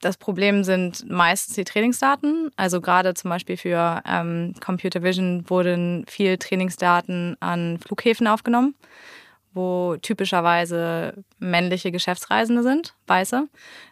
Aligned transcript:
Das 0.00 0.16
Problem 0.16 0.64
sind 0.64 1.08
meistens 1.10 1.56
die 1.56 1.64
Trainingsdaten. 1.64 2.50
Also 2.56 2.80
gerade 2.80 3.12
zum 3.12 3.28
Beispiel 3.28 3.58
für 3.58 4.02
ähm, 4.06 4.54
Computer 4.58 5.02
Vision 5.02 5.48
wurden 5.48 6.04
viel 6.08 6.38
Trainingsdaten 6.38 7.36
an 7.40 7.78
Flughäfen 7.78 8.26
aufgenommen, 8.26 8.74
wo 9.52 9.96
typischerweise 10.00 11.22
männliche 11.38 11.92
Geschäftsreisende 11.92 12.62
sind, 12.62 12.94
weiße. 13.08 13.46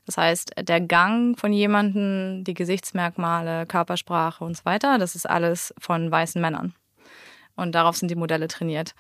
Das 0.07 0.17
heißt, 0.17 0.53
der 0.59 0.81
Gang 0.81 1.39
von 1.39 1.53
jemandem, 1.53 2.43
die 2.43 2.55
Gesichtsmerkmale, 2.55 3.67
Körpersprache 3.67 4.43
und 4.43 4.57
so 4.57 4.65
weiter, 4.65 4.97
das 4.97 5.15
ist 5.15 5.29
alles 5.29 5.75
von 5.79 6.11
weißen 6.11 6.41
Männern. 6.41 6.75
Und 7.55 7.75
darauf 7.75 7.97
sind 7.97 8.11
die 8.11 8.17
Modelle 8.17 8.49
trainiert. 8.49 8.95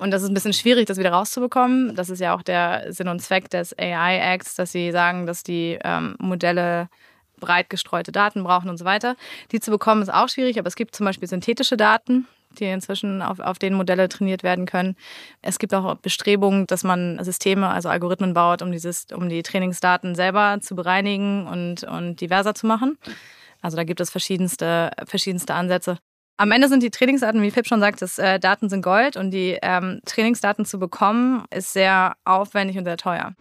Und 0.00 0.12
das 0.12 0.22
ist 0.22 0.28
ein 0.30 0.34
bisschen 0.34 0.54
schwierig, 0.54 0.86
das 0.86 0.96
wieder 0.96 1.12
rauszubekommen. 1.12 1.94
Das 1.94 2.08
ist 2.08 2.20
ja 2.20 2.34
auch 2.34 2.42
der 2.42 2.90
Sinn 2.90 3.08
und 3.08 3.20
Zweck 3.20 3.50
des 3.50 3.78
AI-Acts, 3.78 4.54
dass 4.54 4.72
sie 4.72 4.92
sagen, 4.92 5.26
dass 5.26 5.42
die 5.42 5.78
ähm, 5.84 6.16
Modelle 6.18 6.88
breit 7.38 7.68
gestreute 7.68 8.10
Daten 8.10 8.42
brauchen 8.42 8.70
und 8.70 8.78
so 8.78 8.86
weiter. 8.86 9.14
Die 9.52 9.60
zu 9.60 9.70
bekommen 9.70 10.00
ist 10.00 10.12
auch 10.12 10.30
schwierig, 10.30 10.58
aber 10.58 10.68
es 10.68 10.76
gibt 10.76 10.96
zum 10.96 11.04
Beispiel 11.04 11.28
synthetische 11.28 11.76
Daten, 11.76 12.26
die 12.58 12.64
inzwischen 12.64 13.20
auf, 13.20 13.40
auf 13.40 13.58
denen 13.58 13.76
Modelle 13.76 14.08
trainiert 14.08 14.42
werden 14.42 14.64
können. 14.64 14.96
Es 15.42 15.58
gibt 15.58 15.74
auch 15.74 15.94
Bestrebungen, 15.96 16.66
dass 16.66 16.82
man 16.82 17.22
Systeme, 17.22 17.68
also 17.68 17.90
Algorithmen 17.90 18.32
baut, 18.32 18.62
um, 18.62 18.72
dieses, 18.72 19.06
um 19.14 19.28
die 19.28 19.42
Trainingsdaten 19.42 20.14
selber 20.14 20.58
zu 20.62 20.76
bereinigen 20.76 21.46
und, 21.46 21.84
und 21.84 22.22
diverser 22.22 22.54
zu 22.54 22.66
machen. 22.66 22.96
Also 23.60 23.76
da 23.76 23.84
gibt 23.84 24.00
es 24.00 24.08
verschiedenste, 24.08 24.92
verschiedenste 25.06 25.52
Ansätze. 25.52 25.98
Am 26.40 26.52
Ende 26.52 26.68
sind 26.68 26.82
die 26.82 26.90
Trainingsdaten, 26.90 27.42
wie 27.42 27.50
Philipp 27.50 27.66
schon 27.66 27.80
sagt, 27.80 28.00
das, 28.00 28.18
äh, 28.18 28.40
Daten 28.40 28.70
sind 28.70 28.80
Gold 28.80 29.18
und 29.18 29.30
die 29.30 29.58
ähm, 29.60 30.00
Trainingsdaten 30.06 30.64
zu 30.64 30.78
bekommen 30.78 31.44
ist 31.54 31.74
sehr 31.74 32.14
aufwendig 32.24 32.78
und 32.78 32.84
sehr 32.84 32.96
teuer. 32.96 33.34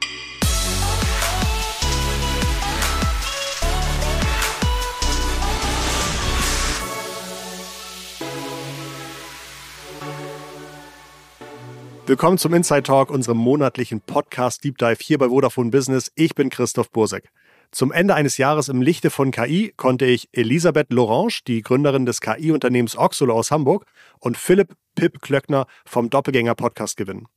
Willkommen 12.06 12.38
zum 12.38 12.54
Inside 12.54 12.84
Talk, 12.84 13.12
unserem 13.12 13.38
monatlichen 13.38 14.02
Podcast 14.02 14.66
Deep 14.66 14.78
Dive 14.78 14.98
hier 15.00 15.18
bei 15.18 15.30
Vodafone 15.30 15.70
Business. 15.70 16.12
Ich 16.16 16.36
bin 16.36 16.50
Christoph 16.50 16.92
Bursek. 16.92 17.32
Zum 17.72 17.92
Ende 17.92 18.16
eines 18.16 18.38
Jahres 18.38 18.68
im 18.68 18.82
Lichte 18.82 19.12
von 19.12 19.30
KI 19.30 19.74
konnte 19.78 20.06
ich 20.06 20.30
Elisabeth 20.32 20.92
Lorange, 20.92 21.42
die 21.46 21.62
Gründerin 21.62 22.08
des 22.08 22.20
KI-Unternehmens 22.20 22.98
Oxolo 22.98 23.36
aus 23.36 23.52
Hamburg, 23.52 23.86
und 24.20 24.38
Philipp 24.38 24.74
Pip 24.96 25.22
Klöckner 25.22 25.68
vom 25.86 26.10
Doppelgänger-Podcast 26.10 26.98
gewinnen. 26.98 27.28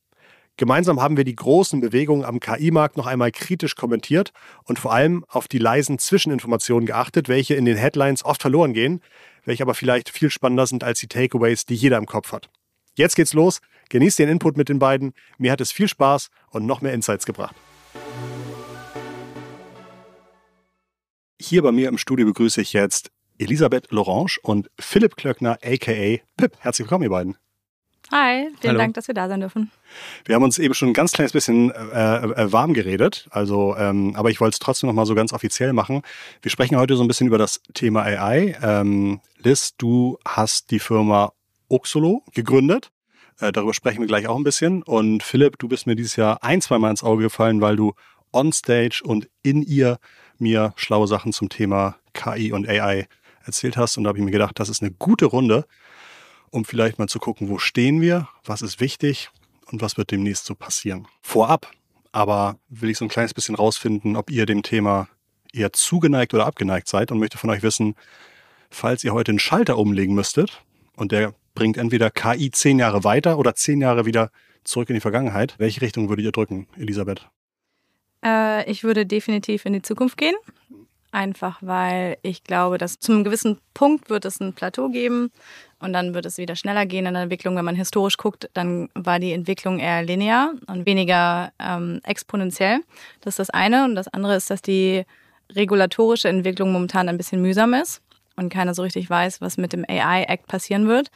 Gemeinsam 0.57 1.01
haben 1.01 1.19
wir 1.19 1.25
die 1.25 1.37
großen 1.37 1.81
Bewegungen 1.81 2.25
am 2.25 2.41
KI-Markt 2.41 2.97
noch 2.97 3.07
einmal 3.07 3.31
kritisch 3.31 3.75
kommentiert 3.75 4.33
und 4.65 4.79
vor 4.79 4.93
allem 4.93 5.25
auf 5.29 5.49
die 5.49 5.59
leisen 5.59 5.99
Zwischeninformationen 5.99 6.87
geachtet, 6.87 7.29
welche 7.29 7.55
in 7.55 7.67
den 7.67 7.77
Headlines 7.77 8.25
oft 8.25 8.41
verloren 8.41 8.73
gehen, 8.73 9.01
welche 9.45 9.63
aber 9.63 9.75
vielleicht 9.75 10.09
viel 10.11 10.31
spannender 10.31 10.67
sind 10.67 10.83
als 10.83 11.01
die 11.01 11.09
Takeaways, 11.09 11.67
die 11.67 11.75
jeder 11.75 11.99
im 11.99 12.07
Kopf 12.07 12.33
hat. 12.33 12.49
Jetzt 12.95 13.17
geht's 13.17 13.35
los. 13.35 13.61
Genießt 13.91 14.19
den 14.19 14.29
Input 14.29 14.57
mit 14.57 14.71
den 14.71 14.79
beiden. 14.79 15.13
Mir 15.37 15.53
hat 15.53 15.61
es 15.61 15.73
viel 15.73 15.89
Spaß 15.89 16.29
und 16.51 16.65
noch 16.65 16.81
mehr 16.81 16.95
Insights 16.95 17.27
gebracht. 17.27 17.55
Hier 21.45 21.61
bei 21.61 21.73
mir 21.73 21.89
im 21.89 21.99
Studio 21.99 22.25
begrüße 22.27 22.61
ich 22.61 22.73
jetzt 22.73 23.11
Elisabeth 23.37 23.91
Lorange 23.91 24.37
und 24.45 24.71
Philipp 24.79 25.17
Klöckner, 25.17 25.59
aka 25.61 26.23
Pip. 26.37 26.53
Herzlich 26.61 26.87
willkommen, 26.87 27.03
ihr 27.03 27.11
beiden. 27.11 27.37
Hi, 28.13 28.49
vielen 28.61 28.71
Hallo. 28.71 28.79
Dank, 28.79 28.95
dass 28.95 29.09
wir 29.09 29.15
da 29.15 29.27
sein 29.29 29.41
dürfen. 29.41 29.73
Wir 30.25 30.37
haben 30.37 30.45
uns 30.45 30.61
eben 30.61 30.73
schon 30.73 30.91
ein 30.91 30.95
ganz 30.95 31.11
kleines 31.11 31.33
bisschen 31.33 31.73
äh, 31.73 31.75
äh, 31.75 32.53
warm 32.53 32.75
geredet, 32.75 33.27
also, 33.33 33.75
ähm, 33.77 34.15
aber 34.15 34.31
ich 34.31 34.41
wollte 34.41 34.55
es 34.55 34.61
trotzdem 34.61 34.87
noch 34.87 34.95
mal 34.95 35.05
so 35.05 35.17
ganz 35.17 35.33
offiziell 35.33 35.73
machen. 35.73 36.03
Wir 36.43 36.53
sprechen 36.53 36.77
heute 36.77 36.95
so 36.95 37.03
ein 37.03 37.09
bisschen 37.09 37.27
über 37.27 37.39
das 37.39 37.61
Thema 37.75 38.05
AI. 38.05 38.57
Ähm, 38.63 39.21
Liz, 39.39 39.75
du 39.77 40.19
hast 40.25 40.71
die 40.71 40.79
Firma 40.79 41.33
Oxolo 41.69 42.23
gegründet. 42.35 42.93
Äh, 43.41 43.51
darüber 43.51 43.75
sprechen 43.75 43.99
wir 43.99 44.07
gleich 44.07 44.29
auch 44.29 44.37
ein 44.37 44.45
bisschen. 44.45 44.85
Und 44.85 45.25
Philipp, 45.25 45.59
du 45.59 45.67
bist 45.67 45.89
mir 45.89 45.97
dieses 45.97 46.15
Jahr 46.15 46.45
ein, 46.45 46.61
zweimal 46.61 46.93
ins 46.93 47.03
Auge 47.03 47.25
gefallen, 47.25 47.61
weil 47.61 47.75
du 47.75 47.95
on 48.33 48.53
stage 48.53 49.03
und 49.05 49.29
in 49.43 49.63
ihr 49.63 49.99
mir 50.39 50.73
schlaue 50.77 51.07
Sachen 51.07 51.33
zum 51.33 51.49
Thema 51.49 51.97
KI 52.15 52.53
und 52.53 52.69
AI 52.69 53.07
erzählt 53.45 53.77
hast. 53.77 53.97
Und 53.97 54.05
da 54.05 54.09
habe 54.09 54.19
ich 54.19 54.25
mir 54.25 54.31
gedacht, 54.31 54.59
das 54.59 54.69
ist 54.69 54.83
eine 54.83 54.91
gute 54.91 55.27
Runde, 55.27 55.67
um 56.51 56.65
vielleicht 56.65 56.99
mal 56.99 57.09
zu 57.09 57.19
gucken, 57.19 57.49
wo 57.49 57.59
stehen 57.59 58.01
wir, 58.01 58.29
was 58.45 58.63
ist 58.63 58.81
wichtig 58.81 59.31
und 59.71 59.83
was 59.83 59.97
wird 59.97 60.11
demnächst 60.11 60.45
so 60.45 60.55
passieren. 60.55 61.07
Vorab 61.21 61.71
aber 62.13 62.59
will 62.69 62.91
ich 62.91 62.99
so 62.99 63.07
ein 63.07 63.09
kleines 63.09 63.35
bisschen 63.35 63.55
rausfinden, 63.55 64.17
ob 64.17 64.31
ihr 64.31 64.47
dem 64.47 64.63
Thema 64.63 65.09
eher 65.53 65.73
zugeneigt 65.73 66.33
oder 66.35 66.47
abgeneigt 66.47 66.89
seid 66.89 67.11
und 67.11 67.19
möchte 67.19 67.39
von 67.39 67.51
euch 67.51 67.63
wissen, 67.63 67.95
falls 68.71 69.03
ihr 69.03 69.13
heute 69.13 69.33
einen 69.33 69.39
Schalter 69.39 69.79
umlegen 69.79 70.15
müsstet 70.15 70.63
und 70.95 71.13
der 71.13 71.35
bringt 71.55 71.77
entweder 71.77 72.11
KI 72.11 72.51
zehn 72.51 72.79
Jahre 72.79 73.05
weiter 73.05 73.39
oder 73.39 73.55
zehn 73.55 73.81
Jahre 73.81 74.07
wieder 74.07 74.31
zurück 74.65 74.89
in 74.91 74.95
die 74.95 75.01
Vergangenheit, 75.01 75.55
welche 75.59 75.81
Richtung 75.81 76.09
würdet 76.09 76.25
ihr 76.25 76.33
drücken, 76.33 76.69
Elisabeth? 76.77 77.29
Äh, 78.25 78.71
ich 78.71 78.85
würde 78.85 79.07
definitiv 79.07 79.65
in 79.67 79.73
die 79.73 79.83
Zukunft 79.83 80.17
gehen. 80.17 80.35
Einfach 81.11 81.59
weil 81.61 82.17
ich 82.23 82.43
glaube, 82.43 82.79
dass 82.79 82.99
zu 82.99 83.13
einem 83.13 83.23
gewissen 83.23 83.59
Punkt 83.75 84.09
wird 84.09 84.25
es 84.25 84.41
ein 84.41 84.55
Plateau 84.55 84.89
geben 84.89 85.31
und 85.79 85.93
dann 85.93 86.15
wird 86.15 86.25
es 86.25 86.39
wieder 86.39 86.57
schneller 86.57 86.87
gehen 86.87 87.05
in 87.05 87.13
der 87.13 87.25
Entwicklung. 87.25 87.55
Wenn 87.55 87.67
man 87.67 87.75
historisch 87.75 88.17
guckt, 88.17 88.49
dann 88.55 88.89
war 88.95 89.19
die 89.19 89.33
Entwicklung 89.33 89.79
eher 89.79 90.03
linear 90.03 90.55
und 90.69 90.87
weniger 90.87 91.53
ähm, 91.59 92.01
exponentiell. 92.05 92.81
Das 93.21 93.33
ist 93.33 93.41
das 93.41 93.51
eine. 93.51 93.85
Und 93.85 93.95
das 93.95 94.09
andere 94.09 94.37
ist, 94.37 94.49
dass 94.49 94.63
die 94.63 95.05
regulatorische 95.51 96.29
Entwicklung 96.29 96.73
momentan 96.73 97.11
ein 97.11 97.19
bisschen 97.19 97.43
mühsam 97.43 97.75
ist 97.75 98.01
und 98.37 98.51
keiner 98.51 98.73
so 98.73 98.83
richtig 98.83 99.11
weiß, 99.11 99.43
was 99.43 99.59
mit 99.59 99.75
dem 99.75 99.85
AI-Act 99.87 100.47
passieren 100.47 100.89
wird. 100.89 101.11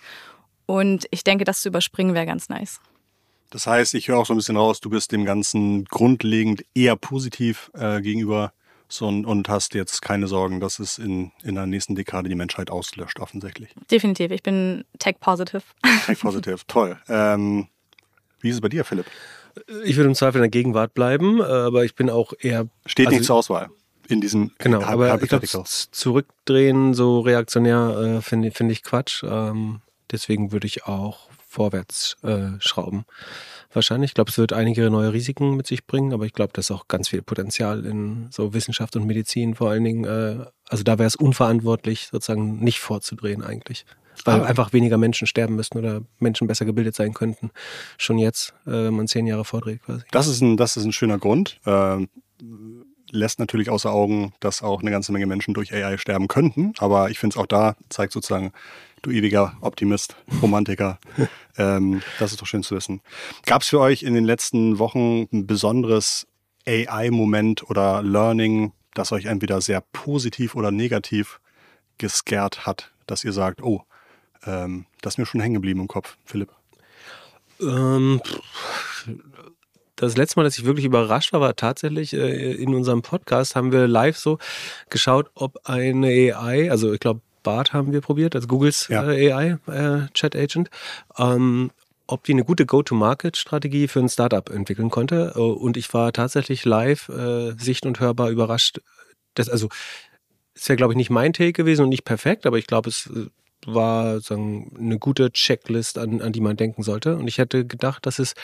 Und 0.66 1.06
ich 1.10 1.24
denke, 1.24 1.44
das 1.44 1.62
zu 1.62 1.68
überspringen 1.68 2.14
wäre 2.14 2.26
ganz 2.26 2.50
nice. 2.50 2.80
Das 3.50 3.66
heißt, 3.66 3.94
ich 3.94 4.08
höre 4.08 4.18
auch 4.18 4.26
so 4.26 4.34
ein 4.34 4.36
bisschen 4.36 4.56
raus, 4.56 4.80
du 4.80 4.90
bist 4.90 5.12
dem 5.12 5.24
Ganzen 5.24 5.84
grundlegend 5.84 6.64
eher 6.74 6.96
positiv 6.96 7.70
äh, 7.74 8.00
gegenüber 8.00 8.52
so, 8.88 9.08
und 9.08 9.48
hast 9.48 9.74
jetzt 9.74 10.00
keine 10.02 10.28
Sorgen, 10.28 10.60
dass 10.60 10.78
es 10.78 10.98
in, 10.98 11.32
in 11.42 11.56
der 11.56 11.66
nächsten 11.66 11.94
Dekade 11.94 12.28
die 12.28 12.34
Menschheit 12.34 12.70
auslöscht, 12.70 13.18
offensichtlich. 13.18 13.74
Definitiv, 13.90 14.30
ich 14.30 14.42
bin 14.42 14.84
tech-positive. 14.98 15.62
Tech-positive, 16.06 16.58
toll. 16.66 16.96
Ähm, 17.08 17.68
wie 18.40 18.50
ist 18.50 18.56
es 18.56 18.60
bei 18.60 18.68
dir, 18.68 18.84
Philipp? 18.84 19.06
Ich 19.84 19.96
würde 19.96 20.08
im 20.08 20.14
Zweifel 20.14 20.38
in 20.38 20.42
der 20.42 20.50
Gegenwart 20.50 20.94
bleiben, 20.94 21.40
aber 21.40 21.84
ich 21.84 21.94
bin 21.94 22.10
auch 22.10 22.32
eher. 22.38 22.68
Steht 22.84 23.06
also, 23.06 23.18
nicht 23.18 23.26
zur 23.26 23.36
Auswahl 23.36 23.70
in 24.08 24.20
diesem 24.20 24.52
Genau, 24.58 24.82
aber 24.82 25.20
ich 25.22 25.28
glaube, 25.28 25.46
zurückdrehen, 25.46 26.94
so 26.94 27.20
reaktionär, 27.20 28.18
äh, 28.18 28.22
finde 28.22 28.50
find 28.50 28.72
ich 28.72 28.82
Quatsch. 28.82 29.22
Ähm, 29.24 29.80
deswegen 30.10 30.52
würde 30.52 30.66
ich 30.66 30.84
auch 30.84 31.28
vorwärts 31.56 32.16
äh, 32.22 32.50
schrauben. 32.60 33.06
Wahrscheinlich. 33.72 34.10
Ich 34.10 34.14
glaube, 34.14 34.30
es 34.30 34.38
wird 34.38 34.52
einige 34.52 34.90
neue 34.90 35.12
Risiken 35.12 35.56
mit 35.56 35.66
sich 35.66 35.86
bringen, 35.86 36.12
aber 36.12 36.26
ich 36.26 36.32
glaube, 36.32 36.52
dass 36.52 36.70
auch 36.70 36.86
ganz 36.86 37.08
viel 37.08 37.22
Potenzial 37.22 37.84
in 37.84 38.28
so 38.30 38.52
Wissenschaft 38.54 38.94
und 38.96 39.06
Medizin 39.06 39.54
vor 39.54 39.70
allen 39.70 39.84
Dingen, 39.84 40.04
äh, 40.04 40.44
also 40.68 40.84
da 40.84 40.98
wäre 40.98 41.06
es 41.06 41.16
unverantwortlich, 41.16 42.08
sozusagen 42.12 42.58
nicht 42.62 42.80
vorzudrehen 42.80 43.42
eigentlich. 43.42 43.86
Weil 44.24 44.36
aber 44.36 44.46
einfach 44.46 44.72
weniger 44.72 44.96
Menschen 44.98 45.26
sterben 45.26 45.56
müssten 45.56 45.78
oder 45.78 46.02
Menschen 46.18 46.46
besser 46.46 46.64
gebildet 46.64 46.94
sein 46.94 47.12
könnten. 47.12 47.50
Schon 47.98 48.18
jetzt, 48.18 48.54
äh, 48.66 48.72
wenn 48.72 48.94
man 48.94 49.08
zehn 49.08 49.26
Jahre 49.26 49.44
vordreht 49.44 49.82
quasi. 49.82 50.04
Das 50.10 50.26
ist 50.26 50.40
ein, 50.40 50.56
das 50.56 50.76
ist 50.76 50.84
ein 50.84 50.92
schöner 50.92 51.18
Grund. 51.18 51.60
Ähm 51.66 52.08
lässt 53.10 53.38
natürlich 53.38 53.70
außer 53.70 53.90
Augen, 53.92 54.32
dass 54.40 54.62
auch 54.62 54.80
eine 54.80 54.90
ganze 54.90 55.12
Menge 55.12 55.26
Menschen 55.26 55.54
durch 55.54 55.72
AI 55.72 55.98
sterben 55.98 56.28
könnten. 56.28 56.72
Aber 56.78 57.10
ich 57.10 57.18
finde 57.18 57.34
es 57.34 57.42
auch 57.42 57.46
da, 57.46 57.76
zeigt 57.88 58.12
sozusagen, 58.12 58.52
du 59.02 59.10
ewiger 59.10 59.56
Optimist, 59.60 60.16
Romantiker. 60.42 60.98
ähm, 61.58 62.02
das 62.18 62.32
ist 62.32 62.40
doch 62.40 62.46
schön 62.46 62.62
zu 62.62 62.74
wissen. 62.76 63.00
Gab 63.44 63.62
es 63.62 63.68
für 63.68 63.80
euch 63.80 64.02
in 64.02 64.14
den 64.14 64.24
letzten 64.24 64.78
Wochen 64.78 65.28
ein 65.32 65.46
besonderes 65.46 66.26
AI-Moment 66.66 67.68
oder 67.70 68.02
Learning, 68.02 68.72
das 68.94 69.12
euch 69.12 69.26
entweder 69.26 69.60
sehr 69.60 69.80
positiv 69.80 70.54
oder 70.54 70.70
negativ 70.70 71.40
gescared 71.98 72.66
hat, 72.66 72.92
dass 73.06 73.24
ihr 73.24 73.32
sagt, 73.32 73.62
oh, 73.62 73.82
ähm, 74.44 74.86
das 75.00 75.14
ist 75.14 75.18
mir 75.18 75.26
schon 75.26 75.40
hängen 75.40 75.54
geblieben 75.54 75.80
im 75.80 75.88
Kopf, 75.88 76.16
Philipp? 76.24 76.50
Ähm, 77.60 78.20
das 79.96 80.16
letzte 80.16 80.38
Mal, 80.38 80.44
dass 80.44 80.58
ich 80.58 80.64
wirklich 80.64 80.84
überrascht 80.84 81.32
war, 81.32 81.40
war 81.40 81.56
tatsächlich 81.56 82.12
äh, 82.12 82.52
in 82.52 82.74
unserem 82.74 83.02
Podcast 83.02 83.56
haben 83.56 83.72
wir 83.72 83.88
live 83.88 84.16
so 84.16 84.38
geschaut, 84.90 85.30
ob 85.34 85.58
eine 85.64 86.08
AI, 86.36 86.70
also 86.70 86.92
ich 86.92 87.00
glaube 87.00 87.20
Bart 87.42 87.72
haben 87.72 87.92
wir 87.92 88.00
probiert, 88.00 88.34
also 88.34 88.48
Googles 88.48 88.88
ja. 88.88 89.08
äh, 89.08 89.32
AI 89.32 89.58
äh, 89.68 90.08
Chat 90.12 90.34
Agent, 90.34 90.68
ähm, 91.16 91.70
ob 92.08 92.24
die 92.24 92.32
eine 92.32 92.44
gute 92.44 92.66
Go-to-Market-Strategie 92.66 93.88
für 93.88 94.00
ein 94.00 94.08
Startup 94.08 94.48
entwickeln 94.50 94.90
konnte. 94.90 95.32
Äh, 95.36 95.40
und 95.40 95.76
ich 95.76 95.92
war 95.94 96.12
tatsächlich 96.12 96.64
live, 96.64 97.08
äh, 97.08 97.52
sicht- 97.58 97.86
und 97.86 98.00
hörbar 98.00 98.30
überrascht. 98.30 98.80
Das, 99.34 99.48
also, 99.48 99.68
ist 100.54 100.68
ja, 100.68 100.74
glaube 100.74 100.94
ich, 100.94 100.96
nicht 100.96 101.10
mein 101.10 101.32
Take 101.32 101.52
gewesen 101.52 101.82
und 101.82 101.90
nicht 101.90 102.04
perfekt, 102.04 102.46
aber 102.46 102.58
ich 102.58 102.66
glaube, 102.66 102.88
es 102.90 103.10
äh, 103.14 103.26
war 103.64 104.20
sagen, 104.20 104.74
eine 104.78 104.98
gute 104.98 105.32
Checklist, 105.32 105.98
an, 105.98 106.20
an 106.20 106.32
die 106.32 106.40
man 106.40 106.56
denken 106.56 106.82
sollte. 106.82 107.16
Und 107.16 107.28
ich 107.28 107.38
hätte 107.38 107.66
gedacht, 107.66 108.06
dass 108.06 108.18
es 108.18 108.34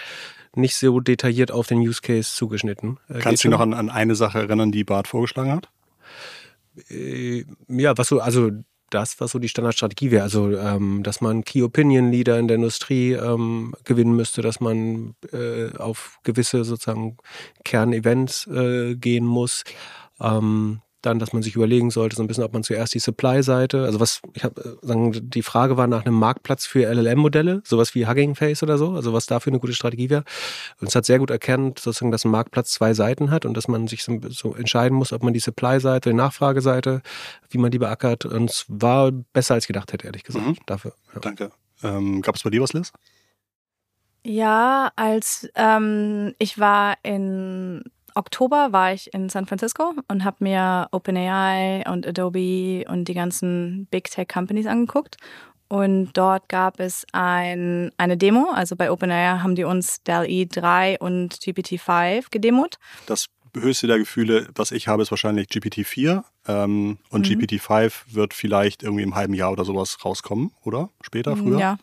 nicht 0.54 0.76
so 0.76 1.00
detailliert 1.00 1.50
auf 1.50 1.66
den 1.66 1.78
Use 1.78 2.00
Case 2.00 2.34
zugeschnitten. 2.34 2.98
Äh, 3.08 3.20
Kannst 3.20 3.44
du 3.44 3.48
dich 3.48 3.56
noch 3.56 3.60
an, 3.60 3.74
an 3.74 3.90
eine 3.90 4.14
Sache 4.14 4.40
erinnern, 4.40 4.72
die 4.72 4.84
Bart 4.84 5.08
vorgeschlagen 5.08 5.52
hat? 5.52 5.68
Äh, 6.88 7.44
ja, 7.68 7.96
was 7.96 8.08
so, 8.08 8.20
also 8.20 8.50
das, 8.90 9.20
was 9.20 9.32
so 9.32 9.38
die 9.38 9.48
Standardstrategie 9.48 10.10
wäre. 10.10 10.22
Also, 10.22 10.56
ähm, 10.56 11.02
dass 11.02 11.20
man 11.20 11.44
Key 11.44 11.62
Opinion 11.62 12.10
Leader 12.10 12.38
in 12.38 12.48
der 12.48 12.56
Industrie 12.56 13.12
ähm, 13.12 13.74
gewinnen 13.84 14.14
müsste, 14.14 14.42
dass 14.42 14.60
man 14.60 15.14
äh, 15.32 15.74
auf 15.76 16.18
gewisse 16.22 16.64
sozusagen 16.64 17.16
Kernevents 17.64 18.46
äh, 18.48 18.94
gehen 18.96 19.24
muss. 19.24 19.64
Ähm, 20.20 20.80
dann, 21.02 21.18
dass 21.18 21.32
man 21.32 21.42
sich 21.42 21.54
überlegen 21.56 21.90
sollte, 21.90 22.16
so 22.16 22.22
ein 22.22 22.26
bisschen, 22.26 22.44
ob 22.44 22.52
man 22.52 22.62
zuerst 22.62 22.94
die 22.94 22.98
Supply-Seite, 22.98 23.84
also 23.84 24.00
was, 24.00 24.22
ich 24.34 24.44
habe 24.44 24.78
sagen, 24.82 25.12
die 25.30 25.42
Frage 25.42 25.76
war 25.76 25.86
nach 25.86 26.04
einem 26.04 26.14
Marktplatz 26.14 26.66
für 26.66 26.86
LLM-Modelle, 26.86 27.62
sowas 27.64 27.94
wie 27.94 28.06
Hugging 28.06 28.34
Face 28.34 28.62
oder 28.62 28.78
so, 28.78 28.92
also 28.92 29.12
was 29.12 29.26
dafür 29.26 29.52
eine 29.52 29.60
gute 29.60 29.74
Strategie 29.74 30.10
wäre. 30.10 30.24
Und 30.80 30.88
es 30.88 30.94
hat 30.94 31.04
sehr 31.04 31.18
gut 31.18 31.30
erkannt, 31.30 31.78
sozusagen, 31.78 32.12
dass 32.12 32.24
ein 32.24 32.30
Marktplatz 32.30 32.70
zwei 32.70 32.94
Seiten 32.94 33.30
hat 33.30 33.44
und 33.44 33.56
dass 33.56 33.68
man 33.68 33.88
sich 33.88 34.04
so, 34.04 34.18
so 34.28 34.54
entscheiden 34.54 34.96
muss, 34.96 35.12
ob 35.12 35.22
man 35.22 35.32
die 35.32 35.40
Supply-Seite, 35.40 36.10
die 36.10 36.16
Nachfrageseite, 36.16 37.02
wie 37.50 37.58
man 37.58 37.70
die 37.70 37.78
beackert. 37.78 38.24
Und 38.24 38.50
es 38.50 38.64
war 38.68 39.10
besser 39.10 39.54
als 39.54 39.66
gedacht 39.66 39.92
hätte, 39.92 40.06
ehrlich 40.06 40.24
gesagt. 40.24 40.46
Mhm. 40.46 40.56
Dafür. 40.66 40.94
Ja. 41.14 41.20
Danke. 41.20 41.50
Ähm, 41.82 42.22
Gab 42.22 42.36
es 42.36 42.42
bei 42.42 42.50
dir 42.50 42.62
was, 42.62 42.72
Liz? 42.72 42.92
Ja, 44.24 44.92
als 44.94 45.48
ähm, 45.56 46.34
ich 46.38 46.58
war 46.58 46.96
in 47.02 47.82
Oktober 48.14 48.72
war 48.72 48.92
ich 48.92 49.12
in 49.14 49.28
San 49.28 49.46
Francisco 49.46 49.94
und 50.08 50.24
habe 50.24 50.36
mir 50.40 50.88
OpenAI 50.92 51.84
und 51.90 52.06
Adobe 52.06 52.84
und 52.88 53.06
die 53.06 53.14
ganzen 53.14 53.86
Big 53.90 54.10
Tech 54.10 54.28
Companies 54.28 54.66
angeguckt. 54.66 55.16
Und 55.68 56.12
dort 56.12 56.50
gab 56.50 56.80
es 56.80 57.06
ein, 57.12 57.92
eine 57.96 58.18
Demo. 58.18 58.50
Also 58.52 58.76
bei 58.76 58.90
OpenAI 58.90 59.38
haben 59.38 59.54
die 59.54 59.64
uns 59.64 60.02
DALL-E 60.04 60.44
3 60.44 60.98
und 60.98 61.34
GPT-5 61.34 62.26
gedemot. 62.30 62.76
Das 63.06 63.28
höchste 63.56 63.86
der 63.86 63.98
Gefühle, 63.98 64.48
was 64.54 64.70
ich 64.70 64.88
habe, 64.88 65.02
ist 65.02 65.10
wahrscheinlich 65.10 65.48
GPT-4. 65.48 66.24
Ähm, 66.46 66.98
und 67.08 67.28
mhm. 67.28 67.34
GPT-5 67.34 67.92
wird 68.08 68.34
vielleicht 68.34 68.82
irgendwie 68.82 69.02
im 69.02 69.14
halben 69.14 69.34
Jahr 69.34 69.52
oder 69.52 69.64
sowas 69.64 69.96
rauskommen, 70.04 70.52
oder? 70.62 70.90
Später, 71.00 71.36
früher? 71.36 71.58
Ja. 71.58 71.78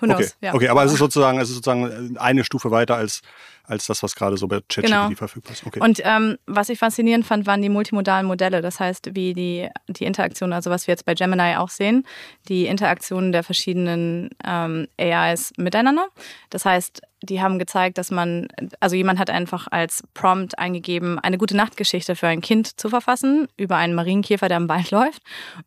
Who 0.00 0.06
knows? 0.06 0.18
Okay, 0.18 0.46
ja. 0.46 0.54
okay 0.54 0.68
aber 0.68 0.84
es 0.84 0.92
ist 0.92 0.98
sozusagen, 0.98 1.38
es 1.38 1.48
ist 1.48 1.56
sozusagen 1.56 2.16
eine 2.18 2.44
Stufe 2.44 2.70
weiter 2.70 2.96
als 2.96 3.22
als 3.70 3.86
das, 3.86 4.02
was 4.02 4.16
gerade 4.16 4.36
so 4.36 4.48
bei 4.48 4.60
ChatGPT 4.68 4.86
genau. 4.86 5.10
verfügbar 5.14 5.52
ist. 5.52 5.64
Okay. 5.64 5.80
Und 5.80 6.00
ähm, 6.04 6.36
was 6.46 6.68
ich 6.68 6.78
faszinierend 6.78 7.24
fand, 7.24 7.46
waren 7.46 7.62
die 7.62 7.68
multimodalen 7.68 8.26
Modelle. 8.26 8.62
Das 8.62 8.80
heißt, 8.80 9.14
wie 9.14 9.32
die, 9.32 9.68
die 9.88 10.04
Interaktion, 10.04 10.52
also 10.52 10.70
was 10.70 10.88
wir 10.88 10.92
jetzt 10.92 11.04
bei 11.04 11.14
Gemini 11.14 11.56
auch 11.56 11.68
sehen, 11.68 12.04
die 12.48 12.66
Interaktion 12.66 13.30
der 13.30 13.44
verschiedenen 13.44 14.30
ähm, 14.44 14.88
AIs 14.98 15.52
miteinander. 15.56 16.08
Das 16.50 16.64
heißt, 16.64 17.02
die 17.22 17.40
haben 17.40 17.60
gezeigt, 17.60 17.98
dass 17.98 18.10
man, 18.10 18.48
also 18.80 18.96
jemand 18.96 19.20
hat 19.20 19.30
einfach 19.30 19.68
als 19.70 20.02
Prompt 20.14 20.58
eingegeben, 20.58 21.20
eine 21.20 21.38
gute 21.38 21.56
Nachtgeschichte 21.56 22.16
für 22.16 22.26
ein 22.26 22.40
Kind 22.40 22.80
zu 22.80 22.88
verfassen 22.88 23.46
über 23.56 23.76
einen 23.76 23.94
Marienkäfer, 23.94 24.48
der 24.48 24.56
am 24.56 24.68
Wald 24.68 24.90
läuft. 24.90 25.22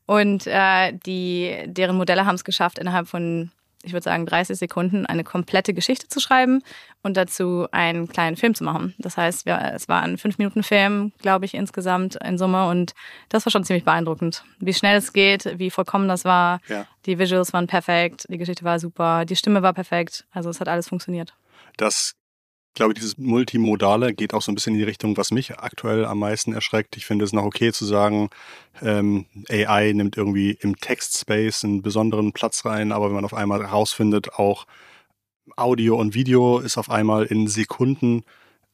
Und 0.05 0.45
äh, 0.45 0.91
die, 1.05 1.55
deren 1.67 1.95
Modelle 1.95 2.25
haben 2.25 2.35
es 2.35 2.43
geschafft, 2.43 2.79
innerhalb 2.79 3.07
von 3.07 3.51
ich 3.83 3.93
würde 3.93 4.03
sagen, 4.03 4.25
30 4.25 4.57
Sekunden 4.57 5.05
eine 5.05 5.23
komplette 5.23 5.73
Geschichte 5.73 6.07
zu 6.07 6.19
schreiben 6.19 6.63
und 7.01 7.17
dazu 7.17 7.67
einen 7.71 8.07
kleinen 8.07 8.37
Film 8.37 8.55
zu 8.55 8.63
machen. 8.63 8.95
Das 8.97 9.17
heißt, 9.17 9.45
wir, 9.45 9.59
es 9.73 9.87
war 9.89 10.01
ein 10.01 10.17
fünf 10.17 10.37
Minuten 10.37 10.63
Film, 10.63 11.11
glaube 11.21 11.45
ich, 11.45 11.53
insgesamt 11.53 12.15
in 12.15 12.37
Summe 12.37 12.67
und 12.67 12.95
das 13.29 13.45
war 13.45 13.51
schon 13.51 13.65
ziemlich 13.65 13.83
beeindruckend. 13.83 14.45
Wie 14.59 14.73
schnell 14.73 14.97
es 14.97 15.13
geht, 15.13 15.59
wie 15.59 15.69
vollkommen 15.69 16.07
das 16.07 16.23
war. 16.23 16.61
Ja. 16.67 16.87
Die 17.05 17.19
Visuals 17.19 17.51
waren 17.53 17.67
perfekt, 17.67 18.25
die 18.29 18.37
Geschichte 18.37 18.63
war 18.63 18.79
super, 18.79 19.25
die 19.25 19.35
Stimme 19.35 19.61
war 19.61 19.73
perfekt. 19.73 20.25
Also 20.31 20.49
es 20.49 20.59
hat 20.59 20.69
alles 20.69 20.87
funktioniert. 20.87 21.35
Das 21.77 22.15
ich 22.73 22.75
glaube, 22.75 22.95
dieses 22.95 23.19
Multimodale 23.19 24.15
geht 24.15 24.33
auch 24.33 24.41
so 24.41 24.51
ein 24.51 24.55
bisschen 24.55 24.73
in 24.73 24.79
die 24.79 24.85
Richtung, 24.85 25.15
was 25.15 25.29
mich 25.29 25.59
aktuell 25.59 26.05
am 26.05 26.17
meisten 26.17 26.53
erschreckt. 26.53 26.97
Ich 26.97 27.05
finde 27.05 27.23
es 27.23 27.31
noch 27.31 27.43
okay 27.43 27.71
zu 27.71 27.85
sagen, 27.85 28.31
ähm, 28.81 29.27
AI 29.47 29.91
nimmt 29.93 30.17
irgendwie 30.17 30.57
im 30.59 30.75
Textspace 30.77 31.65
einen 31.65 31.83
besonderen 31.83 32.33
Platz 32.33 32.65
rein, 32.65 32.91
aber 32.91 33.05
wenn 33.05 33.13
man 33.13 33.25
auf 33.25 33.35
einmal 33.35 33.61
herausfindet, 33.61 34.33
auch 34.39 34.65
Audio 35.55 35.99
und 35.99 36.15
Video 36.15 36.57
ist 36.57 36.79
auf 36.79 36.89
einmal 36.89 37.25
in 37.25 37.47
Sekunden 37.47 38.23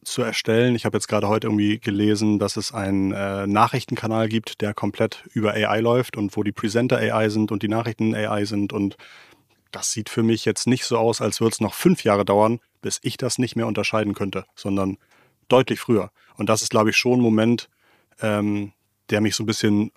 zu 0.06 0.22
erstellen. 0.22 0.75
Ich 0.75 0.86
habe 0.86 0.95
jetzt 0.95 1.10
gerade 1.10 1.28
heute 1.28 1.48
irgendwie 1.48 1.78
gelesen, 1.78 2.40
dass 2.40 2.56
es 2.56 2.74
einen 2.74 3.12
äh, 3.12 3.48
Nachrichtenkanal 3.48 4.30
gibt, 4.30 4.62
der 4.62 4.74
komplett 4.74 5.25
über 5.34 5.52
AI 5.52 5.81
läuft 5.81 6.16
und 6.16 6.38
wo 6.38 6.44
die 6.44 6.54
Presenter 6.54 7.00
AI 7.00 7.28
sind 7.28 7.52
und 7.52 7.63
die 7.63 7.68
Nachrichten 7.68 8.16
AI 8.16 8.45
sind 8.45 8.72
und 8.72 8.95
das 9.72 9.92
sieht 9.92 10.07
für 10.07 10.24
mich 10.24 10.45
jetzt 10.45 10.68
nicht 10.68 10.86
so 10.86 10.98
aus, 10.98 11.19
als 11.19 11.42
würde 11.42 11.52
es 11.52 11.60
noch 11.60 11.74
fünf 11.74 12.06
Jahre 12.06 12.24
dauern, 12.24 12.62
bis 12.81 13.00
ich 13.04 13.18
das 13.18 13.38
nicht 13.38 13.56
mehr 13.56 13.68
unterscheiden 13.68 14.14
könnte, 14.14 14.46
sondern 14.56 14.98
deutlich 15.48 15.80
früher. 15.80 16.12
Und 16.36 16.50
das 16.50 16.62
ist, 16.62 16.70
glaube 16.70 16.92
ich, 16.92 16.98
schon 16.98 17.20
ein 17.20 17.24
Moment, 17.24 17.70
ähm, 18.22 18.74
der 19.10 19.22
mich 19.22 19.36
so 19.36 19.44
ein 19.44 19.48
bisschen 19.48 19.92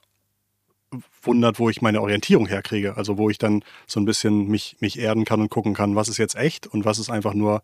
wundert, 1.22 1.58
wo 1.58 1.70
ich 1.70 1.82
meine 1.82 2.00
Orientierung 2.00 2.46
herkriege. 2.46 2.96
Also 2.96 3.18
wo 3.18 3.30
ich 3.30 3.38
dann 3.38 3.64
so 3.86 4.00
ein 4.00 4.04
bisschen 4.04 4.48
mich, 4.48 4.76
mich 4.80 4.98
erden 4.98 5.24
kann 5.24 5.40
und 5.40 5.50
gucken 5.50 5.74
kann, 5.74 5.96
was 5.96 6.08
ist 6.08 6.18
jetzt 6.18 6.34
echt 6.34 6.66
und 6.66 6.84
was 6.84 6.98
ist 6.98 7.10
einfach 7.10 7.34
nur 7.34 7.62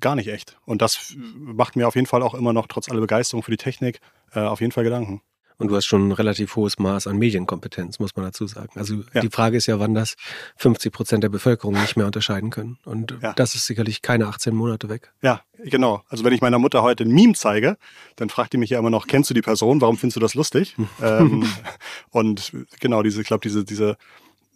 gar 0.00 0.14
nicht 0.14 0.28
echt. 0.28 0.56
Und 0.64 0.82
das 0.82 1.14
macht 1.16 1.76
mir 1.76 1.88
auf 1.88 1.94
jeden 1.94 2.06
Fall 2.06 2.22
auch 2.22 2.34
immer 2.34 2.52
noch, 2.52 2.66
trotz 2.66 2.88
aller 2.88 3.00
Begeisterung 3.00 3.42
für 3.42 3.50
die 3.50 3.56
Technik, 3.56 4.00
äh, 4.32 4.40
auf 4.40 4.60
jeden 4.60 4.72
Fall 4.72 4.84
Gedanken. 4.84 5.22
Und 5.58 5.68
du 5.68 5.76
hast 5.76 5.86
schon 5.86 6.08
ein 6.08 6.12
relativ 6.12 6.54
hohes 6.54 6.78
Maß 6.78 7.08
an 7.08 7.18
Medienkompetenz, 7.18 7.98
muss 7.98 8.14
man 8.14 8.24
dazu 8.24 8.46
sagen. 8.46 8.78
Also 8.78 9.02
ja. 9.12 9.20
die 9.20 9.28
Frage 9.28 9.56
ist 9.56 9.66
ja, 9.66 9.80
wann 9.80 9.92
das 9.92 10.14
50 10.56 10.92
Prozent 10.92 11.24
der 11.24 11.30
Bevölkerung 11.30 11.74
nicht 11.74 11.96
mehr 11.96 12.06
unterscheiden 12.06 12.50
können. 12.50 12.78
Und 12.84 13.16
ja. 13.20 13.32
das 13.32 13.56
ist 13.56 13.66
sicherlich 13.66 14.00
keine 14.00 14.28
18 14.28 14.54
Monate 14.54 14.88
weg. 14.88 15.12
Ja, 15.20 15.42
genau. 15.58 16.04
Also 16.08 16.22
wenn 16.22 16.32
ich 16.32 16.40
meiner 16.40 16.60
Mutter 16.60 16.82
heute 16.82 17.02
ein 17.02 17.10
Meme 17.10 17.34
zeige, 17.34 17.76
dann 18.14 18.30
fragt 18.30 18.52
die 18.52 18.56
mich 18.56 18.70
ja 18.70 18.78
immer 18.78 18.90
noch, 18.90 19.08
kennst 19.08 19.30
du 19.30 19.34
die 19.34 19.42
Person? 19.42 19.80
Warum 19.80 19.98
findest 19.98 20.16
du 20.16 20.20
das 20.20 20.34
lustig? 20.34 20.76
ähm, 21.02 21.44
und 22.10 22.52
genau, 22.78 23.02
diese, 23.02 23.20
ich 23.20 23.26
glaube, 23.26 23.40
diese, 23.42 23.64
diese, 23.64 23.96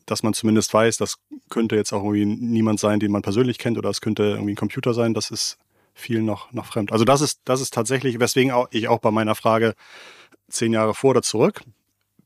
dass 0.07 0.23
man 0.23 0.35
zumindest 0.35 0.73
weiß, 0.73 0.99
das 0.99 1.17
könnte 1.51 1.75
jetzt 1.75 1.93
auch 1.93 2.05
irgendwie 2.05 2.27
niemand 2.27 2.79
sein, 2.79 3.01
den 3.01 3.11
man 3.11 3.23
persönlich 3.23 3.59
kennt, 3.59 3.77
oder 3.77 3.91
es 3.91 4.01
könnte 4.01 4.23
irgendwie 4.23 4.53
ein 4.53 4.57
Computer 4.57 4.95
sein, 4.95 5.15
das 5.15 5.33
ist 5.33 5.59
vielen 5.95 6.25
noch, 6.25 6.53
noch 6.53 6.67
fremd. 6.67 6.93
Also 6.93 7.05
das 7.05 7.21
ist, 7.21 7.41
das 7.45 7.61
ist 7.61 7.75
tatsächlich, 7.75 8.21
weswegen 8.21 8.53
auch 8.53 8.69
ich 8.71 8.87
auch 8.87 9.01
bei 9.01 9.11
meiner 9.11 9.35
Frage 9.35 9.75
zehn 10.53 10.73
Jahre 10.73 10.95
vor 10.95 11.11
oder 11.11 11.23
zurück, 11.23 11.63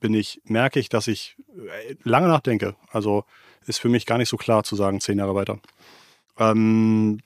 bin 0.01 0.15
ich, 0.15 0.41
merke 0.45 0.79
ich, 0.79 0.89
dass 0.89 1.07
ich 1.07 1.37
äh, 1.57 1.95
lange 2.03 2.29
nachdenke. 2.29 2.77
Also 2.91 3.25
ist 3.67 3.79
für 3.79 3.89
mich 3.89 4.07
gar 4.07 4.19
nicht 4.19 4.29
so 4.29 4.37
klar 4.37 4.65
zu 4.65 4.77
sagen, 4.77 5.01
zehn 5.01 5.19
Jahre 5.19 5.35
weiter. 5.35 5.59
Ähm, 6.39 7.21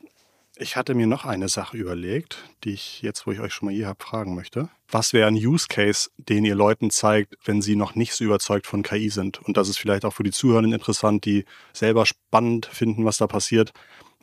ich 0.56 0.76
hatte 0.76 0.94
mir 0.94 1.06
noch 1.06 1.24
eine 1.24 1.48
Sache 1.48 1.76
überlegt, 1.76 2.44
die 2.64 2.72
ich 2.72 3.00
jetzt, 3.00 3.26
wo 3.26 3.32
ich 3.32 3.40
euch 3.40 3.54
schon 3.54 3.66
mal 3.66 3.74
hier 3.74 3.86
habe, 3.86 4.04
fragen 4.04 4.34
möchte. 4.34 4.68
Was 4.90 5.12
wäre 5.12 5.28
ein 5.28 5.34
Use 5.34 5.68
Case, 5.68 6.10
den 6.18 6.44
ihr 6.44 6.54
Leuten 6.54 6.90
zeigt, 6.90 7.36
wenn 7.44 7.62
sie 7.62 7.76
noch 7.76 7.94
nicht 7.94 8.12
so 8.12 8.24
überzeugt 8.24 8.66
von 8.66 8.82
KI 8.82 9.08
sind? 9.08 9.40
Und 9.42 9.56
das 9.56 9.70
ist 9.70 9.78
vielleicht 9.78 10.04
auch 10.04 10.12
für 10.12 10.22
die 10.22 10.32
Zuhörenden 10.32 10.74
interessant, 10.74 11.24
die 11.24 11.46
selber 11.72 12.04
spannend 12.04 12.66
finden, 12.66 13.06
was 13.06 13.16
da 13.16 13.26
passiert, 13.26 13.72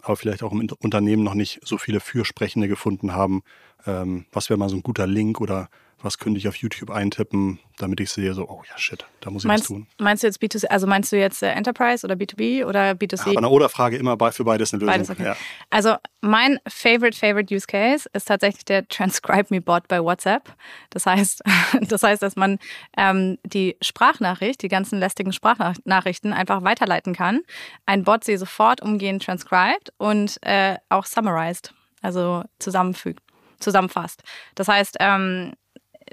aber 0.03 0.15
vielleicht 0.15 0.43
auch 0.43 0.51
im 0.51 0.67
Unternehmen 0.79 1.23
noch 1.23 1.33
nicht 1.33 1.59
so 1.63 1.77
viele 1.79 1.99
Fürsprechende 1.99 2.67
gefunden 2.67 3.13
haben. 3.13 3.41
Ähm, 3.87 4.25
was 4.31 4.49
wäre 4.49 4.59
mal 4.59 4.69
so 4.69 4.75
ein 4.75 4.83
guter 4.83 5.07
Link 5.07 5.41
oder 5.41 5.69
was 6.01 6.19
könnte 6.19 6.37
ich 6.37 6.47
auf 6.47 6.55
YouTube 6.55 6.91
eintippen, 6.91 7.59
damit 7.77 7.99
ich 7.99 8.11
sehe, 8.11 8.33
so, 8.33 8.47
oh 8.47 8.61
ja, 8.69 8.77
shit, 8.77 9.05
da 9.21 9.31
muss 9.31 9.43
ich 9.43 9.47
meinst, 9.47 9.63
was 9.63 9.67
tun. 9.67 9.87
Meinst 9.97 10.23
du 10.23 10.27
jetzt 10.27 10.41
B2C, 10.41 10.65
also 10.67 10.85
meinst 10.85 11.11
du 11.11 11.17
jetzt 11.17 11.41
äh, 11.41 11.49
Enterprise 11.49 12.05
oder 12.05 12.15
B2B 12.15 12.65
oder 12.65 12.91
B2C? 12.91 13.27
Ja, 13.27 13.33
bei 13.33 13.37
einer 13.37 13.51
Oder-Frage 13.51 13.97
immer 13.97 14.15
bei, 14.15 14.31
für 14.31 14.43
beides 14.43 14.73
eine 14.73 14.81
Lösung. 14.81 14.93
Beides, 14.93 15.09
okay. 15.09 15.23
ja. 15.23 15.35
Also 15.71 15.95
mein 16.21 16.59
favorite, 16.67 17.17
favorite 17.17 17.53
Use 17.53 17.65
Case 17.65 18.07
ist 18.13 18.27
tatsächlich 18.27 18.65
der 18.65 18.87
Transcribe 18.87 19.47
Me 19.49 19.59
Bot 19.59 19.87
bei 19.87 20.01
WhatsApp. 20.01 20.53
Das 20.91 21.07
heißt, 21.07 21.41
das 21.81 22.03
heißt, 22.03 22.21
dass 22.21 22.35
man 22.35 22.59
ähm, 22.95 23.39
die 23.43 23.75
Sprachnachricht, 23.81 24.61
die 24.61 24.67
ganzen 24.67 24.99
lästigen 24.99 25.33
Sprachnachrichten 25.33 26.31
einfach 26.31 26.63
weiterleiten 26.63 27.13
kann. 27.13 27.41
Ein 27.87 28.03
Bot 28.03 28.23
sie 28.23 28.37
sofort 28.37 28.81
umgehend 28.81 29.23
transcribed 29.23 29.91
und 29.97 30.37
äh, 30.43 30.77
auch 30.89 31.05
summarized, 31.05 31.73
also 32.03 32.43
zusammenfügt, 32.59 33.23
zusammenfasst. 33.59 34.21
Das 34.53 34.67
heißt, 34.67 34.97
ähm, 34.99 35.53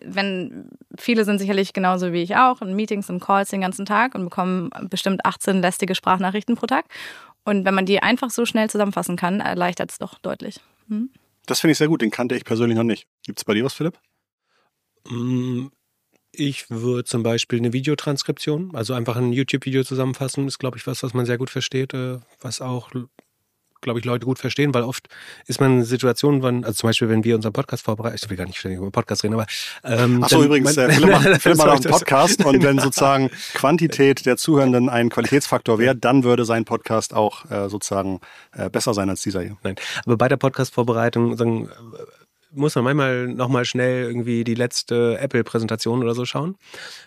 wenn 0.03 0.69
viele 0.99 1.25
sind 1.25 1.39
sicherlich 1.39 1.73
genauso 1.73 2.13
wie 2.13 2.23
ich 2.23 2.37
auch 2.37 2.63
in 2.63 2.75
Meetings 2.75 3.11
und 3.11 3.21
Calls 3.21 3.51
den 3.51 3.61
ganzen 3.61 3.87
Tag 3.87 4.15
und 4.15 4.25
bekommen 4.25 4.71
bestimmt 4.91 5.25
18 5.25 5.61
lästige 5.61 5.95
Sprachnachrichten 5.95 6.57
pro 6.57 6.67
Tag. 6.67 6.87
Und 7.45 7.65
wenn 7.65 7.75
man 7.75 7.87
die 7.87 8.03
einfach 8.03 8.31
so 8.31 8.47
schnell 8.47 8.71
zusammenfassen 8.71 9.17
kann, 9.17 9.41
erleichtert 9.41 9.91
es 9.91 9.99
doch 9.99 10.19
deutlich. 10.19 10.61
Hm? 10.89 11.11
Das 11.47 11.61
finde 11.61 11.73
ich 11.73 11.79
sehr 11.79 11.89
gut, 11.89 12.01
den 12.03 12.11
kannte 12.11 12.35
ich 12.35 12.45
persönlich 12.45 12.77
noch 12.77 12.85
nicht. 12.85 13.07
Gibt 13.25 13.39
es 13.39 13.45
bei 13.45 13.55
dir 13.55 13.65
was, 13.65 13.75
Philipp? 13.75 13.99
Mm, 15.09 15.67
ich 16.33 16.71
würde 16.71 17.05
zum 17.05 17.23
Beispiel 17.23 17.59
eine 17.59 17.73
Videotranskription, 17.73 18.75
also 18.75 18.95
einfach 18.95 19.17
ein 19.17 19.33
YouTube-Video 19.33 19.85
zusammenfassen, 19.85 20.47
ist, 20.47 20.59
glaube 20.59 20.79
ich, 20.79 20.87
was, 20.87 21.03
was 21.03 21.15
man 21.15 21.27
sehr 21.27 21.39
gut 21.39 21.51
versteht, 21.51 21.93
äh, 21.95 22.19
was 22.41 22.61
auch 22.61 22.91
glaube 23.85 24.01
ich, 24.01 24.05
Leute 24.05 24.27
gut 24.27 24.39
verstehen, 24.39 24.75
weil 24.75 24.83
oft 24.83 25.09
ist 25.47 25.61
man 25.61 25.79
in 25.79 25.85
Situationen, 25.85 26.43
wenn, 26.43 26.65
also 26.65 26.75
zum 26.75 26.89
Beispiel, 26.89 27.09
wenn 27.09 27.23
wir 27.23 27.37
unseren 27.37 27.53
Podcast 27.53 27.85
vorbereiten, 27.85 28.17
ich 28.21 28.29
will 28.29 28.37
gar 28.37 28.47
nicht 28.47 28.59
ständig 28.59 28.81
über 28.81 28.91
Podcast 28.91 29.23
reden, 29.23 29.35
aber 29.35 29.47
ähm, 29.85 30.23
Ach 30.25 30.29
so, 30.29 30.43
übrigens, 30.43 30.75
man, 30.75 30.91
äh, 30.91 30.93
Philipp 30.95 31.11
macht, 31.11 31.43
Philipp 31.43 31.59
macht 31.59 31.71
einen 31.71 31.83
Podcast 31.83 32.45
und 32.45 32.63
wenn 32.63 32.79
sozusagen 32.81 33.31
Quantität 33.55 34.27
der 34.27 34.37
Zuhörenden 34.37 34.89
ein 34.89 35.11
Qualitätsfaktor 35.11 35.79
wäre, 35.79 35.95
dann 35.95 36.25
würde 36.25 36.45
sein 36.45 36.65
Podcast 36.65 37.15
auch 37.15 37.49
äh, 37.51 37.69
sozusagen 37.69 38.21
äh, 38.53 38.69
besser 38.69 38.95
sein 38.95 39.09
als 39.09 39.23
dieser 39.23 39.43
hier. 39.43 39.57
Nein, 39.63 39.77
aber 40.05 40.17
bei 40.17 40.29
der 40.29 40.37
Podcast-Vorbereitung 40.37 41.37
sagen, 41.37 41.69
muss 42.55 42.75
man 42.75 42.85
manchmal 42.85 43.29
nochmal 43.29 43.65
schnell 43.65 44.05
irgendwie 44.05 44.45
die 44.45 44.55
letzte 44.55 45.19
Apple-Präsentation 45.19 46.03
oder 46.03 46.15
so 46.15 46.25
schauen. 46.25 46.57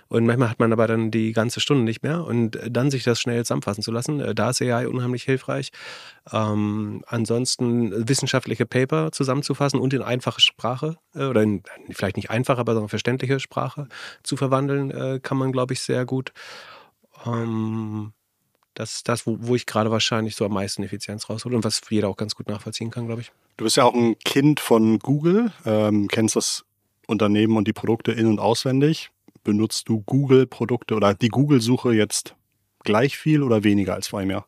Und 0.08 0.26
manchmal 0.26 0.50
hat 0.50 0.60
man 0.60 0.72
aber 0.74 0.88
dann 0.88 1.12
die 1.12 1.34
ganze 1.34 1.60
Stunde 1.60 1.84
nicht 1.84 2.04
mehr. 2.04 2.24
Und 2.24 2.60
dann 2.70 2.92
sich 2.92 3.04
das 3.04 3.20
schnell 3.20 3.44
zusammenfassen 3.44 3.84
zu 3.84 3.92
lassen, 3.92 4.20
äh, 4.20 4.36
da 4.36 4.52
ist 4.52 4.62
AI 4.62 4.88
unheimlich 4.88 5.24
hilfreich. 5.24 5.72
Ähm, 6.32 7.04
ansonsten 7.08 8.08
wissenschaftliche 8.08 8.66
Paper 8.66 9.12
zusammenzufassen 9.12 9.80
und 9.80 9.94
in 9.94 10.02
einfache 10.02 10.42
Sprache 10.42 10.98
äh, 11.16 11.26
oder 11.26 11.44
in, 11.44 11.64
vielleicht 11.92 12.18
nicht 12.18 12.30
einfache, 12.30 12.60
aber 12.60 12.74
sondern 12.74 12.90
verständliche 12.90 13.40
Sprache 13.40 13.88
zu 14.24 14.38
verwandeln, 14.38 14.92
äh, 14.92 15.20
kann 15.22 15.38
man, 15.38 15.52
glaube 15.52 15.74
ich, 15.74 15.82
sehr 15.82 16.06
gut. 16.06 16.34
Ähm, 17.26 18.14
das 18.78 18.96
ist 18.96 19.10
das, 19.10 19.26
wo, 19.26 19.38
wo 19.40 19.56
ich 19.56 19.66
gerade 19.66 19.90
wahrscheinlich 19.90 20.36
so 20.36 20.46
am 20.46 20.54
meisten 20.54 20.84
Effizienz 20.84 21.30
raushole 21.30 21.56
und 21.56 21.64
was 21.64 21.82
jeder 21.90 22.10
auch 22.10 22.18
ganz 22.18 22.36
gut 22.36 22.48
nachvollziehen 22.48 22.92
kann, 22.92 23.08
glaube 23.08 23.22
ich. 23.22 23.32
Du 23.58 23.64
bist 23.64 23.76
ja 23.76 23.86
auch 23.86 23.94
ein 23.94 24.20
Kind 24.20 24.60
von 24.60 25.00
Google, 25.00 25.52
ähm, 25.66 26.08
kennst 26.08 26.36
das 26.36 26.64
Unternehmen 27.08 27.58
und 27.58 27.68
die 27.68 27.74
Produkte 27.74 28.12
in- 28.12 28.28
und 28.28 28.40
auswendig. 28.40 29.10
Benutzt 29.44 29.90
du 29.90 30.02
Google-Produkte 30.02 30.94
oder 30.94 31.16
die 31.16 31.30
Google-Suche 31.30 31.94
jetzt 31.94 32.36
gleich 32.84 33.18
viel 33.18 33.42
oder 33.42 33.64
weniger 33.64 33.96
als 33.96 34.10
vor 34.10 34.20
einem 34.20 34.32
Jahr? 34.32 34.48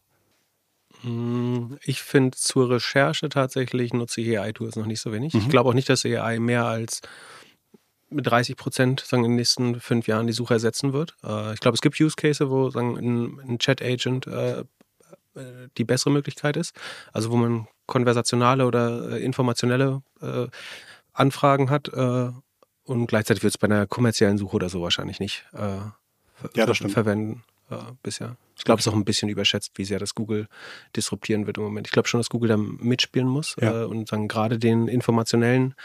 Hm, 1.01 1.79
ich 1.83 2.03
finde 2.03 2.37
zur 2.37 2.69
Recherche 2.69 3.29
tatsächlich 3.29 3.93
nutze 3.93 4.21
ich 4.21 4.37
AI-Tools 4.37 4.75
noch 4.75 4.85
nicht 4.85 4.99
so 4.99 5.11
wenig. 5.11 5.33
Mhm. 5.33 5.39
Ich 5.39 5.49
glaube 5.49 5.69
auch 5.69 5.73
nicht, 5.73 5.89
dass 5.89 6.05
AI 6.05 6.39
mehr 6.39 6.65
als 6.65 7.01
mit 8.09 8.27
30 8.27 8.55
Prozent 8.55 9.01
sagen, 9.01 9.23
in 9.23 9.31
den 9.31 9.37
nächsten 9.37 9.79
fünf 9.79 10.07
Jahren 10.07 10.27
die 10.27 10.33
Suche 10.33 10.55
ersetzen 10.55 10.93
wird. 10.93 11.15
Äh, 11.23 11.53
ich 11.53 11.59
glaube, 11.59 11.75
es 11.75 11.81
gibt 11.81 11.99
Use 11.99 12.15
Cases, 12.15 12.49
wo 12.49 12.69
sagen, 12.69 12.97
ein, 12.97 13.39
ein 13.39 13.59
Chat-Agent 13.59 14.27
äh, 14.27 14.63
äh, 15.35 15.69
die 15.77 15.83
bessere 15.83 16.11
Möglichkeit 16.11 16.57
ist. 16.57 16.75
Also 17.13 17.31
wo 17.31 17.37
man 17.37 17.67
konversationale 17.85 18.65
oder 18.65 19.11
äh, 19.11 19.23
informationelle 19.23 20.01
äh, 20.21 20.47
Anfragen 21.13 21.69
hat 21.69 21.89
äh, 21.89 22.29
und 22.83 23.07
gleichzeitig 23.07 23.43
wird 23.43 23.53
es 23.53 23.57
bei 23.57 23.65
einer 23.65 23.87
kommerziellen 23.87 24.37
Suche 24.37 24.55
oder 24.55 24.69
so 24.69 24.81
wahrscheinlich 24.81 25.19
nicht 25.19 25.45
äh, 25.53 25.77
ja, 26.55 26.73
verwenden 26.73 27.43
bisher. 28.01 28.35
Ich 28.57 28.63
glaube, 28.63 28.79
es 28.79 28.87
ist 28.87 28.91
auch 28.91 28.95
ein 28.95 29.05
bisschen 29.05 29.29
überschätzt, 29.29 29.73
wie 29.75 29.85
sehr 29.85 29.99
das 29.99 30.15
Google 30.15 30.47
disruptieren 30.95 31.45
wird 31.45 31.57
im 31.57 31.63
Moment. 31.63 31.85
Ich 31.85 31.91
glaube 31.91 32.07
schon, 32.07 32.19
dass 32.19 32.29
Google 32.29 32.49
da 32.49 32.57
mitspielen 32.57 33.27
muss 33.27 33.55
ja. 33.61 33.83
und 33.83 34.07
sagen 34.07 34.27
gerade 34.27 34.57
den 34.57 34.87
informationellen 34.87 35.75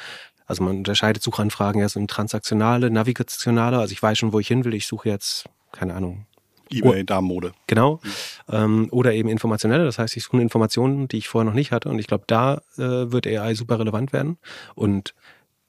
also 0.46 0.62
man 0.62 0.78
unterscheidet 0.78 1.22
Suchanfragen 1.22 1.80
ja 1.80 1.88
so 1.88 1.98
in 1.98 2.08
transaktionale, 2.08 2.90
navigationale. 2.90 3.78
Also 3.78 3.92
ich 3.92 4.02
weiß 4.02 4.18
schon, 4.18 4.32
wo 4.32 4.40
ich 4.40 4.48
hin 4.48 4.64
will. 4.64 4.74
Ich 4.74 4.86
suche 4.86 5.08
jetzt, 5.08 5.44
keine 5.72 5.94
Ahnung, 5.94 6.26
eBay 6.70 7.04
Damenmode. 7.04 7.52
Genau. 7.66 8.00
Mhm. 8.02 8.10
Ähm, 8.50 8.88
oder 8.90 9.12
eben 9.14 9.28
informationelle. 9.28 9.84
Das 9.84 9.98
heißt, 9.98 10.16
ich 10.16 10.24
suche 10.24 10.40
Informationen, 10.40 11.08
die 11.08 11.18
ich 11.18 11.28
vorher 11.28 11.48
noch 11.48 11.54
nicht 11.54 11.72
hatte. 11.72 11.88
Und 11.88 11.98
ich 11.98 12.06
glaube, 12.06 12.24
da 12.26 12.62
äh, 12.76 13.12
wird 13.12 13.26
AI 13.26 13.54
super 13.54 13.78
relevant 13.78 14.12
werden. 14.12 14.38
Und 14.74 15.14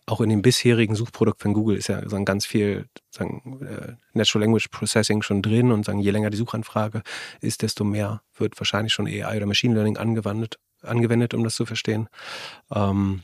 auch 0.08 0.22
in 0.22 0.30
dem 0.30 0.42
bisherigen 0.42 0.96
Suchprodukt 0.96 1.42
von 1.42 1.54
Google 1.54 1.78
ist 1.78 1.88
ja 1.88 2.08
sagen, 2.08 2.26
ganz 2.26 2.46
viel 2.46 2.88
sagen, 3.10 3.60
äh, 3.62 3.94
Natural 4.14 4.44
Language 4.46 4.68
Processing 4.70 5.22
schon 5.22 5.42
drin. 5.42 5.72
Und 5.72 5.86
sagen, 5.86 6.00
je 6.00 6.12
länger 6.12 6.30
die 6.30 6.38
Suchanfrage 6.38 7.02
ist, 7.42 7.62
desto 7.62 7.84
mehr 7.84 8.22
wird 8.38 8.60
wahrscheinlich 8.60 8.94
schon 8.94 9.08
AI 9.08 9.38
oder 9.38 9.46
Machine 9.46 9.74
Learning 9.74 9.98
angewendet, 9.98 10.60
angewendet 10.82 11.34
um 11.34 11.44
das 11.44 11.56
zu 11.56 11.66
verstehen. 11.66 12.10
Ähm, 12.74 13.22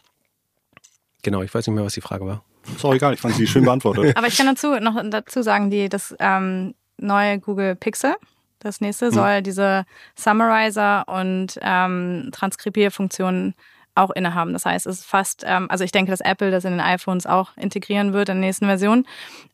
genau, 1.22 1.42
ich 1.42 1.54
weiß 1.54 1.68
nicht 1.68 1.75
mehr, 1.75 1.86
was 1.86 1.94
die 1.94 2.01
Frage 2.01 2.25
war. 2.25 2.44
Sorry, 2.78 2.98
gar 2.98 3.10
nicht, 3.10 3.18
ich 3.18 3.22
fand 3.22 3.36
sie 3.36 3.48
schön 3.48 3.66
beantwortet. 3.66 4.16
Aber 4.18 4.28
ich 4.28 4.38
kann 4.38 4.48
dazu 4.48 4.75
noch 4.80 5.01
dazu 5.10 5.42
sagen, 5.42 5.70
die, 5.70 5.90
das 5.90 6.16
ähm, 6.20 6.75
neue 6.98 7.40
Google 7.40 7.75
Pixel. 7.75 8.16
Das 8.60 8.80
nächste 8.80 9.08
hm. 9.08 9.13
soll 9.13 9.42
diese 9.42 9.86
Summarizer 10.16 11.08
und 11.08 11.60
ähm, 11.62 12.30
Transkribierfunktionen 12.32 13.56
auch 13.96 14.12
innehaben. 14.12 14.54
Das 14.54 14.66
heißt, 14.66 14.88
es 14.88 15.00
ist 15.00 15.06
fast, 15.06 15.44
ähm, 15.46 15.70
also 15.70 15.84
ich 15.84 15.92
denke, 15.92 16.12
dass 16.12 16.22
Apple 16.22 16.51
das 16.51 16.63
in 16.63 16.72
den 16.72 16.80
iPhones 16.80 17.25
auch 17.25 17.58
integrieren 17.58 18.13
wird 18.13 18.30
in 18.30 18.36
der 18.36 18.48
nächsten 18.48 18.66
Version. 18.66 19.06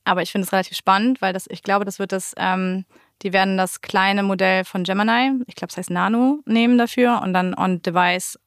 Aber 0.04 0.22
ich 0.22 0.32
finde 0.32 0.46
es 0.46 0.52
relativ 0.52 0.78
spannend, 0.78 1.22
weil 1.22 1.34
das, 1.34 1.48
ich 1.50 1.64
glaube, 1.64 1.86
das 1.86 2.00
wird 2.00 2.12
das, 2.12 2.34
ähm, 2.38 2.86
die 3.24 3.34
werden 3.34 3.58
das 3.58 3.82
kleine 3.82 4.22
Modell 4.22 4.64
von 4.64 4.84
Gemini, 4.84 5.44
ich 5.48 5.56
glaube, 5.56 5.72
es 5.72 5.78
heißt 5.78 5.90
Nano, 5.90 6.42
nehmen 6.46 6.78
dafür 6.78 7.22
und 7.24 7.34
dann 7.34 7.56
on 7.56 7.82
Device 7.82 8.38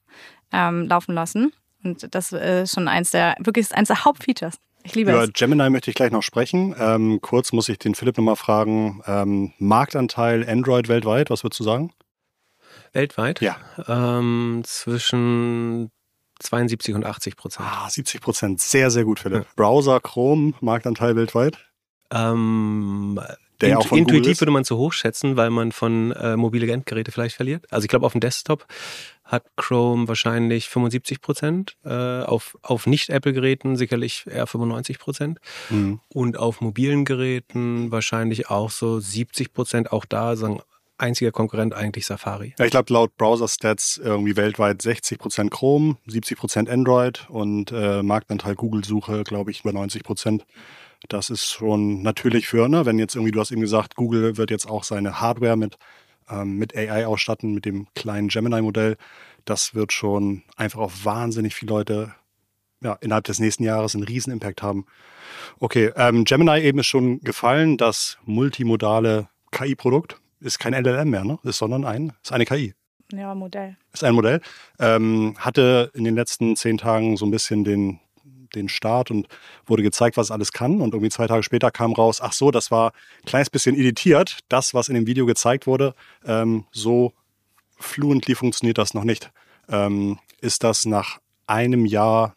ähm, 0.53 0.87
laufen 0.87 1.13
lassen. 1.13 1.51
Und 1.83 2.13
das 2.13 2.31
ist 2.31 2.73
schon 2.73 2.87
eins 2.87 3.11
der, 3.11 3.35
wirklich 3.39 3.71
eins 3.73 3.87
der 3.87 4.05
Hauptfeatures. 4.05 4.55
Ich 4.83 4.95
liebe 4.95 5.11
Über 5.11 5.23
es. 5.23 5.33
Gemini 5.33 5.69
möchte 5.69 5.91
ich 5.91 5.95
gleich 5.95 6.11
noch 6.11 6.23
sprechen. 6.23 6.75
Ähm, 6.77 7.19
kurz 7.21 7.51
muss 7.53 7.69
ich 7.69 7.77
den 7.77 7.95
Philipp 7.95 8.17
nochmal 8.17 8.35
fragen. 8.35 9.01
Ähm, 9.05 9.53
Marktanteil 9.59 10.47
Android 10.47 10.87
weltweit, 10.87 11.29
was 11.29 11.43
würdest 11.43 11.59
du 11.59 11.63
sagen? 11.63 11.93
Weltweit? 12.93 13.41
Ja. 13.41 13.57
Ähm, 13.87 14.63
zwischen 14.65 15.91
72 16.39 16.95
und 16.95 17.05
80 17.05 17.35
Prozent. 17.35 17.67
Ah, 17.69 17.89
70 17.89 18.21
Prozent. 18.21 18.61
Sehr, 18.61 18.89
sehr 18.89 19.05
gut, 19.05 19.19
Philipp. 19.19 19.43
Ja. 19.43 19.49
Browser, 19.55 19.99
Chrome, 19.99 20.53
Marktanteil 20.61 21.15
weltweit? 21.15 21.57
Ähm, 22.11 23.19
der 23.61 23.79
Int 23.79 23.91
intuitiv 23.91 24.41
würde 24.41 24.51
man 24.51 24.65
zu 24.65 24.77
hoch 24.77 24.93
schätzen, 24.93 25.37
weil 25.37 25.49
man 25.49 25.71
von 25.71 26.11
äh, 26.11 26.35
mobile 26.35 26.71
Endgeräte 26.71 27.11
vielleicht 27.11 27.35
verliert. 27.35 27.65
Also 27.71 27.85
ich 27.85 27.89
glaube, 27.89 28.05
auf 28.05 28.13
dem 28.13 28.21
Desktop 28.21 28.65
hat 29.23 29.45
Chrome 29.55 30.07
wahrscheinlich 30.07 30.67
75 30.67 31.21
Prozent, 31.21 31.77
äh, 31.85 31.89
auf, 31.89 32.57
auf 32.61 32.85
Nicht-Apple-Geräten 32.85 33.77
sicherlich 33.77 34.25
eher 34.27 34.45
95 34.45 34.99
Prozent 34.99 35.39
mhm. 35.69 36.01
und 36.09 36.37
auf 36.37 36.59
mobilen 36.59 37.05
Geräten 37.05 37.91
wahrscheinlich 37.91 38.49
auch 38.49 38.69
so 38.69 38.99
70 38.99 39.53
Prozent. 39.53 39.91
Auch 39.91 40.05
da 40.05 40.35
sagen 40.35 40.61
einziger 41.01 41.31
Konkurrent 41.31 41.73
eigentlich 41.73 42.05
Safari. 42.05 42.53
Ja, 42.59 42.65
ich 42.65 42.71
glaube 42.71 42.93
laut 42.93 43.17
Browser-Stats 43.17 43.99
irgendwie 44.03 44.35
weltweit 44.35 44.81
60 44.81 45.17
Prozent 45.17 45.51
Chrome, 45.51 45.97
70 46.07 46.37
Prozent 46.37 46.69
Android 46.69 47.27
und 47.29 47.71
äh, 47.71 48.03
Marktanteil 48.03 48.55
Google-Suche, 48.55 49.23
glaube 49.23 49.51
ich, 49.51 49.61
über 49.61 49.73
90 49.73 50.03
Prozent. 50.03 50.45
Das 51.09 51.29
ist 51.29 51.49
schon 51.49 52.01
natürlich 52.01 52.47
für, 52.47 52.69
ne, 52.69 52.85
wenn 52.85 52.99
jetzt 52.99 53.15
irgendwie, 53.15 53.31
du 53.31 53.39
hast 53.39 53.51
eben 53.51 53.61
gesagt, 53.61 53.95
Google 53.95 54.37
wird 54.37 54.51
jetzt 54.51 54.67
auch 54.67 54.83
seine 54.83 55.19
Hardware 55.19 55.57
mit, 55.57 55.77
ähm, 56.29 56.57
mit 56.57 56.75
AI 56.75 57.05
ausstatten, 57.07 57.53
mit 57.53 57.65
dem 57.65 57.87
kleinen 57.95 58.27
Gemini-Modell. 58.27 58.97
Das 59.45 59.73
wird 59.73 59.91
schon 59.93 60.43
einfach 60.55 60.79
auf 60.79 61.05
wahnsinnig 61.05 61.55
viele 61.55 61.73
Leute 61.73 62.15
ja, 62.83 62.93
innerhalb 63.01 63.25
des 63.25 63.39
nächsten 63.39 63.63
Jahres 63.63 63.95
einen 63.95 64.03
riesen 64.03 64.31
Impact 64.33 64.61
haben. 64.61 64.85
Okay, 65.59 65.91
ähm, 65.95 66.23
Gemini 66.25 66.59
eben 66.61 66.79
ist 66.79 66.87
schon 66.87 67.19
gefallen, 67.21 67.77
das 67.77 68.17
multimodale 68.25 69.29
KI-Produkt 69.51 70.19
ist 70.39 70.59
kein 70.59 70.73
LLM 70.73 71.09
mehr, 71.09 71.23
ne? 71.23 71.37
Ist 71.43 71.59
sondern 71.59 71.85
ein, 71.85 72.13
ist 72.23 72.31
eine 72.31 72.45
KI. 72.45 72.73
Ja, 73.11 73.35
Modell. 73.35 73.77
Ist 73.93 74.03
ein 74.03 74.15
Modell. 74.15 74.41
Ähm, 74.79 75.35
hatte 75.37 75.91
in 75.93 76.03
den 76.03 76.15
letzten 76.15 76.55
zehn 76.55 76.77
Tagen 76.77 77.17
so 77.17 77.25
ein 77.25 77.31
bisschen 77.31 77.63
den, 77.63 77.99
den 78.55 78.69
Start 78.69 79.11
und 79.11 79.27
wurde 79.65 79.83
gezeigt, 79.83 80.17
was 80.17 80.27
es 80.27 80.31
alles 80.31 80.51
kann. 80.51 80.81
Und 80.81 80.93
irgendwie 80.93 81.09
zwei 81.09 81.27
Tage 81.27 81.43
später 81.43 81.71
kam 81.71 81.93
raus, 81.93 82.21
ach 82.21 82.33
so, 82.33 82.51
das 82.51 82.71
war 82.71 82.93
ein 83.21 83.25
kleines 83.25 83.49
bisschen 83.49 83.75
editiert. 83.75 84.39
Das, 84.49 84.73
was 84.73 84.89
in 84.89 84.95
dem 84.95 85.07
Video 85.07 85.25
gezeigt 85.25 85.67
wurde, 85.67 85.95
ähm, 86.25 86.65
so 86.71 87.13
fluently 87.77 88.35
funktioniert 88.35 88.77
das 88.77 88.93
noch 88.93 89.03
nicht. 89.03 89.31
Ähm, 89.69 90.19
ist 90.41 90.63
das 90.63 90.85
nach 90.85 91.19
einem 91.47 91.85
Jahr, 91.85 92.35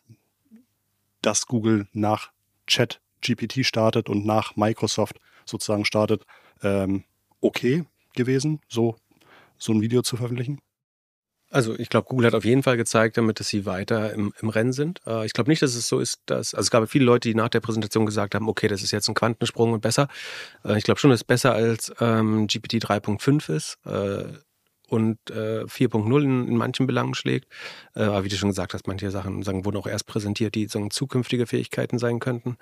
dass 1.22 1.46
Google 1.46 1.88
nach 1.92 2.30
Chat 2.66 3.00
GPT 3.20 3.64
startet 3.64 4.08
und 4.08 4.26
nach 4.26 4.56
Microsoft 4.56 5.18
sozusagen 5.46 5.84
startet, 5.84 6.24
ähm, 6.62 7.04
okay 7.40 7.84
gewesen, 8.14 8.60
so, 8.68 8.96
so 9.58 9.72
ein 9.72 9.80
Video 9.80 10.02
zu 10.02 10.16
veröffentlichen? 10.16 10.60
Also 11.54 11.78
ich 11.78 11.88
glaube, 11.88 12.08
Google 12.08 12.26
hat 12.26 12.34
auf 12.34 12.44
jeden 12.44 12.64
Fall 12.64 12.76
gezeigt 12.76 13.16
damit, 13.16 13.38
dass 13.38 13.46
sie 13.46 13.64
weiter 13.64 14.12
im, 14.12 14.34
im 14.42 14.48
Rennen 14.48 14.72
sind. 14.72 15.00
Äh, 15.06 15.24
ich 15.24 15.34
glaube 15.34 15.48
nicht, 15.48 15.62
dass 15.62 15.76
es 15.76 15.86
so 15.86 16.00
ist, 16.00 16.20
dass, 16.26 16.52
also 16.52 16.66
es 16.66 16.70
gab 16.72 16.90
viele 16.90 17.04
Leute, 17.04 17.28
die 17.28 17.36
nach 17.36 17.48
der 17.48 17.60
Präsentation 17.60 18.06
gesagt 18.06 18.34
haben, 18.34 18.48
okay, 18.48 18.66
das 18.66 18.82
ist 18.82 18.90
jetzt 18.90 19.08
ein 19.08 19.14
Quantensprung 19.14 19.72
und 19.72 19.80
besser. 19.80 20.08
Äh, 20.64 20.78
ich 20.78 20.82
glaube 20.82 20.98
schon, 20.98 21.10
dass 21.10 21.20
es 21.20 21.24
besser 21.24 21.54
als 21.54 21.94
ähm, 22.00 22.48
GPT 22.48 22.82
3.5 22.84 23.54
ist 23.54 23.78
äh, 23.86 24.32
und 24.88 25.18
äh, 25.30 25.62
4.0 25.62 26.24
in, 26.24 26.48
in, 26.48 26.56
manchen 26.56 26.88
Belangen 26.88 27.14
schlägt. 27.14 27.46
Äh, 27.94 28.02
aber 28.02 28.24
wie 28.24 28.30
du 28.30 28.36
schon 28.36 28.48
gesagt 28.48 28.74
hast, 28.74 28.88
manche 28.88 29.12
Sachen 29.12 29.44
sagen, 29.44 29.64
wurden 29.64 29.76
auch 29.76 29.86
erst 29.86 30.08
präsentiert, 30.08 30.56
die 30.56 30.66
sagen, 30.66 30.90
zukünftige 30.90 31.46
Fähigkeiten 31.46 32.00
sein 32.00 32.18
könnten. 32.18 32.56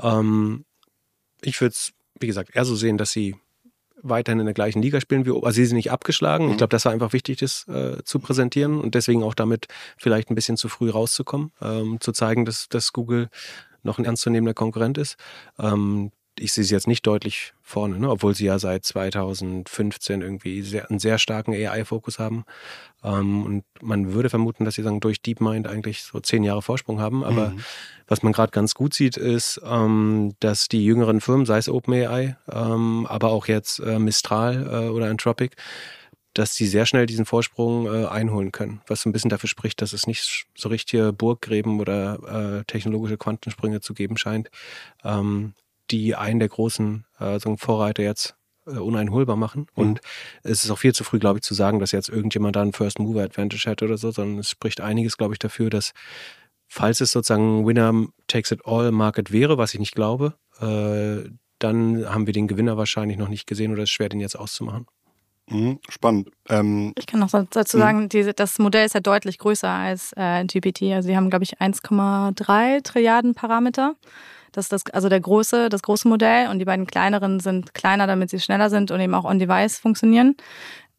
Ähm, 0.00 0.64
ich 1.42 1.60
würde 1.60 1.72
es, 1.72 1.92
wie 2.18 2.26
gesagt, 2.26 2.56
eher 2.56 2.64
so 2.64 2.74
sehen, 2.74 2.96
dass 2.96 3.12
sie 3.12 3.36
weiterhin 4.02 4.40
in 4.40 4.46
der 4.46 4.54
gleichen 4.54 4.82
Liga 4.82 5.00
spielen 5.00 5.26
wie, 5.26 5.30
also 5.30 5.50
sie 5.50 5.66
sind 5.66 5.76
nicht 5.76 5.90
abgeschlagen. 5.90 6.46
Mhm. 6.46 6.50
Ich 6.52 6.56
glaube, 6.58 6.70
das 6.70 6.84
war 6.84 6.92
einfach 6.92 7.12
wichtig, 7.12 7.38
das 7.38 7.66
äh, 7.68 8.02
zu 8.04 8.18
präsentieren 8.18 8.80
und 8.80 8.94
deswegen 8.94 9.22
auch 9.22 9.34
damit 9.34 9.66
vielleicht 9.96 10.30
ein 10.30 10.34
bisschen 10.34 10.56
zu 10.56 10.68
früh 10.68 10.90
rauszukommen, 10.90 11.52
ähm, 11.60 11.98
zu 12.00 12.12
zeigen, 12.12 12.44
dass, 12.44 12.68
dass 12.68 12.92
Google 12.92 13.28
noch 13.82 13.98
ein 13.98 14.04
ernstzunehmender 14.04 14.54
Konkurrent 14.54 14.98
ist. 14.98 15.16
Ähm, 15.58 16.12
ich 16.40 16.52
sehe 16.52 16.64
sie 16.64 16.74
jetzt 16.74 16.86
nicht 16.86 17.06
deutlich 17.06 17.52
vorne, 17.62 17.98
ne? 17.98 18.10
obwohl 18.10 18.34
sie 18.34 18.46
ja 18.46 18.58
seit 18.58 18.84
2015 18.84 20.22
irgendwie 20.22 20.62
sehr, 20.62 20.88
einen 20.90 20.98
sehr 20.98 21.18
starken 21.18 21.52
AI-Fokus 21.52 22.18
haben. 22.18 22.44
Ähm, 23.04 23.44
und 23.44 23.64
man 23.80 24.12
würde 24.12 24.30
vermuten, 24.30 24.64
dass 24.64 24.74
sie 24.74 24.82
sagen, 24.82 25.00
durch 25.00 25.22
DeepMind 25.22 25.66
eigentlich 25.66 26.02
so 26.02 26.18
zehn 26.20 26.42
Jahre 26.42 26.62
Vorsprung 26.62 27.00
haben. 27.00 27.22
Aber 27.24 27.50
mhm. 27.50 27.60
was 28.08 28.22
man 28.22 28.32
gerade 28.32 28.50
ganz 28.50 28.74
gut 28.74 28.94
sieht, 28.94 29.16
ist, 29.16 29.60
ähm, 29.64 30.34
dass 30.40 30.68
die 30.68 30.84
jüngeren 30.84 31.20
Firmen, 31.20 31.46
sei 31.46 31.58
es 31.58 31.68
OpenAI, 31.68 32.36
ähm, 32.50 33.06
aber 33.06 33.30
auch 33.30 33.46
jetzt 33.46 33.78
äh, 33.80 33.98
Mistral 33.98 34.66
äh, 34.66 34.88
oder 34.88 35.06
Anthropic, 35.06 35.56
dass 36.34 36.54
sie 36.54 36.66
sehr 36.66 36.86
schnell 36.86 37.06
diesen 37.06 37.26
Vorsprung 37.26 37.86
äh, 37.86 38.06
einholen 38.06 38.52
können, 38.52 38.80
was 38.86 39.02
so 39.02 39.08
ein 39.08 39.12
bisschen 39.12 39.30
dafür 39.30 39.48
spricht, 39.48 39.82
dass 39.82 39.92
es 39.92 40.06
nicht 40.06 40.46
so 40.56 40.68
richtige 40.68 41.12
Burggräben 41.12 41.80
oder 41.80 42.60
äh, 42.60 42.64
technologische 42.64 43.18
Quantensprünge 43.18 43.80
zu 43.80 43.94
geben 43.94 44.16
scheint, 44.16 44.50
ähm, 45.04 45.54
die 45.90 46.14
einen 46.14 46.40
der 46.40 46.48
großen 46.48 47.04
äh, 47.18 47.38
so 47.38 47.56
Vorreiter 47.56 48.02
jetzt 48.02 48.36
äh, 48.66 48.78
uneinholbar 48.78 49.36
machen. 49.36 49.66
Mhm. 49.74 49.82
Und 49.82 50.00
es 50.42 50.64
ist 50.64 50.70
auch 50.70 50.78
viel 50.78 50.94
zu 50.94 51.04
früh, 51.04 51.18
glaube 51.18 51.38
ich, 51.38 51.42
zu 51.42 51.54
sagen, 51.54 51.78
dass 51.78 51.92
jetzt 51.92 52.08
irgendjemand 52.08 52.56
da 52.56 52.62
einen 52.62 52.72
First 52.72 52.98
Mover 52.98 53.22
Advantage 53.22 53.68
hat 53.68 53.82
oder 53.82 53.98
so, 53.98 54.10
sondern 54.10 54.38
es 54.38 54.50
spricht 54.50 54.80
einiges, 54.80 55.16
glaube 55.16 55.34
ich, 55.34 55.38
dafür, 55.38 55.70
dass 55.70 55.92
falls 56.68 57.00
es 57.00 57.12
sozusagen 57.12 57.66
Winner 57.66 58.06
takes 58.28 58.52
it 58.52 58.60
all 58.64 58.92
Market 58.92 59.32
wäre, 59.32 59.58
was 59.58 59.74
ich 59.74 59.80
nicht 59.80 59.94
glaube, 59.94 60.34
äh, 60.60 61.28
dann 61.58 62.08
haben 62.08 62.26
wir 62.26 62.32
den 62.32 62.48
Gewinner 62.48 62.76
wahrscheinlich 62.76 63.18
noch 63.18 63.28
nicht 63.28 63.46
gesehen 63.46 63.72
oder 63.72 63.82
es 63.82 63.90
ist 63.90 63.94
schwer, 63.94 64.08
den 64.08 64.20
jetzt 64.20 64.38
auszumachen. 64.38 64.86
Mhm, 65.48 65.80
spannend. 65.88 66.30
Ähm, 66.48 66.92
ich 66.96 67.06
kann 67.06 67.20
noch 67.20 67.30
dazu 67.30 67.76
mhm. 67.76 67.80
sagen, 67.80 68.08
diese, 68.08 68.32
das 68.32 68.58
Modell 68.58 68.86
ist 68.86 68.94
ja 68.94 69.00
deutlich 69.00 69.38
größer 69.38 69.68
als 69.68 70.12
äh, 70.16 70.44
GPT. 70.44 70.82
Also 70.94 71.08
sie 71.08 71.16
haben, 71.16 71.28
glaube 71.28 71.44
ich, 71.44 71.58
1,3 71.60 72.82
Trilliarden 72.82 73.34
Parameter. 73.34 73.96
Das 74.52 74.66
ist 74.66 74.72
das, 74.72 74.82
also 74.92 75.08
der 75.08 75.20
große, 75.20 75.68
das 75.68 75.82
große 75.82 76.08
Modell 76.08 76.48
und 76.48 76.58
die 76.58 76.64
beiden 76.64 76.86
kleineren 76.86 77.40
sind 77.40 77.74
kleiner, 77.74 78.06
damit 78.06 78.30
sie 78.30 78.40
schneller 78.40 78.70
sind 78.70 78.90
und 78.90 79.00
eben 79.00 79.14
auch 79.14 79.24
on-device 79.24 79.78
funktionieren. 79.78 80.36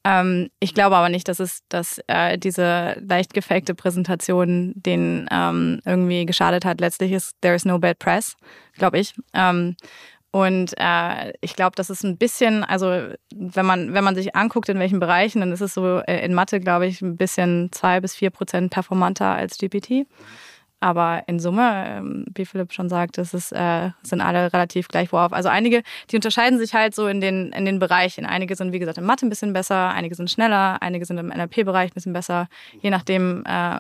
Ähm, 0.04 0.50
ich 0.60 0.74
glaube 0.74 0.96
aber 0.96 1.10
nicht, 1.10 1.28
dass 1.28 1.40
es, 1.40 1.62
dass 1.70 2.00
äh, 2.08 2.38
diese 2.38 2.98
leicht 3.08 3.34
gefakte 3.34 3.76
Präsentation 3.76 4.74
den 4.76 5.28
ähm, 5.32 5.80
irgendwie 5.86 6.26
geschadet 6.26 6.66
hat. 6.66 6.82
Letztlich 6.82 7.12
ist 7.12 7.36
there 7.42 7.56
is 7.56 7.66
no 7.66 7.78
bad 7.78 8.00
press, 8.00 8.36
glaube 8.78 9.00
ich. 9.00 9.14
Ähm, 9.34 9.76
und 10.32 10.74
äh, 10.78 11.34
ich 11.42 11.56
glaube, 11.56 11.76
das 11.76 11.90
ist 11.90 12.04
ein 12.04 12.18
bisschen, 12.18 12.64
also 12.64 13.10
wenn 13.36 13.66
man, 13.66 13.94
wenn 13.94 14.04
man 14.04 14.16
sich 14.16 14.34
anguckt, 14.34 14.70
in 14.70 14.80
welchen 14.80 15.02
Bereichen, 15.02 15.42
dann 15.42 15.52
ist 15.52 15.60
es 15.60 15.74
so 15.74 16.00
äh, 16.00 16.26
in 16.26 16.34
Mathe, 16.34 16.62
glaube 16.62 16.88
ich, 16.88 17.02
ein 17.02 17.18
bisschen 17.18 17.70
zwei 17.74 18.00
bis 18.00 18.16
vier 18.16 18.30
Prozent 18.30 18.72
performanter 18.72 19.36
als 19.36 19.58
GPT. 19.58 20.08
Aber 20.82 21.24
in 21.28 21.40
Summe, 21.40 21.86
ähm, 21.88 22.26
wie 22.36 22.46
Philipp 22.46 22.74
schon 22.74 22.90
sagt, 22.90 23.18
das 23.18 23.34
ist, 23.34 23.52
äh, 23.52 23.92
sind 24.02 24.20
alle 24.20 24.52
relativ 24.52 24.88
gleich 24.88 25.14
worauf. 25.14 25.32
Also 25.32 25.48
einige, 25.48 25.84
die 26.10 26.16
unterscheiden 26.18 26.60
sich 26.60 26.74
halt 26.74 26.94
so 26.94 27.08
in 27.08 27.22
den, 27.22 27.54
in 27.54 27.66
den 27.66 27.80
Bereichen. 27.80 28.26
Einige 28.26 28.56
sind, 28.56 28.74
wie 28.74 28.80
gesagt, 28.80 28.98
in 28.98 29.06
Mathe 29.06 29.26
ein 29.26 29.30
bisschen 29.30 29.54
besser, 29.54 29.92
einige 29.92 30.16
sind 30.16 30.30
schneller, 30.30 30.82
einige 30.82 31.06
sind 31.06 31.18
im 31.18 31.28
NLP-Bereich 31.28 31.92
ein 31.92 31.94
bisschen 31.94 32.14
besser, 32.14 32.50
je 32.82 32.90
nachdem, 32.90 33.46
äh, 33.46 33.80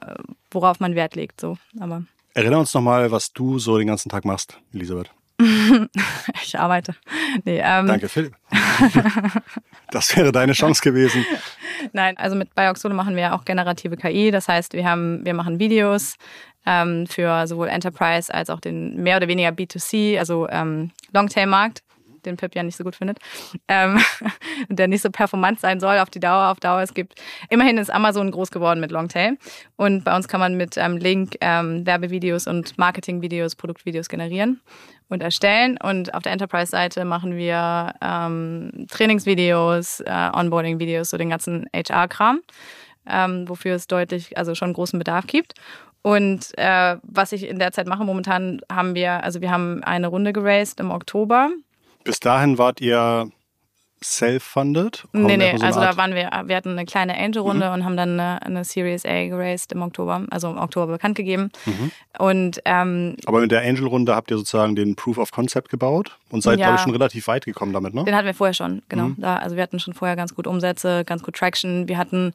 worauf 0.51 0.79
man 0.79 0.96
Wert 0.96 1.15
legt. 1.15 1.41
So. 1.41 1.58
Aber 1.79 2.03
Erinner 2.34 2.60
uns 2.60 2.74
nochmal, 2.74 3.12
was 3.12 3.34
du 3.34 3.60
so 3.60 3.77
den 3.77 3.88
ganzen 3.88 4.10
Tag 4.10 4.24
machst, 4.24 4.58
Elisabeth. 4.74 5.12
ich 6.43 6.58
arbeite. 6.58 6.96
Nee, 7.46 7.62
ähm. 7.63 7.88
Danke, 7.88 8.08
Philipp. 8.08 8.36
das 9.91 10.15
wäre 10.15 10.31
deine 10.31 10.53
Chance 10.53 10.81
gewesen. 10.81 11.25
Nein, 11.93 12.15
also 12.17 12.36
mit 12.36 12.53
Bioxole 12.53 12.93
machen 12.93 13.15
wir 13.15 13.34
auch 13.34 13.43
generative 13.43 13.98
KI. 13.98 14.31
Das 14.31 14.48
heißt, 14.48 14.74
wir 14.74 14.86
haben, 14.86 15.25
wir 15.25 15.34
machen 15.34 15.60
Videos, 15.60 16.15
ähm, 16.65 17.08
für 17.08 17.48
sowohl 17.48 17.68
Enterprise 17.68 18.34
als 18.34 18.50
auch 18.50 18.60
den 18.60 19.01
mehr 19.01 19.18
oder 19.18 19.27
weniger 19.27 19.50
B2C, 19.50 20.18
also 20.20 20.48
ähm, 20.50 20.91
Longtail-Markt, 21.13 21.84
den 22.25 22.38
Pip 22.38 22.56
ja 22.56 22.63
nicht 22.63 22.77
so 22.77 22.84
gut 22.84 22.96
findet, 22.96 23.20
ähm, 23.68 24.00
der 24.70 24.88
nicht 24.88 25.01
so 25.01 25.10
performant 25.10 25.60
sein 25.60 25.80
soll 25.80 25.98
auf 25.98 26.10
die 26.10 26.20
Dauer. 26.20 26.50
Auf 26.51 26.60
Dauer, 26.60 26.82
es 26.82 26.94
gibt, 26.94 27.15
immerhin 27.50 27.77
ist 27.77 27.89
Amazon 27.89 28.32
groß 28.32 28.51
geworden 28.51 28.80
mit 28.80 28.91
Longtail 28.91 29.38
und 29.75 30.03
bei 30.03 30.15
uns 30.15 30.27
kann 30.27 30.39
man 30.39 30.56
mit 30.56 30.77
ähm, 30.77 30.98
Link 30.98 31.36
ähm, 31.41 31.86
Werbevideos 31.86 32.48
und 32.48 32.77
Marketingvideos, 32.77 33.56
Produktvideos 33.56 34.10
generieren 34.10 34.62
und 35.10 35.22
erstellen. 35.22 35.77
Und 35.82 36.13
auf 36.13 36.24
der 36.24 36.32
Enterprise-Seite 36.32 37.06
machen 37.06 37.36
wir 37.36 37.94
ähm, 38.01 38.88
Trainingsvideos, 38.89 40.00
äh, 40.01 40.30
Onboarding-Videos, 40.34 41.10
so 41.10 41.18
den 41.18 41.30
ganzen 41.30 41.68
HR-Kram, 41.74 42.41
ähm, 43.08 43.48
wofür 43.48 43.75
es 43.75 43.88
deutlich, 43.88 44.38
also 44.38 44.56
schon 44.56 44.74
großen 44.74 44.98
Bedarf 44.98 45.27
gibt. 45.27 45.53
Und 46.01 46.58
äh, 46.58 46.98
was 47.03 47.31
ich 47.31 47.48
in 47.48 47.60
der 47.60 47.72
Zeit 47.72 47.88
mache, 47.88 48.03
momentan 48.03 48.62
haben 48.72 48.96
wir, 48.96 49.24
also 49.24 49.41
wir 49.41 49.51
haben 49.51 49.84
eine 49.84 50.08
Runde 50.08 50.34
geraced 50.34 50.79
im 50.79 50.91
Oktober. 50.91 51.50
Bis 52.03 52.20
dahin 52.20 52.58
wart 52.58 52.81
ihr 52.81 53.29
self-funded? 54.03 55.06
Nee, 55.13 55.38
nee, 55.38 55.56
so 55.58 55.65
also 55.65 55.80
da 55.80 55.95
waren 55.95 56.15
wir, 56.15 56.30
wir 56.45 56.56
hatten 56.56 56.69
eine 56.69 56.86
kleine 56.86 57.15
Angel-Runde 57.15 57.67
mhm. 57.67 57.73
und 57.73 57.86
haben 57.86 57.97
dann 57.97 58.19
eine, 58.19 58.41
eine, 58.41 58.63
Series 58.63 59.06
A 59.06 59.28
geraced 59.28 59.71
im 59.71 59.84
Oktober, 59.84 60.25
also 60.32 60.49
im 60.49 60.58
Oktober 60.58 60.93
bekannt 60.93 61.15
gegeben. 61.15 61.52
Mhm. 61.65 61.91
Und, 62.17 62.62
ähm, 62.65 63.15
Aber 63.25 63.41
mit 63.41 63.52
der 63.52 63.62
Angel-Runde 63.62 64.15
habt 64.15 64.32
ihr 64.32 64.38
sozusagen 64.38 64.75
den 64.75 64.95
Proof 64.95 65.19
of 65.19 65.32
Concept 65.32 65.69
gebaut 65.69 66.17
und 66.32 66.41
seid, 66.41 66.60
ja, 66.60 66.65
glaube 66.65 66.78
ich, 66.78 66.82
schon 66.82 66.91
relativ 66.93 67.28
weit 67.28 67.45
gekommen 67.45 67.73
damit, 67.73 67.93
ne? 67.93 68.04
Den 68.04 68.15
hatten 68.15 68.25
wir 68.25 68.34
vorher 68.34 68.56
schon, 68.56 68.82
genau. 68.89 69.10
Mhm. 69.10 69.15
Da, 69.19 69.36
also 69.38 69.56
wir 69.56 69.62
hatten 69.63 69.80
schon 69.80 69.93
vorher 69.93 70.15
ganz 70.15 70.34
gut 70.34 70.47
Umsätze, 70.47 71.06
ganz 71.06 71.21
gut 71.21 71.36
Traction. 71.36 71.88
Wir 71.88 71.99
hatten 71.99 72.34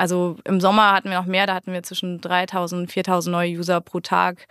also 0.00 0.38
im 0.44 0.62
Sommer 0.62 0.92
hatten 0.92 1.10
wir 1.10 1.18
noch 1.18 1.26
mehr, 1.26 1.46
da 1.46 1.54
hatten 1.54 1.74
wir 1.74 1.82
zwischen 1.82 2.22
3000 2.22 2.90
4000 2.90 3.30
neue 3.30 3.50
User 3.50 3.82
pro 3.82 4.00
Tag, 4.00 4.46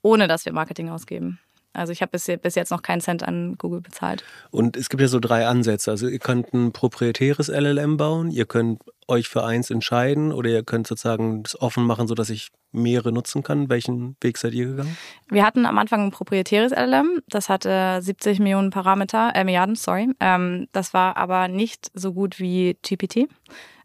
ohne 0.00 0.28
dass 0.28 0.44
wir 0.44 0.52
Marketing 0.52 0.90
ausgeben. 0.90 1.40
Also 1.72 1.92
ich 1.92 2.02
habe 2.02 2.10
bis, 2.12 2.30
bis 2.40 2.54
jetzt 2.54 2.70
noch 2.70 2.82
keinen 2.82 3.00
Cent 3.00 3.24
an 3.24 3.56
Google 3.58 3.80
bezahlt. 3.80 4.22
Und 4.52 4.76
es 4.76 4.90
gibt 4.90 5.00
ja 5.00 5.08
so 5.08 5.18
drei 5.18 5.48
Ansätze. 5.48 5.90
Also 5.90 6.06
ihr 6.06 6.20
könnt 6.20 6.52
ein 6.52 6.70
proprietäres 6.70 7.48
LLM 7.48 7.96
bauen, 7.96 8.30
ihr 8.30 8.44
könnt 8.44 8.80
euch 9.08 9.28
für 9.28 9.42
eins 9.44 9.70
entscheiden 9.70 10.32
oder 10.32 10.50
ihr 10.50 10.62
könnt 10.62 10.86
sozusagen 10.86 11.42
das 11.42 11.60
offen 11.60 11.84
machen, 11.84 12.06
sodass 12.06 12.30
ich 12.30 12.50
mehrere 12.70 13.10
nutzen 13.10 13.42
kann. 13.42 13.70
Welchen 13.70 14.16
Weg 14.20 14.38
seid 14.38 14.54
ihr 14.54 14.66
gegangen? 14.66 14.96
Wir 15.30 15.44
hatten 15.44 15.66
am 15.66 15.78
Anfang 15.78 16.06
ein 16.06 16.10
proprietäres 16.12 16.70
LLM. 16.70 17.22
Das 17.26 17.48
hatte 17.48 17.98
70 18.00 18.38
Millionen 18.38 18.70
Parameter, 18.70 19.32
äh, 19.34 19.42
Milliarden, 19.42 19.74
sorry. 19.74 20.10
Ähm, 20.20 20.68
das 20.70 20.94
war 20.94 21.16
aber 21.16 21.48
nicht 21.48 21.90
so 21.94 22.12
gut 22.12 22.38
wie 22.38 22.76
GPT 22.82 23.28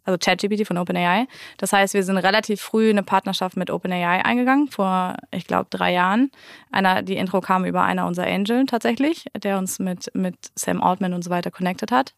also 0.07 0.17
ChatGPT 0.17 0.65
von 0.65 0.77
OpenAI. 0.77 1.27
Das 1.57 1.73
heißt, 1.73 1.93
wir 1.93 2.03
sind 2.03 2.17
relativ 2.17 2.61
früh 2.61 2.89
eine 2.89 3.03
Partnerschaft 3.03 3.57
mit 3.57 3.69
OpenAI 3.69 4.23
eingegangen, 4.23 4.69
vor, 4.69 5.17
ich 5.31 5.45
glaube, 5.45 5.67
drei 5.69 5.93
Jahren. 5.93 6.31
Einer, 6.71 7.03
die 7.03 7.17
Intro 7.17 7.41
kam 7.41 7.65
über 7.65 7.83
einer 7.83 8.07
unserer 8.07 8.27
Angel 8.27 8.65
tatsächlich, 8.65 9.25
der 9.37 9.57
uns 9.57 9.79
mit, 9.79 10.09
mit 10.13 10.35
Sam 10.55 10.81
Altman 10.81 11.13
und 11.13 11.23
so 11.23 11.29
weiter 11.29 11.51
connected 11.51 11.91
hat. 11.91 12.13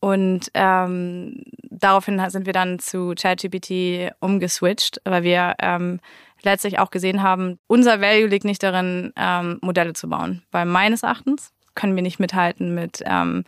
Und 0.00 0.50
ähm, 0.54 1.42
daraufhin 1.70 2.22
sind 2.30 2.46
wir 2.46 2.52
dann 2.52 2.78
zu 2.78 3.14
ChatGPT 3.14 4.12
umgeswitcht, 4.20 5.00
weil 5.04 5.22
wir 5.22 5.54
ähm, 5.60 6.00
letztlich 6.42 6.78
auch 6.78 6.90
gesehen 6.90 7.22
haben, 7.22 7.58
unser 7.66 8.00
Value 8.00 8.28
liegt 8.28 8.44
nicht 8.44 8.62
darin, 8.62 9.12
ähm, 9.16 9.58
Modelle 9.62 9.92
zu 9.92 10.08
bauen. 10.08 10.42
Weil 10.52 10.64
meines 10.64 11.02
Erachtens 11.02 11.52
können 11.74 11.96
wir 11.96 12.02
nicht 12.02 12.18
mithalten 12.18 12.74
mit 12.74 13.02
ähm, 13.04 13.44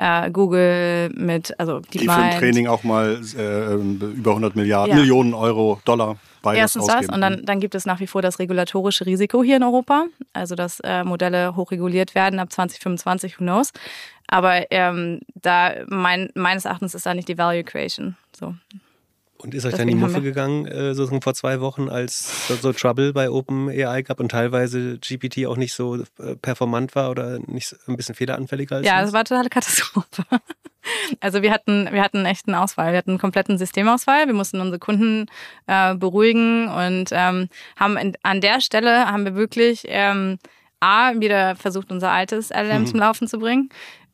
äh, 0.00 0.30
Google 0.30 1.10
mit, 1.10 1.54
also 1.60 1.80
die 1.80 2.00
für 2.00 2.12
ein 2.12 2.38
Training 2.38 2.66
auch 2.66 2.82
mal 2.84 3.20
äh, 3.36 3.74
über 3.74 4.30
100 4.30 4.56
Milliarden, 4.56 4.96
ja. 4.96 5.00
Millionen 5.00 5.34
Euro, 5.34 5.80
Dollar. 5.84 6.16
Erstens 6.42 6.84
ausgeben. 6.84 7.06
das 7.06 7.14
und 7.14 7.20
dann, 7.20 7.44
dann 7.44 7.60
gibt 7.60 7.74
es 7.74 7.84
nach 7.84 8.00
wie 8.00 8.06
vor 8.06 8.22
das 8.22 8.38
regulatorische 8.38 9.04
Risiko 9.04 9.42
hier 9.42 9.56
in 9.56 9.62
Europa, 9.62 10.06
also 10.32 10.54
dass 10.54 10.80
äh, 10.80 11.04
Modelle 11.04 11.54
hochreguliert 11.54 12.14
werden 12.14 12.38
ab 12.38 12.50
2025, 12.50 13.38
who 13.38 13.44
knows. 13.44 13.72
Aber 14.26 14.70
ähm, 14.70 15.20
da 15.34 15.74
mein, 15.88 16.30
meines 16.34 16.64
Erachtens 16.64 16.94
ist 16.94 17.04
da 17.04 17.12
nicht 17.12 17.28
die 17.28 17.36
Value 17.36 17.64
Creation. 17.64 18.16
So. 18.34 18.54
Und 19.42 19.54
ist 19.54 19.64
euch 19.64 19.74
dann 19.74 19.88
die 19.88 19.94
Muffe 19.94 20.20
gegangen, 20.20 20.66
äh, 20.66 20.94
sozusagen 20.94 21.22
vor 21.22 21.34
zwei 21.34 21.60
Wochen, 21.60 21.88
als 21.88 22.48
so, 22.48 22.56
so, 22.56 22.72
Trouble 22.72 23.12
bei 23.12 23.30
OpenAI 23.30 24.02
gab 24.02 24.20
und 24.20 24.30
teilweise 24.30 24.98
GPT 24.98 25.46
auch 25.46 25.56
nicht 25.56 25.72
so 25.72 25.96
äh, 25.96 26.36
performant 26.40 26.94
war 26.94 27.10
oder 27.10 27.38
nicht 27.46 27.68
so, 27.68 27.76
ein 27.88 27.96
bisschen 27.96 28.14
fehleranfälliger 28.14 28.76
als 28.76 28.86
Ja, 28.86 29.02
es 29.02 29.12
war 29.12 29.24
totale 29.24 29.48
Katastrophe. 29.48 30.24
Also 31.20 31.42
wir 31.42 31.52
hatten, 31.52 31.88
wir 31.92 32.02
hatten 32.02 32.24
echt 32.24 32.48
einen 32.48 32.54
Ausfall. 32.54 32.92
Wir 32.92 32.98
hatten 32.98 33.10
einen 33.10 33.18
kompletten 33.18 33.58
Systemausfall. 33.58 34.26
Wir 34.26 34.32
mussten 34.32 34.60
unsere 34.60 34.78
Kunden 34.78 35.26
äh, 35.66 35.94
beruhigen 35.94 36.68
und 36.68 37.10
ähm, 37.12 37.48
haben 37.76 37.98
in, 37.98 38.16
an 38.22 38.40
der 38.40 38.62
Stelle 38.62 39.06
haben 39.06 39.26
wir 39.26 39.34
wirklich 39.34 39.82
ähm, 39.88 40.38
A, 40.80 41.12
wieder 41.20 41.54
versucht, 41.56 41.92
unser 41.92 42.10
altes 42.10 42.48
LLM 42.48 42.82
mhm. 42.82 42.86
zum 42.86 43.00
Laufen 43.00 43.28
zu 43.28 43.38
bringen. 43.38 43.68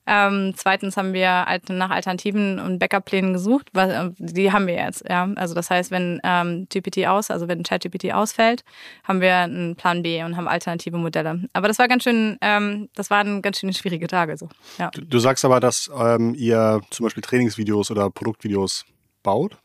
Ähm, 0.07 0.55
zweitens 0.57 0.97
haben 0.97 1.13
wir 1.13 1.47
nach 1.69 1.91
Alternativen 1.91 2.59
und 2.59 2.79
Backup-Plänen 2.79 3.33
gesucht. 3.33 3.71
Äh, 3.75 4.11
die 4.19 4.53
haben 4.53 4.67
wir 4.67 4.75
jetzt. 4.75 5.05
Ja. 5.09 5.29
Also 5.37 5.55
das 5.55 5.71
heißt, 5.71 5.91
wenn 5.91 6.21
ähm, 6.23 6.67
GPT 6.69 7.07
aus, 7.07 7.31
also 7.31 7.49
wenn 7.49 7.63
ChatGPT 7.63 8.13
ausfällt, 8.13 8.63
haben 9.05 9.21
wir 9.21 9.37
einen 9.37 9.77
Plan 9.77 10.03
B 10.03 10.23
und 10.23 10.37
haben 10.37 10.49
alternative 10.49 10.97
Modelle. 10.97 11.43
Aber 11.53 11.69
das 11.69 11.79
war 11.79 11.89
ganz 11.89 12.05
schön, 12.05 12.39
ähm, 12.41 12.89
das 12.95 13.11
waren 13.11 13.43
ganz 13.43 13.59
schön 13.59 13.73
schwierige 13.73 14.07
Tage. 14.07 14.37
So. 14.37 14.49
Ja. 14.79 14.91
Du, 14.91 15.03
du 15.03 15.19
sagst 15.19 15.45
aber, 15.45 15.61
dass 15.61 15.91
ähm, 15.99 16.35
ihr 16.35 16.81
zum 16.91 17.05
Beispiel 17.05 17.23
Trainingsvideos 17.23 17.91
oder 17.91 18.11
Produktvideos 18.11 18.85
baut? 19.23 19.59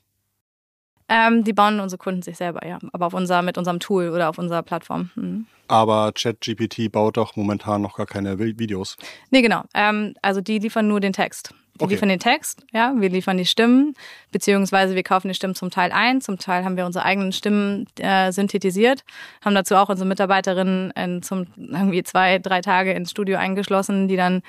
Ähm, 1.14 1.44
die 1.44 1.52
bauen 1.52 1.82
unsere 1.82 1.98
Kunden 1.98 2.22
sich 2.22 2.38
selber, 2.38 2.66
ja. 2.66 2.80
Aber 2.94 3.08
auf 3.08 3.14
unser, 3.14 3.42
mit 3.42 3.58
unserem 3.58 3.82
Tool 3.82 4.10
oder 4.10 4.30
auf 4.30 4.38
unserer 4.38 4.64
Plattform. 4.64 5.12
Mhm. 5.16 5.46
Aber 5.68 6.14
ChatGPT 6.14 6.90
baut 6.90 7.18
doch 7.18 7.36
momentan 7.36 7.82
noch 7.82 7.98
gar 7.98 8.06
keine 8.06 8.40
Videos. 8.40 8.96
Nee, 9.30 9.42
genau. 9.42 9.64
Ähm, 9.74 10.14
also 10.22 10.40
die 10.40 10.60
liefern 10.60 10.88
nur 10.88 11.02
den 11.02 11.12
Text. 11.12 11.54
Die 11.76 11.86
okay. 11.86 11.94
liefern 11.94 12.10
den 12.10 12.20
Text, 12.20 12.66
ja, 12.72 12.94
wir 12.96 13.10
liefern 13.10 13.38
die 13.38 13.46
Stimmen, 13.46 13.96
beziehungsweise 14.32 14.94
wir 14.94 15.04
kaufen 15.04 15.30
die 15.30 15.34
Stimmen 15.34 15.56
zum 15.56 15.72
Teil 15.72 15.92
ein, 15.92 16.22
zum 16.22 16.38
Teil 16.38 16.64
haben 16.64 16.78
wir 16.78 16.86
unsere 16.86 17.06
eigenen 17.06 17.32
Stimmen 17.32 17.88
äh, 17.98 18.32
synthetisiert, 18.32 19.04
haben 19.44 19.56
dazu 19.56 19.76
auch 19.76 19.90
unsere 19.90 20.08
Mitarbeiterinnen 20.08 20.92
in, 20.92 21.24
zum 21.24 21.48
irgendwie 21.58 22.04
zwei, 22.04 22.38
drei 22.38 22.62
Tage 22.62 22.92
ins 22.92 23.10
Studio 23.10 23.38
eingeschlossen, 23.38 24.08
die 24.08 24.18
dann 24.18 24.44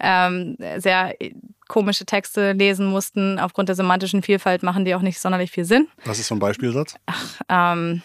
ähm, 0.00 0.56
sehr 0.78 1.14
komische 1.68 2.04
Texte 2.04 2.52
lesen 2.52 2.86
mussten. 2.86 3.38
Aufgrund 3.38 3.68
der 3.68 3.76
semantischen 3.76 4.22
Vielfalt 4.22 4.62
machen 4.62 4.84
die 4.84 4.94
auch 4.94 5.00
nicht 5.00 5.20
sonderlich 5.20 5.50
viel 5.50 5.64
Sinn. 5.64 5.88
Was 6.04 6.18
ist 6.18 6.28
so 6.28 6.34
ein 6.34 6.40
Beispielsatz? 6.40 6.96
Ach, 7.06 7.40
ähm, 7.48 8.02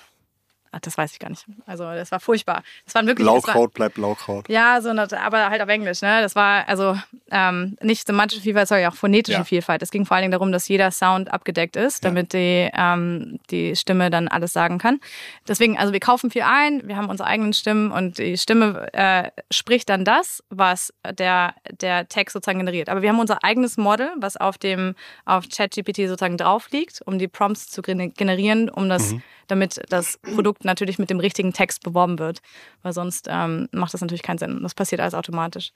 Ach, 0.71 0.79
das 0.79 0.97
weiß 0.97 1.13
ich 1.13 1.19
gar 1.19 1.29
nicht. 1.29 1.45
Also 1.65 1.83
das 1.83 2.11
war 2.11 2.19
furchtbar. 2.19 2.61
Das 2.85 2.93
waren 2.93 3.07
wirklich 3.07 3.25
Blaukraut 3.25 3.55
war, 3.55 3.67
bleibt 3.69 3.95
Blaukraut. 3.95 4.47
Ja, 4.49 4.81
so 4.81 4.89
eine, 4.89 5.07
aber 5.19 5.49
halt 5.49 5.61
auf 5.61 5.69
Englisch. 5.69 6.01
Ne? 6.01 6.21
Das 6.21 6.35
war 6.35 6.67
also 6.67 6.95
ähm, 7.31 7.75
nicht 7.81 8.05
semantische 8.05 8.41
Vielfalt, 8.41 8.67
sondern 8.67 8.91
auch 8.91 8.95
phonetische 8.95 9.39
ja. 9.39 9.43
Vielfalt. 9.43 9.81
Es 9.81 9.89
ging 9.89 10.05
vor 10.05 10.15
allen 10.15 10.23
Dingen 10.23 10.31
darum, 10.31 10.51
dass 10.51 10.67
jeder 10.67 10.91
Sound 10.91 11.33
abgedeckt 11.33 11.75
ist, 11.75 12.05
damit 12.05 12.33
ja. 12.33 12.39
die, 12.39 12.71
ähm, 12.73 13.39
die 13.49 13.75
Stimme 13.75 14.11
dann 14.11 14.27
alles 14.27 14.53
sagen 14.53 14.77
kann. 14.77 14.99
Deswegen, 15.47 15.75
also 15.77 15.91
wir 15.91 15.99
kaufen 15.99 16.29
viel 16.29 16.43
ein, 16.43 16.87
wir 16.87 16.97
haben 16.97 17.09
unsere 17.09 17.27
eigenen 17.27 17.53
Stimmen 17.53 17.91
und 17.91 18.19
die 18.19 18.37
Stimme 18.37 18.93
äh, 18.93 19.31
spricht 19.49 19.89
dann 19.89 20.05
das, 20.05 20.43
was 20.49 20.93
der, 21.17 21.55
der 21.81 22.07
Text 22.07 22.33
sozusagen 22.33 22.59
generiert. 22.59 22.89
Aber 22.89 23.01
wir 23.01 23.09
haben 23.09 23.19
unser 23.19 23.43
eigenes 23.43 23.77
Model, 23.77 24.11
was 24.17 24.37
auf 24.37 24.59
dem 24.59 24.93
auf 25.25 25.45
ChatGPT 25.49 26.07
sozusagen 26.07 26.37
drauf 26.37 26.69
liegt, 26.69 27.01
um 27.05 27.17
die 27.17 27.27
Prompts 27.27 27.69
zu 27.69 27.81
generieren, 27.81 28.69
um 28.69 28.87
das 28.87 29.13
mhm 29.13 29.23
damit 29.49 29.81
das 29.89 30.17
Produkt 30.17 30.65
natürlich 30.65 30.99
mit 30.99 31.09
dem 31.09 31.19
richtigen 31.19 31.53
Text 31.53 31.83
beworben 31.83 32.19
wird. 32.19 32.41
Weil 32.81 32.93
sonst 32.93 33.27
ähm, 33.29 33.67
macht 33.71 33.93
das 33.93 34.01
natürlich 34.01 34.23
keinen 34.23 34.37
Sinn. 34.37 34.59
Das 34.61 34.73
passiert 34.73 35.01
alles 35.01 35.13
automatisch. 35.13 35.71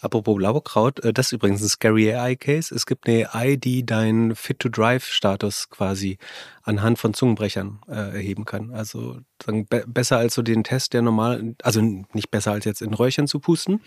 Apropos 0.00 0.36
Blaukraut, 0.36 1.04
äh, 1.04 1.12
das 1.12 1.26
ist 1.26 1.32
übrigens 1.32 1.62
ein 1.62 1.68
Scary 1.68 2.14
AI-Case. 2.14 2.74
Es 2.74 2.86
gibt 2.86 3.06
eine 3.06 3.34
AI, 3.34 3.56
die 3.56 3.84
deinen 3.84 4.34
Fit-to-Drive-Status 4.34 5.70
quasi 5.70 6.18
anhand 6.62 6.98
von 6.98 7.14
Zungenbrechern 7.14 7.80
äh, 7.88 7.94
erheben 7.94 8.44
kann. 8.44 8.72
Also 8.72 9.18
sagen, 9.42 9.66
be 9.66 9.84
besser 9.86 10.18
als 10.18 10.34
so 10.34 10.42
den 10.42 10.64
Test, 10.64 10.92
der 10.92 11.02
normal, 11.02 11.54
also 11.62 11.80
nicht 11.80 12.30
besser 12.30 12.52
als 12.52 12.64
jetzt 12.64 12.82
in 12.82 12.92
Räuchern 12.92 13.26
zu 13.26 13.40
pusten, 13.40 13.80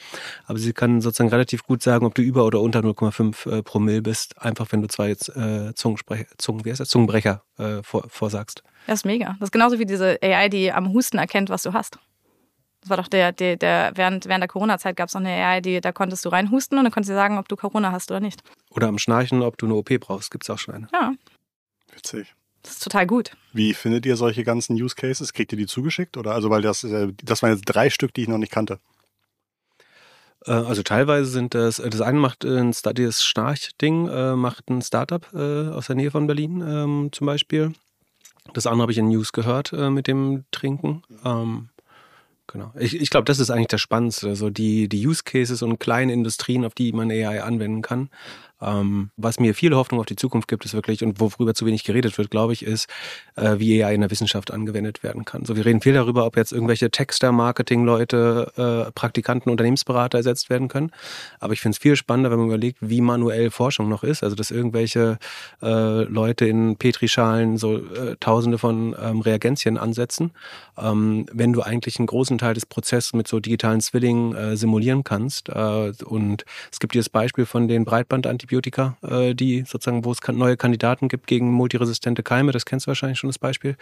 aber 0.45 0.57
sie 0.57 0.73
kann 0.73 1.01
sozusagen 1.01 1.29
relativ 1.29 1.63
gut 1.63 1.83
sagen, 1.83 2.05
ob 2.05 2.15
du 2.15 2.21
über 2.21 2.45
oder 2.45 2.59
unter 2.59 2.79
0,5 2.79 3.49
äh, 3.49 3.63
Promille 3.63 4.01
bist, 4.01 4.41
einfach 4.41 4.71
wenn 4.71 4.81
du 4.81 4.87
zwei 4.87 5.11
äh, 5.11 5.73
Zungen, 5.75 5.99
wie 6.63 6.69
heißt 6.71 6.79
das? 6.79 6.89
Zungenbrecher 6.89 7.43
äh, 7.57 7.83
vor, 7.83 8.05
vorsagst. 8.09 8.63
Das 8.87 8.99
ist 8.99 9.05
mega. 9.05 9.35
Das 9.39 9.47
ist 9.47 9.51
genauso 9.51 9.79
wie 9.79 9.85
diese 9.85 10.17
AI, 10.21 10.49
die 10.49 10.71
am 10.71 10.93
Husten 10.93 11.17
erkennt, 11.17 11.49
was 11.49 11.63
du 11.63 11.73
hast. 11.73 11.97
Das 12.81 12.89
war 12.89 12.97
doch 12.97 13.07
der, 13.07 13.31
der, 13.31 13.57
der 13.57 13.91
während, 13.95 14.25
während 14.25 14.41
der 14.41 14.47
Corona-Zeit 14.47 14.95
gab 14.95 15.07
es 15.07 15.13
noch 15.13 15.21
eine 15.21 15.29
AI, 15.29 15.61
die, 15.61 15.81
da 15.81 15.91
konntest 15.91 16.25
du 16.25 16.29
reinhusten 16.29 16.77
und 16.77 16.85
dann 16.85 16.91
konntest 16.91 17.11
du 17.11 17.13
sagen, 17.13 17.37
ob 17.37 17.47
du 17.47 17.55
Corona 17.55 17.91
hast 17.91 18.09
oder 18.09 18.19
nicht. 18.19 18.41
Oder 18.71 18.87
am 18.87 18.97
Schnarchen, 18.97 19.43
ob 19.43 19.57
du 19.57 19.67
eine 19.67 19.75
OP 19.75 19.89
brauchst, 19.99 20.31
gibt 20.31 20.45
es 20.45 20.49
auch 20.49 20.57
schon 20.57 20.73
eine. 20.73 20.87
Ja. 20.91 21.13
Witzig. 21.93 22.33
Das 22.63 22.73
ist 22.73 22.83
total 22.83 23.07
gut. 23.07 23.31
Wie 23.53 23.73
findet 23.73 24.05
ihr 24.05 24.15
solche 24.15 24.43
ganzen 24.43 24.75
Use 24.75 24.95
Cases? 24.95 25.33
Kriegt 25.33 25.51
ihr 25.51 25.57
die 25.57 25.67
zugeschickt? 25.67 26.17
Oder 26.17 26.33
also, 26.33 26.49
weil 26.49 26.61
das, 26.61 26.83
äh, 26.83 27.13
das 27.23 27.41
waren 27.41 27.51
jetzt 27.51 27.65
drei 27.65 27.89
Stück, 27.89 28.13
die 28.13 28.23
ich 28.23 28.27
noch 28.27 28.37
nicht 28.37 28.51
kannte. 28.51 28.79
Äh, 30.45 30.51
also 30.51 30.83
teilweise 30.83 31.29
sind 31.29 31.53
das, 31.53 31.79
äh, 31.79 31.89
das 31.89 32.01
eine 32.01 32.19
macht 32.19 32.43
ein 32.45 32.73
Study, 32.73 33.05
das 33.05 33.23
Schnarch-Ding, 33.23 34.37
macht 34.37 34.69
ein 34.69 34.81
Startup 34.81 35.33
aus 35.33 35.87
der 35.87 35.95
Nähe 35.95 36.11
von 36.11 36.27
Berlin 36.27 36.61
ähm, 36.61 37.09
zum 37.11 37.27
Beispiel. 37.27 37.73
Das 38.53 38.67
andere 38.67 38.83
habe 38.83 38.91
ich 38.91 38.97
in 38.97 39.07
News 39.09 39.31
gehört 39.31 39.71
mit 39.71 40.07
dem 40.07 40.45
Trinken. 40.51 41.03
Ähm, 41.23 41.69
Genau. 42.51 42.73
Ich, 42.77 42.99
ich 42.99 43.09
glaube, 43.09 43.25
das 43.25 43.39
ist 43.39 43.49
eigentlich 43.49 43.67
das 43.67 43.79
Spannendste, 43.79 44.35
so 44.35 44.49
die, 44.49 44.89
die 44.89 45.07
Use 45.07 45.23
Cases 45.23 45.61
und 45.61 45.79
kleine 45.79 46.11
Industrien, 46.11 46.65
auf 46.65 46.73
die 46.73 46.91
man 46.91 47.09
AI 47.09 47.41
anwenden 47.43 47.81
kann. 47.81 48.09
Ähm, 48.61 49.11
was 49.17 49.39
mir 49.39 49.55
viel 49.55 49.75
Hoffnung 49.75 49.99
auf 49.99 50.05
die 50.05 50.15
Zukunft 50.15 50.47
gibt, 50.47 50.65
ist 50.65 50.73
wirklich, 50.73 51.03
und 51.03 51.19
worüber 51.19 51.53
zu 51.53 51.65
wenig 51.65 51.83
geredet 51.83 52.17
wird, 52.17 52.31
glaube 52.31 52.53
ich, 52.53 52.63
ist, 52.63 52.87
äh, 53.35 53.59
wie 53.59 53.83
AI 53.83 53.95
in 53.95 54.01
der 54.01 54.11
Wissenschaft 54.11 54.51
angewendet 54.51 55.03
werden 55.03 55.25
kann. 55.25 55.45
So, 55.45 55.55
wir 55.55 55.65
reden 55.65 55.81
viel 55.81 55.93
darüber, 55.93 56.25
ob 56.25 56.37
jetzt 56.37 56.51
irgendwelche 56.51 56.91
Texter, 56.91 57.31
Marketing-Leute, 57.31 58.87
äh, 58.87 58.91
Praktikanten, 58.91 59.51
Unternehmensberater 59.51 60.17
ersetzt 60.19 60.49
werden 60.49 60.67
können. 60.67 60.91
Aber 61.39 61.53
ich 61.53 61.61
finde 61.61 61.75
es 61.75 61.79
viel 61.79 61.95
spannender, 61.95 62.31
wenn 62.31 62.39
man 62.39 62.47
überlegt, 62.47 62.77
wie 62.81 63.01
manuell 63.01 63.51
Forschung 63.51 63.89
noch 63.89 64.03
ist. 64.03 64.23
Also, 64.23 64.35
dass 64.35 64.51
irgendwelche 64.51 65.17
äh, 65.61 66.03
Leute 66.03 66.45
in 66.45 66.75
Petrischalen 66.77 67.57
so 67.57 67.77
äh, 67.77 68.15
tausende 68.19 68.57
von 68.57 68.95
ähm, 69.01 69.21
Reagenzien 69.21 69.77
ansetzen, 69.77 70.31
ähm, 70.77 71.25
wenn 71.31 71.53
du 71.53 71.61
eigentlich 71.61 71.99
einen 71.99 72.07
großen 72.07 72.37
Teil 72.37 72.53
des 72.53 72.65
Prozesses 72.65 73.13
mit 73.13 73.27
so 73.27 73.39
digitalen 73.39 73.81
Zwillingen 73.81 74.35
äh, 74.35 74.57
simulieren 74.57 75.03
kannst. 75.03 75.49
Äh, 75.49 75.93
und 76.05 76.45
es 76.71 76.79
gibt 76.79 76.93
dieses 76.93 77.09
Beispiel 77.09 77.45
von 77.45 77.67
den 77.67 77.85
Breitbandantibiotika, 77.85 78.50
Antibiotika, 78.51 78.97
äh, 79.01 79.33
die 79.33 79.63
sozusagen, 79.65 80.03
wo 80.03 80.11
es 80.11 80.19
neue 80.27 80.57
Kandidaten 80.57 81.07
gibt 81.07 81.27
gegen 81.27 81.51
multiresistente 81.51 82.23
Keime. 82.23 82.51
Das 82.51 82.65
kennst 82.65 82.85
du 82.85 82.89
wahrscheinlich 82.89 83.19
schon 83.19 83.29
das 83.29 83.39
Beispiel. 83.39 83.77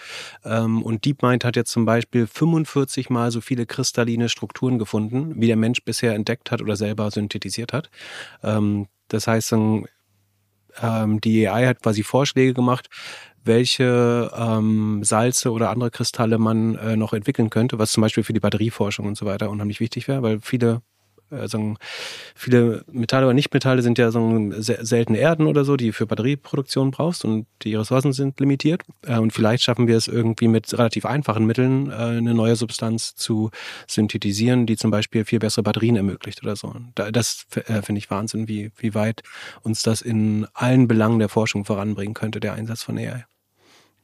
Ähm, 0.45 0.83
und 0.83 1.05
DeepMind 1.05 1.43
hat 1.43 1.55
jetzt 1.55 1.71
zum 1.71 1.85
Beispiel 1.85 2.27
45 2.27 3.09
mal 3.09 3.31
so 3.31 3.41
viele 3.41 3.65
kristalline 3.65 4.29
Strukturen 4.29 4.77
gefunden, 4.77 5.33
wie 5.37 5.47
der 5.47 5.55
Mensch 5.55 5.83
bisher 5.83 6.13
entdeckt 6.13 6.51
hat 6.51 6.61
oder 6.61 6.75
selber 6.75 7.09
synthetisiert 7.09 7.73
hat. 7.73 7.89
Ähm, 8.43 8.87
das 9.07 9.27
heißt, 9.27 9.53
ähm, 9.53 9.87
die 11.21 11.47
AI 11.47 11.65
hat 11.65 11.81
quasi 11.81 12.03
Vorschläge 12.03 12.53
gemacht, 12.53 12.89
welche 13.43 14.29
ähm, 14.37 15.03
Salze 15.03 15.51
oder 15.51 15.71
andere 15.71 15.89
Kristalle 15.89 16.37
man 16.37 16.75
äh, 16.75 16.95
noch 16.95 17.13
entwickeln 17.13 17.49
könnte, 17.49 17.79
was 17.79 17.91
zum 17.91 18.01
Beispiel 18.01 18.23
für 18.23 18.33
die 18.33 18.39
Batterieforschung 18.39 19.07
und 19.07 19.17
so 19.17 19.25
weiter 19.25 19.49
unheimlich 19.49 19.79
wichtig 19.79 20.07
wäre, 20.07 20.21
weil 20.21 20.39
viele 20.41 20.81
äh, 21.31 21.47
viele 22.35 22.83
Metalle 22.91 23.27
oder 23.27 23.33
Nichtmetalle 23.33 23.81
sind 23.81 23.97
ja 23.97 24.11
so 24.11 24.51
seltene 24.59 25.17
Erden 25.17 25.47
oder 25.47 25.65
so, 25.65 25.77
die 25.77 25.91
für 25.91 26.05
Batterieproduktion 26.05 26.91
brauchst 26.91 27.25
und 27.25 27.47
die 27.63 27.73
Ressourcen 27.75 28.13
sind 28.13 28.39
limitiert. 28.39 28.83
Äh, 29.05 29.19
und 29.19 29.31
vielleicht 29.31 29.63
schaffen 29.63 29.87
wir 29.87 29.97
es 29.97 30.07
irgendwie 30.07 30.47
mit 30.47 30.71
relativ 30.73 31.05
einfachen 31.05 31.45
Mitteln, 31.45 31.89
äh, 31.89 31.93
eine 31.93 32.33
neue 32.33 32.55
Substanz 32.55 33.15
zu 33.15 33.51
synthetisieren, 33.87 34.65
die 34.65 34.77
zum 34.77 34.91
Beispiel 34.91 35.25
viel 35.25 35.39
bessere 35.39 35.63
Batterien 35.63 35.95
ermöglicht 35.95 36.43
oder 36.43 36.55
so. 36.55 36.73
Das 36.95 37.45
finde 37.49 37.97
ich 37.97 38.09
Wahnsinn, 38.09 38.47
wie, 38.47 38.71
wie 38.77 38.93
weit 38.93 39.23
uns 39.61 39.83
das 39.83 40.01
in 40.01 40.47
allen 40.53 40.87
Belangen 40.87 41.19
der 41.19 41.29
Forschung 41.29 41.65
voranbringen 41.65 42.13
könnte, 42.13 42.39
der 42.39 42.53
Einsatz 42.53 42.83
von 42.83 42.97
AI. 42.97 43.25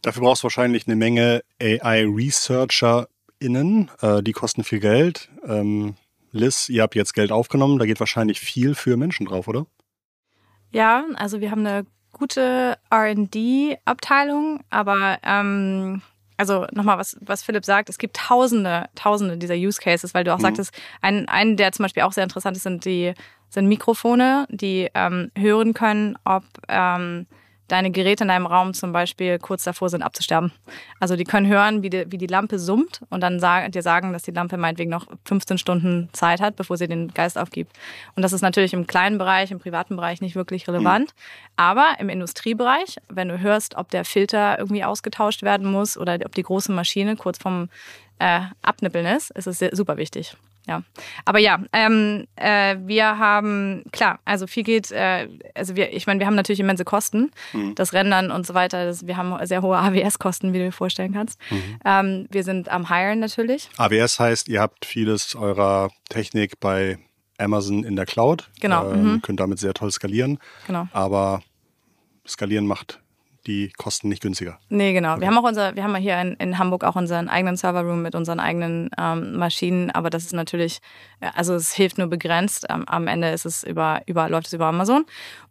Dafür 0.02 0.24
brauchst 0.24 0.44
du 0.44 0.46
wahrscheinlich 0.46 0.88
eine 0.88 0.96
Menge 0.96 1.42
AI-ResearcherInnen, 1.62 3.92
die 4.22 4.32
kosten 4.32 4.64
viel 4.64 4.80
Geld. 4.80 5.30
Ähm, 5.48 5.96
Liz, 6.36 6.70
ihr 6.70 6.84
habt 6.84 6.96
jetzt 6.96 7.14
Geld 7.14 7.32
aufgenommen, 7.32 7.80
da 7.80 7.86
geht 7.86 8.00
wahrscheinlich 8.00 8.40
viel 8.40 8.76
für 8.76 8.98
Menschen 8.98 9.26
drauf, 9.26 9.48
oder? 9.48 9.66
Ja, 10.72 11.06
also 11.16 11.40
wir 11.40 11.52
haben 11.52 11.66
eine 11.66 11.86
gute 12.12 12.78
RD-Abteilung, 12.94 14.62
aber 14.70 15.20
ähm, 15.24 16.02
also 16.38 16.66
nochmal, 16.72 16.98
was, 16.98 17.18
was 17.22 17.44
Philipp 17.44 17.66
sagt, 17.66 17.90
es 17.90 17.98
gibt 17.98 18.18
tausende, 18.18 18.90
tausende 18.96 19.38
dieser 19.38 19.56
Use 19.56 19.80
Cases, 19.82 20.14
weil 20.14 20.24
du 20.24 20.34
auch 20.34 20.38
mhm. 20.38 20.44
sagtest, 20.44 20.74
ein, 21.02 21.28
ein, 21.30 21.58
der 21.58 21.72
zum 21.72 21.84
Beispiel 21.84 22.04
auch 22.04 22.12
sehr 22.12 22.24
interessant 22.24 22.58
ist, 22.58 22.64
sind 22.64 22.86
die 22.86 23.14
sind 23.50 23.68
Mikrofone, 23.68 24.48
die 24.50 24.90
ähm, 24.94 25.32
hören 25.38 25.74
können, 25.74 26.18
ob 26.26 26.44
ähm, 26.68 27.26
deine 27.68 27.92
Geräte 27.92 28.24
in 28.24 28.28
deinem 28.28 28.46
Raum 28.46 28.74
zum 28.74 28.92
Beispiel 28.92 29.40
kurz 29.40 29.64
davor 29.64 29.90
sind 29.90 30.04
abzusterben. 30.04 30.52
Also 31.00 31.16
die 31.16 31.24
können 31.24 31.48
hören, 31.48 31.84
wie 31.84 31.90
die, 31.90 32.06
wie 32.12 32.18
die 32.18 32.28
Lampe 32.28 32.60
summt 32.60 33.02
und 33.10 33.22
dann 33.22 33.40
sagen, 33.40 33.72
dir 33.72 33.82
sagen, 33.82 34.14
dass 34.14 34.24
die 34.24 34.32
Lampe 34.32 34.58
meinetwegen 34.58 34.92
noch 34.92 35.08
15 35.26 35.58
Stunden 35.58 36.10
Zeit 36.14 36.42
hat, 36.42 36.56
bevor 36.56 36.78
sie 36.78 36.88
den 36.88 37.10
Geist 37.14 37.38
aufgibt. 37.38 37.72
Und 38.16 38.24
das 38.24 38.34
ist 38.34 38.42
natürlich 38.42 38.74
im 38.74 38.88
kleinen 38.88 39.18
Bereich, 39.18 39.52
im 39.52 39.60
privaten 39.60 39.96
Bereich 39.96 40.22
nicht 40.22 40.36
wirklich 40.36 40.68
relevant. 40.68 41.08
Mhm. 41.08 41.54
Aber 41.58 41.96
im 42.00 42.10
Industriebereich, 42.10 42.98
wenn 43.10 43.30
du 43.30 43.40
hörst, 43.40 43.76
ob 43.76 43.90
der 43.90 44.06
Filter 44.06 44.60
irgendwie 44.60 44.84
ausgetauscht 44.84 45.42
werden 45.42 45.72
muss 45.72 45.98
oder 45.98 46.20
ob 46.26 46.34
die 46.36 46.44
große 46.44 46.72
Maschine 46.72 47.16
kurz 47.16 47.38
vom 47.38 47.70
äh, 48.20 48.42
Abnippeln 48.62 49.06
ist, 49.06 49.32
ist 49.32 49.48
es 49.48 49.60
super 49.76 49.98
wichtig 49.98 50.36
ja. 50.68 50.84
Aber 51.26 51.40
ja, 51.40 51.60
ähm, 51.74 52.26
äh, 52.36 52.78
wir 52.80 53.18
haben, 53.18 53.84
klar, 53.92 54.20
also 54.26 54.48
viel 54.48 54.64
geht, 54.64 54.92
äh, 54.92 55.28
also 55.54 55.76
wir, 55.76 55.94
ich 55.94 56.08
meine, 56.08 56.20
wir 56.20 56.28
haben 56.28 56.36
natürlich 56.36 56.60
immense 56.60 56.86
Kosten, 56.86 57.32
mhm. 57.54 57.76
das 57.76 57.94
Rendern 57.94 58.32
und 58.32 58.46
so 58.46 58.54
weiter. 58.54 58.86
Das, 58.86 59.06
wir 59.08 59.18
haben 59.18 59.46
sehr 59.46 59.62
hohe 59.62 59.78
AWS-Kosten, 59.78 60.54
wie 60.54 60.60
du 60.60 60.66
dir 60.66 60.72
vorstellen 60.72 61.14
kannst. 61.14 61.40
Mhm. 61.50 61.80
Ähm, 61.86 62.28
wir 62.32 62.44
sind 62.44 62.70
am 62.70 62.90
Hiren 62.90 63.20
natürlich. 63.20 63.70
AWS 63.78 64.20
heißt, 64.20 64.48
ihr 64.48 64.62
habt 64.62 64.86
vieles 64.86 65.36
eurer 65.36 65.90
Technik 66.10 66.60
bei 66.60 66.98
Amazon 67.38 67.84
in 67.84 67.96
der 67.96 68.06
Cloud. 68.06 68.50
Genau. 68.60 68.92
Ähm, 68.92 69.14
mhm. 69.14 69.22
Könnt 69.22 69.40
damit 69.40 69.60
sehr 69.60 69.74
toll 69.74 69.92
skalieren. 69.92 70.40
Genau. 70.68 70.88
Aber 70.94 71.42
skalieren 72.26 72.66
macht 72.66 73.02
die 73.48 73.72
kosten 73.78 74.10
nicht 74.10 74.22
günstiger. 74.22 74.60
Nee, 74.70 74.94
genau. 74.94 75.14
Okay. 75.14 75.22
Wir 75.22 75.28
haben 75.28 75.38
auch 75.38 75.48
unser, 75.48 75.76
wir 75.76 75.84
haben 75.84 75.96
hier 75.96 76.20
in, 76.20 76.34
in 76.36 76.58
Hamburg 76.58 76.84
auch 76.84 76.96
unseren 76.96 77.30
eigenen 77.30 77.58
Serverroom 77.58 78.02
mit 78.02 78.16
unseren 78.16 78.40
eigenen 78.40 78.90
ähm, 78.98 79.38
Maschinen, 79.38 79.92
aber 79.92 80.10
das 80.10 80.24
ist 80.24 80.34
natürlich, 80.34 80.80
äh, 81.20 81.30
also 81.36 81.54
es 81.56 81.74
hilft 81.74 81.98
nur 81.98 82.08
begrenzt. 82.08 82.70
Am, 82.70 82.86
am 82.86 83.08
Ende 83.08 83.30
ist 83.30 83.46
es 83.46 83.64
über, 83.64 84.02
über, 84.06 84.30
läuft 84.30 84.48
es 84.48 84.54
über 84.54 84.68
Amazon. 84.68 85.06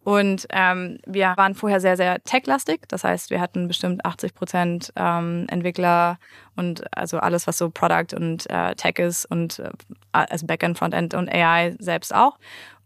Und 0.05 0.47
ähm, 0.51 0.99
wir 1.07 1.33
waren 1.37 1.55
vorher 1.55 1.81
sehr, 1.81 1.97
sehr 1.97 2.23
tech-lastig. 2.23 2.83
Das 2.89 3.05
heißt, 3.05 3.31
wir 3.31 3.41
hatten 3.41 3.69
bestimmt 3.69 4.05
80 4.05 4.35
Prozent 4.35 4.93
ähm, 4.97 5.47
Entwickler 5.49 6.19
und 6.57 6.85
also 6.97 7.19
alles, 7.19 7.47
was 7.47 7.57
so 7.57 7.71
Product 7.71 8.15
und 8.15 8.49
äh, 8.51 8.75
Tech 8.75 8.99
ist 8.99 9.25
und 9.25 9.61
äh, 9.61 9.71
also 10.13 10.47
Backend, 10.47 10.79
Frontend 10.79 11.15
und 11.15 11.31
AI 11.31 11.75
selbst 11.79 12.15
auch. 12.15 12.39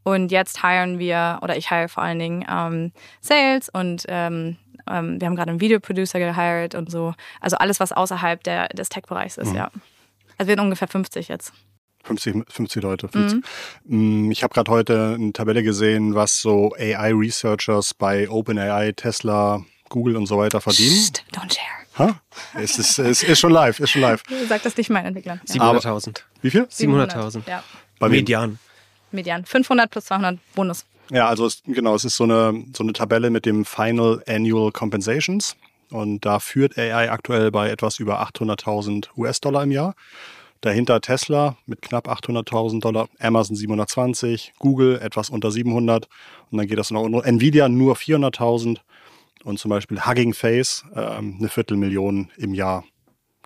Und 0.05 0.33
jetzt 0.33 0.63
hiren 0.63 0.99
wir, 0.99 1.39
oder 1.43 1.57
ich 1.57 1.69
hire 1.69 1.89
vor 1.89 2.03
allen 2.03 2.19
Dingen 2.19 2.45
ähm, 2.49 2.93
Sales 3.21 3.69
und 3.69 4.05
ähm, 4.09 4.57
ähm, 4.91 5.21
wir 5.21 5.27
haben 5.27 5.37
gerade 5.37 5.51
einen 5.51 5.61
Videoproducer 5.61 6.19
gehired 6.19 6.75
und 6.75 6.91
so. 6.91 7.15
Also 7.41 7.57
alles, 7.57 7.81
was 7.81 7.93
außerhalb 7.93 8.43
der, 8.43 8.69
des 8.69 8.89
Tech-Bereichs 8.89 9.39
ist, 9.39 9.51
mhm. 9.51 9.57
ja. 9.57 9.71
Also 10.39 10.49
wir 10.49 10.55
sind 10.55 10.61
ungefähr 10.61 10.89
50 10.89 11.29
jetzt. 11.29 11.53
50, 12.05 12.45
50 12.49 12.83
Leute. 12.83 13.09
50. 13.09 13.43
Mhm. 13.85 14.31
Ich 14.31 14.43
habe 14.43 14.55
gerade 14.55 14.71
heute 14.71 15.17
eine 15.19 15.33
Tabelle 15.33 15.63
gesehen, 15.63 16.15
was 16.15 16.41
so 16.41 16.73
AI-Researchers 16.79 17.95
bei 17.95 18.29
OpenAI, 18.29 18.93
Tesla, 18.93 19.63
Google 19.89 20.17
und 20.17 20.27
so 20.27 20.39
weiter 20.39 20.61
verdienen. 20.61 20.97
Psst, 20.97 21.25
don't 21.33 21.53
share. 21.53 21.79
Ha? 21.99 22.21
Es, 22.55 22.79
ist, 22.79 22.99
es 22.99 23.23
ist 23.23 23.41
schon 23.41 23.51
live, 23.53 23.81
ist 23.81 23.91
schon 23.91 24.03
live. 24.03 24.23
Sag 24.49 24.63
das 24.63 24.77
nicht 24.77 24.89
meinen 24.89 25.07
Entwicklern. 25.07 25.41
Ja. 25.49 25.73
700.000. 25.73 26.23
Wie 26.43 26.51
viel? 26.51 26.63
700.000. 26.63 27.43
Ja. 27.49 27.65
Bei? 27.99 28.09
Median. 28.09 28.59
Median. 29.11 29.45
500 29.45 29.91
plus 29.91 30.05
200 30.07 30.39
Bonus. 30.55 30.85
Ja, 31.11 31.29
also 31.29 31.47
es, 31.47 31.63
genau, 31.65 31.95
es 31.95 32.05
ist 32.05 32.17
so 32.17 32.25
eine, 32.25 32.65
so 32.77 32.83
eine 32.83 32.93
Tabelle 32.93 33.31
mit 33.31 33.47
dem 33.47 33.65
Final 33.65 34.23
Annual 34.27 34.73
Compensations. 34.73 35.57
Und 35.91 36.27
da 36.27 36.39
führt 36.39 36.77
AI 36.77 37.11
aktuell 37.11 37.51
bei 37.51 37.71
etwas 37.71 37.99
über 37.99 38.21
800.000 38.23 39.09
US-Dollar 39.17 39.63
im 39.63 39.71
Jahr. 39.71 39.95
Dahinter 40.61 41.01
Tesla 41.01 41.57
mit 41.67 41.83
knapp 41.83 42.09
800.000 42.09 42.81
Dollar, 42.81 43.09
Amazon 43.21 43.55
720, 43.55 44.55
Google 44.59 44.99
etwas 45.01 45.31
unter 45.31 45.53
700 45.53 46.09
und 46.51 46.59
dann 46.59 46.67
geht 46.67 46.79
das 46.79 46.91
noch. 46.91 47.07
Nvidia 47.07 47.69
nur 47.69 47.95
400.000 47.95 48.79
und 49.45 49.59
zum 49.59 49.69
Beispiel 49.71 50.05
Hugging 50.05 50.35
Face 50.35 50.85
ähm, 50.97 51.37
eine 51.39 51.49
Viertelmillion 51.49 52.31
im 52.37 52.55
Jahr. 52.55 52.85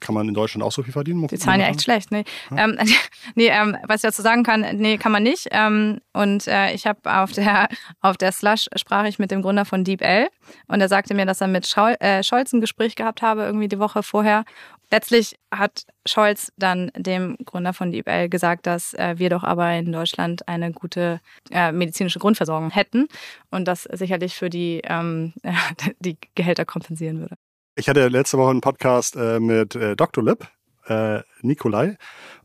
Kann 0.03 0.17
man 0.17 0.27
in 0.27 0.35
Deutschland 0.35 0.65
auch 0.65 0.73
so 0.73 0.83
viel 0.83 0.93
verdienen? 0.93 1.25
Die 1.29 1.39
zahlen 1.39 1.61
ja 1.61 1.69
echt 1.69 1.83
schlecht. 1.83 2.11
Nee, 2.11 2.25
ähm, 2.57 2.77
nee 3.37 3.47
ähm, 3.47 3.77
was 3.87 3.97
ich 3.97 4.03
dazu 4.03 4.21
sagen 4.21 4.43
kann, 4.43 4.67
nee, 4.77 4.99
kann 4.99 5.13
man 5.13 5.23
nicht. 5.23 5.47
Ähm, 5.53 6.01
und 6.13 6.49
äh, 6.49 6.73
ich 6.73 6.87
habe 6.87 7.01
auf 7.05 7.31
der, 7.31 7.69
auf 8.01 8.17
der 8.17 8.33
Slush 8.33 8.67
sprach 8.75 9.05
ich 9.05 9.21
mit 9.21 9.31
dem 9.31 9.43
Gründer 9.43 9.65
von 9.65 9.85
DeepL 9.85 10.29
und 10.67 10.81
er 10.81 10.89
sagte 10.89 11.15
mir, 11.15 11.25
dass 11.25 11.41
er 11.41 11.47
mit 11.47 11.69
Schol 11.69 11.95
äh, 12.01 12.25
Scholz 12.25 12.53
ein 12.53 12.61
Gespräch 12.61 12.97
gehabt 12.97 13.23
habe, 13.23 13.43
irgendwie 13.43 13.69
die 13.69 13.79
Woche 13.79 14.03
vorher. 14.03 14.45
Letztlich 14.91 15.37
hat 15.51 15.87
Scholz 16.05 16.53
dann 16.59 16.91
dem 16.97 17.37
Gründer 17.45 17.73
von 17.73 17.93
DeepL 17.93 18.29
gesagt, 18.29 18.67
dass 18.67 18.95
äh, 18.95 19.15
wir 19.19 19.31
doch 19.31 19.45
aber 19.45 19.73
in 19.73 19.93
Deutschland 19.93 20.49
eine 20.49 20.73
gute 20.73 21.21
äh, 21.51 21.71
medizinische 21.71 22.19
Grundversorgung 22.19 22.71
hätten 22.71 23.07
und 23.51 23.67
das 23.67 23.85
sicherlich 23.85 24.35
für 24.35 24.51
die, 24.51 24.83
ähm, 24.85 25.33
die 26.01 26.19
Gehälter 26.35 26.65
kompensieren 26.65 27.21
würde. 27.21 27.37
Ich 27.75 27.89
hatte 27.89 28.09
letzte 28.09 28.37
Woche 28.37 28.51
einen 28.51 28.61
Podcast 28.61 29.17
äh, 29.17 29.41
mit 29.41 29.75
äh, 29.75 29.97
Dr. 29.97 30.23
Lip, 30.23 30.47
äh, 30.87 31.21
Nikolai, 31.41 31.97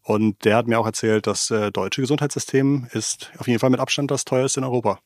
und 0.04 0.46
der 0.46 0.56
hat 0.56 0.68
mir 0.68 0.80
auch 0.80 0.86
erzählt, 0.86 1.28
das 1.28 1.52
äh, 1.52 1.70
deutsche 1.70 2.00
Gesundheitssystem 2.00 2.88
ist 2.94 3.32
auf 3.38 3.48
jeden 3.48 3.60
Fall 3.60 3.70
mit 3.70 3.82
Abstand 3.82 4.10
das 4.10 4.24
teuerste 4.24 4.62
in 4.62 4.64
Europa. 4.64 5.00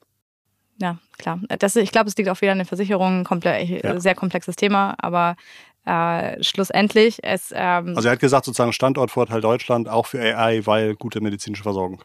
Ja, 0.78 1.00
klar. 1.18 1.40
Das, 1.60 1.76
ich 1.76 1.92
glaube, 1.92 2.10
es 2.10 2.18
liegt 2.18 2.30
auch 2.30 2.40
wieder 2.42 2.52
an 2.52 2.60
den 2.60 2.68
Versicherungen, 2.68 3.24
komple 3.24 3.64
Ja. 3.64 4.00
sehr 4.00 4.14
komplexes 4.14 4.56
Thema, 4.56 4.96
aber 5.00 5.36
äh, 5.86 6.44
schlussendlich 6.44 7.24
es 7.24 7.52
ähm, 7.56 7.94
Also 7.96 8.08
er 8.08 8.12
hat 8.14 8.20
gesagt, 8.20 8.46
sozusagen 8.46 8.74
Standortvorteil 8.74 9.42
Deutschland 9.42 9.90
auch 9.90 10.06
für 10.06 10.22
AI, 10.22 10.66
weil 10.68 10.96
gute 10.96 11.20
medizinische 11.22 11.64
Versorgung. 11.64 12.04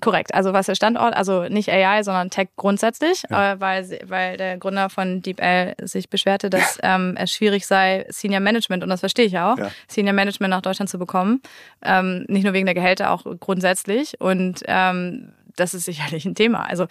Korrekt, 0.00 0.32
also 0.34 0.54
was 0.54 0.66
der 0.66 0.74
Standort, 0.74 1.14
also 1.14 1.42
nicht 1.48 1.68
AI, 1.68 2.02
sondern 2.02 2.30
Tech 2.30 2.48
grundsätzlich, 2.56 3.24
Ja. 3.28 3.52
äh, 3.52 3.60
weil, 3.60 3.98
weil 4.06 4.36
der 4.38 4.56
Gründer 4.56 4.88
von 4.88 5.20
DeepL 5.20 5.74
sich 5.82 6.08
beschwerte, 6.08 6.48
dass 6.48 6.78
ähm, 6.82 7.14
es 7.18 7.30
schwierig 7.30 7.66
sei, 7.66 8.06
Senior 8.08 8.40
Management, 8.40 8.82
und 8.82 8.88
das 8.88 9.00
verstehe 9.00 9.26
ich 9.26 9.38
auch, 9.38 9.58
Ja. 9.58 9.70
Senior 9.88 10.14
Management 10.14 10.50
nach 10.50 10.62
Deutschland 10.62 10.88
zu 10.88 10.98
bekommen. 10.98 11.42
Ähm, 11.82 12.24
nicht 12.28 12.44
nur 12.44 12.54
wegen 12.54 12.64
der 12.64 12.74
Gehälter, 12.74 13.10
auch 13.10 13.24
grundsätzlich. 13.38 14.18
Und 14.20 14.62
ähm, 14.66 15.32
das 15.56 15.74
ist 15.74 15.84
sicherlich 15.84 16.24
ein 16.24 16.34
Thema. 16.34 16.60
Also 16.64 16.86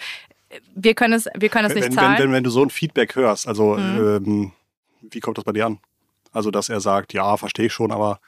wir 0.75 0.93
können 0.93 1.13
es, 1.13 1.27
wir 1.35 1.49
können 1.49 1.69
es 1.69 1.73
nicht 1.75 1.85
Wenn, 1.85 1.91
wenn, 1.93 1.97
zahlen. 1.97 2.19
wenn, 2.19 2.31
wenn 2.33 2.43
du 2.43 2.49
so 2.51 2.61
ein 2.63 2.69
Feedback 2.69 3.15
hörst, 3.15 3.47
also 3.47 3.75
Mhm. 3.77 3.97
ähm, 4.25 4.51
wie 5.09 5.19
kommt 5.21 5.37
das 5.39 5.45
bei 5.45 5.53
dir 5.53 5.65
an? 5.65 5.79
Also 6.33 6.51
dass 6.51 6.69
er 6.69 6.81
sagt, 6.81 7.13
ja, 7.13 7.35
verstehe 7.37 7.65
ich 7.65 7.73
schon, 7.73 7.91
aber 7.91 8.19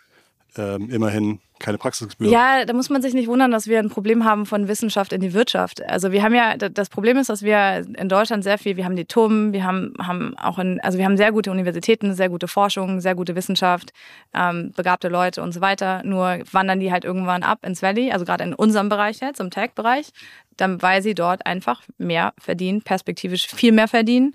ähm, 0.57 0.89
immerhin 0.89 1.39
keine 1.59 1.77
Praxisgebühr. 1.77 2.29
Ja, 2.29 2.65
da 2.65 2.73
muss 2.73 2.89
man 2.89 3.01
sich 3.01 3.13
nicht 3.13 3.27
wundern, 3.27 3.51
dass 3.51 3.67
wir 3.67 3.79
ein 3.79 3.89
Problem 3.89 4.25
haben 4.25 4.45
von 4.45 4.67
Wissenschaft 4.67 5.13
in 5.13 5.21
die 5.21 5.33
Wirtschaft. 5.33 5.81
Also 5.87 6.11
wir 6.11 6.21
haben 6.21 6.35
ja, 6.35 6.57
das 6.57 6.89
Problem 6.89 7.17
ist, 7.17 7.29
dass 7.29 7.41
wir 7.41 7.85
in 7.97 8.09
Deutschland 8.09 8.43
sehr 8.43 8.57
viel, 8.57 8.75
wir 8.75 8.83
haben 8.83 8.97
die 8.97 9.05
TUM, 9.05 9.53
wir 9.53 9.63
haben, 9.63 9.93
haben 9.97 10.37
auch 10.37 10.59
in, 10.59 10.81
also 10.81 10.97
wir 10.97 11.05
haben 11.05 11.15
sehr 11.15 11.31
gute 11.31 11.51
Universitäten, 11.51 12.13
sehr 12.15 12.27
gute 12.27 12.49
Forschung, 12.49 12.99
sehr 12.99 13.15
gute 13.15 13.35
Wissenschaft, 13.35 13.93
ähm, 14.33 14.73
begabte 14.75 15.07
Leute 15.07 15.41
und 15.41 15.53
so 15.53 15.61
weiter. 15.61 16.01
Nur 16.03 16.39
wandern 16.51 16.81
die 16.81 16.91
halt 16.91 17.05
irgendwann 17.05 17.43
ab 17.43 17.65
ins 17.65 17.81
Valley, 17.81 18.11
also 18.11 18.25
gerade 18.25 18.43
in 18.43 18.53
unserem 18.53 18.89
Bereich 18.89 19.21
jetzt, 19.21 19.39
im 19.39 19.49
Tech-Bereich, 19.49 20.09
dann, 20.57 20.81
weil 20.81 21.01
sie 21.01 21.15
dort 21.15 21.45
einfach 21.45 21.81
mehr 21.97 22.33
verdienen, 22.37 22.81
perspektivisch 22.81 23.47
viel 23.47 23.71
mehr 23.71 23.87
verdienen. 23.87 24.33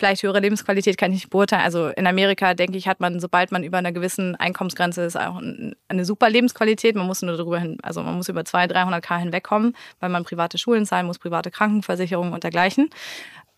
Vielleicht 0.00 0.22
höhere 0.22 0.40
Lebensqualität 0.40 0.96
kann 0.96 1.10
ich 1.12 1.16
nicht 1.24 1.28
beurteilen. 1.30 1.60
Also 1.60 1.88
in 1.88 2.06
Amerika, 2.06 2.54
denke 2.54 2.78
ich, 2.78 2.88
hat 2.88 3.00
man, 3.00 3.20
sobald 3.20 3.52
man 3.52 3.62
über 3.64 3.76
einer 3.76 3.92
gewissen 3.92 4.34
Einkommensgrenze 4.34 5.02
ist, 5.02 5.14
auch 5.14 5.36
ein- 5.36 5.76
eine 5.88 6.06
super 6.06 6.30
Lebensqualität. 6.30 6.96
Man 6.96 7.06
muss 7.06 7.20
nur 7.20 7.36
darüber 7.36 7.58
hin, 7.58 7.76
also 7.82 8.02
man 8.02 8.14
muss 8.16 8.30
über 8.30 8.42
200, 8.46 8.74
300 8.74 9.04
K 9.04 9.18
hinwegkommen, 9.18 9.76
weil 9.98 10.08
man 10.08 10.24
private 10.24 10.56
Schulen 10.56 10.86
zahlen 10.86 11.04
muss, 11.04 11.18
private 11.18 11.50
Krankenversicherungen 11.50 12.32
und 12.32 12.44
dergleichen. 12.44 12.88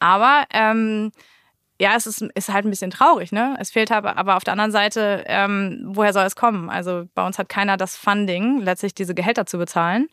Aber 0.00 0.42
ähm, 0.52 1.12
ja, 1.80 1.94
es 1.96 2.08
ist, 2.08 2.22
ist 2.34 2.48
halt 2.52 2.64
ein 2.66 2.70
bisschen 2.70 2.90
traurig, 2.90 3.30
ne? 3.30 3.56
Es 3.60 3.70
fehlt 3.70 3.92
aber, 3.92 4.16
aber 4.18 4.36
auf 4.36 4.42
der 4.42 4.54
anderen 4.54 4.72
Seite, 4.72 5.22
ähm, 5.28 5.82
woher 5.94 6.12
soll 6.12 6.24
es 6.24 6.34
kommen? 6.34 6.70
Also 6.70 7.04
bei 7.14 7.24
uns 7.24 7.38
hat 7.38 7.48
keiner 7.48 7.76
das 7.76 7.96
Funding, 7.96 8.58
letztlich 8.62 8.94
diese 8.94 9.14
Gehälter 9.14 9.46
zu 9.46 9.58
bezahlen. 9.58 10.08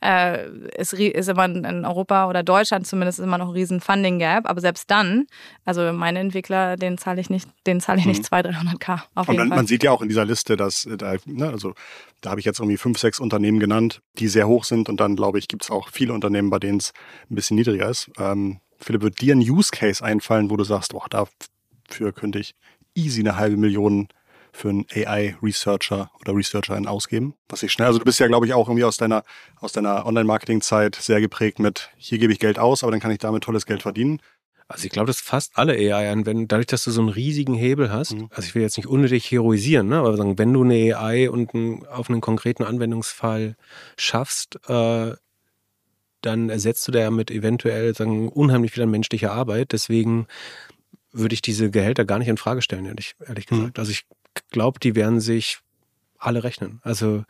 Äh, 0.00 0.46
es 0.76 0.94
ri- 0.94 1.10
ist 1.10 1.28
immer 1.28 1.44
in 1.46 1.84
Europa 1.84 2.28
oder 2.28 2.42
Deutschland 2.44 2.86
zumindest 2.86 3.18
immer 3.18 3.36
noch 3.36 3.48
ein 3.48 3.52
riesen 3.54 3.80
Funding 3.80 4.18
Gap, 4.20 4.48
aber 4.48 4.60
selbst 4.60 4.90
dann, 4.90 5.26
also 5.64 5.92
meine 5.92 6.20
Entwickler, 6.20 6.76
den 6.76 6.98
zahle 6.98 7.20
ich 7.20 7.30
nicht, 7.30 7.48
den 7.66 7.80
zahle 7.80 7.98
ich 7.98 8.06
nicht 8.06 8.24
200, 8.24 8.54
300 8.54 8.80
K 8.80 9.02
auf 9.16 9.28
Und 9.28 9.34
jeden 9.34 9.38
man, 9.38 9.48
Fall. 9.48 9.56
man 9.56 9.66
sieht 9.66 9.82
ja 9.82 9.90
auch 9.90 10.00
in 10.02 10.08
dieser 10.08 10.24
Liste, 10.24 10.56
dass 10.56 10.84
äh, 10.86 10.96
da, 10.96 11.16
ne, 11.26 11.48
also 11.48 11.74
da 12.20 12.30
habe 12.30 12.38
ich 12.40 12.46
jetzt 12.46 12.60
irgendwie 12.60 12.76
fünf, 12.76 12.98
sechs 12.98 13.18
Unternehmen 13.18 13.58
genannt, 13.58 14.00
die 14.18 14.28
sehr 14.28 14.46
hoch 14.46 14.64
sind 14.64 14.88
und 14.88 15.00
dann 15.00 15.16
glaube 15.16 15.38
ich, 15.40 15.48
gibt 15.48 15.64
es 15.64 15.70
auch 15.70 15.88
viele 15.90 16.12
Unternehmen, 16.12 16.50
bei 16.50 16.58
denen 16.60 16.78
es 16.78 16.92
ein 17.30 17.34
bisschen 17.34 17.56
niedriger 17.56 17.88
ist. 17.88 18.08
Ähm, 18.18 18.60
Philipp, 18.78 19.02
wird 19.02 19.20
dir 19.20 19.34
ein 19.34 19.40
Use 19.40 19.70
Case 19.72 20.04
einfallen, 20.04 20.50
wo 20.50 20.56
du 20.56 20.62
sagst, 20.62 20.92
boah, 20.92 21.06
dafür 21.10 22.12
könnte 22.12 22.38
ich 22.38 22.54
easy 22.94 23.20
eine 23.20 23.36
halbe 23.36 23.56
Million 23.56 24.06
für 24.52 24.70
einen 24.70 24.86
AI-Researcher 24.94 26.10
oder 26.20 26.34
Researcherin 26.34 26.86
ausgeben? 26.86 27.34
Was 27.48 27.62
ich 27.62 27.72
schnell, 27.72 27.86
also 27.88 27.98
du 27.98 28.04
bist 28.04 28.18
ja, 28.20 28.26
glaube 28.26 28.46
ich, 28.46 28.54
auch 28.54 28.68
irgendwie 28.68 28.84
aus 28.84 28.96
deiner, 28.96 29.22
aus 29.60 29.72
deiner 29.72 30.06
Online-Marketing-Zeit 30.06 30.94
sehr 30.96 31.20
geprägt 31.20 31.58
mit, 31.58 31.90
hier 31.96 32.18
gebe 32.18 32.32
ich 32.32 32.38
Geld 32.38 32.58
aus, 32.58 32.82
aber 32.82 32.90
dann 32.92 33.00
kann 33.00 33.10
ich 33.10 33.18
damit 33.18 33.44
tolles 33.44 33.66
Geld 33.66 33.82
verdienen. 33.82 34.20
Also 34.70 34.84
ich 34.84 34.90
glaube, 34.90 35.06
dass 35.06 35.20
fast 35.20 35.52
alle 35.54 35.72
AI 35.72 36.12
anwenden, 36.12 36.46
dadurch, 36.46 36.66
dass 36.66 36.84
du 36.84 36.90
so 36.90 37.00
einen 37.00 37.08
riesigen 37.08 37.54
Hebel 37.54 37.90
hast. 37.90 38.12
Mhm. 38.12 38.28
Also 38.30 38.48
ich 38.48 38.54
will 38.54 38.60
jetzt 38.60 38.76
nicht 38.76 38.86
unnötig 38.86 39.30
heroisieren, 39.30 39.88
ne? 39.88 39.96
aber 39.98 40.14
sagen, 40.16 40.36
wenn 40.38 40.52
du 40.52 40.62
eine 40.62 40.94
AI 40.98 41.30
und 41.30 41.54
einen, 41.54 41.86
auf 41.86 42.10
einen 42.10 42.20
konkreten 42.20 42.64
Anwendungsfall 42.64 43.56
schaffst, 43.96 44.58
äh, 44.68 45.12
dann 46.20 46.50
ersetzt 46.50 46.86
du 46.86 46.92
damit 46.92 47.30
eventuell 47.30 47.94
sagen, 47.94 48.28
unheimlich 48.28 48.72
viel 48.72 48.82
an 48.82 48.90
menschlicher 48.90 49.32
Arbeit. 49.32 49.72
Deswegen 49.72 50.26
würde 51.12 51.32
ich 51.32 51.40
diese 51.42 51.70
Gehälter 51.70 52.04
gar 52.04 52.18
nicht 52.18 52.28
in 52.28 52.36
Frage 52.36 52.60
stellen, 52.60 52.84
ehrlich, 52.84 53.14
ehrlich 53.26 53.50
Mhm. 53.50 53.56
gesagt. 53.56 53.78
Also 53.78 53.92
ich 53.92 54.04
glaube, 54.48 54.80
die 54.80 54.94
werden 54.94 55.20
sich 55.20 55.58
alle 56.18 56.44
rechnen. 56.44 56.80
Also 56.82 57.24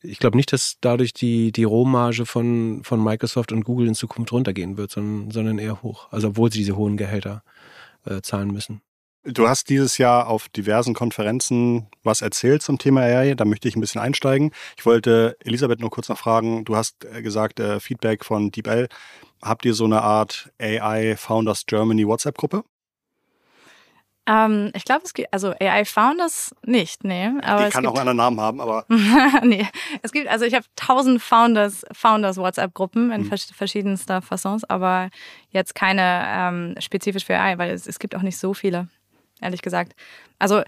ich 0.00 0.18
glaube 0.18 0.36
nicht, 0.36 0.52
dass 0.52 0.76
dadurch 0.80 1.12
die, 1.12 1.52
die 1.52 1.64
Rohmarge 1.64 2.24
von, 2.24 2.82
von 2.84 3.02
Microsoft 3.02 3.52
und 3.52 3.64
Google 3.64 3.88
in 3.88 3.94
Zukunft 3.94 4.32
runtergehen 4.32 4.76
wird, 4.76 4.90
sondern, 4.90 5.30
sondern 5.30 5.58
eher 5.58 5.82
hoch. 5.82 6.08
Also 6.10 6.28
obwohl 6.28 6.52
sie 6.52 6.58
diese 6.58 6.76
hohen 6.76 6.96
Gehälter 6.96 7.42
äh, 8.04 8.20
zahlen 8.22 8.52
müssen. 8.52 8.80
Du 9.24 9.48
hast 9.48 9.68
dieses 9.68 9.98
Jahr 9.98 10.28
auf 10.28 10.48
diversen 10.48 10.94
Konferenzen 10.94 11.88
was 12.02 12.22
erzählt 12.22 12.62
zum 12.62 12.78
Thema 12.78 13.02
AI. 13.02 13.34
Da 13.34 13.44
möchte 13.44 13.68
ich 13.68 13.76
ein 13.76 13.80
bisschen 13.80 14.00
einsteigen. 14.00 14.52
Ich 14.76 14.86
wollte 14.86 15.36
Elisabeth 15.40 15.80
nur 15.80 15.90
kurz 15.90 16.08
noch 16.08 16.18
fragen. 16.18 16.64
Du 16.64 16.76
hast 16.76 17.04
äh, 17.04 17.20
gesagt, 17.20 17.60
äh, 17.60 17.80
Feedback 17.80 18.24
von 18.24 18.50
DeepL. 18.50 18.88
Habt 19.42 19.64
ihr 19.64 19.74
so 19.74 19.84
eine 19.84 20.02
Art 20.02 20.50
AI 20.58 21.16
Founders 21.16 21.66
Germany 21.66 22.06
WhatsApp-Gruppe? 22.06 22.64
Ähm, 24.28 24.70
ich 24.74 24.84
glaube, 24.84 25.02
es 25.04 25.14
gibt, 25.14 25.32
also 25.32 25.54
AI 25.58 25.84
Founders 25.84 26.54
nicht, 26.64 27.02
nee. 27.04 27.30
Aber 27.42 27.64
Die 27.64 27.70
kann 27.70 27.82
gibt, 27.84 27.94
auch 27.94 28.00
einen 28.00 28.16
Namen 28.16 28.40
haben, 28.40 28.60
aber 28.60 28.84
nee, 29.42 29.66
es 30.02 30.12
gibt, 30.12 30.28
also 30.28 30.44
ich 30.44 30.54
habe 30.54 30.66
tausend 30.76 31.22
Founders, 31.22 31.84
Founders 31.92 32.36
WhatsApp-Gruppen 32.36 33.10
in 33.10 33.22
Mhm. 33.22 33.26
vers 33.26 33.44
verschiedenster 33.54 34.20
Fassons, 34.22 34.64
aber 34.64 35.08
jetzt 35.50 35.74
keine 35.74 36.24
ähm, 36.26 36.74
spezifisch 36.80 37.24
für 37.24 37.38
AI, 37.38 37.58
weil 37.58 37.70
es, 37.70 37.86
es 37.86 37.98
gibt 37.98 38.14
auch 38.14 38.22
nicht 38.22 38.38
so 38.38 38.54
viele, 38.54 38.88
ehrlich 39.40 39.62
gesagt. 39.62 39.94
Also, 40.38 40.62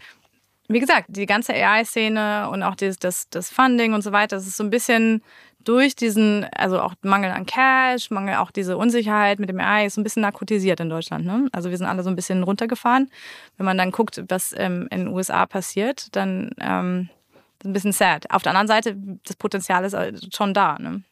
wie 0.71 0.81
gesagt, 0.81 1.07
die 1.09 1.27
ganze 1.27 1.53
AI-Szene 1.53 2.49
und 2.51 2.63
auch 2.63 2.77
dieses, 2.77 2.99
das, 2.99 3.29
das 3.29 3.51
Funding 3.51 3.93
und 3.93 4.03
so 4.03 4.13
weiter, 4.13 4.37
das 4.37 4.47
ist 4.47 4.57
so 4.57 4.63
ein 4.63 4.71
bisschen 4.71 5.23
durch 5.65 5.97
diesen, 5.97 6.47
also 6.55 6.81
auch 6.81 6.95
Mangel 7.03 7.33
an 7.33 7.45
Cash, 7.45 8.11
Mangel 8.11 8.37
auch 8.37 8.53
diese 8.53 8.79
Unsicherheit 8.79 9.41
mit 9.41 9.49
dem 9.49 9.61
AI 9.61 9.87
ist 9.87 9.95
so 9.95 10.01
ein 10.01 10.05
bisschen 10.05 10.23
narkotisiert 10.23 10.79
in 10.79 10.89
Deutschland. 10.89 11.27
Ne? 11.27 11.49
Also 11.53 11.71
wir 11.71 11.77
sind 11.77 11.89
alle 11.89 12.03
so 12.03 12.09
ein 12.09 12.17
bisschen 12.17 12.45
runtergefahren. 12.45 13.11
Wenn 13.57 13.67
man 13.67 13.77
dann 13.77 13.91
guckt, 13.91 14.23
was 14.29 14.55
ähm, 14.57 14.87
in 14.91 15.01
den 15.01 15.09
USA 15.09 15.45
passiert, 15.45 16.15
dann 16.15 16.53
ähm, 16.61 17.11
ist 17.59 17.67
ein 17.67 17.73
bisschen 17.73 17.93
sad. 17.93 18.31
Auf 18.31 18.43
der 18.43 18.51
anderen 18.51 18.69
Seite, 18.69 18.97
das 19.27 19.37
Potenzial 19.37 19.85
ist 19.85 19.93
äh, 19.93 20.13
schon 20.33 20.55
da. 20.55 20.79
Ne? 20.79 21.03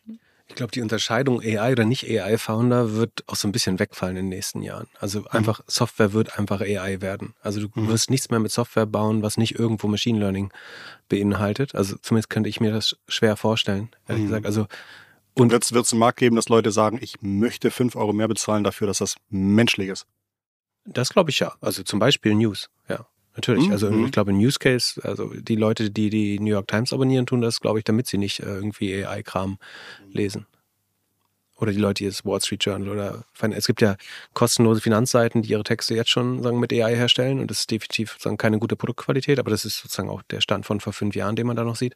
Ich 0.49 0.55
glaube, 0.55 0.73
die 0.73 0.81
Unterscheidung 0.81 1.41
AI 1.43 1.73
oder 1.73 1.85
nicht 1.85 2.05
AI-Founder 2.09 2.95
wird 2.95 3.23
auch 3.27 3.37
so 3.37 3.47
ein 3.47 3.53
bisschen 3.53 3.79
wegfallen 3.79 4.17
in 4.17 4.25
den 4.25 4.31
nächsten 4.31 4.63
Jahren. 4.63 4.89
Also 4.99 5.27
einfach 5.29 5.61
Software 5.67 6.13
wird 6.15 6.39
einfach 6.39 6.61
AI 6.63 7.01
werden. 7.01 7.35
Also 7.43 7.61
du 7.61 7.69
Mhm. 7.75 7.89
wirst 7.89 8.11
nichts 8.11 8.31
mehr 8.31 8.41
mit 8.41 8.51
Software 8.51 8.87
bauen, 8.87 9.23
was 9.23 9.37
nicht 9.37 9.59
irgendwo 9.59 9.89
Machine 9.89 10.19
Learning 10.19 10.51
beinhaltet. 11.09 11.75
Also 11.75 11.97
zumindest 12.01 12.31
könnte 12.31 12.49
ich 12.49 12.61
mir 12.61 12.73
das 12.73 12.97
schwer 13.09 13.37
vorstellen, 13.37 13.91
ehrlich 14.09 14.25
Mhm. 14.25 14.29
gesagt. 14.29 14.47
Also 14.47 14.67
Und 15.35 15.53
wird 15.53 15.63
es 15.65 15.93
einen 15.93 16.01
Markt 16.01 16.19
geben, 16.19 16.35
dass 16.35 16.49
Leute 16.49 16.73
sagen, 16.73 16.99
ich 17.01 17.17
möchte 17.21 17.71
5 17.71 17.95
Euro 17.95 18.13
mehr 18.13 18.27
bezahlen 18.27 18.65
dafür, 18.65 18.87
dass 18.89 18.99
das 18.99 19.17
menschlich 19.29 19.91
ist? 19.91 20.07
Das 20.85 21.11
glaube 21.11 21.31
ich 21.31 21.39
ja. 21.39 21.55
Also 21.61 21.83
zum 21.83 21.99
Beispiel 22.01 22.35
News, 22.35 22.71
ja. 22.89 23.07
Natürlich. 23.39 23.67
Mhm. 23.67 23.73
Also 23.73 23.91
ich 24.05 24.11
glaube, 24.11 24.33
News 24.33 24.59
Case, 24.59 25.01
also 25.05 25.33
die 25.33 25.55
Leute, 25.55 25.93
die 25.93 26.11
die 26.11 26.41
New 26.41 26.51
York 26.51 26.67
Times 26.67 26.93
abonnieren, 26.93 27.25
tun 27.25 27.41
das, 27.41 27.61
glaube 27.61 27.79
ich, 27.79 27.85
damit 27.85 28.09
sie 28.09 28.19
nicht 28.19 28.41
äh, 28.41 28.47
irgendwie 28.47 29.07
AI-Kram 29.07 29.59
lesen. 30.11 30.47
Oder 31.55 31.71
die 31.71 31.79
Leute, 31.79 32.03
die 32.03 32.07
das 32.09 32.25
Wall 32.25 32.41
Street 32.41 32.65
Journal 32.65 32.89
oder 32.89 33.25
es 33.53 33.69
gibt 33.69 33.81
ja 33.81 33.95
kostenlose 34.35 34.81
Finanzseiten, 34.81 35.43
die 35.43 35.51
ihre 35.51 35.63
Texte 35.63 35.95
jetzt 35.95 36.11
schon 36.11 36.43
sagen, 36.43 36.59
mit 36.59 36.73
AI 36.73 36.97
herstellen 36.97 37.39
und 37.39 37.49
das 37.49 37.61
ist 37.61 37.71
definitiv 37.71 38.11
sozusagen 38.11 38.39
keine 38.39 38.59
gute 38.59 38.75
Produktqualität, 38.75 39.39
aber 39.39 39.53
das 39.53 39.65
ist 39.65 39.79
sozusagen 39.79 40.11
auch 40.11 40.23
der 40.23 40.41
Stand 40.41 40.67
von 40.67 40.81
vor 40.81 40.93
fünf 40.93 41.15
Jahren, 41.15 41.37
den 41.37 41.47
man 41.47 41.55
da 41.55 41.63
noch 41.63 41.77
sieht. 41.77 41.95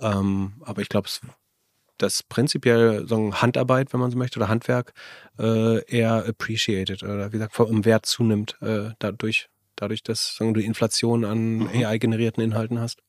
Ähm, 0.00 0.54
aber 0.62 0.80
ich 0.80 0.88
glaube, 0.88 1.10
dass 1.98 2.22
prinzipiell 2.22 3.06
so 3.06 3.34
Handarbeit, 3.34 3.92
wenn 3.92 4.00
man 4.00 4.10
so 4.10 4.16
möchte, 4.16 4.38
oder 4.38 4.48
Handwerk 4.48 4.94
äh, 5.38 5.84
eher 5.84 6.24
appreciated 6.26 7.02
oder 7.02 7.28
wie 7.28 7.36
gesagt 7.36 7.54
vom 7.54 7.84
Wert 7.84 8.06
zunimmt 8.06 8.56
äh, 8.62 8.90
dadurch, 9.00 9.50
dadurch, 9.80 10.02
dass 10.02 10.36
sagen, 10.36 10.54
du 10.54 10.60
Inflation 10.60 11.24
an 11.24 11.58
Mhm. 11.58 11.68
AI-generierten 11.68 12.42
Inhalten 12.42 12.80
hast. 12.80 13.00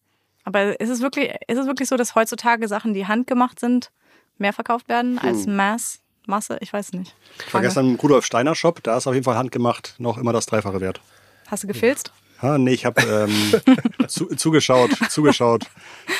Aber 0.44 0.80
ist 0.80 0.90
es 0.90 1.02
wirklich, 1.02 1.32
ist 1.48 1.58
es 1.58 1.68
wirklich 1.68 1.90
so, 1.90 1.98
dass 1.98 2.16
heutzutage 2.16 2.68
Sachen, 2.68 2.94
die 2.94 3.06
handgemacht 3.08 3.60
sind, 3.60 3.92
mehr 4.38 4.54
verkauft 4.54 4.88
werden 4.90 5.20
als 5.20 5.46
Hm. 5.46 5.56
Mass, 5.56 6.00
Masse? 6.26 6.58
Ich 6.62 6.72
weiß 6.72 6.94
nicht. 6.94 7.14
Ich 7.48 7.54
war 7.54 7.62
gestern 7.62 7.90
im 7.90 7.96
Rudolf 7.96 8.26
Steiner 8.26 8.56
Shop, 8.56 8.82
da 8.84 8.98
ist 8.98 9.08
auf 9.08 9.14
jeden 9.14 9.26
Fall 9.26 9.38
handgemacht 9.38 9.96
noch 9.98 10.18
immer 10.18 10.34
das 10.34 10.46
Dreifache 10.46 10.82
wert. 10.82 11.02
Hast 11.48 11.64
du 11.64 11.68
gefilzt? 11.68 12.12
Ha, 12.42 12.58
nee, 12.58 12.72
ich 12.72 12.86
habe 12.86 13.02
ähm, 13.02 13.54
zu, 14.08 14.28
zugeschaut, 14.28 14.92
zugeschaut, 15.10 15.66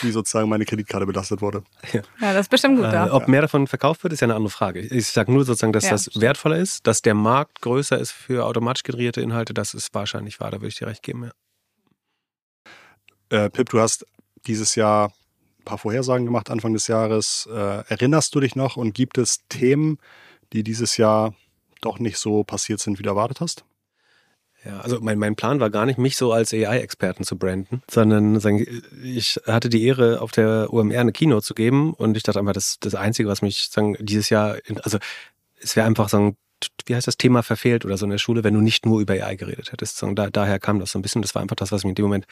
wie 0.02 0.12
sozusagen 0.12 0.50
meine 0.50 0.66
Kreditkarte 0.66 1.06
belastet 1.06 1.42
wurde. 1.42 1.64
Ja, 1.94 2.02
das 2.20 2.42
ist 2.42 2.50
bestimmt 2.50 2.76
gut 2.78 2.86
Äh, 2.88 2.92
da. 2.92 3.14
ob 3.14 3.28
mehr 3.30 3.42
davon 3.42 3.68
verkauft 3.68 4.04
wird, 4.04 4.12
ist 4.14 4.20
ja 4.20 4.26
eine 4.26 4.36
andere 4.36 4.52
Frage. 4.52 4.82
Ich 4.82 5.08
sage 5.08 5.32
nur 5.32 5.46
sozusagen, 5.46 5.72
dass 5.72 5.86
Ja, 5.86 5.92
das 5.92 6.04
stimmt. 6.06 6.22
wertvoller 6.22 6.58
ist, 6.58 6.86
dass 6.88 7.02
der 7.02 7.14
Markt 7.14 7.62
größer 7.62 7.98
ist 7.98 8.12
für 8.12 8.46
automatisch 8.46 8.84
generierte 8.84 9.22
Inhalte, 9.22 9.54
das 9.54 9.74
ist 9.74 9.94
wahrscheinlich 9.94 10.40
wahr, 10.42 10.52
da 10.52 10.58
würde 10.58 10.68
ich 10.68 10.76
dir 10.76 10.88
recht 10.88 11.04
geben. 11.04 11.32
Ja. 13.32 13.46
Äh, 13.46 13.50
Pip, 13.50 13.70
du 13.70 13.80
hast 13.80 14.06
dieses 14.48 14.76
Jahr 14.76 15.12
ein 15.60 15.64
paar 15.66 15.78
Vorhersagen 15.78 16.26
gemacht, 16.26 16.50
Anfang 16.50 16.74
des 16.74 16.88
Jahres. 16.88 17.48
Äh, 17.52 17.84
erinnerst 17.88 18.34
du 18.36 18.40
dich 18.40 18.56
noch 18.56 18.76
und 18.78 18.94
gibt 18.94 19.18
es 19.18 19.40
Themen, 19.50 20.00
die 20.54 20.64
dieses 20.64 20.98
Jahr 20.98 21.34
doch 21.82 22.00
nicht 22.00 22.18
so 22.18 22.44
passiert 22.44 22.80
sind, 22.80 23.00
wie 23.00 23.04
du 23.04 23.10
erwartet 23.10 23.40
hast? 23.42 23.64
Ja, 24.66 24.82
also 24.82 25.00
mein, 25.00 25.18
mein 25.20 25.36
Plan 25.36 25.60
war 25.60 25.70
gar 25.70 25.86
nicht, 25.86 25.98
mich 25.98 26.18
so 26.18 26.34
als 26.34 26.54
AI-Experten 26.54 27.24
zu 27.24 27.38
branden, 27.38 27.82
sondern 27.90 28.42
ich 29.04 29.40
hatte 29.46 29.70
die 29.70 29.86
Ehre, 29.86 30.22
auf 30.22 30.32
der 30.32 30.68
OMR 30.74 31.00
eine 31.00 31.14
Keynote 31.14 31.46
zu 31.46 31.54
geben 31.54 31.94
und 31.94 32.18
ich 32.18 32.24
dachte 32.24 32.40
einfach, 32.40 32.54
das 32.54 32.78
das 32.82 32.94
Einzige, 32.94 33.30
was 33.30 33.42
mich 33.42 33.70
sagen, 33.72 33.96
dieses 34.00 34.30
Jahr, 34.30 34.58
also 34.84 34.98
es 35.62 35.76
wäre 35.76 35.88
einfach 35.88 36.10
sagen, 36.10 36.36
wie 36.86 36.96
heißt 36.96 37.08
das 37.08 37.18
Thema 37.18 37.42
verfehlt 37.42 37.86
oder 37.86 37.98
so 37.98 38.06
in 38.06 38.12
der 38.12 38.18
Schule, 38.18 38.44
wenn 38.44 38.54
du 38.54 38.62
nicht 38.62 38.86
nur 38.86 39.00
über 39.00 39.14
AI 39.14 39.36
geredet 39.36 39.72
hättest. 39.72 39.98
Sagen, 39.98 40.16
da, 40.16 40.30
daher 40.30 40.60
kam 40.60 40.80
das 40.80 40.92
so 40.92 41.00
ein 41.00 41.02
bisschen. 41.02 41.22
Das 41.22 41.36
war 41.36 41.42
einfach 41.42 41.56
das, 41.56 41.72
was 41.72 41.84
mich 41.84 41.92
in 41.92 41.96
dem 41.96 42.06
Moment 42.06 42.26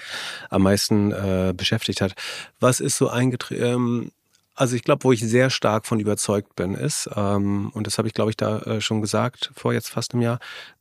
am 0.50 0.64
meisten 0.64 1.12
äh, 1.12 1.54
beschäftigt 1.56 2.02
hat. 2.02 2.14
Was 2.60 2.82
ist 2.82 2.98
so 2.98 3.08
eingetreten? 3.08 3.64
Ähm, 3.64 4.12
also 4.56 4.76
ich 4.76 4.84
glaube, 4.84 5.04
wo 5.04 5.12
ich 5.12 5.22
sehr 5.22 5.50
stark 5.50 5.86
von 5.86 6.00
überzeugt 6.00 6.56
bin, 6.56 6.74
ist, 6.74 7.10
ähm, 7.16 7.70
und 7.74 7.86
das 7.86 8.00
habe 8.00 8.08
ich, 8.08 8.14
glaube 8.14 8.32
ich, 8.32 8.38
da 8.38 8.60
äh, 8.62 8.82
schon 8.82 9.02
gesagt, 9.02 9.52
vor 9.56 9.72
jetzt 9.72 9.90
fast 9.90 10.14
einem 10.14 10.24
Jahr, 10.24 10.40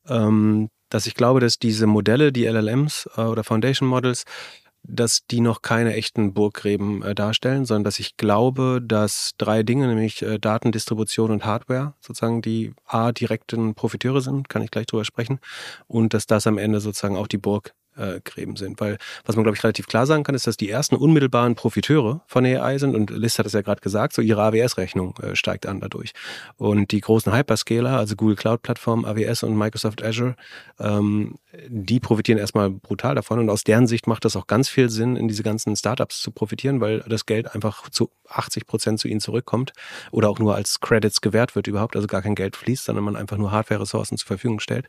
ähm, 0.08 0.70
dass 0.88 1.06
ich 1.06 1.14
glaube, 1.14 1.40
dass 1.40 1.58
diese 1.58 1.86
Modelle, 1.86 2.32
die 2.32 2.46
LLMs 2.46 3.08
äh, 3.16 3.22
oder 3.22 3.44
Foundation 3.44 3.88
Models, 3.88 4.24
dass 4.88 5.26
die 5.26 5.40
noch 5.40 5.62
keine 5.62 5.94
echten 5.94 6.32
Burggräben 6.32 7.02
äh, 7.02 7.14
darstellen, 7.14 7.64
sondern 7.64 7.84
dass 7.84 7.98
ich 7.98 8.16
glaube, 8.16 8.80
dass 8.82 9.32
drei 9.38 9.62
Dinge, 9.62 9.88
nämlich 9.88 10.22
äh, 10.22 10.38
Datendistribution 10.38 11.30
und 11.30 11.44
Hardware, 11.44 11.94
sozusagen 12.00 12.42
die 12.42 12.72
A 12.86 13.12
direkten 13.12 13.74
Profiteure 13.74 14.20
sind, 14.20 14.48
kann 14.48 14.62
ich 14.62 14.70
gleich 14.70 14.86
drüber 14.86 15.04
sprechen, 15.04 15.40
und 15.88 16.14
dass 16.14 16.26
das 16.26 16.46
am 16.46 16.58
Ende 16.58 16.80
sozusagen 16.80 17.16
auch 17.16 17.26
die 17.26 17.38
Burg 17.38 17.74
Gräben 18.24 18.56
sind. 18.56 18.80
Weil 18.80 18.98
was 19.24 19.36
man, 19.36 19.44
glaube 19.44 19.56
ich, 19.56 19.64
relativ 19.64 19.86
klar 19.86 20.06
sagen 20.06 20.22
kann, 20.24 20.34
ist, 20.34 20.46
dass 20.46 20.56
die 20.56 20.70
ersten 20.70 20.96
unmittelbaren 20.96 21.54
Profiteure 21.54 22.22
von 22.26 22.44
AI 22.44 22.78
sind, 22.78 22.94
und 22.94 23.10
Liz 23.10 23.38
hat 23.38 23.46
es 23.46 23.52
ja 23.52 23.62
gerade 23.62 23.80
gesagt, 23.80 24.14
so 24.14 24.22
ihre 24.22 24.42
AWS-Rechnung 24.42 25.14
äh, 25.22 25.36
steigt 25.36 25.66
an 25.66 25.80
dadurch. 25.80 26.12
Und 26.56 26.92
die 26.92 27.00
großen 27.00 27.34
Hyperscaler, 27.34 27.98
also 27.98 28.16
Google 28.16 28.36
Cloud-Plattform, 28.36 29.04
AWS 29.04 29.42
und 29.42 29.56
Microsoft 29.56 30.02
Azure, 30.02 30.36
ähm, 30.78 31.36
die 31.68 32.00
profitieren 32.00 32.38
erstmal 32.38 32.70
brutal 32.70 33.14
davon. 33.14 33.38
Und 33.38 33.50
aus 33.50 33.64
deren 33.64 33.86
Sicht 33.86 34.06
macht 34.06 34.24
das 34.24 34.36
auch 34.36 34.46
ganz 34.46 34.68
viel 34.68 34.90
Sinn, 34.90 35.16
in 35.16 35.28
diese 35.28 35.42
ganzen 35.42 35.74
Startups 35.76 36.20
zu 36.20 36.30
profitieren, 36.30 36.80
weil 36.80 37.00
das 37.00 37.26
Geld 37.26 37.54
einfach 37.54 37.88
zu 37.90 38.10
80 38.28 38.66
Prozent 38.66 39.00
zu 39.00 39.08
ihnen 39.08 39.20
zurückkommt 39.20 39.72
oder 40.10 40.28
auch 40.28 40.38
nur 40.38 40.54
als 40.54 40.80
Credits 40.80 41.20
gewährt 41.20 41.54
wird 41.54 41.66
überhaupt, 41.66 41.96
also 41.96 42.06
gar 42.06 42.22
kein 42.22 42.34
Geld 42.34 42.56
fließt, 42.56 42.84
sondern 42.84 43.04
man 43.04 43.16
einfach 43.16 43.36
nur 43.36 43.52
Hardware-Ressourcen 43.52 44.18
zur 44.18 44.26
Verfügung 44.26 44.60
stellt. 44.60 44.88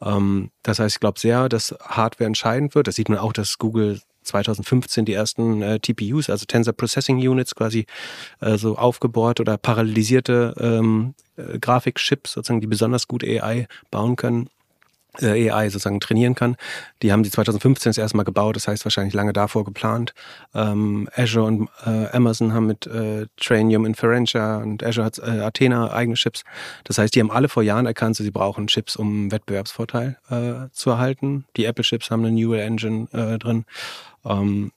Ähm, 0.00 0.50
das 0.62 0.78
heißt, 0.78 0.96
ich 0.96 1.00
glaube 1.00 1.18
sehr, 1.18 1.48
dass 1.48 1.74
Hardware 1.80 2.26
entscheidend 2.26 2.43
wird. 2.44 2.86
Das 2.86 2.96
sieht 2.96 3.08
man 3.08 3.18
auch, 3.18 3.32
dass 3.32 3.58
Google 3.58 4.00
2015 4.22 5.04
die 5.04 5.12
ersten 5.12 5.62
äh, 5.62 5.78
TPUs, 5.80 6.30
also 6.30 6.46
Tensor 6.46 6.72
Processing 6.72 7.16
Units 7.16 7.54
quasi 7.54 7.86
äh, 8.40 8.56
so 8.56 8.76
aufgebohrt 8.76 9.40
oder 9.40 9.58
parallelisierte 9.58 10.54
ähm, 10.58 11.14
äh, 11.36 11.58
Grafikchips 11.58 12.32
sozusagen, 12.32 12.60
die 12.60 12.66
besonders 12.66 13.06
gut 13.08 13.24
AI 13.24 13.66
bauen 13.90 14.16
können 14.16 14.48
AI 15.22 15.68
sozusagen 15.68 16.00
trainieren 16.00 16.34
kann. 16.34 16.56
Die 17.02 17.12
haben 17.12 17.22
die 17.22 17.30
2015 17.30 17.90
das 17.90 17.98
erste 17.98 18.16
Mal 18.16 18.24
gebaut, 18.24 18.56
das 18.56 18.68
heißt 18.68 18.84
wahrscheinlich 18.84 19.14
lange 19.14 19.32
davor 19.32 19.64
geplant. 19.64 20.14
Ähm, 20.54 21.08
Azure 21.14 21.46
und 21.46 21.68
äh, 21.86 22.08
Amazon 22.12 22.52
haben 22.52 22.66
mit 22.66 22.86
äh, 22.86 23.26
Trainium 23.36 23.86
Inferentia 23.86 24.58
und 24.58 24.82
Azure 24.82 25.06
hat 25.06 25.18
äh, 25.18 25.40
Athena 25.40 25.92
eigene 25.92 26.16
Chips. 26.16 26.44
Das 26.84 26.98
heißt, 26.98 27.14
die 27.14 27.20
haben 27.20 27.30
alle 27.30 27.48
vor 27.48 27.62
Jahren 27.62 27.86
erkannt, 27.86 28.16
sie 28.16 28.30
brauchen 28.30 28.66
Chips, 28.66 28.96
um 28.96 29.30
Wettbewerbsvorteil 29.30 30.18
äh, 30.30 30.70
zu 30.72 30.90
erhalten. 30.90 31.44
Die 31.56 31.64
Apple-Chips 31.64 32.10
haben 32.10 32.24
eine 32.24 32.34
Neural 32.34 32.60
Engine 32.60 33.08
äh, 33.12 33.38
drin. 33.38 33.64
Ähm, 34.24 34.72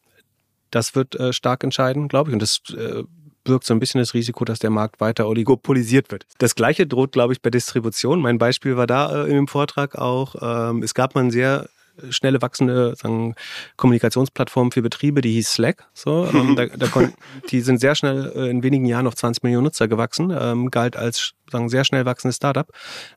das 0.71 0.95
wird 0.95 1.15
äh, 1.15 1.33
stark 1.33 1.63
entscheiden, 1.63 2.07
glaube 2.07 2.29
ich. 2.29 2.33
Und 2.33 2.41
das 2.41 2.61
äh, 2.75 3.03
birgt 3.47 3.65
so 3.65 3.73
ein 3.73 3.79
bisschen 3.79 3.99
das 3.99 4.13
Risiko, 4.13 4.45
dass 4.45 4.59
der 4.59 4.69
Markt 4.69 4.99
weiter 4.99 5.27
oligopolisiert 5.27 6.11
wird. 6.11 6.25
Das 6.37 6.53
gleiche 6.53 6.85
droht, 6.85 7.13
glaube 7.13 7.33
ich, 7.33 7.41
bei 7.41 7.49
Distribution. 7.49 8.21
Mein 8.21 8.37
Beispiel 8.37 8.77
war 8.77 8.87
da 8.87 9.25
äh, 9.25 9.35
im 9.35 9.47
Vortrag 9.47 9.97
auch. 9.97 10.35
Ähm, 10.41 10.83
es 10.83 10.93
gab 10.93 11.15
mal 11.15 11.23
ein 11.23 11.31
sehr 11.31 11.69
schnelle 12.09 12.41
wachsende 12.41 12.95
sagen, 12.95 13.35
Kommunikationsplattform 13.75 14.71
für 14.71 14.81
Betriebe, 14.81 15.21
die 15.21 15.33
hieß 15.33 15.53
Slack. 15.53 15.87
So, 15.93 16.27
ähm, 16.33 16.55
da, 16.55 16.65
da 16.65 16.87
kon, 16.87 17.13
die 17.49 17.61
sind 17.61 17.79
sehr 17.79 17.95
schnell 17.95 18.31
äh, 18.35 18.49
in 18.49 18.63
wenigen 18.63 18.85
Jahren 18.85 19.07
auf 19.07 19.15
20 19.15 19.43
Millionen 19.43 19.65
Nutzer 19.65 19.87
gewachsen, 19.87 20.35
ähm, 20.37 20.69
galt 20.69 20.95
als 20.95 21.33
sagen, 21.49 21.69
sehr 21.69 21.85
schnell 21.85 22.05
wachsendes 22.05 22.35
Startup. 22.35 22.67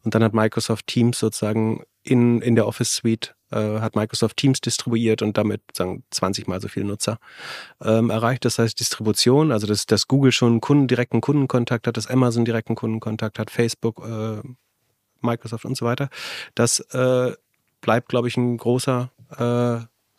Und 0.03 0.15
dann 0.15 0.23
hat 0.23 0.33
Microsoft 0.33 0.87
Teams 0.87 1.19
sozusagen 1.19 1.83
in, 2.03 2.41
in 2.41 2.55
der 2.55 2.67
Office 2.67 2.95
Suite 2.95 3.35
äh, 3.51 3.81
hat 3.81 3.97
Microsoft 3.97 4.37
Teams 4.37 4.61
distribuiert 4.61 5.23
und 5.23 5.37
damit 5.37 5.63
sagen 5.75 6.05
20 6.11 6.47
mal 6.49 6.61
so 6.61 6.69
viele 6.69 6.87
Nutzer 6.87 7.19
ähm, 7.83 8.11
erreicht. 8.11 8.45
Das 8.45 8.59
heißt 8.59 8.79
Distribution, 8.79 9.53
also 9.53 9.67
dass, 9.67 9.87
dass 9.87 10.09
Google 10.09 10.33
schon 10.33 10.61
Kunden, 10.61 10.89
direkten 10.89 11.21
Kundenkontakt 11.21 11.87
hat, 11.87 11.97
dass 11.97 12.07
Amazon 12.07 12.45
direkten 12.45 12.75
Kundenkontakt 12.75 13.39
hat, 13.39 13.51
Facebook, 13.51 14.05
äh, 14.07 14.43
Microsoft 15.21 15.65
und 15.65 15.77
so 15.77 15.85
weiter. 15.85 16.09
Das 16.55 16.81
äh, 16.93 17.33
bleibt, 17.81 18.09
glaube 18.09 18.29
ich, 18.29 18.37
ein 18.37 18.57
großer, 18.57 19.11
äh, 19.37 19.43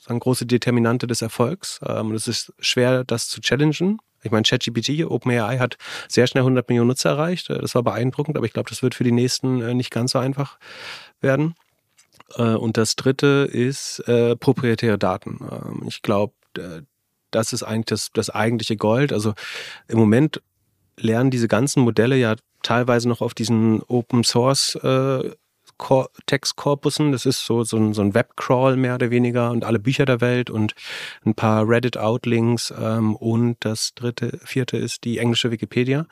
eine 0.10 0.20
große 0.20 0.46
Determinante 0.46 1.08
des 1.08 1.22
Erfolgs. 1.22 1.80
Ähm, 1.86 2.12
es 2.14 2.28
ist 2.28 2.54
schwer, 2.60 3.04
das 3.04 3.28
zu 3.28 3.42
challengen. 3.42 4.00
Ich 4.24 4.32
meine, 4.32 4.44
ChatGPT, 4.44 5.06
OpenAI 5.06 5.58
hat 5.58 5.78
sehr 6.08 6.28
schnell 6.28 6.42
100 6.42 6.70
Millionen 6.70 6.90
Nutzer 6.90 7.12
erreicht. 7.12 7.50
Äh, 7.50 7.60
Das 7.60 7.76
war 7.76 7.84
beeindruckend, 7.84 8.38
aber 8.38 8.46
ich 8.46 8.54
glaube, 8.54 8.70
das 8.70 8.84
wird 8.84 8.96
für 8.96 9.04
die 9.04 9.12
nächsten 9.12 9.62
äh, 9.62 9.74
nicht 9.74 9.92
ganz 9.92 10.12
so 10.12 10.20
einfach 10.20 10.58
werden. 11.22 11.56
Äh, 12.38 12.56
und 12.56 12.78
das 12.78 12.96
dritte 12.96 13.50
ist 13.52 14.00
äh, 14.08 14.36
proprietäre 14.36 14.98
Daten. 14.98 15.40
Ähm, 15.52 15.84
ich 15.88 16.02
glaube, 16.02 16.34
äh, 16.58 16.82
das 17.32 17.54
ist 17.54 17.64
eigentlich 17.64 17.86
das, 17.86 18.10
das 18.14 18.30
eigentliche 18.30 18.78
Gold. 18.78 19.14
Also 19.14 19.34
im 19.88 19.98
Moment 19.98 20.42
lernen 20.98 21.32
diese 21.32 21.48
ganzen 21.48 21.84
Modelle 21.84 22.18
ja 22.18 22.36
teilweise 22.62 23.08
noch 23.10 23.22
auf 23.22 23.34
diesen 23.34 23.82
Open 23.84 24.24
Source 24.24 24.76
äh, 24.76 25.32
Textkorpussen. 26.26 27.12
Das 27.12 27.26
ist 27.26 27.46
so, 27.46 27.64
so 27.64 27.78
ein, 27.78 27.94
so 27.94 28.02
ein 28.02 28.14
Webcrawl 28.14 28.76
mehr 28.78 28.96
oder 28.96 29.10
weniger 29.10 29.52
und 29.52 29.66
alle 29.66 29.80
Bücher 29.80 30.06
der 30.06 30.22
Welt 30.22 30.50
und 30.50 30.74
ein 31.26 31.34
paar 31.34 31.68
Reddit-Outlinks 31.68 32.74
ähm, 32.80 33.16
und 33.16 33.58
das 33.62 33.94
dritte, 33.96 34.40
vierte 34.44 34.78
ist 34.78 35.04
die 35.04 35.18
englische 35.18 35.52
Wikipedia. 35.52 36.06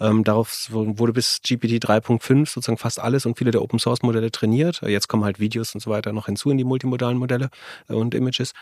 Ähm, 0.00 0.24
darauf 0.24 0.68
wurde 0.70 1.12
bis 1.12 1.40
GPT 1.42 1.84
3.5 1.84 2.48
sozusagen 2.48 2.78
fast 2.78 3.00
alles 3.00 3.26
und 3.26 3.38
viele 3.38 3.50
der 3.50 3.62
Open 3.62 3.78
Source 3.78 4.02
Modelle 4.02 4.30
trainiert. 4.30 4.82
Jetzt 4.82 5.08
kommen 5.08 5.24
halt 5.24 5.40
Videos 5.40 5.74
und 5.74 5.80
so 5.80 5.90
weiter 5.90 6.12
noch 6.12 6.26
hinzu 6.26 6.50
in 6.50 6.58
die 6.58 6.64
multimodalen 6.64 7.18
Modelle 7.18 7.50
äh, 7.88 7.94
und 7.94 8.14
Images. 8.14 8.52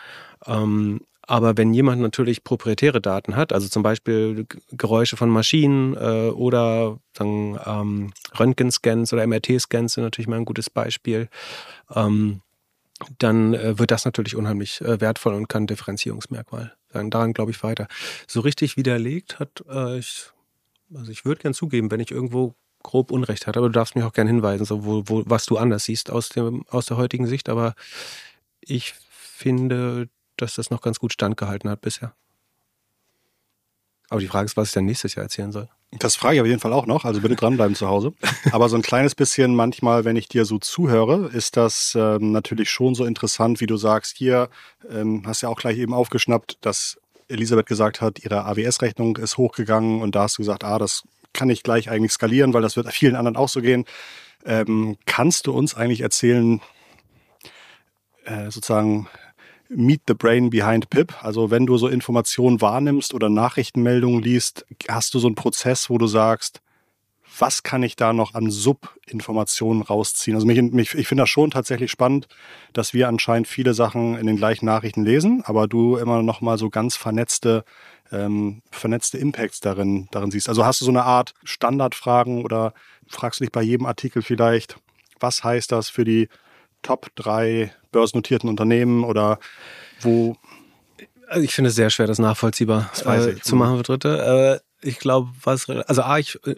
Ähm, 0.46 1.00
Aber 1.26 1.56
wenn 1.56 1.72
jemand 1.72 2.02
natürlich 2.02 2.42
proprietäre 2.42 3.00
Daten 3.00 3.36
hat, 3.36 3.52
also 3.52 3.68
zum 3.68 3.82
Beispiel 3.82 4.46
Geräusche 4.72 5.16
von 5.16 5.30
Maschinen 5.30 5.94
äh, 5.94 6.30
oder 6.30 6.98
sagen, 7.16 7.58
ähm, 7.64 8.12
Röntgenscans 8.38 9.12
oder 9.12 9.26
MRT-Scans 9.26 9.94
sind 9.94 10.04
natürlich 10.04 10.28
mal 10.28 10.36
ein 10.36 10.44
gutes 10.44 10.68
Beispiel, 10.68 11.28
ähm, 11.94 12.42
dann 13.18 13.54
äh, 13.54 13.78
wird 13.78 13.90
das 13.90 14.04
natürlich 14.04 14.36
unheimlich 14.36 14.80
äh, 14.80 15.00
wertvoll 15.00 15.34
und 15.34 15.48
kann 15.48 15.66
Differenzierungsmerkmal 15.66 16.74
sein. 16.92 17.10
Daran 17.10 17.32
glaube 17.32 17.50
ich 17.50 17.62
weiter. 17.62 17.88
So 18.26 18.40
richtig 18.40 18.76
widerlegt 18.76 19.38
hat, 19.38 19.64
äh, 19.68 19.98
ich, 19.98 20.26
also 20.94 21.10
ich 21.10 21.24
würde 21.24 21.42
gern 21.42 21.54
zugeben, 21.54 21.90
wenn 21.90 22.00
ich 22.00 22.10
irgendwo 22.10 22.54
grob 22.82 23.12
Unrecht 23.12 23.46
hatte, 23.46 23.58
aber 23.58 23.68
du 23.68 23.72
darfst 23.72 23.94
mich 23.94 24.04
auch 24.04 24.12
gern 24.12 24.26
hinweisen, 24.26 24.64
so 24.64 24.84
wo, 24.84 25.04
wo, 25.06 25.22
was 25.26 25.46
du 25.46 25.56
anders 25.56 25.84
siehst 25.84 26.10
aus, 26.10 26.30
dem, 26.30 26.64
aus 26.68 26.86
der 26.86 26.96
heutigen 26.96 27.26
Sicht. 27.26 27.48
Aber 27.48 27.74
ich 28.60 28.94
finde, 29.10 30.08
dass 30.36 30.54
das 30.54 30.70
noch 30.70 30.80
ganz 30.80 30.98
gut 30.98 31.12
standgehalten 31.12 31.70
hat 31.70 31.80
bisher. 31.80 32.14
Aber 34.08 34.20
die 34.20 34.28
Frage 34.28 34.44
ist, 34.44 34.56
was 34.56 34.68
ich 34.68 34.74
dann 34.74 34.84
nächstes 34.84 35.14
Jahr 35.14 35.22
erzählen 35.22 35.52
soll. 35.52 35.68
Das 35.98 36.16
frage 36.16 36.36
ich 36.36 36.40
auf 36.40 36.46
jeden 36.46 36.60
Fall 36.60 36.72
auch 36.72 36.86
noch, 36.86 37.04
also 37.04 37.20
bitte 37.20 37.36
dranbleiben 37.36 37.74
zu 37.74 37.88
Hause. 37.88 38.12
Aber 38.52 38.68
so 38.68 38.76
ein 38.76 38.82
kleines 38.82 39.14
bisschen 39.14 39.54
manchmal, 39.54 40.04
wenn 40.04 40.16
ich 40.16 40.28
dir 40.28 40.44
so 40.44 40.58
zuhöre, 40.58 41.30
ist 41.32 41.56
das 41.56 41.96
ähm, 41.98 42.32
natürlich 42.32 42.70
schon 42.70 42.94
so 42.94 43.04
interessant, 43.04 43.60
wie 43.60 43.66
du 43.66 43.76
sagst, 43.76 44.16
hier 44.16 44.48
ähm, 44.90 45.22
hast 45.26 45.42
ja 45.42 45.48
auch 45.48 45.58
gleich 45.58 45.78
eben 45.78 45.94
aufgeschnappt, 45.94 46.58
dass 46.60 46.98
Elisabeth 47.28 47.66
gesagt 47.66 48.00
hat, 48.00 48.18
ihre 48.24 48.44
AWS-Rechnung 48.44 49.16
ist 49.16 49.38
hochgegangen 49.38 50.02
und 50.02 50.14
da 50.14 50.22
hast 50.22 50.38
du 50.38 50.42
gesagt, 50.42 50.64
ah, 50.64 50.78
das 50.78 51.04
kann 51.32 51.50
ich 51.50 51.62
gleich 51.62 51.90
eigentlich 51.90 52.12
skalieren, 52.12 52.52
weil 52.52 52.62
das 52.62 52.76
wird 52.76 52.92
vielen 52.92 53.16
anderen 53.16 53.36
auch 53.36 53.48
so 53.48 53.60
gehen. 53.60 53.84
Ähm, 54.44 54.96
kannst 55.06 55.46
du 55.46 55.52
uns 55.52 55.74
eigentlich 55.74 56.00
erzählen, 56.00 56.60
äh, 58.24 58.50
sozusagen, 58.50 59.08
Meet 59.74 60.02
the 60.08 60.14
Brain 60.14 60.50
Behind 60.50 60.88
Pip. 60.90 61.14
Also 61.22 61.50
wenn 61.50 61.66
du 61.66 61.76
so 61.78 61.88
Informationen 61.88 62.60
wahrnimmst 62.60 63.14
oder 63.14 63.28
Nachrichtenmeldungen 63.28 64.22
liest, 64.22 64.66
hast 64.88 65.14
du 65.14 65.18
so 65.18 65.28
einen 65.28 65.34
Prozess, 65.34 65.90
wo 65.90 65.98
du 65.98 66.06
sagst, 66.06 66.60
was 67.38 67.62
kann 67.62 67.82
ich 67.82 67.96
da 67.96 68.12
noch 68.12 68.34
an 68.34 68.50
Subinformationen 68.50 69.82
rausziehen? 69.82 70.34
Also 70.34 70.46
mich, 70.46 70.60
mich, 70.60 70.94
ich 70.94 71.08
finde 71.08 71.22
das 71.22 71.30
schon 71.30 71.50
tatsächlich 71.50 71.90
spannend, 71.90 72.28
dass 72.72 72.92
wir 72.92 73.08
anscheinend 73.08 73.48
viele 73.48 73.74
Sachen 73.74 74.16
in 74.16 74.26
den 74.26 74.36
gleichen 74.36 74.66
Nachrichten 74.66 75.04
lesen, 75.04 75.42
aber 75.44 75.66
du 75.66 75.96
immer 75.96 76.22
noch 76.22 76.40
mal 76.40 76.58
so 76.58 76.68
ganz 76.68 76.96
vernetzte, 76.96 77.64
ähm, 78.10 78.62
vernetzte 78.70 79.18
Impacts 79.18 79.60
darin, 79.60 80.08
darin 80.10 80.30
siehst. 80.30 80.48
Also 80.48 80.64
hast 80.64 80.80
du 80.80 80.84
so 80.84 80.90
eine 80.90 81.04
Art 81.04 81.32
Standardfragen 81.44 82.44
oder 82.44 82.74
fragst 83.08 83.40
du 83.40 83.44
dich 83.44 83.52
bei 83.52 83.62
jedem 83.62 83.86
Artikel 83.86 84.22
vielleicht, 84.22 84.76
was 85.20 85.42
heißt 85.42 85.72
das 85.72 85.88
für 85.88 86.04
die 86.04 86.28
Top 86.82 87.08
3 87.16 87.72
börsennotierten 87.90 88.48
Unternehmen 88.48 89.04
oder 89.04 89.38
wo? 90.00 90.36
Also 91.28 91.42
ich 91.42 91.54
finde 91.54 91.68
es 91.68 91.76
sehr 91.76 91.90
schwer, 91.90 92.06
das 92.06 92.18
nachvollziehbar 92.18 92.90
das 92.92 93.26
äh, 93.26 93.40
zu 93.40 93.56
machen 93.56 93.78
für 93.78 93.82
Dritte. 93.84 94.62
Äh, 94.82 94.86
ich 94.86 94.98
glaube, 94.98 95.30
was, 95.42 95.68
also 95.70 96.02
A, 96.02 96.18
ich 96.18 96.38
äh, 96.46 96.56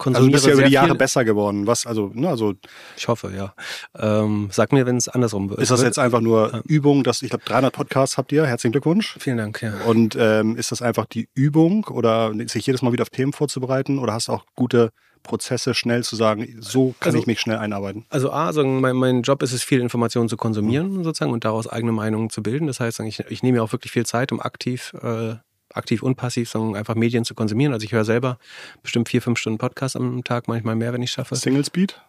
konsumiere 0.00 0.24
Also 0.24 0.28
du 0.28 0.32
bist 0.32 0.46
ja 0.46 0.52
über 0.52 0.62
die 0.64 0.72
Jahre 0.72 0.88
viel. 0.88 0.96
besser 0.96 1.24
geworden. 1.24 1.66
Was, 1.68 1.86
also, 1.86 2.10
ne, 2.12 2.28
also. 2.28 2.54
Ich 2.96 3.06
hoffe, 3.06 3.32
ja. 3.36 3.54
Ähm, 3.96 4.48
sag 4.50 4.72
mir, 4.72 4.86
wenn 4.86 4.96
es 4.96 5.08
andersrum 5.08 5.50
wird. 5.50 5.60
Ist 5.60 5.70
das 5.70 5.82
jetzt 5.82 5.98
einfach 5.98 6.20
nur 6.20 6.52
ähm, 6.52 6.62
Übung, 6.66 7.04
dass, 7.04 7.22
ich 7.22 7.30
glaube, 7.30 7.44
300 7.44 7.72
Podcasts 7.72 8.18
habt 8.18 8.32
ihr. 8.32 8.46
Herzlichen 8.46 8.72
Glückwunsch. 8.72 9.16
Vielen 9.20 9.36
Dank, 9.36 9.62
ja. 9.62 9.74
Und 9.86 10.16
ähm, 10.18 10.56
ist 10.56 10.72
das 10.72 10.82
einfach 10.82 11.06
die 11.06 11.28
Übung 11.34 11.84
oder 11.84 12.32
sich 12.46 12.66
jedes 12.66 12.82
Mal 12.82 12.92
wieder 12.92 13.02
auf 13.02 13.10
Themen 13.10 13.32
vorzubereiten 13.32 13.98
oder 13.98 14.14
hast 14.14 14.28
du 14.28 14.32
auch 14.32 14.44
gute 14.56 14.90
Prozesse 15.22 15.74
schnell 15.74 16.02
zu 16.02 16.16
sagen, 16.16 16.56
so 16.60 16.94
kann 16.98 17.08
also, 17.08 17.18
ich 17.18 17.26
mich 17.26 17.40
schnell 17.40 17.58
einarbeiten? 17.58 18.06
Also 18.08 18.30
A, 18.30 18.46
also 18.46 18.64
mein, 18.64 18.96
mein 18.96 19.22
Job 19.22 19.42
ist 19.42 19.52
es, 19.52 19.62
viel 19.62 19.80
Informationen 19.80 20.28
zu 20.28 20.36
konsumieren 20.36 20.98
mhm. 20.98 21.04
sozusagen 21.04 21.32
und 21.32 21.44
daraus 21.44 21.66
eigene 21.66 21.92
Meinungen 21.92 22.30
zu 22.30 22.42
bilden. 22.42 22.66
Das 22.66 22.80
heißt, 22.80 23.00
ich, 23.00 23.20
ich 23.28 23.42
nehme 23.42 23.58
mir 23.58 23.64
auch 23.64 23.72
wirklich 23.72 23.92
viel 23.92 24.06
Zeit, 24.06 24.32
um 24.32 24.40
aktiv, 24.40 24.92
äh, 25.02 25.34
aktiv 25.74 26.02
und 26.02 26.16
passiv, 26.16 26.48
sondern 26.48 26.76
einfach 26.76 26.94
Medien 26.94 27.24
zu 27.24 27.34
konsumieren. 27.34 27.72
Also 27.72 27.84
ich 27.84 27.92
höre 27.92 28.04
selber 28.04 28.38
bestimmt 28.82 29.08
vier, 29.08 29.22
fünf 29.22 29.38
Stunden 29.38 29.58
Podcast 29.58 29.96
am 29.96 30.24
Tag, 30.24 30.48
manchmal 30.48 30.76
mehr, 30.76 30.92
wenn 30.92 31.02
ich 31.02 31.10
schaffe. 31.10 31.36
Single 31.36 31.64
Speed? 31.64 32.00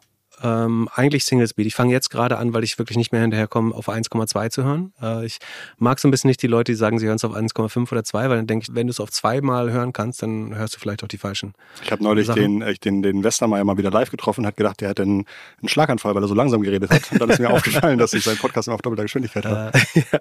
Ähm, 0.44 0.90
eigentlich 0.94 1.26
Single 1.26 1.48
Speed. 1.48 1.68
Ich 1.68 1.76
fange 1.76 1.92
jetzt 1.92 2.10
gerade 2.10 2.38
an, 2.38 2.54
weil 2.54 2.64
ich 2.64 2.78
wirklich 2.80 2.98
nicht 2.98 3.12
mehr 3.12 3.22
hinterherkomme, 3.22 3.74
auf 3.74 3.90
1,2 3.90 4.50
zu 4.50 4.64
hören. 4.64 4.94
Äh, 5.02 5.26
ich 5.26 5.40
mag 5.78 6.00
so 6.00 6.08
ein 6.08 6.12
bisschen 6.12 6.28
nicht 6.28 6.42
die 6.42 6.48
Leute, 6.48 6.72
die 6.72 6.76
sagen, 6.76 7.00
sie 7.00 7.08
hören 7.08 7.16
es 7.16 7.24
auf 7.24 7.36
1,5 7.36 7.92
oder 7.92 8.04
2, 8.04 8.30
weil 8.30 8.38
dann 8.38 8.48
denke 8.48 8.66
ich, 8.68 8.76
wenn 8.76 8.88
du 8.88 8.92
es 8.92 9.00
auf 9.00 9.12
2 9.12 9.42
mal 9.42 9.72
hören 9.72 9.94
kannst, 9.94 10.22
dann 10.22 10.56
hörst 10.56 10.76
du 10.76 10.80
vielleicht 10.80 11.04
auch 11.04 11.08
die 11.08 11.18
falschen. 11.18 11.54
Ich 11.84 11.92
habe 11.92 12.04
neulich 12.04 12.28
den, 12.30 12.62
äh, 12.62 12.76
den, 12.76 13.02
den 13.02 13.24
Westermeier 13.24 13.64
mal 13.64 13.78
wieder 13.78 13.92
live 13.92 14.12
getroffen 14.12 14.42
und 14.42 14.48
hat 14.48 14.58
gedacht, 14.58 14.82
der 14.82 14.90
hat 14.90 15.00
einen, 15.00 15.26
einen 15.60 15.70
Schlaganfall, 15.70 16.16
weil 16.16 16.24
er 16.24 16.28
so 16.28 16.36
langsam 16.36 16.62
geredet 16.62 16.92
hat. 16.92 17.12
Und 17.12 17.22
dann 17.22 17.30
ist 17.30 17.40
mir 17.40 17.50
aufgefallen, 17.52 17.98
dass 17.98 18.14
ich 18.14 18.24
seinen 18.24 18.38
Podcast 18.38 18.68
immer 18.68 18.76
auf 18.76 18.82
doppelter 18.82 19.04
Geschwindigkeit 19.04 19.46
habe. 19.46 19.78
Äh, 19.96 20.00
ja, 20.12 20.20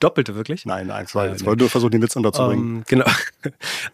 doppelte 0.00 0.34
wirklich? 0.34 0.66
Nein, 0.66 0.86
nein, 0.88 1.06
zwei. 1.06 1.28
Jetzt 1.28 1.44
wollte 1.44 1.62
nur 1.62 1.70
versuchen, 1.70 1.92
den 1.92 2.02
Witz 2.02 2.16
unterzubringen. 2.16 2.64
Um, 2.64 2.76
ähm, 2.78 2.84
genau. 2.86 3.06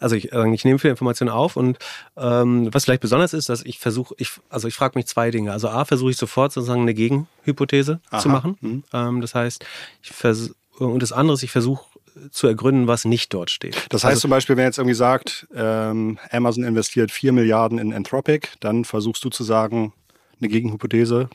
Also 0.00 0.14
ich, 0.14 0.32
äh, 0.32 0.54
ich 0.54 0.64
nehme 0.64 0.78
viele 0.78 0.90
Informationen 0.90 1.30
auf 1.30 1.56
und 1.56 1.78
ähm, 2.16 2.68
was 2.72 2.84
vielleicht 2.84 3.00
besonders 3.00 3.32
ist, 3.32 3.48
dass 3.48 3.62
ich 3.64 3.78
versuche, 3.78 4.14
ich, 4.18 4.32
also 4.50 4.68
ich 4.68 4.74
frage 4.74 4.98
mich 4.98 5.06
zwei 5.06 5.30
Dinge. 5.30 5.52
Also 5.58 5.70
A, 5.70 5.84
versuche 5.84 6.12
ich 6.12 6.16
sofort 6.16 6.52
sozusagen 6.52 6.82
eine 6.82 6.94
Gegenhypothese 6.94 8.00
Aha. 8.10 8.20
zu 8.20 8.28
machen. 8.28 8.56
Mhm. 8.60 8.84
Ähm, 8.92 9.20
das 9.20 9.34
heißt, 9.34 9.64
ich 10.02 10.12
und 10.78 11.02
das 11.02 11.10
andere 11.10 11.34
ist, 11.34 11.42
ich 11.42 11.50
versuche 11.50 11.84
zu 12.30 12.46
ergründen, 12.46 12.86
was 12.86 13.04
nicht 13.04 13.34
dort 13.34 13.50
steht. 13.50 13.74
Das 13.88 14.04
heißt 14.04 14.12
also, 14.12 14.20
zum 14.20 14.30
Beispiel, 14.30 14.56
wenn 14.56 14.66
jetzt 14.66 14.78
irgendwie 14.78 14.94
sagt, 14.94 15.48
ähm, 15.52 16.20
Amazon 16.30 16.62
investiert 16.62 17.10
4 17.10 17.32
Milliarden 17.32 17.80
in 17.80 17.92
Anthropic, 17.92 18.50
dann 18.60 18.84
versuchst 18.84 19.24
du 19.24 19.30
zu 19.30 19.42
sagen, 19.42 19.92
eine 20.38 20.48
Gegenhypothese. 20.48 21.28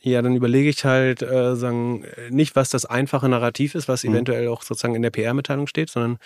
Ja, 0.00 0.20
dann 0.20 0.34
überlege 0.34 0.68
ich 0.68 0.84
halt 0.84 1.22
äh, 1.22 1.54
sagen, 1.54 2.04
nicht, 2.30 2.56
was 2.56 2.70
das 2.70 2.86
einfache 2.86 3.28
Narrativ 3.28 3.76
ist, 3.76 3.86
was 3.86 4.02
mhm. 4.02 4.14
eventuell 4.14 4.48
auch 4.48 4.62
sozusagen 4.62 4.96
in 4.96 5.02
der 5.02 5.10
PR-Mitteilung 5.10 5.68
steht, 5.68 5.90
sondern 5.90 6.18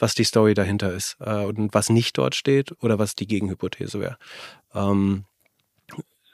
was 0.00 0.16
die 0.16 0.24
Story 0.24 0.54
dahinter 0.54 0.92
ist 0.92 1.16
äh, 1.20 1.44
und 1.44 1.72
was 1.74 1.90
nicht 1.90 2.18
dort 2.18 2.34
steht 2.34 2.74
oder 2.80 2.98
was 2.98 3.14
die 3.14 3.28
Gegenhypothese 3.28 4.00
wäre. 4.00 4.18
Ähm, 4.74 5.26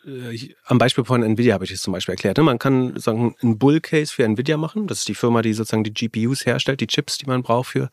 äh, 0.09 0.55
am 0.65 0.79
Beispiel 0.79 1.05
von 1.05 1.23
Nvidia 1.23 1.55
habe 1.55 1.65
ich 1.65 1.71
es 1.71 1.83
zum 1.83 1.93
Beispiel 1.93 2.15
erklärt. 2.15 2.39
Ne? 2.39 2.45
Man 2.45 2.59
kann 2.59 2.99
sagen, 2.99 3.35
einen 3.43 3.59
Bull-Case 3.59 4.13
für 4.13 4.25
Nvidia 4.25 4.57
machen. 4.57 4.87
Das 4.87 4.99
ist 5.01 5.09
die 5.09 5.15
Firma, 5.15 5.43
die 5.43 5.53
sozusagen 5.53 5.85
die 5.85 5.93
GPUs 5.93 6.47
herstellt, 6.47 6.81
die 6.81 6.87
Chips, 6.87 7.19
die 7.19 7.27
man 7.27 7.43
braucht 7.43 7.69
für, 7.69 7.91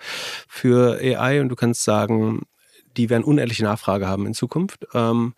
für 0.48 1.00
AI. 1.00 1.42
Und 1.42 1.50
du 1.50 1.56
kannst 1.56 1.84
sagen, 1.84 2.44
die 2.98 3.10
werden 3.10 3.24
unendliche 3.24 3.64
Nachfrage 3.64 4.08
haben 4.08 4.26
in 4.26 4.34
Zukunft. 4.34 4.88
Ähm, 4.94 5.34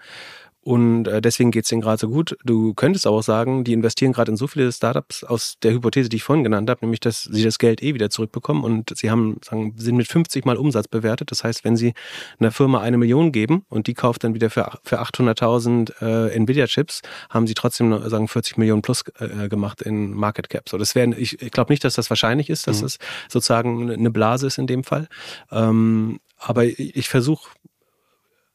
und 0.68 1.08
äh, 1.08 1.22
deswegen 1.22 1.52
geht 1.52 1.64
es 1.64 1.70
denen 1.70 1.82
gerade 1.82 1.98
so 1.98 2.10
gut. 2.10 2.38
Du 2.44 2.74
könntest 2.74 3.08
auch 3.08 3.22
sagen, 3.24 3.64
die 3.64 3.72
investieren 3.72 4.12
gerade 4.12 4.32
in 4.32 4.36
so 4.36 4.48
viele 4.48 4.70
Startups 4.70 5.24
aus 5.24 5.56
der 5.64 5.72
Hypothese, 5.72 6.10
die 6.10 6.18
ich 6.18 6.24
vorhin 6.24 6.44
genannt 6.44 6.70
habe, 6.70 6.80
nämlich, 6.82 7.00
dass 7.00 7.24
sie 7.24 7.42
das 7.42 7.58
Geld 7.58 7.82
eh 7.82 7.94
wieder 7.94 8.10
zurückbekommen 8.10 8.66
und 8.66 8.92
sie 8.98 9.10
haben, 9.10 9.38
sagen, 9.42 9.76
sind 9.78 9.96
mit 9.96 10.10
50 10.10 10.44
Mal 10.44 10.58
Umsatz 10.58 10.90
bewertet. 10.90 11.32
Das 11.32 11.46
heißt, 11.46 11.64
wenn 11.64 11.78
sie 11.78 11.94
einer 12.38 12.52
Firma 12.52 12.82
eine 12.82 12.98
Million 12.98 13.32
geben 13.32 13.64
und 13.70 13.88
die 13.88 13.94
kauft 13.94 14.26
dann 14.26 14.34
wieder 14.34 14.50
für, 14.50 14.70
für 14.84 15.02
800.000 15.02 16.02
äh, 16.02 16.36
Nvidia-Chips, 16.36 17.02
haben 17.30 17.48
sie 17.48 17.54
trotzdem 17.54 17.98
sagen 18.10 18.28
40 18.28 18.58
Millionen 18.58 18.82
plus 18.82 19.06
äh, 19.20 19.48
gemacht 19.48 19.82
in 19.82 20.12
Market 20.12 20.50
Cap. 20.50 20.68
So, 20.68 20.78
das 20.78 20.96
wäre, 20.96 21.16
ich, 21.16 21.42
ich 21.42 21.52
glaube 21.52 21.72
nicht, 21.72 21.86
dass 21.86 21.96
das 21.96 22.10
wahrscheinlich 22.10 22.50
ist, 22.50 22.68
dass 22.68 22.82
mhm. 22.82 22.88
es 22.88 22.98
sozusagen 23.30 23.90
eine 23.90 24.12
Blase 24.12 24.48
ist 24.48 24.58
in 24.58 24.68
dem 24.68 24.84
Fall. 24.84 25.08
Ähm, 25.50 26.20
aber 26.38 26.66
ich 26.66 27.08
versuche 27.08 27.52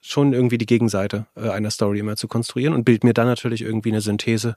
schon 0.03 0.35
irgendwie 0.35 0.59
die 0.59 0.67
Gegenseite 0.67 1.27
äh, 1.37 1.49
einer 1.49 1.71
Story 1.71 2.01
immer 2.01 2.17
zu 2.17 2.29
konstruieren 2.29 2.75
und 2.75 2.85
bild 2.85 3.05
mir 3.05 3.15
dann 3.15 3.27
natürlich 3.27 3.63
irgendwie 3.63 3.91
eine 3.91 4.03
Synthese 4.03 4.57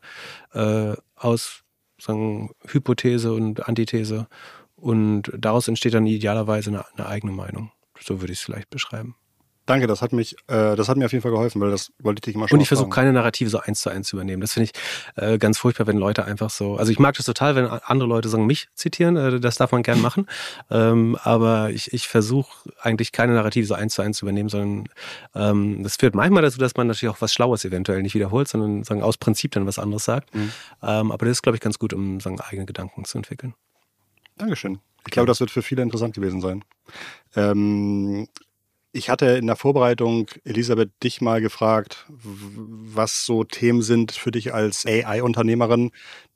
äh, 0.53 0.93
aus 1.15 1.63
sagen, 2.01 2.49
Hypothese 2.67 3.31
und 3.31 3.67
Antithese 3.67 4.27
und 4.75 5.31
daraus 5.37 5.67
entsteht 5.67 5.93
dann 5.93 6.07
idealerweise 6.07 6.71
eine, 6.71 6.85
eine 6.97 7.07
eigene 7.07 7.31
Meinung. 7.31 7.71
So 7.99 8.21
würde 8.21 8.33
ich 8.33 8.39
es 8.39 8.45
vielleicht 8.45 8.69
beschreiben. 8.69 9.15
Danke, 9.65 9.87
das 9.87 10.01
hat 10.03 10.13
mich, 10.13 10.35
äh, 10.47 10.75
das 10.75 10.89
hat 10.89 10.97
mir 10.97 11.05
auf 11.05 11.11
jeden 11.11 11.23
Fall 11.23 11.31
geholfen, 11.31 11.59
weil 11.59 11.71
das 11.71 11.91
wollte 11.99 12.19
ich 12.19 12.21
dich 12.21 12.35
immer 12.35 12.47
schon 12.47 12.57
Und 12.57 12.61
ich 12.61 12.67
versuche 12.67 12.89
keine 12.89 13.11
Narrative 13.13 13.49
so 13.49 13.59
eins 13.59 13.81
zu 13.81 13.89
eins 13.89 14.07
zu 14.07 14.15
übernehmen. 14.15 14.41
Das 14.41 14.53
finde 14.53 14.69
ich 14.69 15.21
äh, 15.21 15.39
ganz 15.39 15.57
furchtbar, 15.57 15.87
wenn 15.87 15.97
Leute 15.97 16.25
einfach 16.25 16.51
so. 16.51 16.75
Also 16.75 16.91
ich 16.91 16.99
mag 16.99 17.15
das 17.15 17.25
total, 17.25 17.55
wenn 17.55 17.65
andere 17.65 18.07
Leute 18.07 18.29
sagen, 18.29 18.45
mich 18.45 18.67
zitieren, 18.75 19.15
äh, 19.15 19.39
das 19.39 19.55
darf 19.55 19.71
man 19.71 19.81
gern 19.81 20.01
machen. 20.01 20.27
ähm, 20.69 21.17
aber 21.23 21.71
ich, 21.71 21.93
ich 21.93 22.07
versuche 22.07 22.69
eigentlich 22.79 23.11
keine 23.11 23.33
Narrative 23.33 23.65
so 23.65 23.73
eins 23.73 23.95
zu 23.95 24.03
eins 24.03 24.17
zu 24.17 24.25
übernehmen, 24.25 24.49
sondern 24.49 24.87
ähm, 25.33 25.81
das 25.81 25.95
führt 25.95 26.13
manchmal 26.13 26.43
dazu, 26.43 26.59
dass 26.59 26.75
man 26.75 26.85
natürlich 26.85 27.13
auch 27.13 27.21
was 27.21 27.33
Schlaues 27.33 27.65
eventuell 27.65 28.03
nicht 28.03 28.13
wiederholt, 28.13 28.47
sondern 28.47 28.83
sagen 28.83 29.01
aus 29.01 29.17
Prinzip 29.17 29.51
dann 29.51 29.65
was 29.65 29.79
anderes 29.79 30.05
sagt. 30.05 30.33
Mhm. 30.35 30.51
Ähm, 30.83 31.11
aber 31.11 31.25
das 31.25 31.37
ist, 31.37 31.41
glaube 31.41 31.55
ich, 31.55 31.61
ganz 31.61 31.79
gut, 31.79 31.91
um 31.91 32.19
sagen, 32.19 32.39
eigene 32.39 32.67
Gedanken 32.67 33.03
zu 33.05 33.17
entwickeln. 33.17 33.55
Dankeschön. 34.37 34.79
Ich 35.07 35.11
glaube, 35.11 35.27
das 35.27 35.39
wird 35.39 35.51
für 35.51 35.61
viele 35.61 35.81
interessant 35.81 36.15
gewesen 36.15 36.41
sein. 36.41 36.63
Ähm, 37.35 38.27
ich 38.95 39.09
hatte 39.09 39.25
in 39.25 39.47
der 39.47 39.57
Vorbereitung, 39.57 40.27
Elisabeth, 40.45 40.89
dich 41.03 41.19
mal 41.19 41.41
gefragt, 41.41 42.05
was 42.07 43.25
so 43.25 43.43
Themen 43.43 43.81
sind 43.81 44.13
für 44.13 44.31
dich 44.31 44.53
als 44.53 44.85
AI-Unternehmerin, 44.85 45.91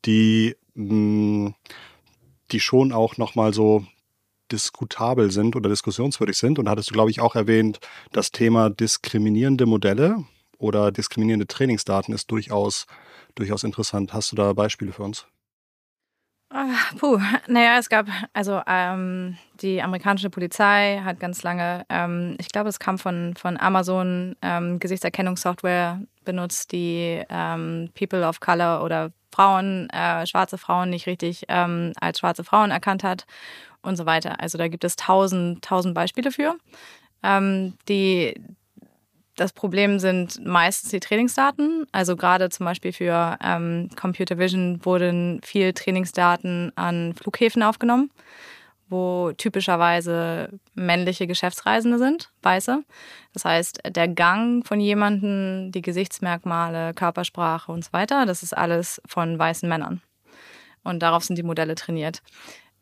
die, 0.06 0.58
mm, 0.74 1.52
die 2.52 2.60
schon 2.60 2.92
auch 2.92 3.16
nochmal 3.16 3.54
so 3.54 3.86
diskutabel 4.52 5.32
sind 5.32 5.56
oder 5.56 5.70
diskussionswürdig 5.70 6.38
sind. 6.38 6.60
Und 6.60 6.66
da 6.66 6.72
hattest 6.72 6.90
du, 6.90 6.94
glaube 6.94 7.12
ich, 7.12 7.22
auch 7.22 7.36
erwähnt, 7.36 7.80
das 8.12 8.32
Thema 8.32 8.70
diskriminierende 8.70 9.66
Modelle 9.66 10.26
oder 10.58 10.92
diskriminierende 10.92 11.48
Trainingsdaten 11.48 12.14
ist 12.14 12.30
durchaus, 12.30 12.88
durchaus 13.36 13.64
interessant. 13.64 14.12
Hast 14.12 14.34
du 14.34 14.36
da 14.36 14.52
Beispiele 14.52 14.92
für 14.92 15.04
uns? 15.04 15.28
Ah, 16.52 16.74
puh, 16.98 17.20
naja, 17.48 17.78
es 17.78 17.90
gab, 17.90 18.08
also 18.34 18.62
ähm, 18.66 19.38
die 19.62 19.84
amerikanische 19.84 20.32
Polizei 20.32 21.00
hat 21.04 21.20
ganz 21.20 21.44
lange, 21.44 21.86
ähm, 21.90 22.36
ich 22.40 22.48
glaube, 22.50 22.70
es 22.70 22.80
kam 22.80 22.98
von, 22.98 23.36
von 23.38 23.56
Amazon, 23.60 24.36
ähm, 24.42 24.80
Gesichtserkennungssoftware 24.80 26.02
benutzt, 26.26 26.72
die 26.72 27.22
ähm, 27.30 27.92
People 27.94 28.28
of 28.28 28.40
Color 28.40 28.84
oder 28.84 29.12
Frauen, 29.32 29.90
äh, 29.92 30.26
schwarze 30.26 30.58
Frauen 30.58 30.90
nicht 30.90 31.06
richtig 31.06 31.44
ähm, 31.50 31.94
als 32.02 32.18
schwarze 32.20 32.44
Frauen 32.44 32.72
erkannt 32.72 33.04
hat 33.04 33.26
und 33.84 33.96
so 33.96 34.08
weiter. 34.08 34.40
Also 34.40 34.58
da 34.58 34.68
gibt 34.70 34.84
es 34.84 34.96
tausend, 34.96 35.64
tausend 35.64 35.94
Beispiele 35.94 36.32
für. 36.32 36.56
Ähm, 37.24 37.76
die, 37.90 38.34
das 39.40 39.54
Problem 39.54 40.00
sind 40.00 40.46
meistens 40.46 40.92
die 40.92 41.00
Trainingsdaten. 41.00 41.86
Also 41.92 42.18
gerade 42.18 42.50
zum 42.50 42.66
Beispiel 42.66 42.92
für 42.92 43.38
ähm, 43.42 43.90
Computer 43.96 44.38
Vision 44.38 44.84
wurden 44.84 45.40
viel 45.44 45.74
Trainingsdaten 45.74 46.74
an 46.76 47.14
Flughäfen 47.14 47.64
aufgenommen, 47.64 48.12
wo 48.90 49.32
typischerweise 49.38 50.50
männliche 50.74 51.26
Geschäftsreisende 51.26 51.98
sind, 51.98 52.32
weiße. 52.42 52.84
Das 53.34 53.46
heißt, 53.46 53.80
der 53.88 54.10
Gang 54.10 54.68
von 54.68 54.82
jemandem, 54.82 55.72
die 55.72 55.82
Gesichtsmerkmale, 55.82 56.94
Körpersprache 56.94 57.72
und 57.72 57.86
so 57.86 57.94
weiter, 57.94 58.26
das 58.26 58.44
ist 58.44 58.58
alles 58.58 59.02
von 59.08 59.40
weißen 59.40 59.70
Männern. 59.70 60.02
Und 60.84 61.00
darauf 61.00 61.24
sind 61.24 61.38
die 61.38 61.44
Modelle 61.44 61.76
trainiert. 61.76 62.22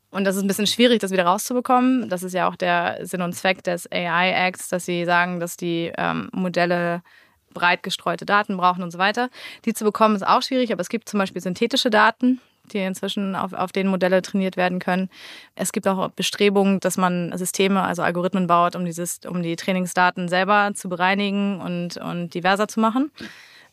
Und 0.09 0.23
das 0.23 0.35
ist 0.35 0.41
ein 0.41 0.47
bisschen 0.47 0.67
schwierig, 0.67 0.99
das 0.99 1.11
wieder 1.11 1.25
rauszubekommen. 1.25 2.09
Das 2.09 2.23
ist 2.23 2.33
ja 2.33 2.47
auch 2.47 2.55
der 2.55 2.99
Sinn 3.05 3.21
und 3.21 3.33
Zweck 3.33 3.63
des 3.63 3.91
AI 3.91 4.31
Acts, 4.31 4.69
dass 4.69 4.85
sie 4.85 5.05
sagen, 5.05 5.39
dass 5.39 5.57
die 5.57 5.91
ähm, 5.97 6.29
Modelle 6.31 7.01
breit 7.53 7.83
gestreute 7.83 8.25
Daten 8.25 8.55
brauchen 8.57 8.83
und 8.83 8.91
so 8.91 8.97
weiter. 8.97 9.29
Die 9.65 9.73
zu 9.73 9.83
bekommen 9.83 10.15
ist 10.15 10.25
auch 10.25 10.41
schwierig, 10.41 10.71
aber 10.71 10.81
es 10.81 10.89
gibt 10.89 11.09
zum 11.09 11.17
Beispiel 11.19 11.41
synthetische 11.41 11.89
Daten, 11.89 12.39
die 12.71 12.79
inzwischen 12.79 13.35
auf, 13.35 13.53
auf 13.53 13.71
denen 13.71 13.89
Modelle 13.89 14.21
trainiert 14.21 14.57
werden 14.57 14.79
können. 14.79 15.09
Es 15.55 15.71
gibt 15.71 15.87
auch 15.87 16.09
Bestrebungen, 16.11 16.79
dass 16.79 16.97
man 16.97 17.35
Systeme, 17.37 17.81
also 17.81 18.01
Algorithmen 18.01 18.47
baut, 18.47 18.75
um, 18.75 18.85
dieses, 18.85 19.19
um 19.27 19.41
die 19.41 19.55
Trainingsdaten 19.55 20.29
selber 20.29 20.71
zu 20.73 20.87
bereinigen 20.89 21.59
und, 21.59 21.97
und 21.97 22.33
diverser 22.33 22.67
zu 22.67 22.79
machen. 22.79 23.11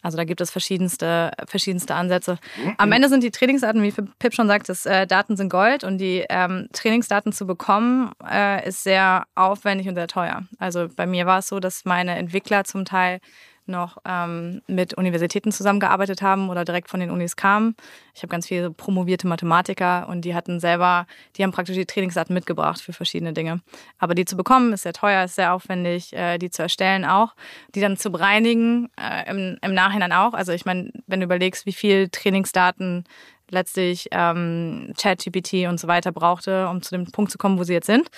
Also 0.04 0.18
da 0.18 0.24
gibt 0.24 0.42
es 0.42 0.50
verschiedenste, 0.50 1.30
verschiedenste 1.46 1.94
Ansätze. 1.94 2.38
Am 2.76 2.92
Ende 2.92 3.08
sind 3.08 3.24
die 3.24 3.30
Trainingsdaten, 3.30 3.82
wie 3.82 3.90
Pip 4.18 4.34
schon 4.34 4.46
sagt, 4.46 4.68
das, 4.68 4.84
äh, 4.84 5.06
Daten 5.06 5.36
sind 5.36 5.48
Gold 5.48 5.82
und 5.82 5.96
die 5.96 6.26
ähm, 6.28 6.68
Trainingsdaten 6.74 7.32
zu 7.32 7.46
bekommen 7.46 8.12
äh, 8.30 8.68
ist 8.68 8.84
sehr 8.84 9.24
aufwendig 9.34 9.88
und 9.88 9.94
sehr 9.94 10.06
teuer. 10.06 10.42
Also 10.58 10.88
bei 10.94 11.06
mir 11.06 11.24
war 11.24 11.38
es 11.38 11.48
so, 11.48 11.58
dass 11.58 11.86
meine 11.86 12.16
Entwickler 12.16 12.64
zum 12.64 12.84
Teil 12.84 13.20
noch 13.68 13.98
ähm, 14.04 14.62
mit 14.66 14.94
Universitäten 14.94 15.52
zusammengearbeitet 15.52 16.22
haben 16.22 16.50
oder 16.50 16.64
direkt 16.64 16.88
von 16.88 17.00
den 17.00 17.10
Unis 17.10 17.36
kamen. 17.36 17.76
Ich 18.14 18.22
habe 18.22 18.30
ganz 18.30 18.46
viele 18.46 18.70
promovierte 18.70 19.26
Mathematiker 19.26 20.08
und 20.08 20.24
die 20.24 20.34
hatten 20.34 20.60
selber, 20.60 21.06
die 21.36 21.42
haben 21.42 21.52
praktisch 21.52 21.76
die 21.76 21.86
Trainingsdaten 21.86 22.34
mitgebracht 22.34 22.80
für 22.80 22.92
verschiedene 22.92 23.32
Dinge. 23.32 23.60
Aber 23.98 24.14
die 24.14 24.24
zu 24.24 24.36
bekommen 24.36 24.72
ist 24.72 24.82
sehr 24.82 24.92
teuer, 24.92 25.24
ist 25.24 25.34
sehr 25.34 25.52
aufwendig, 25.52 26.12
äh, 26.12 26.38
die 26.38 26.50
zu 26.50 26.62
erstellen 26.62 27.04
auch, 27.04 27.34
die 27.74 27.80
dann 27.80 27.96
zu 27.96 28.10
bereinigen 28.10 28.90
äh, 29.00 29.30
im, 29.30 29.58
im 29.60 29.74
Nachhinein 29.74 30.12
auch. 30.12 30.34
Also 30.34 30.52
ich 30.52 30.64
meine, 30.64 30.90
wenn 31.06 31.20
du 31.20 31.24
überlegst, 31.24 31.66
wie 31.66 31.72
viel 31.72 32.08
Trainingsdaten 32.08 33.04
letztlich 33.50 34.08
ähm, 34.10 34.92
ChatGPT 34.98 35.66
und 35.68 35.78
so 35.78 35.88
weiter 35.88 36.12
brauchte, 36.12 36.68
um 36.68 36.82
zu 36.82 36.94
dem 36.96 37.10
Punkt 37.10 37.30
zu 37.30 37.38
kommen, 37.38 37.58
wo 37.58 37.64
sie 37.64 37.72
jetzt 37.72 37.86
sind. 37.86 38.08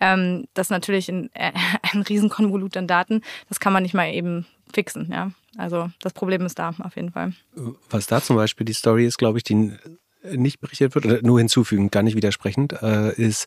Ähm, 0.00 0.46
das 0.54 0.66
ist 0.66 0.70
natürlich 0.70 1.08
ein, 1.08 1.30
äh, 1.34 1.52
ein 1.92 2.02
Riesenkonvolut 2.02 2.76
an 2.76 2.86
Daten. 2.86 3.22
Das 3.48 3.60
kann 3.60 3.72
man 3.72 3.82
nicht 3.82 3.94
mal 3.94 4.12
eben 4.12 4.46
fixen. 4.72 5.10
Ja. 5.10 5.30
Also 5.56 5.90
das 6.00 6.12
Problem 6.12 6.44
ist 6.46 6.58
da 6.58 6.74
auf 6.82 6.96
jeden 6.96 7.12
Fall. 7.12 7.32
Was 7.90 8.06
da 8.06 8.20
zum 8.20 8.36
Beispiel 8.36 8.64
die 8.64 8.72
Story 8.72 9.06
ist, 9.06 9.18
glaube 9.18 9.38
ich, 9.38 9.44
die 9.44 9.72
nicht 10.32 10.60
berichtet 10.60 10.94
wird, 10.94 11.06
oder 11.06 11.22
nur 11.22 11.38
hinzufügen, 11.38 11.90
gar 11.90 12.02
nicht 12.02 12.16
widersprechend, 12.16 12.72
äh, 12.82 13.12
ist, 13.14 13.46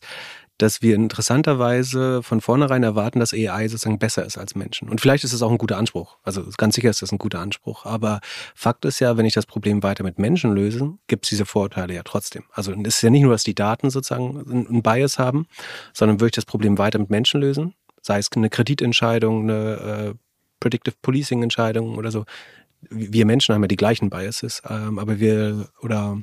dass 0.58 0.82
wir 0.82 0.96
interessanterweise 0.96 2.22
von 2.22 2.40
vornherein 2.40 2.82
erwarten, 2.82 3.20
dass 3.20 3.32
AI 3.32 3.68
sozusagen 3.68 3.98
besser 3.98 4.26
ist 4.26 4.36
als 4.36 4.56
Menschen. 4.56 4.88
Und 4.88 5.00
vielleicht 5.00 5.22
ist 5.22 5.32
es 5.32 5.40
auch 5.40 5.50
ein 5.50 5.58
guter 5.58 5.78
Anspruch. 5.78 6.16
Also 6.24 6.44
ganz 6.56 6.74
sicher 6.74 6.90
ist 6.90 7.00
das 7.00 7.12
ein 7.12 7.18
guter 7.18 7.38
Anspruch. 7.38 7.86
Aber 7.86 8.20
Fakt 8.56 8.84
ist 8.84 8.98
ja, 8.98 9.16
wenn 9.16 9.24
ich 9.24 9.34
das 9.34 9.46
Problem 9.46 9.84
weiter 9.84 10.02
mit 10.02 10.18
Menschen 10.18 10.52
löse, 10.52 10.94
gibt 11.06 11.24
es 11.24 11.30
diese 11.30 11.46
Vorteile 11.46 11.94
ja 11.94 12.02
trotzdem. 12.02 12.42
Also 12.52 12.72
es 12.72 12.96
ist 12.96 13.02
ja 13.02 13.10
nicht 13.10 13.22
nur, 13.22 13.32
dass 13.32 13.44
die 13.44 13.54
Daten 13.54 13.90
sozusagen 13.90 14.66
einen 14.68 14.82
Bias 14.82 15.18
haben, 15.18 15.46
sondern 15.92 16.18
würde 16.18 16.28
ich 16.28 16.36
das 16.36 16.44
Problem 16.44 16.76
weiter 16.76 16.98
mit 16.98 17.08
Menschen 17.08 17.40
lösen, 17.40 17.74
sei 18.02 18.18
es 18.18 18.28
eine 18.34 18.50
Kreditentscheidung, 18.50 19.44
eine 19.44 20.14
äh, 20.14 20.14
Predictive 20.60 20.96
Policing 21.02 21.44
Entscheidungen 21.44 21.96
oder 21.96 22.10
so. 22.10 22.24
Wir 22.80 23.26
Menschen 23.26 23.54
haben 23.54 23.62
ja 23.62 23.68
die 23.68 23.76
gleichen 23.76 24.10
Biases, 24.10 24.62
ähm, 24.68 24.98
aber 24.98 25.20
wir 25.20 25.68
oder 25.82 26.18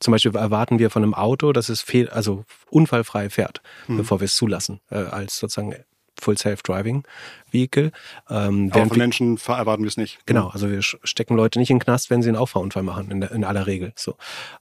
zum 0.00 0.12
Beispiel 0.12 0.34
erwarten 0.34 0.78
wir 0.78 0.90
von 0.90 1.02
einem 1.02 1.14
Auto, 1.14 1.52
dass 1.52 1.68
es 1.68 1.80
fehl, 1.80 2.08
also 2.08 2.44
unfallfrei 2.70 3.30
fährt, 3.30 3.62
mhm. 3.86 3.98
bevor 3.98 4.20
wir 4.20 4.26
es 4.26 4.36
zulassen, 4.36 4.80
äh, 4.90 4.96
als 4.96 5.38
sozusagen 5.38 5.74
Full 6.20 6.38
Self-Driving 6.38 7.04
Vehicle. 7.52 7.92
Ähm, 8.28 8.70
Aber 8.72 8.86
von 8.86 8.98
Menschen 8.98 9.38
erwarten 9.46 9.82
wir 9.82 9.88
es 9.88 9.96
nicht. 9.96 10.18
Genau, 10.26 10.48
also 10.48 10.70
wir 10.70 10.82
stecken 10.82 11.36
Leute 11.36 11.58
nicht 11.58 11.70
in 11.70 11.76
den 11.76 11.84
Knast, 11.84 12.10
wenn 12.10 12.22
sie 12.22 12.28
einen 12.28 12.36
Auffahrunfall 12.36 12.82
machen, 12.82 13.10
in, 13.10 13.20
der, 13.20 13.32
in 13.32 13.44
aller 13.44 13.66
Regel. 13.66 13.92
So, 13.96 14.16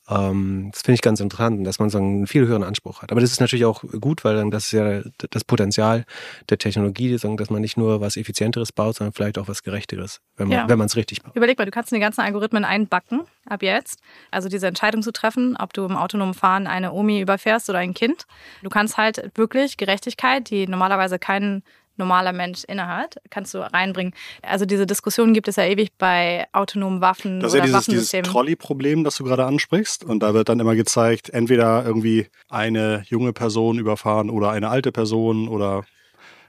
ähm, 0.09 0.69
Das 0.71 0.83
finde 0.83 0.95
ich 0.95 1.01
ganz 1.01 1.19
interessant, 1.19 1.65
dass 1.65 1.79
man 1.79 1.89
so 1.89 1.97
einen 1.97 2.27
viel 2.27 2.47
höheren 2.47 2.63
Anspruch 2.63 3.01
hat. 3.01 3.11
Aber 3.11 3.21
das 3.21 3.31
ist 3.31 3.39
natürlich 3.39 3.65
auch 3.65 3.83
gut, 3.99 4.23
weil 4.23 4.35
dann 4.35 4.51
das 4.51 4.65
ist 4.65 4.71
ja 4.71 5.01
das 5.29 5.43
Potenzial 5.43 6.05
der 6.49 6.57
Technologie, 6.57 7.11
dass 7.17 7.49
man 7.49 7.61
nicht 7.61 7.77
nur 7.77 8.01
was 8.01 8.17
Effizienteres 8.17 8.71
baut, 8.71 8.95
sondern 8.95 9.13
vielleicht 9.13 9.37
auch 9.37 9.47
was 9.47 9.63
Gerechteres, 9.63 10.21
wenn 10.37 10.47
man 10.47 10.67
ja. 10.67 10.85
es 10.85 10.95
richtig 10.95 11.21
baut. 11.21 11.35
Überleg 11.35 11.57
mal, 11.57 11.65
du 11.65 11.71
kannst 11.71 11.91
die 11.91 11.99
ganzen 11.99 12.21
Algorithmen 12.21 12.65
einbacken 12.65 13.21
ab 13.49 13.63
jetzt. 13.63 13.99
Also 14.31 14.49
diese 14.49 14.67
Entscheidung 14.67 15.01
zu 15.01 15.11
treffen, 15.11 15.55
ob 15.57 15.73
du 15.73 15.85
im 15.85 15.95
autonomen 15.95 16.33
Fahren 16.33 16.67
eine 16.67 16.91
Omi 16.91 17.21
überfährst 17.21 17.69
oder 17.69 17.79
ein 17.79 17.93
Kind. 17.93 18.25
Du 18.61 18.69
kannst 18.69 18.97
halt 18.97 19.31
wirklich 19.35 19.77
Gerechtigkeit, 19.77 20.49
die 20.49 20.67
normalerweise 20.67 21.19
keinen 21.47 21.63
normaler 21.99 22.31
Mensch 22.31 22.63
innehat, 22.65 23.15
kannst 23.31 23.55
du 23.55 23.59
reinbringen. 23.59 24.13
Also 24.43 24.65
diese 24.65 24.85
Diskussion 24.85 25.33
gibt 25.33 25.47
es 25.47 25.55
ja 25.55 25.63
ewig 25.63 25.89
bei 25.97 26.45
autonomen 26.51 27.01
Waffen 27.01 27.39
das 27.39 27.53
ist 27.53 27.59
oder 27.59 27.69
ja 27.69 27.79
dieses, 27.79 28.09
dieses 28.11 28.29
Trolley-Problem, 28.29 29.03
das 29.03 29.17
du 29.17 29.23
gerade 29.23 29.45
ansprichst. 29.45 30.03
Und 30.03 30.21
da 30.21 30.35
wird 30.35 30.49
dann 30.49 30.59
immer 30.59 30.75
gezeigt, 30.75 31.31
entweder 31.31 31.83
irgendwie 31.83 32.27
eine 32.49 33.03
junge 33.07 33.33
Person 33.33 33.79
überfahren 33.79 34.29
oder 34.29 34.51
eine 34.51 34.69
alte 34.69 34.91
Person 34.91 35.47
oder 35.47 35.85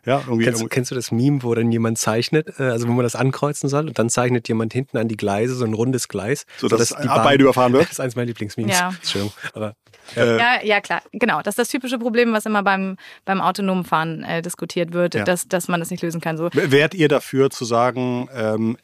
ja, 0.04 0.18
irgendwie 0.18 0.44
kennst, 0.44 0.60
irgendwie. 0.60 0.74
kennst 0.74 0.90
du 0.90 0.94
das 0.94 1.10
Meme, 1.10 1.42
wo 1.42 1.54
dann 1.54 1.70
jemand 1.70 1.98
zeichnet, 1.98 2.58
äh, 2.58 2.64
also 2.64 2.88
wo 2.88 2.92
man 2.92 3.02
das 3.02 3.16
ankreuzen 3.16 3.68
soll 3.68 3.88
und 3.88 3.98
dann 3.98 4.10
zeichnet 4.10 4.48
jemand 4.48 4.72
hinten 4.72 4.96
an 4.98 5.08
die 5.08 5.16
Gleise 5.16 5.54
so 5.54 5.64
ein 5.64 5.74
rundes 5.74 6.08
Gleis, 6.08 6.46
so 6.56 6.68
dass, 6.68 6.90
dass 6.90 7.00
die 7.00 7.08
beide 7.08 7.42
überfahren 7.42 7.72
wird? 7.72 7.78
Das 7.88 7.92
ist 7.92 8.00
eines 8.00 8.16
meiner 8.16 8.26
Lieblingsmemes. 8.26 8.78
Ja. 8.78 8.88
Entschuldigung, 8.88 9.32
aber 9.54 9.74
äh, 10.16 10.38
ja, 10.38 10.62
ja, 10.62 10.80
klar. 10.80 11.02
Genau. 11.12 11.40
Das 11.42 11.52
ist 11.52 11.58
das 11.58 11.68
typische 11.68 11.98
Problem, 11.98 12.32
was 12.32 12.46
immer 12.46 12.62
beim, 12.62 12.96
beim 13.24 13.40
autonomen 13.40 13.84
Fahren 13.84 14.22
äh, 14.22 14.42
diskutiert 14.42 14.92
wird, 14.92 15.14
ja. 15.14 15.24
dass, 15.24 15.48
dass 15.48 15.68
man 15.68 15.80
das 15.80 15.90
nicht 15.90 16.02
lösen 16.02 16.20
kann. 16.20 16.36
So. 16.36 16.50
Wärt 16.52 16.94
ihr 16.94 17.08
dafür 17.08 17.50
zu 17.50 17.64
sagen, 17.64 18.28
ähm, 18.34 18.76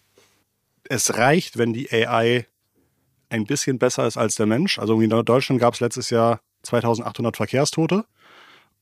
es 0.88 1.16
reicht, 1.16 1.58
wenn 1.58 1.72
die 1.72 1.90
AI 1.90 2.46
ein 3.30 3.44
bisschen 3.44 3.78
besser 3.78 4.06
ist 4.06 4.16
als 4.16 4.34
der 4.36 4.46
Mensch? 4.46 4.78
Also 4.78 5.00
in 5.00 5.10
Deutschland 5.10 5.60
gab 5.60 5.74
es 5.74 5.80
letztes 5.80 6.10
Jahr 6.10 6.40
2800 6.62 7.36
Verkehrstote. 7.36 8.04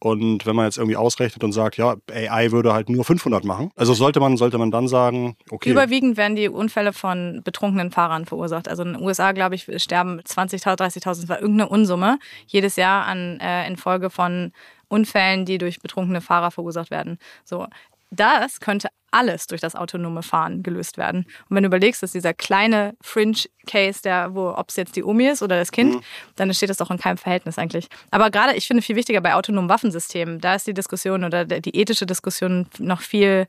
Und 0.02 0.46
wenn 0.46 0.56
man 0.56 0.64
jetzt 0.64 0.78
irgendwie 0.78 0.96
ausrechnet 0.96 1.44
und 1.44 1.52
sagt, 1.52 1.76
ja, 1.76 1.94
AI 2.10 2.50
würde 2.50 2.72
halt 2.72 2.88
nur 2.88 3.04
500 3.04 3.44
machen, 3.44 3.70
also 3.76 3.94
sollte 3.94 4.18
man, 4.18 4.36
sollte 4.36 4.58
man 4.58 4.72
dann 4.72 4.88
sagen, 4.88 5.36
okay. 5.48 5.70
Überwiegend 5.70 6.16
werden 6.16 6.34
die 6.34 6.48
Unfälle 6.48 6.92
von 6.92 7.42
betrunkenen 7.44 7.92
Fahrern 7.92 8.26
verursacht. 8.26 8.66
Also 8.66 8.82
in 8.82 8.94
den 8.94 9.02
USA, 9.02 9.30
glaube 9.30 9.54
ich, 9.54 9.70
sterben 9.80 10.18
20.000, 10.20 10.76
30.000, 10.76 11.28
war 11.28 11.40
irgendeine 11.40 11.68
Unsumme 11.68 12.18
jedes 12.48 12.74
Jahr 12.74 13.06
an, 13.06 13.38
äh, 13.38 13.64
infolge 13.68 14.10
von 14.10 14.50
Unfällen, 14.88 15.44
die 15.44 15.58
durch 15.58 15.78
betrunkene 15.78 16.20
Fahrer 16.20 16.50
verursacht 16.50 16.90
werden. 16.90 17.18
So, 17.44 17.68
das 18.12 18.60
könnte 18.60 18.88
alles 19.10 19.46
durch 19.46 19.60
das 19.60 19.74
autonome 19.74 20.22
Fahren 20.22 20.62
gelöst 20.62 20.96
werden. 20.98 21.26
Und 21.48 21.56
wenn 21.56 21.62
du 21.62 21.66
überlegst, 21.66 22.02
dass 22.02 22.12
dieser 22.12 22.34
kleine 22.34 22.94
Fringe-Case, 23.02 24.02
der, 24.02 24.34
wo, 24.34 24.50
ob 24.50 24.70
es 24.70 24.76
jetzt 24.76 24.96
die 24.96 25.04
Omi 25.04 25.28
ist 25.28 25.42
oder 25.42 25.58
das 25.58 25.70
Kind, 25.70 25.96
mhm. 25.96 26.02
dann 26.36 26.52
steht 26.54 26.70
das 26.70 26.78
doch 26.78 26.90
in 26.90 26.98
keinem 26.98 27.18
Verhältnis 27.18 27.58
eigentlich. 27.58 27.88
Aber 28.10 28.30
gerade, 28.30 28.54
ich 28.54 28.66
finde 28.66 28.82
viel 28.82 28.96
wichtiger 28.96 29.20
bei 29.20 29.34
autonomen 29.34 29.68
Waffensystemen, 29.68 30.40
da 30.40 30.54
ist 30.54 30.66
die 30.66 30.74
Diskussion 30.74 31.24
oder 31.24 31.44
die 31.44 31.76
ethische 31.76 32.06
Diskussion 32.06 32.66
noch 32.78 33.00
viel, 33.00 33.46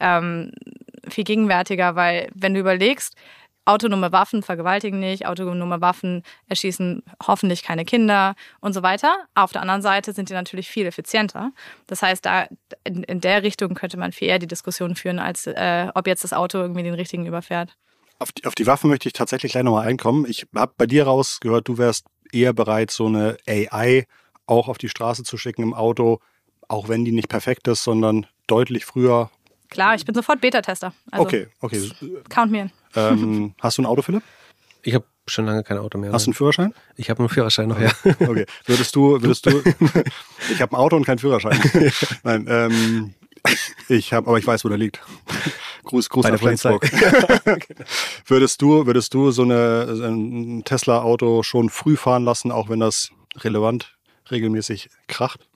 ähm, 0.00 0.52
viel 1.08 1.24
gegenwärtiger, 1.24 1.96
weil 1.96 2.28
wenn 2.34 2.54
du 2.54 2.60
überlegst, 2.60 3.14
autonome 3.68 4.12
Waffen 4.12 4.42
vergewaltigen 4.42 4.98
nicht, 4.98 5.26
autonome 5.26 5.80
Waffen 5.80 6.22
erschießen 6.48 7.02
hoffentlich 7.26 7.62
keine 7.62 7.84
Kinder 7.84 8.34
und 8.60 8.72
so 8.72 8.82
weiter. 8.82 9.14
Auf 9.34 9.52
der 9.52 9.60
anderen 9.62 9.82
Seite 9.82 10.12
sind 10.14 10.30
die 10.30 10.32
natürlich 10.32 10.68
viel 10.68 10.86
effizienter. 10.86 11.52
Das 11.86 12.02
heißt, 12.02 12.24
da 12.24 12.48
in, 12.84 13.02
in 13.02 13.20
der 13.20 13.42
Richtung 13.42 13.74
könnte 13.74 13.98
man 13.98 14.12
viel 14.12 14.28
eher 14.28 14.38
die 14.38 14.46
Diskussion 14.46 14.96
führen, 14.96 15.18
als 15.18 15.46
äh, 15.46 15.88
ob 15.94 16.06
jetzt 16.06 16.24
das 16.24 16.32
Auto 16.32 16.58
irgendwie 16.58 16.82
den 16.82 16.94
richtigen 16.94 17.26
überfährt. 17.26 17.76
Auf 18.18 18.32
die, 18.32 18.46
auf 18.46 18.54
die 18.54 18.66
Waffen 18.66 18.88
möchte 18.88 19.08
ich 19.08 19.12
tatsächlich 19.12 19.52
gleich 19.52 19.64
nochmal 19.64 19.86
einkommen. 19.86 20.24
Ich 20.28 20.46
habe 20.56 20.72
bei 20.76 20.86
dir 20.86 21.04
rausgehört, 21.04 21.68
du 21.68 21.76
wärst 21.78 22.06
eher 22.32 22.54
bereit, 22.54 22.90
so 22.90 23.06
eine 23.06 23.36
AI 23.46 24.06
auch 24.46 24.68
auf 24.68 24.78
die 24.78 24.88
Straße 24.88 25.24
zu 25.24 25.36
schicken 25.36 25.62
im 25.62 25.74
Auto, 25.74 26.20
auch 26.68 26.88
wenn 26.88 27.04
die 27.04 27.12
nicht 27.12 27.28
perfekt 27.28 27.68
ist, 27.68 27.84
sondern 27.84 28.26
deutlich 28.46 28.86
früher. 28.86 29.30
Klar, 29.68 29.94
ich 29.94 30.06
bin 30.06 30.14
sofort 30.14 30.40
Beta-Tester. 30.40 30.94
Also 31.10 31.24
okay, 31.24 31.48
okay. 31.60 31.90
Count 32.30 32.50
me 32.50 32.60
in. 32.62 32.72
Ähm, 32.94 33.54
hast 33.60 33.78
du 33.78 33.82
ein 33.82 33.86
Auto, 33.86 34.02
Philipp? 34.02 34.22
Ich 34.82 34.94
habe 34.94 35.04
schon 35.26 35.44
lange 35.44 35.62
kein 35.62 35.78
Auto 35.78 35.98
mehr. 35.98 36.12
Hast 36.12 36.26
du 36.26 36.30
einen 36.30 36.34
Führerschein? 36.34 36.74
Ich 36.96 37.10
habe 37.10 37.20
einen 37.20 37.28
Führerschein 37.28 37.68
noch, 37.68 37.80
ja. 37.80 37.90
Okay. 38.20 38.46
Würdest 38.66 38.96
du, 38.96 39.20
würdest 39.20 39.46
du, 39.46 39.62
ich 40.52 40.62
habe 40.62 40.76
ein 40.76 40.80
Auto 40.80 40.96
und 40.96 41.04
keinen 41.04 41.18
Führerschein. 41.18 41.60
Nein, 42.22 42.46
ähm, 42.48 43.14
ich 43.88 44.12
habe, 44.12 44.28
aber 44.28 44.38
ich 44.38 44.46
weiß, 44.46 44.64
wo 44.64 44.68
der 44.68 44.78
liegt. 44.78 45.00
Gruß, 45.84 46.08
Gruß 46.08 46.26
nach. 46.28 46.38
Flensburg. 46.38 46.90
würdest 48.26 48.62
du, 48.62 48.86
würdest 48.86 49.14
du 49.14 49.30
so 49.30 49.42
eine, 49.42 49.96
so 49.96 50.04
ein 50.04 50.62
Tesla-Auto 50.64 51.42
schon 51.42 51.70
früh 51.70 51.96
fahren 51.96 52.24
lassen, 52.24 52.52
auch 52.52 52.68
wenn 52.68 52.80
das 52.80 53.10
relevant 53.36 53.96
regelmäßig 54.30 54.90
kracht? 55.06 55.47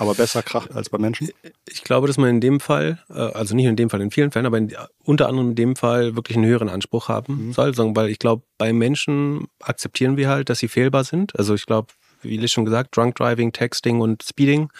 Aber 0.00 0.14
besser 0.14 0.42
kracht 0.42 0.74
als 0.74 0.88
bei 0.88 0.96
Menschen? 0.96 1.28
Ich 1.68 1.84
glaube, 1.84 2.06
dass 2.06 2.16
man 2.16 2.30
in 2.30 2.40
dem 2.40 2.58
Fall, 2.58 2.98
äh, 3.10 3.18
also 3.18 3.54
nicht 3.54 3.66
in 3.66 3.76
dem 3.76 3.90
Fall, 3.90 4.00
in 4.00 4.10
vielen 4.10 4.30
Fällen, 4.30 4.46
aber 4.46 4.56
in, 4.56 4.72
unter 5.04 5.28
anderem 5.28 5.50
in 5.50 5.54
dem 5.56 5.76
Fall 5.76 6.16
wirklich 6.16 6.38
einen 6.38 6.46
höheren 6.46 6.70
Anspruch 6.70 7.08
haben 7.08 7.48
Mhm. 7.48 7.52
soll, 7.52 7.76
weil 7.76 8.08
ich 8.08 8.18
glaube, 8.18 8.42
bei 8.56 8.72
Menschen 8.72 9.46
akzeptieren 9.60 10.16
wir 10.16 10.28
halt, 10.30 10.48
dass 10.48 10.58
sie 10.58 10.68
fehlbar 10.68 11.04
sind. 11.04 11.38
Also 11.38 11.54
ich 11.54 11.66
glaube, 11.66 11.88
wie 12.22 12.36
Liz 12.38 12.50
schon 12.50 12.64
gesagt, 12.64 12.96
Drunk 12.96 13.14
Driving, 13.16 13.52
Texting 13.52 14.00
und 14.00 14.22
Speeding 14.22 14.70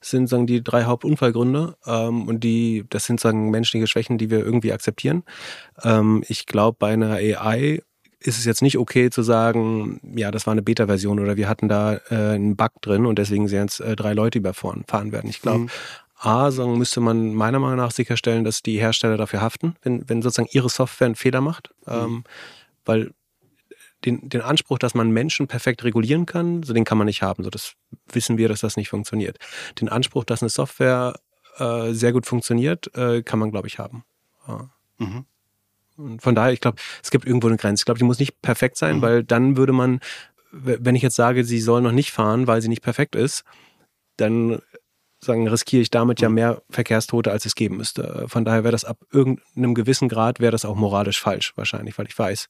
sind 0.00 0.28
sagen 0.28 0.46
die 0.46 0.62
drei 0.64 0.84
Hauptunfallgründe 0.84 1.76
ähm, 1.86 2.26
und 2.26 2.40
die, 2.40 2.84
das 2.88 3.04
sind 3.04 3.20
sagen 3.20 3.50
menschliche 3.50 3.86
Schwächen, 3.86 4.16
die 4.18 4.30
wir 4.30 4.40
irgendwie 4.40 4.72
akzeptieren. 4.72 5.24
Ähm, 5.82 6.24
ich 6.26 6.46
glaube, 6.46 6.76
bei 6.78 6.92
einer 6.92 7.12
AI 7.12 7.82
ist 8.20 8.38
es 8.38 8.44
jetzt 8.44 8.62
nicht 8.62 8.78
okay 8.78 9.10
zu 9.10 9.22
sagen, 9.22 10.00
ja, 10.14 10.30
das 10.30 10.46
war 10.46 10.52
eine 10.52 10.62
Beta-Version 10.62 11.18
oder 11.18 11.36
wir 11.36 11.48
hatten 11.48 11.68
da 11.68 11.94
äh, 12.10 12.34
einen 12.34 12.54
Bug 12.54 12.72
drin 12.82 13.06
und 13.06 13.18
deswegen 13.18 13.48
sind 13.48 13.58
jetzt 13.60 13.80
äh, 13.80 13.96
drei 13.96 14.12
Leute 14.12 14.38
überfahren 14.38 14.84
fahren 14.86 15.12
werden. 15.12 15.30
Ich 15.30 15.40
glaube, 15.40 15.60
Mhm. 15.60 15.70
A, 16.22 16.50
sagen, 16.50 16.76
müsste 16.76 17.00
man 17.00 17.34
meiner 17.34 17.58
Meinung 17.58 17.78
nach 17.78 17.92
sicherstellen, 17.92 18.44
dass 18.44 18.62
die 18.62 18.78
Hersteller 18.78 19.16
dafür 19.16 19.40
haften, 19.40 19.74
wenn, 19.80 20.06
wenn 20.06 20.20
sozusagen 20.20 20.50
ihre 20.52 20.68
Software 20.68 21.06
einen 21.06 21.14
Fehler 21.14 21.40
macht. 21.40 21.70
Ähm, 21.86 22.24
weil 22.84 23.12
den, 24.04 24.28
den 24.28 24.42
Anspruch, 24.42 24.78
dass 24.78 24.94
man 24.94 25.10
Menschen 25.10 25.46
perfekt 25.46 25.82
regulieren 25.82 26.26
kann, 26.26 26.62
so 26.62 26.74
den 26.74 26.84
kann 26.84 26.98
man 26.98 27.06
nicht 27.06 27.22
haben. 27.22 27.42
So 27.42 27.48
das 27.48 27.72
wissen 28.12 28.36
wir, 28.36 28.48
dass 28.48 28.60
das 28.60 28.76
nicht 28.76 28.90
funktioniert. 28.90 29.38
Den 29.80 29.88
Anspruch, 29.88 30.24
dass 30.24 30.42
eine 30.42 30.50
Software 30.50 31.14
äh, 31.56 31.92
sehr 31.92 32.12
gut 32.12 32.26
funktioniert, 32.26 32.94
äh, 32.94 33.22
kann 33.22 33.38
man, 33.38 33.50
glaube 33.50 33.68
ich, 33.68 33.78
haben. 33.78 34.04
Ja. 34.46 34.68
Mhm. 34.98 35.24
Und 35.96 36.22
von 36.22 36.34
daher, 36.34 36.52
ich 36.52 36.60
glaube, 36.60 36.78
es 37.02 37.10
gibt 37.10 37.26
irgendwo 37.26 37.48
eine 37.48 37.56
Grenze. 37.56 37.82
Ich 37.82 37.84
glaube, 37.84 37.98
die 37.98 38.04
muss 38.04 38.18
nicht 38.18 38.40
perfekt 38.42 38.76
sein, 38.76 38.96
Mhm. 38.98 39.02
weil 39.02 39.24
dann 39.24 39.56
würde 39.56 39.72
man, 39.72 40.00
wenn 40.52 40.94
ich 40.94 41.02
jetzt 41.02 41.16
sage, 41.16 41.44
sie 41.44 41.60
soll 41.60 41.82
noch 41.82 41.92
nicht 41.92 42.10
fahren, 42.12 42.46
weil 42.46 42.62
sie 42.62 42.68
nicht 42.68 42.82
perfekt 42.82 43.14
ist, 43.14 43.44
dann 44.16 44.60
sagen, 45.22 45.46
riskiere 45.48 45.82
ich 45.82 45.90
damit 45.90 46.20
ja 46.20 46.28
Mhm. 46.28 46.34
mehr 46.34 46.62
Verkehrstote, 46.70 47.30
als 47.30 47.44
es 47.44 47.54
geben 47.54 47.76
müsste. 47.76 48.24
Von 48.28 48.44
daher 48.44 48.64
wäre 48.64 48.72
das 48.72 48.84
ab 48.84 48.98
irgendeinem 49.12 49.74
gewissen 49.74 50.08
Grad, 50.08 50.40
wäre 50.40 50.52
das 50.52 50.64
auch 50.64 50.76
moralisch 50.76 51.20
falsch 51.20 51.52
wahrscheinlich, 51.56 51.98
weil 51.98 52.06
ich 52.06 52.18
weiß, 52.18 52.48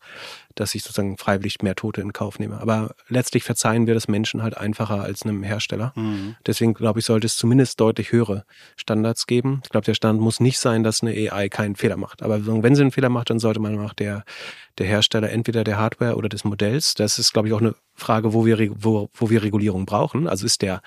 dass 0.55 0.75
ich 0.75 0.83
sozusagen 0.83 1.17
freiwillig 1.17 1.63
mehr 1.63 1.75
Tote 1.75 2.01
in 2.01 2.13
Kauf 2.13 2.39
nehme. 2.39 2.61
Aber 2.61 2.95
letztlich 3.09 3.43
verzeihen 3.45 3.87
wir 3.87 3.95
das 3.95 4.07
Menschen 4.09 4.43
halt 4.43 4.57
einfacher 4.57 5.03
als 5.03 5.23
einem 5.23 5.43
Hersteller. 5.43 5.93
Mhm. 5.97 6.37
Deswegen 6.47 6.75
glaube 6.75 7.01
ich, 7.01 7.07
sollte 7.07 7.27
es 7.27 7.37
zumindest 7.37 7.81
deutlich 7.81 8.13
höhere 8.13 8.45
Standards 8.77 9.27
geben. 9.27 9.61
Ich 9.65 9.71
glaube, 9.71 9.85
der 9.85 9.95
Standard 9.95 10.23
muss 10.23 10.39
nicht 10.41 10.59
sein, 10.59 10.83
dass 10.85 11.03
eine 11.03 11.13
AI 11.13 11.49
keinen 11.49 11.75
Fehler 11.77 11.97
macht. 11.97 12.23
Aber 12.23 12.47
wenn 12.47 12.75
sie 12.75 12.83
einen 12.83 12.93
Fehler 12.93 13.09
macht, 13.09 13.31
dann 13.31 13.39
sollte 13.41 13.61
man 13.61 13.79
auch 13.81 13.95
der, 13.95 14.25
der 14.79 14.87
Hersteller 14.87 15.31
entweder 15.31 15.65
der 15.65 15.77
Hardware 15.79 16.15
oder 16.17 16.29
des 16.29 16.45
Modells. 16.45 16.95
Das 16.95 17.19
ist, 17.19 17.33
glaube 17.33 17.49
ich, 17.49 17.55
auch 17.55 17.61
eine 17.61 17.75
Frage, 17.95 18.33
wo 18.33 18.47
wir, 18.47 18.71
wo, 18.77 19.11
wo 19.15 19.29
wir 19.29 19.43
Regulierung 19.43 19.87
brauchen. 19.87 20.29
Also 20.29 20.47
ist 20.47 20.63
der, 20.63 20.83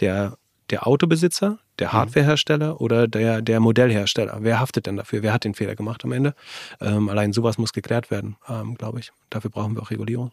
der, 0.00 0.36
der 0.70 0.86
Autobesitzer, 0.86 1.58
der 1.78 1.92
Hardwarehersteller 1.92 2.80
oder 2.80 3.08
der, 3.08 3.42
der 3.42 3.60
Modellhersteller? 3.60 4.38
Wer 4.40 4.60
haftet 4.60 4.86
denn 4.86 4.96
dafür? 4.96 5.22
Wer 5.22 5.32
hat 5.32 5.44
den 5.44 5.54
Fehler 5.54 5.76
gemacht 5.76 6.04
am 6.04 6.12
Ende? 6.12 6.34
Ähm, 6.80 7.08
allein 7.08 7.32
sowas 7.32 7.58
muss 7.58 7.72
geklärt 7.72 8.10
werden, 8.10 8.36
ähm, 8.48 8.76
glaube 8.76 9.00
ich. 9.00 9.12
Dafür 9.30 9.50
brauchen 9.50 9.74
wir 9.74 9.82
auch 9.82 9.90
Regulierung. 9.90 10.32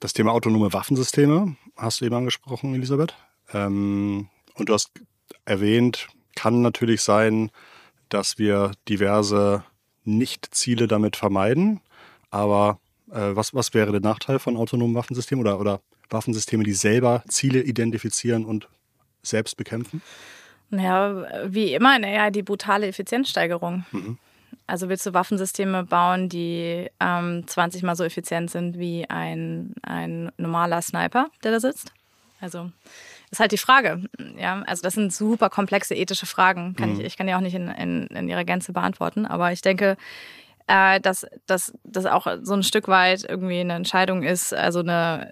Das 0.00 0.12
Thema 0.12 0.32
autonome 0.32 0.72
Waffensysteme 0.72 1.56
hast 1.76 2.00
du 2.00 2.04
eben 2.04 2.14
angesprochen, 2.14 2.74
Elisabeth. 2.74 3.14
Ähm, 3.52 4.28
und 4.54 4.68
du 4.68 4.74
hast 4.74 4.90
erwähnt, 5.44 6.08
kann 6.34 6.62
natürlich 6.62 7.02
sein, 7.02 7.50
dass 8.08 8.38
wir 8.38 8.72
diverse 8.88 9.64
Nicht-Ziele 10.04 10.88
damit 10.88 11.16
vermeiden. 11.16 11.80
Aber 12.30 12.78
äh, 13.10 13.34
was, 13.34 13.54
was 13.54 13.74
wäre 13.74 13.92
der 13.92 14.00
Nachteil 14.00 14.38
von 14.38 14.56
autonomen 14.56 14.94
Waffensystemen 14.94 15.44
oder, 15.44 15.60
oder 15.60 15.80
Waffensysteme, 16.10 16.64
die 16.64 16.74
selber 16.74 17.22
Ziele 17.28 17.62
identifizieren 17.62 18.44
und 18.44 18.68
selbst 19.24 19.56
bekämpfen? 19.56 20.02
Ja, 20.70 21.24
wie 21.46 21.74
immer 21.74 21.96
in 21.96 22.04
AI 22.04 22.30
die 22.30 22.42
brutale 22.42 22.86
Effizienzsteigerung. 22.86 23.84
Mhm. 23.92 24.18
Also 24.66 24.88
willst 24.88 25.04
du 25.04 25.12
Waffensysteme 25.12 25.84
bauen, 25.84 26.28
die 26.28 26.88
ähm, 27.00 27.46
20 27.46 27.82
mal 27.82 27.96
so 27.96 28.04
effizient 28.04 28.50
sind 28.50 28.78
wie 28.78 29.08
ein, 29.08 29.74
ein 29.82 30.32
normaler 30.38 30.80
Sniper, 30.80 31.28
der 31.42 31.52
da 31.52 31.60
sitzt? 31.60 31.92
Also 32.40 32.70
ist 33.30 33.40
halt 33.40 33.52
die 33.52 33.58
Frage. 33.58 34.04
Ja, 34.38 34.62
also 34.66 34.82
das 34.82 34.94
sind 34.94 35.12
super 35.12 35.50
komplexe 35.50 35.94
ethische 35.94 36.26
Fragen. 36.26 36.74
Kann 36.76 36.94
Mhm. 36.94 37.00
ich, 37.00 37.06
ich 37.06 37.16
kann 37.16 37.26
die 37.26 37.34
auch 37.34 37.40
nicht 37.40 37.54
in, 37.54 37.68
in, 37.68 38.06
in 38.08 38.28
ihrer 38.28 38.44
Gänze 38.44 38.72
beantworten, 38.72 39.26
aber 39.26 39.52
ich 39.52 39.60
denke, 39.60 39.96
äh, 40.66 41.00
dass, 41.00 41.26
das 41.46 42.06
auch 42.06 42.26
so 42.42 42.54
ein 42.54 42.62
Stück 42.62 42.88
weit 42.88 43.24
irgendwie 43.28 43.60
eine 43.60 43.74
Entscheidung 43.74 44.22
ist, 44.22 44.54
also 44.54 44.80
eine 44.80 45.30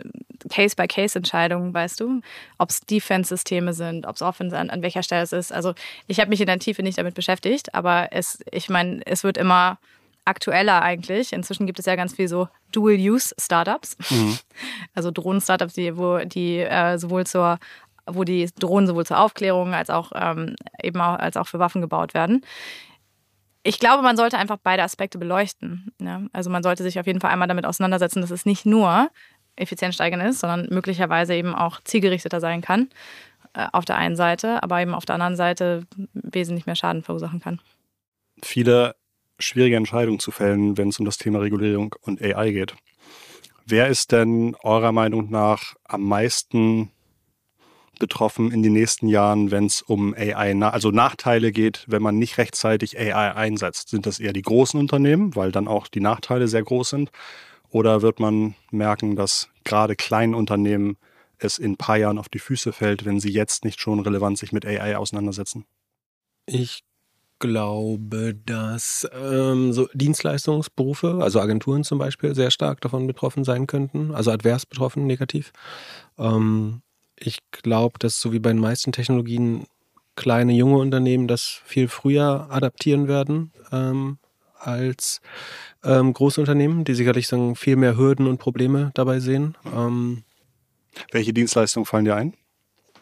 Case-by-Case-Entscheidung, 0.48 1.72
weißt 1.72 2.00
du, 2.00 2.20
ob 2.58 2.70
es 2.70 2.80
Defense-Systeme 2.80 3.72
sind, 3.72 4.06
ob 4.06 4.16
es 4.16 4.22
Offense, 4.22 4.58
an, 4.58 4.70
an 4.70 4.82
welcher 4.82 5.02
Stelle 5.02 5.22
es 5.22 5.32
ist. 5.32 5.52
Also 5.52 5.74
ich 6.06 6.20
habe 6.20 6.30
mich 6.30 6.40
in 6.40 6.46
der 6.46 6.58
Tiefe 6.58 6.82
nicht 6.82 6.98
damit 6.98 7.14
beschäftigt, 7.14 7.74
aber 7.74 8.08
es, 8.10 8.42
ich 8.50 8.68
meine, 8.68 9.00
es 9.06 9.24
wird 9.24 9.38
immer 9.38 9.78
aktueller 10.24 10.82
eigentlich. 10.82 11.32
Inzwischen 11.32 11.66
gibt 11.66 11.78
es 11.78 11.86
ja 11.86 11.96
ganz 11.96 12.14
viel 12.14 12.28
so 12.28 12.48
Dual-Use-Startups, 12.72 13.96
also 14.94 15.10
Drohnen-Startups, 15.10 15.74
die, 15.74 15.96
wo 15.96 16.18
die 16.18 16.58
äh, 16.58 16.98
sowohl 16.98 17.26
zur 17.26 17.58
wo 18.04 18.24
die 18.24 18.50
Drohnen 18.58 18.88
sowohl 18.88 19.06
zur 19.06 19.20
Aufklärung 19.20 19.74
als 19.74 19.88
auch 19.88 20.10
ähm, 20.12 20.56
eben 20.82 21.00
auch, 21.00 21.20
als 21.20 21.36
auch 21.36 21.46
für 21.46 21.60
Waffen 21.60 21.80
gebaut 21.80 22.14
werden 22.14 22.44
ich 23.62 23.78
glaube, 23.78 24.02
man 24.02 24.16
sollte 24.16 24.38
einfach 24.38 24.58
beide 24.62 24.82
Aspekte 24.82 25.18
beleuchten. 25.18 25.92
Ja? 26.00 26.22
Also 26.32 26.50
man 26.50 26.62
sollte 26.62 26.82
sich 26.82 26.98
auf 26.98 27.06
jeden 27.06 27.20
Fall 27.20 27.30
einmal 27.30 27.48
damit 27.48 27.66
auseinandersetzen, 27.66 28.20
dass 28.20 28.30
es 28.30 28.46
nicht 28.46 28.66
nur 28.66 29.10
effizienzsteigernd 29.56 30.22
ist, 30.24 30.40
sondern 30.40 30.68
möglicherweise 30.70 31.34
eben 31.34 31.54
auch 31.54 31.80
zielgerichteter 31.84 32.40
sein 32.40 32.62
kann 32.62 32.88
äh, 33.54 33.66
auf 33.72 33.84
der 33.84 33.96
einen 33.96 34.16
Seite, 34.16 34.62
aber 34.62 34.80
eben 34.80 34.94
auf 34.94 35.04
der 35.04 35.14
anderen 35.14 35.36
Seite 35.36 35.86
wesentlich 36.14 36.66
mehr 36.66 36.76
Schaden 36.76 37.02
verursachen 37.02 37.40
kann. 37.40 37.60
Viele 38.42 38.96
schwierige 39.38 39.76
Entscheidungen 39.76 40.18
zu 40.18 40.30
fällen, 40.30 40.78
wenn 40.78 40.88
es 40.88 40.98
um 40.98 41.04
das 41.04 41.18
Thema 41.18 41.40
Regulierung 41.40 41.94
und 42.00 42.22
AI 42.22 42.50
geht. 42.50 42.74
Wer 43.66 43.88
ist 43.88 44.10
denn 44.12 44.56
eurer 44.62 44.92
Meinung 44.92 45.30
nach 45.30 45.74
am 45.84 46.02
meisten 46.02 46.90
betroffen 48.02 48.50
in 48.50 48.64
den 48.64 48.72
nächsten 48.72 49.06
Jahren, 49.06 49.52
wenn 49.52 49.66
es 49.66 49.80
um 49.80 50.12
AI, 50.12 50.60
also 50.60 50.90
Nachteile 50.90 51.52
geht, 51.52 51.84
wenn 51.86 52.02
man 52.02 52.18
nicht 52.18 52.36
rechtzeitig 52.36 52.98
AI 52.98 53.32
einsetzt? 53.34 53.90
Sind 53.90 54.06
das 54.06 54.18
eher 54.18 54.32
die 54.32 54.42
großen 54.42 54.78
Unternehmen, 54.78 55.36
weil 55.36 55.52
dann 55.52 55.68
auch 55.68 55.86
die 55.86 56.00
Nachteile 56.00 56.48
sehr 56.48 56.64
groß 56.64 56.90
sind? 56.90 57.10
Oder 57.70 58.02
wird 58.02 58.18
man 58.18 58.56
merken, 58.72 59.14
dass 59.14 59.48
gerade 59.62 59.94
kleinen 59.94 60.34
Unternehmen 60.34 60.96
es 61.38 61.58
in 61.58 61.72
ein 61.72 61.76
paar 61.76 61.96
Jahren 61.96 62.18
auf 62.18 62.28
die 62.28 62.40
Füße 62.40 62.72
fällt, 62.72 63.04
wenn 63.04 63.20
sie 63.20 63.30
jetzt 63.30 63.64
nicht 63.64 63.80
schon 63.80 64.00
relevant 64.00 64.36
sich 64.36 64.50
mit 64.50 64.66
AI 64.66 64.96
auseinandersetzen? 64.96 65.64
Ich 66.44 66.82
glaube, 67.38 68.34
dass 68.34 69.08
ähm, 69.14 69.72
so 69.72 69.88
Dienstleistungsberufe, 69.94 71.18
also 71.22 71.40
Agenturen 71.40 71.84
zum 71.84 71.98
Beispiel, 71.98 72.34
sehr 72.34 72.50
stark 72.50 72.80
davon 72.80 73.06
betroffen 73.06 73.44
sein 73.44 73.66
könnten, 73.66 74.12
also 74.12 74.30
advers 74.32 74.66
betroffen, 74.66 75.06
negativ. 75.06 75.52
Ähm, 76.18 76.81
ich 77.26 77.38
glaube, 77.52 77.98
dass 77.98 78.20
so 78.20 78.32
wie 78.32 78.38
bei 78.38 78.50
den 78.50 78.58
meisten 78.60 78.92
Technologien 78.92 79.66
kleine, 80.16 80.52
junge 80.52 80.78
Unternehmen 80.78 81.28
das 81.28 81.60
viel 81.64 81.88
früher 81.88 82.48
adaptieren 82.50 83.08
werden 83.08 83.52
ähm, 83.70 84.18
als 84.58 85.20
ähm, 85.84 86.12
große 86.12 86.40
Unternehmen, 86.40 86.84
die 86.84 86.94
sicherlich 86.94 87.26
sagen, 87.26 87.56
viel 87.56 87.76
mehr 87.76 87.96
Hürden 87.96 88.26
und 88.26 88.38
Probleme 88.38 88.90
dabei 88.94 89.20
sehen. 89.20 89.56
Ähm, 89.74 90.22
Welche 91.10 91.32
Dienstleistungen 91.32 91.86
fallen 91.86 92.04
dir 92.04 92.14
ein? 92.14 92.34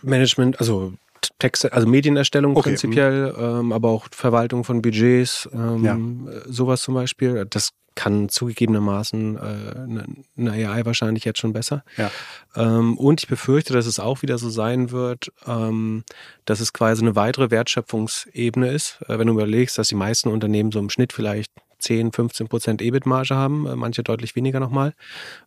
Management, 0.02 0.60
also 0.60 0.94
Texte, 1.38 1.72
also 1.72 1.86
Medienerstellung 1.86 2.56
Okay, 2.56 2.70
prinzipiell, 2.70 3.34
ähm, 3.36 3.72
aber 3.72 3.90
auch 3.90 4.06
Verwaltung 4.10 4.64
von 4.64 4.80
Budgets, 4.80 5.48
ähm, 5.52 6.28
äh, 6.28 6.40
sowas 6.50 6.82
zum 6.82 6.94
Beispiel. 6.94 7.46
Das 7.50 7.70
kann 7.94 8.28
zugegebenermaßen 8.28 9.36
äh, 9.36 10.38
eine, 10.38 10.52
AI 10.52 10.84
wahrscheinlich 10.84 11.24
jetzt 11.24 11.38
schon 11.38 11.52
besser. 11.52 11.84
Ja. 11.96 12.10
Ähm, 12.54 12.96
und 12.96 13.20
ich 13.20 13.28
befürchte, 13.28 13.72
dass 13.72 13.86
es 13.86 14.00
auch 14.00 14.22
wieder 14.22 14.38
so 14.38 14.48
sein 14.48 14.90
wird, 14.90 15.32
ähm, 15.46 16.04
dass 16.44 16.60
es 16.60 16.72
quasi 16.72 17.02
eine 17.02 17.16
weitere 17.16 17.50
Wertschöpfungsebene 17.50 18.68
ist. 18.70 19.00
Äh, 19.08 19.18
wenn 19.18 19.26
du 19.26 19.34
überlegst, 19.34 19.76
dass 19.78 19.88
die 19.88 19.94
meisten 19.94 20.28
Unternehmen 20.28 20.72
so 20.72 20.78
im 20.78 20.90
Schnitt 20.90 21.12
vielleicht 21.12 21.52
10, 21.80 22.12
15 22.12 22.48
Prozent 22.48 22.82
EBIT-Marge 22.82 23.34
haben, 23.34 23.66
äh, 23.66 23.74
manche 23.74 24.02
deutlich 24.02 24.36
weniger 24.36 24.60
nochmal. 24.60 24.94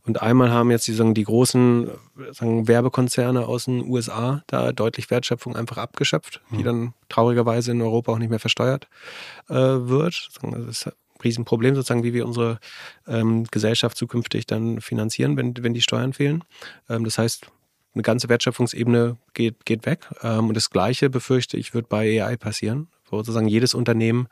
Und 0.06 0.22
einmal 0.22 0.52
haben 0.52 0.72
jetzt 0.72 0.88
die, 0.88 0.94
sagen, 0.94 1.14
die 1.14 1.24
großen 1.24 1.88
äh, 1.88 2.34
sagen, 2.34 2.68
Werbekonzerne 2.68 3.48
aus 3.48 3.66
den 3.66 3.86
USA 3.88 4.44
da 4.48 4.72
deutlich 4.72 5.10
Wertschöpfung 5.10 5.56
einfach 5.56 5.78
abgeschöpft, 5.78 6.42
die 6.52 6.64
dann 6.64 6.94
traurigerweise 7.10 7.72
in 7.72 7.82
Europa 7.82 8.12
auch 8.12 8.18
nicht 8.18 8.30
mehr 8.30 8.40
versteuert 8.40 8.88
äh, 9.50 9.56
wird. 9.56 10.30
Das 10.42 10.66
ist 10.66 10.92
Riesenproblem 11.24 11.76
sozusagen, 11.76 12.04
wie 12.04 12.14
wir 12.14 12.26
unsere 12.26 12.60
ähm, 13.08 13.46
Gesellschaft 13.52 13.98
zukünftig 13.98 14.46
dann 14.46 14.82
finanzieren, 14.82 15.38
wenn, 15.38 15.54
wenn 15.62 15.74
die 15.74 15.82
Steuern 15.82 16.14
fehlen. 16.14 16.44
Ähm, 16.90 17.04
das 17.04 17.18
heißt, 17.18 17.48
eine 17.94 18.04
ganze 18.04 18.30
Wertschöpfungsebene 18.30 19.18
geht, 19.34 19.66
geht 19.66 19.86
weg. 19.86 20.08
Ähm, 20.22 20.48
und 20.48 20.56
das 20.56 20.70
Gleiche 20.70 21.10
befürchte 21.10 21.58
ich, 21.58 21.74
wird 21.74 21.90
bei 21.90 22.24
AI 22.24 22.38
passieren, 22.38 22.88
wo 23.10 23.18
sozusagen 23.18 23.48
jedes 23.48 23.74
Unternehmen 23.74 24.28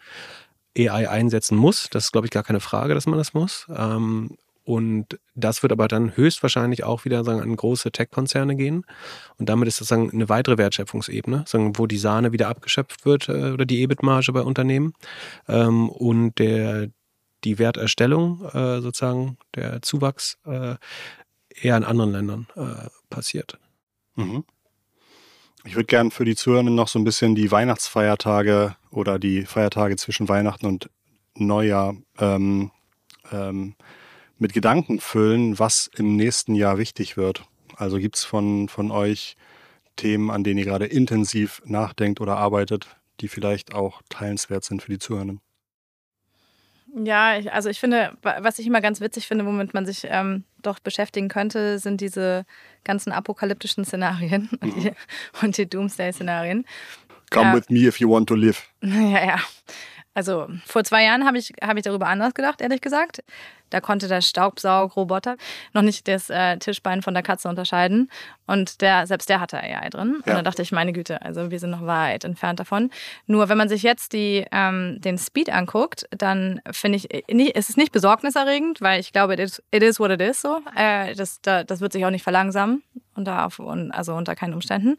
AI 0.77 1.09
einsetzen 1.09 1.57
muss. 1.57 1.89
Das 1.89 2.05
ist, 2.05 2.11
glaube 2.11 2.27
ich, 2.27 2.31
gar 2.31 2.43
keine 2.43 2.59
Frage, 2.59 2.93
dass 2.93 3.05
man 3.05 3.17
das 3.17 3.33
muss. 3.33 3.67
Ähm, 3.75 4.37
und 4.63 5.19
das 5.33 5.63
wird 5.63 5.71
aber 5.71 5.87
dann 5.87 6.15
höchstwahrscheinlich 6.15 6.83
auch 6.83 7.05
wieder 7.05 7.23
sagen, 7.23 7.41
an 7.41 7.55
große 7.55 7.91
Tech-Konzerne 7.91 8.55
gehen. 8.55 8.85
Und 9.37 9.49
damit 9.49 9.67
ist 9.67 9.81
das 9.81 9.87
sagen, 9.87 10.11
eine 10.11 10.29
weitere 10.29 10.57
Wertschöpfungsebene, 10.57 11.45
sagen, 11.47 11.77
wo 11.77 11.87
die 11.87 11.97
Sahne 11.97 12.31
wieder 12.31 12.47
abgeschöpft 12.47 13.05
wird 13.05 13.27
äh, 13.27 13.51
oder 13.51 13.65
die 13.65 13.81
EBIT-Marge 13.81 14.31
bei 14.33 14.41
Unternehmen. 14.41 14.93
Ähm, 15.47 15.89
und 15.89 16.37
der, 16.37 16.89
die 17.43 17.57
Werterstellung, 17.57 18.45
äh, 18.53 18.81
sozusagen, 18.81 19.37
der 19.55 19.81
Zuwachs 19.81 20.37
äh, 20.45 20.75
eher 21.49 21.77
in 21.77 21.83
anderen 21.83 22.11
Ländern 22.11 22.47
passiert. 23.09 23.59
Mhm. 24.15 24.45
Ich 25.65 25.75
würde 25.75 25.85
gerne 25.85 26.09
für 26.09 26.25
die 26.25 26.35
Zuhörenden 26.35 26.73
noch 26.73 26.87
so 26.87 26.97
ein 26.97 27.03
bisschen 27.03 27.35
die 27.35 27.51
Weihnachtsfeiertage 27.51 28.75
oder 28.89 29.19
die 29.19 29.45
Feiertage 29.45 29.97
zwischen 29.97 30.29
Weihnachten 30.29 30.65
und 30.65 30.89
Neujahr 31.35 31.95
ähm, 32.19 32.71
ähm, 33.31 33.75
mit 34.41 34.53
Gedanken 34.53 34.99
füllen, 34.99 35.59
was 35.59 35.89
im 35.95 36.15
nächsten 36.15 36.55
Jahr 36.55 36.79
wichtig 36.79 37.15
wird. 37.15 37.43
Also 37.75 37.99
gibt 37.99 38.15
es 38.15 38.23
von, 38.23 38.69
von 38.69 38.89
euch 38.91 39.37
Themen, 39.95 40.31
an 40.31 40.43
denen 40.43 40.57
ihr 40.57 40.65
gerade 40.65 40.87
intensiv 40.87 41.61
nachdenkt 41.63 42.19
oder 42.19 42.37
arbeitet, 42.37 42.87
die 43.19 43.27
vielleicht 43.27 43.73
auch 43.75 44.01
teilenswert 44.09 44.63
sind 44.63 44.81
für 44.81 44.91
die 44.91 44.97
Zuhörenden? 44.97 45.41
Ja, 46.95 47.37
ich, 47.37 47.53
also 47.53 47.69
ich 47.69 47.79
finde, 47.79 48.17
was 48.21 48.57
ich 48.57 48.65
immer 48.65 48.81
ganz 48.81 48.99
witzig 48.99 49.27
finde, 49.27 49.45
womit 49.45 49.73
man 49.75 49.85
sich 49.85 50.07
ähm, 50.09 50.43
doch 50.61 50.79
beschäftigen 50.79 51.29
könnte, 51.29 51.77
sind 51.77 52.01
diese 52.01 52.45
ganzen 52.83 53.11
apokalyptischen 53.11 53.85
Szenarien 53.85 54.49
mhm. 54.51 54.57
und 54.61 54.75
die, 54.83 54.91
und 55.43 55.57
die 55.57 55.69
Doomsday-Szenarien. 55.69 56.65
Come 57.29 57.45
ja. 57.45 57.55
with 57.55 57.69
me 57.69 57.87
if 57.87 57.99
you 57.99 58.09
want 58.09 58.27
to 58.27 58.35
live. 58.35 58.67
Ja, 58.81 59.23
ja. 59.23 59.39
Also 60.13 60.49
vor 60.65 60.83
zwei 60.83 61.05
Jahren 61.05 61.25
habe 61.25 61.37
ich, 61.37 61.53
hab 61.61 61.77
ich 61.77 61.83
darüber 61.83 62.07
anders 62.07 62.33
gedacht, 62.33 62.59
ehrlich 62.59 62.81
gesagt. 62.81 63.23
Da 63.71 63.81
konnte 63.81 64.07
der 64.07 64.21
Staubsaugroboter 64.21 65.37
noch 65.73 65.81
nicht 65.81 66.07
das 66.07 66.29
äh, 66.29 66.57
Tischbein 66.57 67.01
von 67.01 67.13
der 67.13 67.23
Katze 67.23 67.49
unterscheiden. 67.49 68.11
Und 68.45 68.81
der, 68.81 69.07
selbst 69.07 69.29
der 69.29 69.39
hatte 69.39 69.57
AI 69.57 69.89
drin. 69.89 70.17
Und 70.17 70.27
da 70.27 70.41
dachte 70.41 70.61
ich, 70.61 70.71
meine 70.71 70.93
Güte, 70.93 71.21
also 71.21 71.49
wir 71.49 71.59
sind 71.59 71.71
noch 71.71 71.85
weit 71.85 72.23
entfernt 72.23 72.59
davon. 72.59 72.91
Nur 73.25 73.49
wenn 73.49 73.57
man 73.57 73.69
sich 73.69 73.81
jetzt 73.81 74.13
die, 74.13 74.45
ähm, 74.51 74.99
den 74.99 75.17
Speed 75.17 75.49
anguckt, 75.49 76.05
dann 76.11 76.61
finde 76.71 76.97
ich, 76.97 77.13
äh, 77.13 77.23
nicht, 77.33 77.55
es 77.55 77.69
ist 77.69 77.77
nicht 77.77 77.91
besorgniserregend, 77.91 78.81
weil 78.81 78.99
ich 78.99 79.11
glaube, 79.11 79.33
it 79.33 79.39
is, 79.39 79.63
it 79.71 79.81
is 79.81 79.99
what 79.99 80.11
it 80.11 80.21
is 80.21 80.41
so. 80.41 80.59
Äh, 80.75 81.15
das, 81.15 81.41
da, 81.41 81.63
das 81.63 81.81
wird 81.81 81.93
sich 81.93 82.05
auch 82.05 82.11
nicht 82.11 82.23
verlangsamen 82.23 82.83
unter, 83.15 83.49
also 83.91 84.15
unter 84.15 84.35
keinen 84.35 84.53
Umständen. 84.53 84.97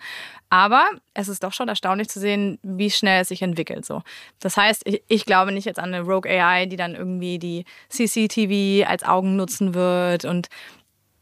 Aber 0.51 0.85
es 1.15 1.29
ist 1.29 1.43
doch 1.43 1.53
schon 1.53 1.69
erstaunlich 1.69 2.09
zu 2.09 2.21
sehen, 2.21 2.59
wie 2.63 2.91
schnell 2.91 3.23
es 3.23 3.29
sich 3.29 3.43
entwickelt. 3.43 3.85
So. 3.85 4.03
Das 4.41 4.57
heißt, 4.57 4.83
ich, 4.85 5.03
ich 5.09 5.25
glaube 5.25 5.53
nicht 5.53 5.65
jetzt 5.65 5.79
an 5.79 5.95
eine 5.95 6.03
Rogue 6.03 6.31
AI, 6.31 6.67
die 6.67 6.77
dann 6.77 6.95
irgendwie 6.95 7.39
die 7.39 7.65
CCTV 7.89 8.89
als 8.89 9.05
Augen 9.05 9.37
nutzen 9.37 9.75
wird 9.75 10.25
und 10.25 10.49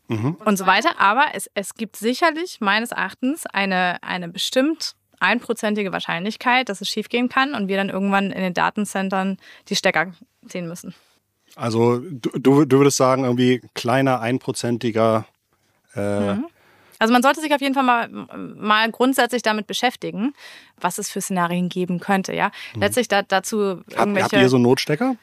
mhm. 0.08 0.36
und 0.44 0.56
so 0.56 0.66
weiter. 0.66 1.00
Aber 1.00 1.26
es, 1.34 1.50
es 1.54 1.74
gibt 1.74 1.96
sicherlich 1.96 2.58
meines 2.60 2.92
Erachtens 2.92 3.46
eine, 3.46 4.02
eine 4.02 4.28
bestimmt 4.28 4.94
einprozentige 5.20 5.92
Wahrscheinlichkeit, 5.92 6.68
dass 6.68 6.80
es 6.80 6.88
schiefgehen 6.88 7.28
kann 7.28 7.54
und 7.54 7.68
wir 7.68 7.76
dann 7.76 7.90
irgendwann 7.90 8.30
in 8.30 8.42
den 8.42 8.54
Datencentern 8.54 9.36
die 9.68 9.76
Stecker 9.76 10.12
ziehen 10.48 10.66
müssen. 10.66 10.94
Also 11.56 11.98
du, 11.98 12.64
du 12.64 12.78
würdest 12.78 12.96
sagen, 12.96 13.24
irgendwie 13.24 13.60
kleiner 13.74 14.20
einprozentiger 14.20 15.26
äh, 15.94 16.34
mhm. 16.34 16.46
Also 17.00 17.12
man 17.12 17.22
sollte 17.22 17.40
sich 17.40 17.52
auf 17.52 17.62
jeden 17.62 17.74
Fall 17.74 17.82
mal, 17.82 18.08
mal 18.36 18.90
grundsätzlich 18.92 19.42
damit 19.42 19.66
beschäftigen, 19.66 20.34
was 20.78 20.98
es 20.98 21.10
für 21.10 21.20
Szenarien 21.20 21.70
geben 21.70 21.98
könnte. 21.98 22.34
Ja, 22.34 22.52
mhm. 22.74 22.82
letztlich 22.82 23.08
da, 23.08 23.22
dazu 23.22 23.56
irgendwelche. 23.56 24.24
Habt, 24.24 24.32
habt 24.34 24.42
ihr 24.42 24.48
so 24.48 24.58
Notstecker? 24.58 25.16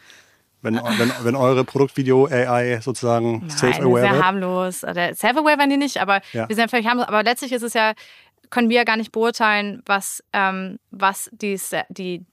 Wenn, 0.64 0.76
wenn, 0.76 1.14
wenn 1.22 1.36
eure 1.36 1.64
Produktvideo 1.64 2.26
AI 2.26 2.82
sozusagen 2.82 3.48
self-aware 3.48 4.02
wird? 4.02 4.12
sehr 4.12 4.26
harmlos. 4.26 4.80
Self-aware 4.80 5.60
werden 5.60 5.70
die 5.70 5.78
nicht, 5.78 6.02
aber 6.02 6.22
ja. 6.34 6.50
wir 6.50 6.56
sind 6.56 6.72
völlig 6.72 6.88
harmlos. 6.88 7.08
Aber 7.08 7.22
letztlich 7.22 7.52
ist 7.52 7.62
es 7.62 7.76
ja, 7.76 7.94
können 8.50 8.70
wir 8.70 8.78
ja 8.78 8.84
gar 8.84 8.98
nicht 8.98 9.12
beurteilen, 9.12 9.84
was, 9.86 10.24
ähm, 10.34 10.80
was 10.90 11.30
die, 11.32 11.60
die, 11.90 12.26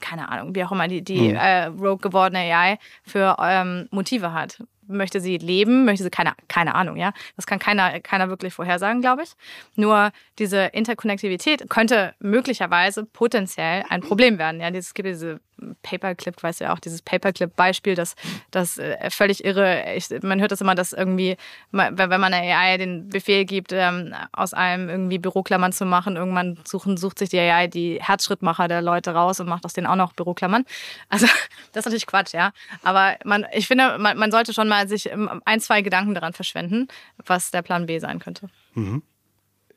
keine 0.00 0.28
Ahnung, 0.28 0.54
wie 0.54 0.62
auch 0.64 0.72
immer, 0.72 0.86
die, 0.86 1.02
die 1.02 1.30
hm. 1.30 1.36
äh, 1.36 1.64
rogue 1.64 1.96
gewordene 1.96 2.40
AI 2.40 2.78
für 3.04 3.36
ähm, 3.40 3.88
Motive 3.90 4.34
hat 4.34 4.58
möchte 4.86 5.20
sie 5.20 5.38
leben, 5.38 5.84
möchte 5.84 6.02
sie 6.02 6.10
keine, 6.10 6.32
keine 6.48 6.74
Ahnung, 6.74 6.96
ja. 6.96 7.12
Das 7.36 7.46
kann 7.46 7.58
keiner, 7.58 8.00
keiner 8.00 8.28
wirklich 8.28 8.54
vorhersagen, 8.54 9.00
glaube 9.00 9.22
ich. 9.22 9.32
Nur 9.76 10.10
diese 10.38 10.66
Interkonnektivität 10.66 11.68
könnte 11.68 12.14
möglicherweise 12.18 13.04
potenziell 13.04 13.84
ein 13.88 14.00
Problem 14.00 14.38
werden. 14.38 14.60
Ja, 14.60 14.68
es 14.70 14.94
gibt 14.94 15.08
diese 15.08 15.40
Paperclip, 15.82 16.42
weißt 16.42 16.60
du 16.60 16.64
ja 16.64 16.72
auch, 16.72 16.78
dieses 16.78 17.02
Paperclip-Beispiel, 17.02 17.94
das, 17.94 18.14
das 18.50 18.78
äh, 18.78 19.10
völlig 19.10 19.44
irre, 19.44 19.94
ich, 19.94 20.08
man 20.22 20.40
hört 20.40 20.52
das 20.52 20.60
immer, 20.60 20.74
dass 20.74 20.92
irgendwie, 20.92 21.36
wenn 21.70 21.96
man 21.96 22.34
einer 22.34 22.38
AI 22.38 22.78
den 22.78 23.08
Befehl 23.08 23.44
gibt, 23.44 23.72
ähm, 23.72 24.14
aus 24.32 24.54
einem 24.54 24.88
irgendwie 24.88 25.18
Büroklammern 25.18 25.72
zu 25.72 25.84
machen, 25.84 26.16
irgendwann 26.16 26.58
suchen, 26.64 26.96
sucht 26.96 27.18
sich 27.18 27.28
die 27.28 27.38
AI 27.38 27.66
die 27.66 27.98
Herzschrittmacher 28.02 28.68
der 28.68 28.82
Leute 28.82 29.12
raus 29.12 29.40
und 29.40 29.48
macht 29.48 29.64
aus 29.64 29.72
denen 29.72 29.86
auch 29.86 29.96
noch 29.96 30.12
Büroklammern. 30.12 30.64
Also, 31.08 31.26
das 31.72 31.82
ist 31.82 31.86
natürlich 31.86 32.06
Quatsch, 32.06 32.32
ja. 32.34 32.52
Aber 32.82 33.16
man, 33.24 33.46
ich 33.52 33.66
finde, 33.66 33.98
man, 33.98 34.18
man 34.18 34.30
sollte 34.30 34.52
schon 34.52 34.68
mal 34.72 34.88
sich 34.88 35.10
ein, 35.12 35.60
zwei 35.60 35.82
Gedanken 35.82 36.14
daran 36.14 36.32
verschwenden, 36.32 36.88
was 37.24 37.50
der 37.50 37.62
Plan 37.62 37.86
B 37.86 37.98
sein 37.98 38.18
könnte. 38.18 38.48
Mhm 38.74 39.02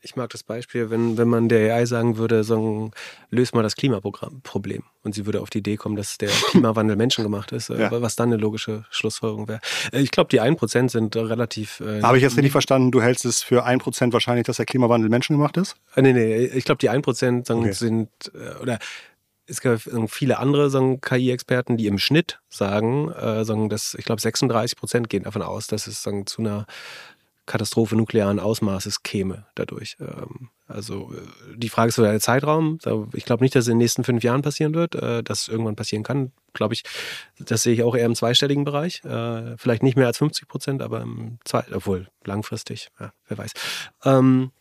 ich 0.05 0.15
mag 0.15 0.29
das 0.29 0.43
Beispiel, 0.43 0.91
wenn, 0.91 1.17
wenn 1.17 1.27
man 1.27 1.49
der 1.49 1.73
AI 1.73 1.85
sagen 1.87 2.17
würde, 2.17 2.43
so, 2.43 2.91
löst 3.31 3.55
mal 3.55 3.63
das 3.63 3.75
Klimaproblem. 3.75 4.83
Und 5.03 5.15
sie 5.15 5.25
würde 5.25 5.41
auf 5.41 5.49
die 5.49 5.57
Idee 5.57 5.77
kommen, 5.77 5.95
dass 5.95 6.19
der 6.19 6.29
Klimawandel 6.51 6.95
menschengemacht 6.95 7.51
ist, 7.51 7.71
äh, 7.71 7.81
ja. 7.81 8.01
was 8.01 8.15
dann 8.15 8.29
eine 8.29 8.37
logische 8.37 8.85
Schlussfolgerung 8.91 9.47
wäre. 9.47 9.61
Äh, 9.91 10.01
ich 10.01 10.11
glaube, 10.11 10.29
die 10.29 10.39
1% 10.39 10.89
sind 10.89 11.15
relativ. 11.15 11.79
Äh, 11.79 12.03
Habe 12.03 12.17
ich 12.17 12.23
jetzt 12.23 12.37
richtig 12.37 12.51
verstanden, 12.51 12.91
du 12.91 13.01
hältst 13.01 13.25
es 13.25 13.41
für 13.41 13.65
1% 13.65 14.13
wahrscheinlich, 14.13 14.45
dass 14.45 14.57
der 14.57 14.67
Klimawandel 14.67 15.09
menschengemacht 15.09 15.57
ist? 15.57 15.75
Äh, 15.95 16.03
nee, 16.03 16.13
nee, 16.13 16.45
ich 16.45 16.65
glaube, 16.65 16.77
die 16.77 16.91
1% 16.91 17.47
sagen, 17.47 17.61
okay. 17.61 17.71
sind, 17.71 18.09
äh, 18.35 18.61
oder 18.61 18.77
es 19.47 19.61
gibt 19.61 19.89
viele 20.07 20.39
andere 20.39 20.99
KI-Experten, 20.99 21.77
die 21.77 21.87
im 21.87 21.97
Schnitt 21.97 22.39
sagen, 22.49 23.11
äh, 23.11 23.45
sagen 23.45 23.69
dass 23.69 23.93
ich 23.93 24.05
glaube 24.05 24.21
36 24.21 24.77
Prozent 24.77 25.09
gehen 25.09 25.23
davon 25.23 25.41
aus, 25.41 25.67
dass 25.67 25.87
es 25.87 26.01
sagen, 26.01 26.25
zu 26.25 26.41
einer 26.41 26.65
Katastrophe 27.45 27.95
nuklearen 27.95 28.39
Ausmaßes 28.39 29.03
käme 29.03 29.45
dadurch. 29.55 29.97
Ähm, 29.99 30.49
also 30.67 31.13
äh, 31.13 31.57
die 31.57 31.69
Frage 31.69 31.89
ist 31.89 31.95
so 31.95 32.01
der 32.01 32.19
Zeitraum. 32.19 32.79
Ich 33.13 33.25
glaube 33.25 33.43
nicht, 33.43 33.55
dass 33.55 33.65
es 33.65 33.67
in 33.67 33.73
den 33.73 33.79
nächsten 33.79 34.03
fünf 34.03 34.23
Jahren 34.23 34.41
passieren 34.41 34.73
wird. 34.73 34.95
Äh, 34.95 35.21
dass 35.23 35.41
es 35.43 35.47
irgendwann 35.47 35.75
passieren 35.75 36.03
kann, 36.03 36.31
glaube 36.53 36.73
ich, 36.73 36.83
das 37.39 37.63
sehe 37.63 37.73
ich 37.73 37.83
auch 37.83 37.95
eher 37.95 38.05
im 38.05 38.15
zweistelligen 38.15 38.63
Bereich. 38.63 39.03
Äh, 39.05 39.57
vielleicht 39.57 39.83
nicht 39.83 39.95
mehr 39.95 40.07
als 40.07 40.17
50 40.17 40.47
Prozent, 40.47 40.81
aber 40.81 41.01
im 41.01 41.37
zwei, 41.45 41.63
obwohl 41.71 42.07
langfristig, 42.23 42.89
ja, 42.99 43.13
wer 43.27 43.37
weiß. 43.37 43.51
Ähm, 44.05 44.51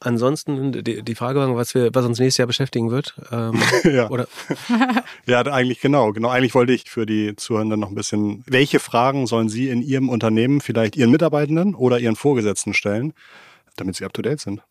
Ansonsten 0.00 0.72
die, 0.72 1.02
die 1.02 1.14
Frage 1.14 1.40
war, 1.40 1.54
was, 1.56 1.74
wir, 1.74 1.94
was 1.94 2.04
uns 2.04 2.18
nächstes 2.18 2.38
Jahr 2.38 2.46
beschäftigen 2.46 2.90
wird. 2.90 3.14
Ähm, 3.30 3.60
ja. 3.84 4.08
Oder? 4.08 4.26
ja, 5.26 5.40
eigentlich 5.42 5.80
genau. 5.80 6.12
Genau, 6.12 6.28
eigentlich 6.28 6.54
wollte 6.54 6.72
ich 6.72 6.90
für 6.90 7.06
die 7.06 7.34
Zuhörenden 7.36 7.80
noch 7.80 7.88
ein 7.88 7.94
bisschen, 7.94 8.44
welche 8.46 8.80
Fragen 8.80 9.26
sollen 9.26 9.48
Sie 9.48 9.68
in 9.68 9.82
Ihrem 9.82 10.08
Unternehmen 10.08 10.60
vielleicht 10.60 10.96
Ihren 10.96 11.10
Mitarbeitenden 11.10 11.74
oder 11.74 11.98
Ihren 11.98 12.16
Vorgesetzten 12.16 12.74
stellen, 12.74 13.12
damit 13.76 13.96
sie 13.96 14.04
up 14.04 14.12
to 14.12 14.22
date 14.22 14.40
sind? 14.40 14.62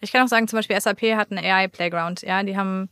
Ich 0.00 0.12
kann 0.12 0.24
auch 0.24 0.28
sagen, 0.28 0.48
zum 0.48 0.58
Beispiel 0.58 0.78
SAP 0.80 1.02
hat 1.14 1.30
einen 1.30 1.44
AI 1.44 1.68
Playground. 1.68 2.22
Ja, 2.22 2.42
die 2.42 2.56
haben 2.56 2.90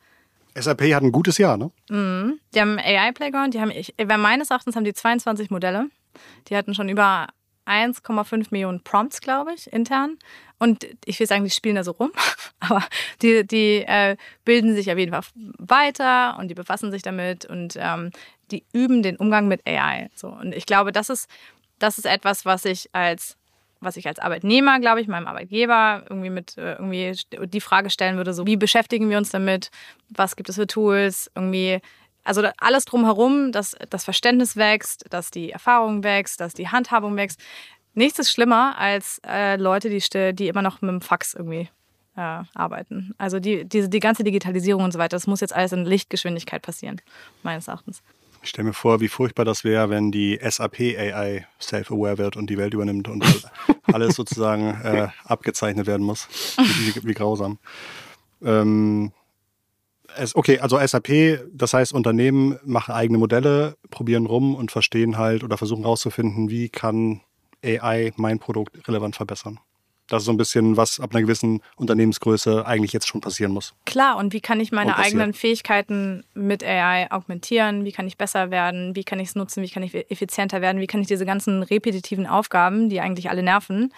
SAP 0.55 0.83
hat 0.93 1.03
ein 1.03 1.13
gutes 1.13 1.39
Jahr, 1.39 1.57
ne? 1.57 1.71
Mhm. 1.91 2.39
Die 2.55 2.61
haben 2.61 2.79
einen 2.79 2.99
AI 2.99 3.13
Playground. 3.13 3.55
Die 3.55 3.61
haben, 3.61 3.71
ich, 3.71 3.95
meines 4.19 4.51
Erachtens 4.51 4.77
haben 4.77 4.85
die 4.85 4.95
22 4.95 5.51
Modelle. 5.51 5.89
Die 6.49 6.57
hatten 6.57 6.75
schon 6.75 6.89
über 6.89 7.29
1,5 7.67 8.49
Millionen 8.51 8.83
Prompts, 8.83 9.21
glaube 9.21 9.55
ich, 9.55 9.73
intern. 9.73 10.19
Und 10.59 10.87
ich 11.05 11.19
will 11.19 11.27
sagen, 11.27 11.45
die 11.45 11.51
spielen 11.51 11.77
da 11.77 11.85
so 11.85 11.93
rum, 11.93 12.13
aber 12.61 12.85
die, 13.21 13.47
die 13.47 13.85
äh, 13.87 14.17
bilden 14.45 14.75
sich 14.75 14.91
auf 14.91 14.99
jeden 14.99 15.13
Fall 15.13 15.23
weiter 15.59 16.39
und 16.39 16.49
die 16.49 16.55
befassen 16.55 16.91
sich 16.91 17.03
damit 17.03 17.45
und 17.45 17.77
ähm, 17.79 18.11
die 18.51 18.65
üben 18.73 19.03
den 19.03 19.17
Umgang 19.17 19.49
mit 19.49 19.67
AI. 19.67 20.09
So. 20.15 20.29
Und 20.29 20.55
ich 20.55 20.67
glaube, 20.67 20.93
das 20.93 21.11
ist, 21.11 21.29
das 21.79 21.99
ist 21.99 22.07
etwas, 22.07 22.45
was 22.45 22.65
ich 22.65 22.89
als 22.93 23.37
was 23.83 23.97
ich 23.97 24.07
als 24.07 24.21
Arbeitnehmer, 24.21 24.79
glaube 24.79 25.01
ich, 25.01 25.09
meinem 25.09 25.27
Arbeitgeber 25.27 26.05
irgendwie 26.09 26.31
mit 26.31 26.57
äh, 26.57 26.75
irgendwie 26.75 27.19
die 27.47 27.61
Frage 27.61 27.91
stellen 27.91 28.17
würde, 28.17 28.33
so 28.33 28.47
wie 28.47 28.57
beschäftigen 28.57 29.11
wir 29.11 29.19
uns 29.19 29.31
damit? 29.31 29.71
Was 30.09 30.37
gibt 30.37 30.49
es 30.49 30.55
für 30.55 30.67
Tools? 30.67 31.31
Irgendwie 31.35 31.81
also 32.25 32.43
alles 32.59 32.85
drumherum, 32.85 33.53
dass 33.53 33.77
das 33.91 34.05
Verständnis 34.05 34.57
wächst, 34.57 35.05
dass 35.11 35.31
die 35.31 35.51
Erfahrung 35.51 36.05
wächst, 36.05 36.41
dass 36.41 36.55
die 36.55 36.69
Handhabung 36.69 37.17
wächst. 37.17 37.41
Nichts 37.95 38.19
ist 38.19 38.33
schlimmer 38.33 38.79
als 38.79 39.21
äh, 39.27 39.57
Leute, 39.57 39.91
die, 39.91 40.35
die 40.35 40.49
immer 40.49 40.63
noch 40.63 40.81
mit 40.81 40.91
dem 40.91 41.01
Fax 41.01 41.35
irgendwie 41.35 41.69
äh, 42.17 42.43
arbeiten. 42.55 43.15
Also 43.19 43.39
die, 43.39 43.65
diese, 43.65 43.89
die 43.89 44.01
ganze 44.01 44.25
Digitalisierung 44.25 44.85
und 44.85 44.93
so 44.93 44.99
weiter, 44.99 45.17
das 45.17 45.27
muss 45.27 45.41
jetzt 45.41 45.55
alles 45.55 45.73
in 45.73 45.85
Lichtgeschwindigkeit 45.85 46.63
passieren, 46.63 47.01
meines 47.43 47.69
Erachtens. 47.69 48.03
Ich 48.43 48.49
stelle 48.49 48.69
mir 48.69 48.75
vor, 48.75 49.01
wie 49.01 49.09
furchtbar 49.09 49.45
das 49.45 49.63
wäre, 49.63 49.89
wenn 49.89 50.11
die 50.11 50.39
SAP 50.43 50.81
AI 50.81 51.47
self-aware 51.61 52.19
wird 52.19 52.37
und 52.37 52.51
die 52.51 52.59
Welt 52.59 52.75
übernimmt 52.75 53.09
und 53.09 53.25
alles 53.85 54.17
sozusagen 54.17 54.71
äh, 54.83 55.09
abgezeichnet 55.25 55.87
werden 55.87 56.05
muss. 56.05 56.29
Wie, 56.59 56.95
wie, 56.95 57.09
wie 57.09 57.15
grausam. 57.15 57.59
Ähm, 58.43 59.13
okay, 60.35 60.59
also 60.59 60.79
SAP, 60.85 61.41
das 61.53 61.75
heißt, 61.75 61.93
Unternehmen 61.93 62.59
machen 62.65 62.93
eigene 62.93 63.19
Modelle, 63.19 63.77
probieren 63.91 64.27
rum 64.27 64.55
und 64.55 64.71
verstehen 64.71 65.19
halt 65.19 65.45
oder 65.45 65.59
versuchen 65.59 65.83
herauszufinden, 65.83 66.51
wie 66.51 66.69
kann 66.69 67.21
AI 67.65 68.13
mein 68.17 68.39
Produkt 68.39 68.87
relevant 68.89 69.17
verbessern. 69.17 69.59
Das 70.09 70.23
ist 70.23 70.27
so 70.27 70.33
ein 70.33 70.37
bisschen, 70.37 70.77
was 70.77 71.01
ab 71.01 71.15
einer 71.15 71.23
gewissen 71.23 71.63
Unternehmensgröße 71.77 72.67
eigentlich 72.67 72.93
jetzt 72.93 73.09
schon 73.09 73.21
passieren 73.21 73.53
muss. 73.53 73.75
Klar, 73.87 74.19
und 74.19 74.33
wie 74.33 74.41
kann 74.41 74.61
ich 74.61 74.71
meine 74.71 74.99
eigenen 74.99 75.33
Fähigkeiten 75.33 76.25
mit 76.35 76.63
AI 76.63 77.11
augmentieren? 77.11 77.85
Wie 77.85 77.93
kann 77.93 78.07
ich 78.07 78.19
besser 78.19 78.51
werden? 78.51 78.95
Wie 78.95 79.05
kann 79.05 79.21
ich 79.21 79.29
es 79.29 79.35
nutzen? 79.37 79.63
Wie 79.63 79.71
kann 79.71 79.83
ich 79.83 79.95
effizienter 80.11 80.61
werden? 80.61 80.83
Wie 80.83 80.87
kann 80.87 81.01
ich 81.01 81.07
diese 81.07 81.25
ganzen 81.25 81.63
repetitiven 81.63 82.27
Aufgaben, 82.27 82.91
die 82.91 83.01
eigentlich 83.01 83.31
alle 83.31 83.43
nerven, 83.43 83.93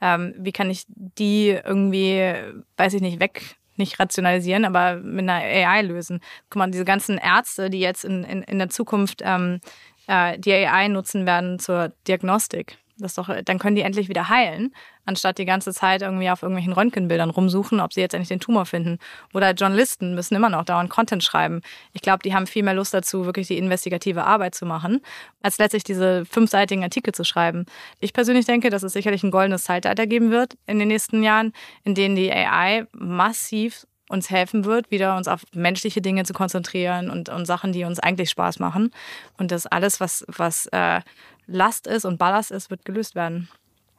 ähm, 0.00 0.34
wie 0.38 0.52
kann 0.52 0.70
ich 0.70 0.86
die 0.88 1.50
irgendwie, 1.50 2.34
weiß 2.76 2.94
ich 2.94 3.02
nicht, 3.02 3.20
weg 3.20 3.56
nicht 3.80 3.98
rationalisieren, 3.98 4.64
aber 4.64 4.96
mit 4.96 5.28
einer 5.28 5.42
AI 5.42 5.82
lösen. 5.82 6.20
Guck 6.48 6.60
mal, 6.60 6.70
diese 6.70 6.84
ganzen 6.84 7.18
Ärzte, 7.18 7.70
die 7.70 7.80
jetzt 7.80 8.04
in, 8.04 8.22
in, 8.22 8.42
in 8.44 8.58
der 8.58 8.68
Zukunft 8.68 9.22
ähm, 9.24 9.60
äh, 10.06 10.38
die 10.38 10.52
AI 10.52 10.86
nutzen 10.88 11.26
werden 11.26 11.58
zur 11.58 11.92
Diagnostik. 12.06 12.78
Das 13.02 13.14
doch, 13.14 13.28
dann 13.44 13.58
können 13.58 13.76
die 13.76 13.82
endlich 13.82 14.08
wieder 14.08 14.28
heilen, 14.28 14.74
anstatt 15.04 15.38
die 15.38 15.44
ganze 15.44 15.72
Zeit 15.72 16.02
irgendwie 16.02 16.30
auf 16.30 16.42
irgendwelchen 16.42 16.72
Röntgenbildern 16.72 17.30
rumsuchen, 17.30 17.80
ob 17.80 17.92
sie 17.92 18.00
jetzt 18.00 18.14
endlich 18.14 18.28
den 18.28 18.40
Tumor 18.40 18.66
finden. 18.66 18.98
Oder 19.34 19.52
Journalisten 19.52 20.14
müssen 20.14 20.34
immer 20.34 20.48
noch 20.48 20.64
dauernd 20.64 20.90
Content 20.90 21.24
schreiben. 21.24 21.60
Ich 21.92 22.02
glaube, 22.02 22.20
die 22.22 22.34
haben 22.34 22.46
viel 22.46 22.62
mehr 22.62 22.74
Lust 22.74 22.94
dazu, 22.94 23.24
wirklich 23.24 23.48
die 23.48 23.58
investigative 23.58 24.24
Arbeit 24.24 24.54
zu 24.54 24.66
machen, 24.66 25.00
als 25.42 25.58
letztlich 25.58 25.84
diese 25.84 26.24
fünfseitigen 26.24 26.82
Artikel 26.82 27.14
zu 27.14 27.24
schreiben. 27.24 27.66
Ich 28.00 28.12
persönlich 28.12 28.46
denke, 28.46 28.70
dass 28.70 28.82
es 28.82 28.92
sicherlich 28.92 29.22
ein 29.22 29.30
goldenes 29.30 29.64
Zeitalter 29.64 30.06
geben 30.06 30.30
wird 30.30 30.56
in 30.66 30.78
den 30.78 30.88
nächsten 30.88 31.22
Jahren, 31.22 31.52
in 31.84 31.94
denen 31.94 32.16
die 32.16 32.32
AI 32.32 32.86
massiv 32.92 33.86
uns 34.10 34.28
helfen 34.28 34.64
wird, 34.64 34.90
wieder 34.90 35.16
uns 35.16 35.28
auf 35.28 35.44
menschliche 35.54 36.02
Dinge 36.02 36.24
zu 36.24 36.32
konzentrieren 36.32 37.10
und, 37.10 37.28
und 37.28 37.46
Sachen, 37.46 37.72
die 37.72 37.84
uns 37.84 38.00
eigentlich 38.00 38.30
Spaß 38.30 38.58
machen. 38.58 38.90
Und 39.38 39.52
das 39.52 39.66
alles, 39.66 40.00
was, 40.00 40.24
was 40.28 40.66
äh, 40.66 41.00
Last 41.46 41.86
ist 41.86 42.04
und 42.04 42.18
Ballast 42.18 42.50
ist, 42.50 42.70
wird 42.70 42.84
gelöst 42.84 43.14
werden. 43.14 43.48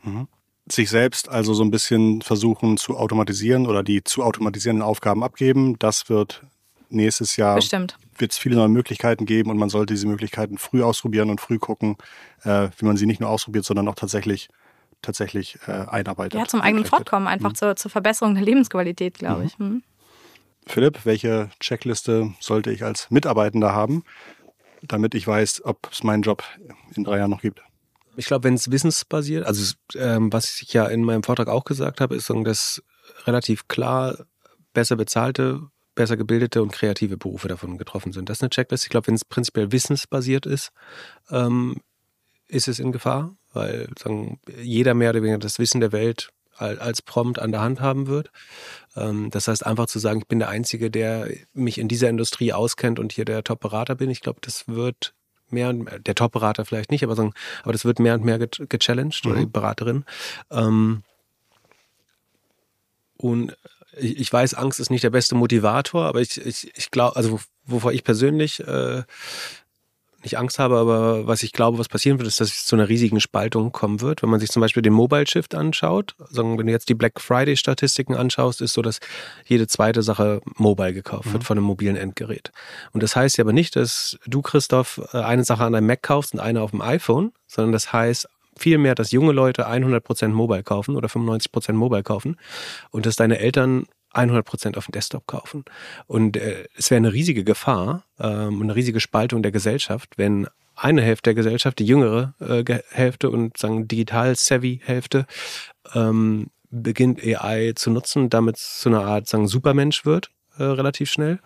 Mhm. 0.04 0.28
Sich 0.70 0.90
selbst 0.90 1.30
also 1.30 1.54
so 1.54 1.64
ein 1.64 1.72
bisschen 1.72 2.22
versuchen 2.22 2.78
zu 2.78 2.98
automatisieren 2.98 3.68
oder 3.68 3.84
die 3.84 4.04
zu 4.04 4.24
automatisierenden 4.24 4.84
Aufgaben 4.84 5.24
abgeben, 5.24 5.78
das 5.80 6.10
wird 6.10 6.44
nächstes 6.90 7.36
Jahr 7.36 7.56
Bestimmt. 7.56 7.98
wird 8.18 8.32
es 8.32 8.38
viele 8.38 8.56
neue 8.56 8.70
Möglichkeiten 8.70 9.26
geben 9.26 9.50
und 9.50 9.58
man 9.58 9.70
sollte 9.70 9.94
diese 9.94 10.08
Möglichkeiten 10.08 10.58
früh 10.58 10.84
ausprobieren 10.84 11.30
und 11.30 11.42
früh 11.42 11.58
gucken, 11.58 11.98
äh, 12.44 12.70
wie 12.78 12.86
man 12.86 12.98
sie 12.98 13.06
nicht 13.06 13.20
nur 13.20 13.30
ausprobiert, 13.30 13.66
sondern 13.66 13.88
auch 13.88 13.96
tatsächlich 13.96 14.50
tatsächlich 15.02 15.58
äh, 15.68 15.72
einarbeitet. 15.72 16.40
Ja, 16.40 16.48
zum 16.48 16.62
eigenen 16.62 16.86
Fortkommen, 16.86 17.28
einfach 17.28 17.50
mhm. 17.50 17.56
zur, 17.56 17.76
zur, 17.76 17.90
Verbesserung 17.92 18.36
der 18.36 18.44
Lebensqualität, 18.44 19.16
glaube 19.16 19.42
mhm. 19.42 19.48
ich. 19.48 19.60
Mhm. 19.60 19.84
Philipp, 20.68 21.06
welche 21.06 21.50
Checkliste 21.60 22.34
sollte 22.40 22.72
ich 22.72 22.84
als 22.84 23.10
Mitarbeitender 23.10 23.74
haben, 23.74 24.04
damit 24.82 25.16
ich 25.16 25.28
weiß, 25.28 25.64
ob 25.66 25.90
es 25.92 26.04
meinen 26.04 26.24
Job 26.24 26.44
in 26.96 27.04
drei 27.04 27.18
Jahren 27.18 27.32
noch 27.32 27.42
gibt? 27.42 27.62
Ich 28.18 28.26
glaube, 28.26 28.44
wenn 28.44 28.56
es 28.56 28.72
wissensbasiert, 28.72 29.46
also 29.46 29.74
ähm, 29.96 30.32
was 30.34 30.62
ich 30.62 30.74
ja 30.74 30.86
in 30.86 31.04
meinem 31.04 31.24
Vortrag 31.24 31.48
auch 31.48 31.64
gesagt 31.64 32.02
habe, 32.02 32.16
ist, 32.16 32.30
dass 32.30 32.84
relativ 33.26 33.68
klar 33.68 34.26
besser 34.74 34.96
bezahlte, 34.96 35.62
besser 35.96 36.18
gebildete 36.18 36.62
und 36.62 36.72
kreative 36.72 37.18
Berufe 37.18 37.48
davon 37.48 37.78
getroffen 37.78 38.12
sind. 38.12 38.30
Das 38.30 38.38
ist 38.38 38.44
eine 38.44 38.50
Checkliste. 38.50 38.86
Ich 38.86 38.90
glaube, 38.90 39.08
wenn 39.08 39.16
es 39.16 39.26
prinzipiell 39.26 39.72
wissensbasiert 39.72 40.46
ist, 40.46 40.72
ähm, 41.30 41.78
ist 42.48 42.68
es 42.68 42.80
in 42.80 42.92
Gefahr, 42.92 43.36
weil 43.54 43.90
sagen, 43.98 44.40
jeder 44.62 44.94
mehr 44.94 45.12
oder 45.12 45.22
weniger 45.22 45.40
das 45.40 45.60
Wissen 45.60 45.80
der 45.82 45.92
Welt 45.92 46.32
als 46.62 47.02
Prompt 47.02 47.40
an 47.40 47.52
der 47.52 47.62
Hand 47.62 47.82
haben 47.82 48.08
wird. 48.08 48.32
Ähm, 48.96 49.30
das 49.32 49.48
heißt, 49.48 49.66
einfach 49.66 49.88
zu 49.88 50.00
sagen, 50.00 50.20
ich 50.20 50.28
bin 50.28 50.40
der 50.40 50.50
Einzige, 50.50 50.92
der 50.92 51.30
mich 51.54 51.78
in 51.78 51.88
dieser 51.88 52.10
Industrie 52.10 52.54
auskennt 52.54 53.00
und 53.00 53.12
hier 53.12 53.26
der 53.26 53.44
Top-Berater 53.44 53.96
bin, 53.96 54.10
ich 54.10 54.22
glaube, 54.22 54.40
das 54.42 54.68
wird 54.68 55.14
mehr 55.50 55.70
und 55.70 55.84
mehr, 55.84 56.00
der 56.00 56.16
Top-Berater 56.16 56.66
vielleicht 56.66 56.92
nicht, 56.92 57.04
aber, 57.04 57.16
sagen, 57.16 57.34
aber 57.64 57.74
das 57.74 57.86
wird 57.86 58.00
mehr 58.00 58.14
und 58.14 58.24
mehr 58.24 58.40
gechallenged, 58.40 59.26
mhm. 59.26 59.32
oder 59.32 59.40
die 59.42 59.46
Beraterin. 59.48 60.06
Ähm, 60.50 61.04
und 63.18 63.56
ich, 63.98 64.32
weiß, 64.32 64.54
Angst 64.54 64.80
ist 64.80 64.90
nicht 64.90 65.04
der 65.04 65.10
beste 65.10 65.36
Motivator, 65.36 66.06
aber 66.06 66.22
ich, 66.22 66.44
ich, 66.44 66.72
ich 66.76 66.92
glaube, 66.92 67.18
also 67.18 67.40
wovor 67.66 67.92
ich 67.92 68.04
persönlich 68.04 68.62
äh, 68.62 69.04
nicht 70.24 70.38
Angst 70.38 70.60
habe, 70.60 70.78
aber 70.78 71.28
was 71.28 71.44
ich 71.44 71.52
glaube, 71.52 71.78
was 71.78 71.90
passieren 71.90 72.18
wird, 72.20 72.28
ist, 72.28 72.40
dass 72.40 72.50
es 72.50 72.66
zu 72.66 72.76
einer 72.76 72.90
riesigen 72.90 73.20
Spaltung 73.20 73.72
kommen 73.72 74.02
wird. 74.02 74.22
Wenn 74.22 74.30
man 74.30 74.40
sich 74.40 74.50
zum 74.50 74.62
Beispiel 74.62 74.84
den 74.84 74.94
Mobile 74.94 75.28
Shift 75.28 75.56
anschaut, 75.56 76.16
sagen, 76.30 76.58
wenn 76.58 76.68
du 76.68 76.72
jetzt 76.72 76.90
die 76.90 76.96
Black 76.96 77.20
Friday 77.20 77.58
Statistiken 77.58 78.16
anschaust, 78.16 78.62
ist 78.62 78.74
so, 78.74 78.82
dass 78.82 79.00
jede 79.46 79.68
zweite 79.68 80.04
Sache 80.04 80.42
mobile 80.56 80.94
gekauft 80.94 81.28
mhm. 81.28 81.34
wird 81.34 81.44
von 81.44 81.58
einem 81.58 81.66
mobilen 81.66 81.96
Endgerät. 81.96 82.52
Und 82.92 83.04
das 83.04 83.16
heißt 83.16 83.38
ja 83.38 83.44
aber 83.44 83.54
nicht, 83.54 83.76
dass 83.76 84.18
du, 84.26 84.42
Christoph, 84.42 85.02
äh, 85.14 85.18
eine 85.18 85.44
Sache 85.44 85.64
an 85.64 85.76
einem 85.76 85.88
Mac 85.88 86.04
kaufst 86.04 86.34
und 86.34 86.40
eine 86.40 86.62
auf 86.62 86.72
dem 86.72 86.82
iPhone, 86.82 87.32
sondern 87.48 87.72
das 87.72 87.94
heißt, 87.94 88.28
vielmehr, 88.58 88.96
dass 88.96 89.12
junge 89.12 89.32
Leute 89.32 89.68
100% 89.68 90.28
Mobile 90.30 90.64
kaufen 90.64 90.96
oder 90.96 91.08
95% 91.08 91.74
Mobile 91.74 92.04
kaufen 92.04 92.38
und 92.92 93.06
dass 93.06 93.16
deine 93.16 93.40
Eltern 93.40 93.86
100% 94.14 94.78
auf 94.78 94.86
dem 94.86 94.92
Desktop 94.92 95.28
kaufen. 95.28 95.66
Und 96.08 96.38
äh, 96.38 96.66
es 96.76 96.92
wäre 96.92 96.98
eine 96.98 97.14
riesige 97.14 97.44
Gefahr, 97.44 98.04
ähm, 98.20 98.62
eine 98.62 98.76
riesige 98.76 99.00
Spaltung 99.00 99.42
der 99.42 99.52
Gesellschaft, 99.52 100.18
wenn 100.18 100.48
eine 100.76 101.02
Hälfte 101.02 101.30
der 101.30 101.36
Gesellschaft, 101.36 101.80
die 101.80 101.86
jüngere 101.86 102.34
äh, 102.40 102.64
Hälfte 102.90 103.30
und 103.30 103.58
sagen 103.58 103.88
digital-savvy 103.88 104.82
Hälfte, 104.84 105.26
ähm, 105.94 106.48
beginnt 106.70 107.22
AI 107.24 107.74
zu 107.76 107.92
nutzen, 107.92 108.30
damit 108.30 108.58
zu 108.58 108.90
einer 108.90 109.06
Art 109.06 109.28
sagen 109.28 109.48
Supermensch 109.48 110.06
wird 110.06 110.32
äh, 110.58 110.64
relativ 110.64 111.12
schnell. 111.12 111.40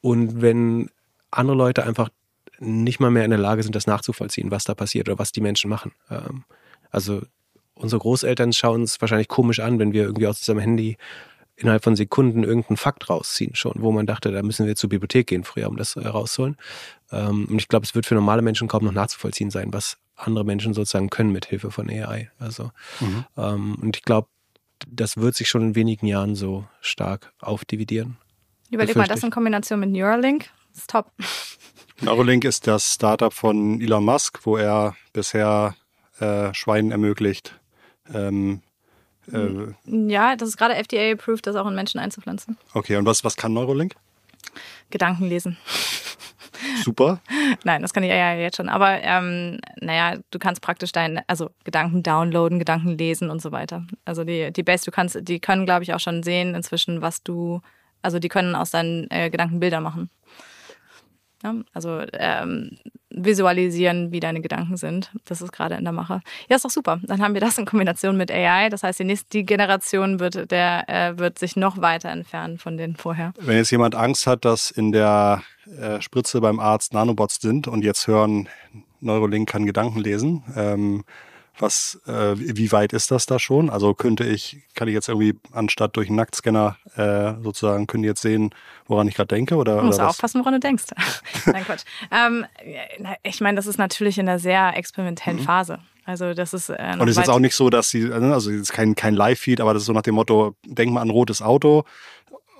Und 0.00 0.40
wenn 0.40 0.90
andere 1.30 1.56
Leute 1.56 1.84
einfach 1.84 2.08
nicht 2.58 3.00
mal 3.00 3.10
mehr 3.10 3.24
in 3.24 3.30
der 3.30 3.40
Lage 3.40 3.62
sind, 3.62 3.74
das 3.74 3.86
nachzuvollziehen, 3.86 4.50
was 4.50 4.64
da 4.64 4.74
passiert 4.74 5.08
oder 5.08 5.18
was 5.18 5.32
die 5.32 5.40
Menschen 5.40 5.68
machen. 5.68 5.92
Ähm, 6.10 6.44
also 6.90 7.22
unsere 7.74 8.00
Großeltern 8.00 8.52
schauen 8.52 8.82
uns 8.82 9.00
wahrscheinlich 9.00 9.28
komisch 9.28 9.60
an, 9.60 9.78
wenn 9.78 9.92
wir 9.92 10.04
irgendwie 10.04 10.26
aus 10.26 10.38
unserem 10.38 10.60
Handy 10.60 10.96
innerhalb 11.62 11.84
von 11.84 11.96
Sekunden 11.96 12.42
irgendeinen 12.42 12.76
Fakt 12.76 13.08
rausziehen 13.08 13.54
schon, 13.54 13.74
wo 13.76 13.92
man 13.92 14.06
dachte, 14.06 14.32
da 14.32 14.42
müssen 14.42 14.66
wir 14.66 14.76
zur 14.76 14.90
Bibliothek 14.90 15.28
gehen 15.28 15.44
früher, 15.44 15.68
um 15.68 15.76
das 15.76 15.96
herauszuholen. 15.96 16.56
Ähm, 17.10 17.46
und 17.48 17.58
ich 17.58 17.68
glaube, 17.68 17.84
es 17.84 17.94
wird 17.94 18.06
für 18.06 18.14
normale 18.14 18.42
Menschen 18.42 18.68
kaum 18.68 18.84
noch 18.84 18.92
nachzuvollziehen 18.92 19.50
sein, 19.50 19.72
was 19.72 19.98
andere 20.16 20.44
Menschen 20.44 20.74
sozusagen 20.74 21.10
können 21.10 21.32
mit 21.32 21.46
Hilfe 21.46 21.70
von 21.70 21.88
AI. 21.88 22.30
Also 22.38 22.70
mhm. 23.00 23.24
ähm, 23.36 23.74
und 23.80 23.96
ich 23.96 24.02
glaube, 24.02 24.28
das 24.88 25.16
wird 25.16 25.36
sich 25.36 25.48
schon 25.48 25.62
in 25.62 25.74
wenigen 25.74 26.06
Jahren 26.06 26.34
so 26.34 26.66
stark 26.80 27.32
aufdividieren. 27.38 28.16
Überleg 28.70 28.96
mal, 28.96 29.06
das 29.06 29.22
in 29.22 29.30
Kombination 29.30 29.80
mit 29.80 29.90
Neuralink, 29.90 30.50
ist 30.74 30.90
top. 30.90 31.12
Neuralink 32.00 32.44
ist 32.44 32.66
das 32.66 32.94
Startup 32.94 33.32
von 33.32 33.80
Elon 33.80 34.04
Musk, 34.04 34.40
wo 34.44 34.56
er 34.56 34.96
bisher 35.12 35.76
äh, 36.18 36.52
Schweinen 36.54 36.90
ermöglicht, 36.90 37.60
ähm, 38.12 38.62
äh, 39.32 39.74
ja, 39.86 40.36
das 40.36 40.48
ist 40.48 40.56
gerade 40.56 40.74
FDA-approved, 40.74 41.46
das 41.46 41.56
auch 41.56 41.66
in 41.66 41.74
Menschen 41.74 42.00
einzupflanzen. 42.00 42.56
Okay, 42.74 42.96
und 42.96 43.06
was, 43.06 43.24
was 43.24 43.36
kann 43.36 43.52
Neurolink? 43.52 43.94
Gedanken 44.90 45.26
lesen. 45.26 45.56
Super. 46.82 47.20
Nein, 47.64 47.82
das 47.82 47.92
kann 47.92 48.02
ich 48.02 48.10
ja 48.10 48.34
jetzt 48.34 48.56
schon. 48.56 48.68
Aber 48.68 49.00
ähm, 49.02 49.58
naja, 49.80 50.18
du 50.30 50.38
kannst 50.38 50.62
praktisch 50.62 50.92
deine, 50.92 51.22
also 51.28 51.50
Gedanken 51.64 52.02
downloaden, 52.02 52.58
Gedanken 52.58 52.96
lesen 52.98 53.30
und 53.30 53.42
so 53.42 53.52
weiter. 53.52 53.86
Also 54.04 54.24
die, 54.24 54.52
die 54.52 54.62
Base, 54.62 54.84
du 54.84 54.90
kannst, 54.90 55.18
die 55.22 55.40
können, 55.40 55.66
glaube 55.66 55.82
ich, 55.82 55.94
auch 55.94 56.00
schon 56.00 56.22
sehen 56.22 56.54
inzwischen, 56.54 57.02
was 57.02 57.22
du, 57.22 57.60
also 58.02 58.18
die 58.18 58.28
können 58.28 58.54
aus 58.54 58.70
deinen 58.70 59.10
äh, 59.10 59.30
Gedanken 59.30 59.60
Bilder 59.60 59.80
machen. 59.80 60.10
Ja, 61.42 61.54
also 61.72 62.00
ähm, 62.12 62.78
visualisieren, 63.10 64.12
wie 64.12 64.20
deine 64.20 64.40
Gedanken 64.40 64.76
sind. 64.76 65.10
Das 65.24 65.42
ist 65.42 65.52
gerade 65.52 65.74
in 65.74 65.84
der 65.84 65.92
Mache. 65.92 66.20
Ja, 66.48 66.56
ist 66.56 66.64
doch 66.64 66.70
super. 66.70 67.00
Dann 67.02 67.20
haben 67.20 67.34
wir 67.34 67.40
das 67.40 67.58
in 67.58 67.66
Kombination 67.66 68.16
mit 68.16 68.30
AI. 68.30 68.68
Das 68.68 68.82
heißt, 68.82 68.98
die 69.00 69.04
nächste 69.04 69.42
Generation 69.42 70.20
wird, 70.20 70.50
der, 70.50 70.88
äh, 70.88 71.18
wird 71.18 71.38
sich 71.38 71.56
noch 71.56 71.80
weiter 71.80 72.10
entfernen 72.10 72.58
von 72.58 72.76
den 72.76 72.96
vorher. 72.96 73.32
Wenn 73.38 73.56
jetzt 73.56 73.70
jemand 73.70 73.94
Angst 73.94 74.26
hat, 74.26 74.44
dass 74.44 74.70
in 74.70 74.92
der 74.92 75.42
äh, 75.78 76.00
Spritze 76.00 76.40
beim 76.40 76.60
Arzt 76.60 76.92
Nanobots 76.92 77.40
sind 77.40 77.68
und 77.68 77.84
jetzt 77.84 78.06
hören, 78.06 78.48
Neurolink 79.00 79.48
kann 79.48 79.66
Gedanken 79.66 79.98
lesen, 79.98 80.44
ähm, 80.56 81.04
was, 81.58 82.00
äh, 82.06 82.34
wie 82.36 82.72
weit 82.72 82.92
ist 82.92 83.10
das 83.10 83.26
da 83.26 83.38
schon? 83.38 83.70
Also 83.70 83.94
könnte 83.94 84.24
ich, 84.24 84.62
kann 84.74 84.88
ich 84.88 84.94
jetzt 84.94 85.08
irgendwie 85.08 85.34
anstatt 85.52 85.96
durch 85.96 86.08
einen 86.08 86.16
Nacktscanner 86.16 86.76
äh, 86.96 87.34
sozusagen, 87.42 87.86
können 87.86 88.04
jetzt 88.04 88.22
sehen, 88.22 88.54
woran 88.86 89.08
ich 89.08 89.14
gerade 89.14 89.28
denke? 89.28 89.56
Oder, 89.56 89.76
du 89.76 89.82
musst 89.84 89.98
oder 89.98 90.08
aufpassen, 90.08 90.40
woran 90.40 90.54
du 90.54 90.60
denkst. 90.60 90.84
Nein, 91.46 91.64
Quatsch. 91.64 91.84
Ähm, 92.10 92.46
ich 93.22 93.40
meine, 93.40 93.56
das 93.56 93.66
ist 93.66 93.78
natürlich 93.78 94.18
in 94.18 94.28
einer 94.28 94.38
sehr 94.38 94.76
experimentellen 94.76 95.40
mhm. 95.40 95.44
Phase. 95.44 95.78
Also 96.04 96.34
das 96.34 96.52
ist 96.52 96.68
äh, 96.68 96.96
und 96.98 97.08
es 97.08 97.12
ist 97.12 97.18
jetzt 97.18 97.30
auch 97.30 97.38
nicht 97.38 97.54
so, 97.54 97.70
dass 97.70 97.90
sie, 97.90 98.12
also 98.12 98.50
es 98.50 98.60
ist 98.60 98.72
kein 98.72 98.96
kein 98.96 99.14
Live-Feed, 99.14 99.60
aber 99.60 99.72
das 99.72 99.84
ist 99.84 99.86
so 99.86 99.92
nach 99.92 100.02
dem 100.02 100.16
Motto: 100.16 100.56
Denk 100.64 100.92
mal 100.92 101.00
an 101.00 101.10
rotes 101.10 101.42
Auto 101.42 101.84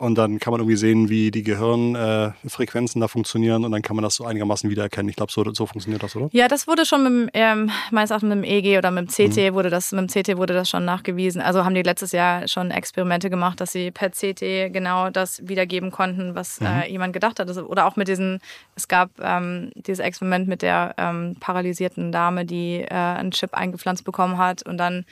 und 0.03 0.19
dann 0.19 0.41
kann 0.41 0.51
man 0.51 0.61
irgendwie 0.61 0.77
sehen, 0.77 1.09
wie 1.09 1.31
die 1.31 1.45
Gehirnfrequenzen 1.45 3.01
äh, 3.01 3.05
da 3.05 3.07
funktionieren 3.07 3.65
und 3.65 3.71
dann 3.71 3.83
kann 3.83 3.95
man 3.95 4.03
das 4.03 4.17
so 4.17 4.25
einigermaßen 4.25 4.69
wiedererkennen. 4.69 5.09
Ich 5.09 5.15
glaube, 5.15 5.31
so, 5.31 5.45
so 5.55 5.65
funktioniert 5.65 6.03
das, 6.03 6.17
oder? 6.17 6.29
Ja, 6.33 6.49
das 6.49 6.67
wurde 6.67 6.85
schon 6.85 7.05
mit 7.05 7.13
dem, 7.13 7.31
ähm, 7.35 7.71
meist 7.93 8.13
auch 8.13 8.21
mit 8.21 8.33
dem 8.33 8.43
EG 8.43 8.79
oder 8.79 8.91
mit 8.91 9.17
dem 9.17 9.31
CT 9.31 9.37
mhm. 9.37 9.55
wurde 9.55 9.71
das, 9.71 9.93
mit 9.93 10.01
dem 10.01 10.23
CT 10.23 10.37
wurde 10.39 10.55
das 10.55 10.69
schon 10.69 10.85
nachgewiesen. 10.85 11.41
Also 11.41 11.65
haben 11.65 11.77
die 11.77 11.83
letztes 11.83 12.11
Jahr 12.11 12.49
schon 12.49 12.73
Experimente 12.73 13.31
gemacht, 13.31 13.61
dass 13.61 13.71
sie 13.71 13.93
per 13.93 14.11
CT 14.11 14.73
genau 14.73 15.09
das 15.11 15.41
wiedergeben 15.47 15.93
konnten, 15.93 16.35
was 16.35 16.61
mhm. 16.61 16.67
äh, 16.67 16.91
jemand 16.91 17.13
gedacht 17.13 17.39
hat. 17.39 17.47
Also, 17.47 17.67
oder 17.67 17.87
auch 17.87 17.95
mit 17.95 18.09
diesen, 18.09 18.41
es 18.75 18.89
gab 18.89 19.11
ähm, 19.21 19.71
dieses 19.77 20.01
Experiment 20.01 20.49
mit 20.49 20.63
der 20.63 20.97
ähm, 20.99 21.37
paralysierten 21.39 22.11
Dame, 22.11 22.45
die 22.45 22.81
äh, 22.81 22.93
einen 22.93 23.31
Chip 23.31 23.55
eingepflanzt 23.55 24.05
bekommen 24.05 24.37
hat 24.37 24.67
und 24.67 24.79
dann 24.79 25.05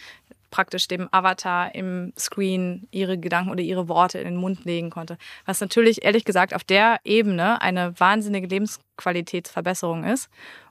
praktisch 0.51 0.89
dem 0.89 1.09
Avatar 1.13 1.75
im 1.75 2.13
Screen 2.19 2.89
ihre 2.91 3.19
Gedanken 3.19 3.51
oder 3.51 3.63
ihre 3.63 3.89
Worte 3.89 4.19
in 4.19 4.25
den 4.25 4.37
Mund 4.37 4.65
legen 4.65 4.91
konnte. 4.91 5.17
Was 5.47 5.61
natürlich 5.61 6.05
ehrlich 6.05 6.25
gesagt 6.25 6.55
auf 6.55 6.65
der 6.65 7.01
Ebene 7.05 7.63
eine 7.63 7.99
wahnsinnige 7.99 8.47
Lebensqualitätsverbesserung 8.47 10.05
ist 10.05 10.29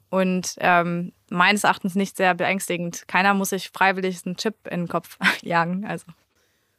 und 0.10 0.56
ähm, 0.58 1.14
meines 1.30 1.64
Erachtens 1.64 1.96
nicht 1.96 2.18
sehr 2.18 2.34
beängstigend. 2.34 3.08
Keiner 3.08 3.34
muss 3.34 3.50
sich 3.50 3.70
freiwillig 3.70 4.26
einen 4.26 4.38
Chip 4.38 4.56
in 4.70 4.82
den 4.82 4.88
Kopf 4.88 5.18
jagen. 5.42 5.86
Also. 5.86 6.06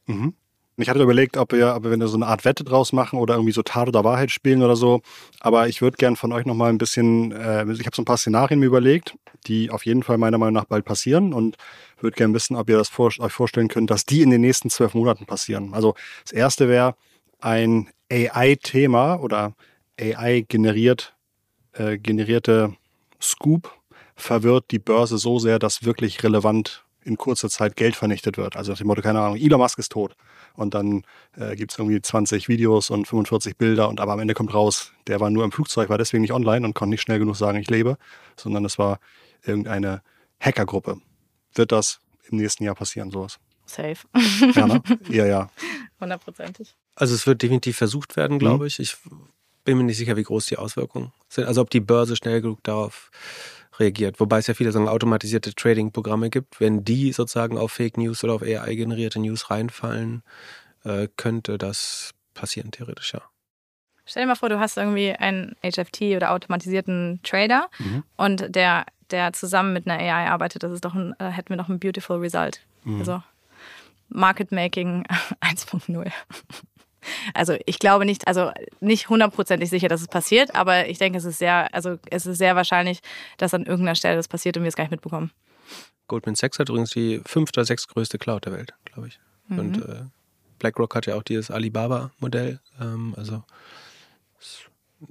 Mhm. 0.07 0.35
Ich 0.81 0.89
hatte 0.89 1.03
überlegt, 1.03 1.37
ob 1.37 1.53
wir, 1.53 1.75
ob 1.75 1.85
wir 1.85 2.09
so 2.09 2.17
eine 2.17 2.27
Art 2.27 2.45
Wette 2.45 2.65
draus 2.65 2.93
machen 2.93 3.19
oder 3.19 3.35
irgendwie 3.35 3.53
so 3.53 3.63
Tat 3.63 3.89
oder 3.89 4.05
Wahrheit 4.05 4.31
spielen 4.31 4.63
oder 4.63 4.77
so. 4.77 5.03
Aber 5.41 5.69
ich 5.69 5.83
würde 5.83 5.97
gern 5.97 6.17
von 6.17 6.33
euch 6.33 6.47
nochmal 6.47 6.71
ein 6.71 6.79
bisschen, 6.79 7.33
äh, 7.33 7.71
ich 7.73 7.87
habe 7.87 7.97
so 7.97 8.03
ein 8.03 8.05
paar 8.05 8.17
Szenarien 8.17 8.61
mir 8.61 8.67
überlegt, 8.67 9.17
die 9.47 9.71
auf 9.71 9.85
jeden 9.85 10.03
Fall 10.03 10.19
meiner 10.19 10.39
Meinung 10.39 10.55
nach 10.55 10.65
bald 10.65 10.85
passieren 10.85 11.33
und 11.33 11.57
würde 12.01 12.17
gern 12.17 12.35
wissen, 12.35 12.57
ob 12.57 12.69
ihr 12.69 12.77
das 12.77 12.89
vor, 12.89 13.11
euch 13.19 13.33
vorstellen 13.33 13.69
könnt, 13.69 13.91
dass 13.91 14.05
die 14.05 14.23
in 14.23 14.31
den 14.31 14.41
nächsten 14.41 14.71
zwölf 14.71 14.95
Monaten 14.95 15.27
passieren. 15.27 15.75
Also 15.75 15.95
das 16.25 16.33
erste 16.33 16.69
wäre 16.69 16.95
ein 17.41 17.89
AI-Thema 18.11 19.17
oder 19.17 19.55
AI-generiert, 19.99 21.15
äh, 21.73 21.99
generierte 21.99 22.75
Scoop 23.21 23.73
verwirrt 24.17 24.67
die 24.71 24.79
Börse 24.79 25.19
so 25.19 25.39
sehr, 25.39 25.59
dass 25.59 25.85
wirklich 25.85 26.23
relevant 26.23 26.85
in 27.05 27.17
kurzer 27.17 27.49
Zeit 27.49 27.77
Geld 27.77 27.97
vernichtet 27.97 28.37
wird. 28.37 28.57
Also 28.57 28.73
nach 28.73 28.79
dem 28.79 28.87
Motto, 28.87 29.03
keine 29.03 29.21
Ahnung, 29.21 29.37
Elon 29.37 29.61
Musk 29.61 29.79
ist 29.79 29.93
tot. 29.93 30.15
Und 30.55 30.75
dann 30.75 31.05
äh, 31.37 31.57
gibt 31.57 31.73
es 31.73 31.79
irgendwie 31.79 32.01
20 32.01 32.49
Videos 32.49 32.91
und 32.91 33.07
45 33.07 33.57
Bilder 33.57 33.89
und 33.89 34.01
aber 34.01 34.13
am 34.13 34.21
Ende 34.21 34.35
kommt 34.35 34.53
raus, 34.53 34.93
der 35.07 35.21
war 35.21 35.31
nur 35.31 35.45
im 35.45 35.53
Flugzeug, 35.53 35.89
war 35.89 35.99
deswegen 35.99 36.23
nicht 36.23 36.33
online 36.33 36.67
und 36.67 36.75
konnte 36.75 36.91
nicht 36.91 37.03
schnell 37.03 37.19
genug 37.19 37.37
sagen, 37.37 37.59
ich 37.59 37.71
lebe, 37.71 37.97
sondern 38.37 38.65
es 38.65 38.79
war 38.79 38.99
irgendeine 39.45 40.03
Hackergruppe. 40.41 41.01
Wird 41.55 41.73
das 41.73 42.01
im 42.31 42.39
nächsten 42.39 42.65
Jahr 42.65 42.75
passieren, 42.75 43.11
sowas? 43.11 43.39
Safe. 43.67 43.99
Ja, 44.55 44.67
ne? 44.67 44.83
ja, 45.09 45.27
ja. 45.27 45.51
Hundertprozentig. 46.01 46.75
Also 46.95 47.15
es 47.15 47.27
wird 47.27 47.43
definitiv 47.43 47.77
versucht 47.77 48.17
werden, 48.17 48.39
glaube 48.39 48.65
mhm. 48.65 48.67
ich. 48.67 48.79
Ich 48.81 48.97
bin 49.65 49.79
mir 49.79 49.85
nicht 49.85 49.99
sicher, 49.99 50.17
wie 50.17 50.23
groß 50.23 50.47
die 50.47 50.57
Auswirkungen 50.57 51.13
sind. 51.29 51.47
Also 51.47 51.61
ob 51.61 51.71
die 51.71 51.81
Börse 51.81 52.17
schnell 52.17 52.41
genug 52.41 52.63
darauf 52.65 53.11
reagiert. 53.79 54.21
Wobei 54.21 54.39
es 54.39 54.47
ja 54.47 54.55
viele 54.55 54.73
sagen, 54.73 54.89
automatisierte 54.89 55.55
Trading-Programme 55.55 56.31
gibt. 56.31 56.61
Wenn 56.61 56.85
die 56.85 57.13
sozusagen 57.13 57.59
auf 57.59 57.73
Fake 57.73 57.97
News 57.97 58.25
oder 58.25 58.35
auf 58.35 58.43
AI-generierte 58.43 59.21
News 59.21 59.51
reinfallen, 59.51 60.23
äh, 60.85 61.09
könnte 61.17 61.59
das 61.59 62.13
passieren, 62.35 62.71
theoretisch, 62.71 63.13
ja. 63.13 63.23
Stell 64.05 64.25
dir 64.25 64.29
mal 64.29 64.35
vor, 64.35 64.49
du 64.49 64.59
hast 64.59 64.77
irgendwie 64.77 65.13
einen 65.13 65.55
HFT 65.63 66.17
oder 66.17 66.33
automatisierten 66.33 67.21
Trader 67.23 67.69
mhm. 67.79 68.03
und 68.17 68.55
der, 68.55 68.87
der 69.11 69.33
zusammen 69.33 69.73
mit 69.73 69.87
einer 69.87 70.01
AI 70.01 70.29
arbeitet. 70.29 70.65
Das 70.65 70.73
ist 70.73 70.85
doch 70.85 70.95
ein, 70.95 71.15
äh, 71.21 71.31
hätten 71.31 71.51
wir 71.51 71.57
doch 71.57 71.69
ein 71.69 71.79
beautiful 71.79 72.19
result. 72.19 72.61
Mhm. 72.83 72.99
Also 72.99 73.23
Market 74.09 74.51
Making 74.51 75.05
1.0. 75.41 76.11
Also 77.35 77.57
ich 77.67 77.79
glaube 77.79 78.05
nicht, 78.05 78.27
also 78.27 78.51
nicht 78.81 79.09
hundertprozentig 79.09 79.71
sicher, 79.71 79.89
dass 79.89 80.01
es 80.01 80.09
passiert, 80.09 80.55
aber 80.55 80.89
ich 80.89 80.99
denke, 80.99 81.19
es 81.19 81.25
ist 81.25 81.39
sehr, 81.39 81.73
also 81.75 81.97
es 82.11 82.27
ist 82.27 82.39
sehr 82.39 82.57
wahrscheinlich, 82.57 83.01
dass 83.39 83.55
an 83.55 83.65
irgendeiner 83.65 83.95
Stelle 83.95 84.17
das 84.17 84.29
passiert 84.29 84.57
und 84.57 84.63
wir 84.63 84.69
es 84.69 84.77
gar 84.77 84.85
nicht 84.85 84.91
mitbekommen. 84.91 85.31
Goldman 86.09 86.35
Sachs 86.35 86.59
hat 86.59 86.69
übrigens 86.69 86.91
die 86.91 87.21
fünfte 87.25 87.61
oder 87.61 87.67
sechstgrößte 87.67 88.19
Cloud 88.19 88.45
der 88.45 88.53
Welt, 88.53 88.75
glaube 88.85 89.09
ich. 89.09 89.21
Mhm. 89.49 89.59
Und 89.59 89.77
äh, 89.79 90.03
BlackRock 90.59 90.95
hat 90.95 91.07
ja 91.07 91.15
auch 91.15 91.23
dieses 91.23 91.51
Alibaba-Modell. 91.51 92.61
Ähm, 92.81 93.15
also 93.17 93.45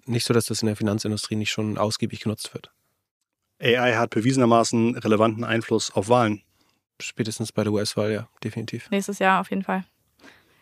nicht 0.05 0.25
so, 0.25 0.33
dass 0.33 0.45
das 0.45 0.61
in 0.61 0.67
der 0.67 0.75
Finanzindustrie 0.75 1.35
nicht 1.35 1.51
schon 1.51 1.77
ausgiebig 1.77 2.21
genutzt 2.21 2.53
wird. 2.53 2.71
AI 3.61 3.95
hat 3.95 4.11
bewiesenermaßen 4.11 4.97
relevanten 4.97 5.43
Einfluss 5.43 5.91
auf 5.91 6.09
Wahlen. 6.09 6.43
Spätestens 7.01 7.51
bei 7.51 7.63
der 7.63 7.73
US-Wahl, 7.73 8.11
ja, 8.11 8.29
definitiv. 8.43 8.89
Nächstes 8.89 9.19
Jahr 9.19 9.41
auf 9.41 9.49
jeden 9.49 9.63
Fall. 9.63 9.85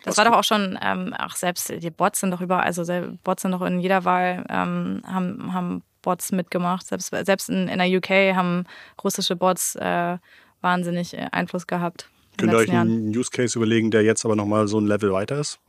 Das 0.04 0.18
war 0.18 0.26
doch 0.26 0.34
auch 0.34 0.44
schon, 0.44 0.78
ähm, 0.82 1.14
ach, 1.18 1.36
selbst 1.36 1.70
die 1.70 1.90
Bots 1.90 2.22
sind 2.22 2.32
doch 2.32 2.42
überall, 2.42 2.64
also 2.64 2.84
Bots 3.24 3.42
sind 3.42 3.52
doch 3.52 3.62
in 3.62 3.80
jeder 3.80 4.06
Wahl, 4.06 4.46
ähm, 4.50 5.02
haben, 5.06 5.54
haben 5.54 5.84
Bots 6.02 6.32
mitgemacht. 6.32 6.88
Selbst, 6.88 7.10
selbst 7.10 7.50
in, 7.50 7.68
in 7.68 7.80
der 7.80 7.98
UK 7.98 8.36
haben 8.36 8.66
russische 9.04 9.36
Bots 9.36 9.76
äh, 9.76 10.18
wahnsinnig 10.62 11.14
äh, 11.14 11.28
Einfluss 11.32 11.68
gehabt. 11.68 12.10
Könnt 12.38 12.54
ihr 12.54 12.60
euch 12.60 12.72
einen 12.72 13.10
Use 13.10 13.32
Case 13.32 13.58
überlegen, 13.58 13.92
der 13.92 14.04
jetzt 14.04 14.24
aber 14.24 14.36
nochmal 14.36 14.68
so 14.68 14.80
ein 14.80 14.86
Level 14.86 15.12
weiter 15.12 15.40
ist? 15.40 15.60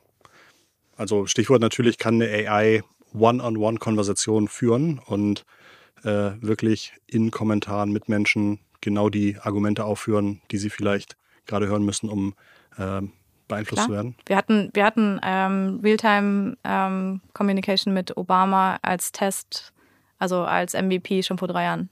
Also 0.96 1.26
Stichwort 1.26 1.60
natürlich 1.60 1.98
kann 1.98 2.22
eine 2.22 2.48
AI 2.48 2.82
One-on-One-Konversationen 3.14 4.48
führen 4.48 4.98
und 4.98 5.44
äh, 6.04 6.32
wirklich 6.40 6.92
in 7.06 7.30
Kommentaren 7.30 7.90
mit 7.90 8.08
Menschen 8.08 8.60
genau 8.80 9.08
die 9.08 9.38
Argumente 9.40 9.84
aufführen, 9.84 10.40
die 10.50 10.58
sie 10.58 10.70
vielleicht 10.70 11.16
gerade 11.46 11.66
hören 11.66 11.84
müssen, 11.84 12.08
um 12.08 12.34
äh, 12.76 13.00
beeinflusst 13.48 13.86
Klar. 13.86 13.88
zu 13.88 13.92
werden? 13.94 14.14
Wir 14.26 14.36
hatten, 14.36 14.70
wir 14.74 14.84
hatten 14.84 15.20
ähm, 15.24 15.80
Realtime 15.82 16.56
ähm, 16.64 17.20
Communication 17.32 17.92
mit 17.92 18.16
Obama 18.16 18.78
als 18.82 19.10
Test, 19.10 19.72
also 20.18 20.42
als 20.42 20.74
MVP 20.74 21.22
schon 21.22 21.38
vor 21.38 21.48
drei 21.48 21.64
Jahren. 21.64 21.88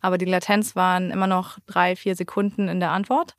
Aber 0.00 0.18
die 0.18 0.26
Latenz 0.26 0.76
waren 0.76 1.10
immer 1.10 1.26
noch 1.26 1.58
drei, 1.66 1.96
vier 1.96 2.14
Sekunden 2.14 2.68
in 2.68 2.80
der 2.80 2.90
Antwort. 2.90 3.36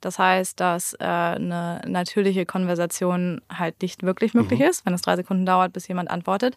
Das 0.00 0.18
heißt, 0.18 0.60
dass 0.60 0.94
äh, 0.94 1.04
eine 1.04 1.82
natürliche 1.86 2.46
Konversation 2.46 3.40
halt 3.52 3.82
nicht 3.82 4.04
wirklich 4.04 4.32
möglich 4.32 4.60
mhm. 4.60 4.66
ist, 4.66 4.86
wenn 4.86 4.94
es 4.94 5.02
drei 5.02 5.16
Sekunden 5.16 5.44
dauert, 5.44 5.72
bis 5.72 5.88
jemand 5.88 6.10
antwortet. 6.10 6.56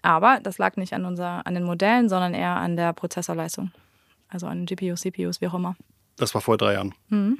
Aber 0.00 0.40
das 0.42 0.56
lag 0.56 0.76
nicht 0.76 0.94
an, 0.94 1.04
unser, 1.04 1.46
an 1.46 1.54
den 1.54 1.64
Modellen, 1.64 2.08
sondern 2.08 2.32
eher 2.32 2.56
an 2.56 2.76
der 2.76 2.94
Prozessorleistung. 2.94 3.72
Also 4.30 4.46
an 4.46 4.64
GPUs, 4.64 5.02
CPUs, 5.02 5.40
wie 5.40 5.48
auch 5.48 5.54
immer. 5.54 5.76
Das 6.16 6.34
war 6.34 6.40
vor 6.40 6.56
drei 6.56 6.74
Jahren. 6.74 6.94
Mhm. 7.08 7.38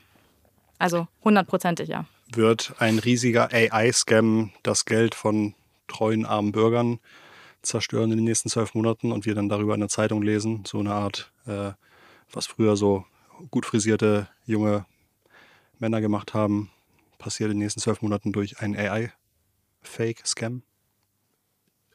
Also 0.78 1.08
hundertprozentig, 1.24 1.88
ja 1.88 2.04
wird 2.32 2.74
ein 2.78 2.98
riesiger 2.98 3.50
AI-Scam 3.52 4.52
das 4.62 4.84
Geld 4.84 5.14
von 5.14 5.54
treuen 5.86 6.26
armen 6.26 6.52
Bürgern 6.52 7.00
zerstören 7.62 8.10
in 8.10 8.18
den 8.18 8.24
nächsten 8.24 8.48
zwölf 8.48 8.74
Monaten 8.74 9.12
und 9.12 9.26
wir 9.26 9.34
dann 9.34 9.48
darüber 9.48 9.74
in 9.74 9.80
der 9.80 9.88
Zeitung 9.88 10.22
lesen, 10.22 10.64
so 10.66 10.78
eine 10.78 10.92
Art, 10.92 11.32
äh, 11.46 11.72
was 12.30 12.46
früher 12.46 12.76
so 12.76 13.04
gut 13.50 13.66
frisierte 13.66 14.28
junge 14.44 14.86
Männer 15.78 16.00
gemacht 16.00 16.34
haben, 16.34 16.70
passiert 17.18 17.50
in 17.50 17.56
den 17.56 17.64
nächsten 17.64 17.80
zwölf 17.80 18.02
Monaten 18.02 18.32
durch 18.32 18.60
einen 18.60 18.76
AI-Fake-Scam? 18.76 20.62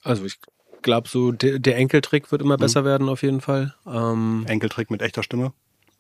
Also 0.04 0.26
ich 0.26 0.40
glaube, 0.82 1.08
so 1.08 1.32
der, 1.32 1.60
der, 1.60 1.78
Enkeltrick 1.78 2.32
wird 2.32 2.42
immer 2.42 2.58
mhm. 2.58 2.62
besser 2.62 2.86
werden 2.86 3.10
auf 3.10 3.24
jeden 3.24 3.42
Fall. 3.42 3.74
Ähm, 3.86 4.46
Enkeltrick 4.48 4.92
mit 4.92 5.02
echter 5.02 5.24
Stimme? 5.24 5.54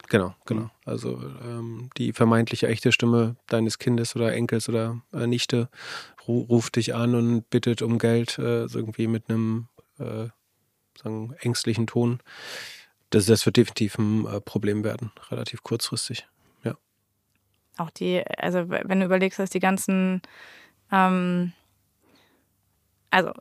Genau, 0.09 0.35
genau. 0.45 0.69
Also 0.85 1.21
ähm, 1.43 1.89
die 1.97 2.13
vermeintliche 2.13 2.67
echte 2.67 2.91
Stimme 2.91 3.35
deines 3.47 3.79
Kindes 3.79 4.15
oder 4.15 4.33
Enkels 4.33 4.69
oder 4.69 5.01
äh, 5.13 5.27
Nichte 5.27 5.69
ru 6.27 6.41
ruft 6.41 6.75
dich 6.75 6.93
an 6.93 7.15
und 7.15 7.49
bittet 7.49 7.81
um 7.81 7.97
Geld, 7.97 8.37
äh, 8.37 8.67
so 8.67 8.79
irgendwie 8.79 9.07
mit 9.07 9.29
einem 9.29 9.67
äh, 9.99 10.27
sagen, 11.01 11.33
ängstlichen 11.39 11.87
Ton. 11.87 12.19
Das, 13.09 13.25
das 13.25 13.45
wird 13.45 13.57
definitiv 13.57 13.97
ein 13.97 14.25
äh, 14.25 14.41
Problem 14.41 14.83
werden, 14.83 15.11
relativ 15.29 15.63
kurzfristig. 15.63 16.27
Ja. 16.63 16.75
Auch 17.77 17.89
die, 17.89 18.23
also 18.37 18.69
wenn 18.69 18.99
du 18.99 19.05
überlegst, 19.05 19.39
dass 19.39 19.49
die 19.49 19.59
ganzen, 19.59 20.21
ähm, 20.91 21.53
also 23.11 23.31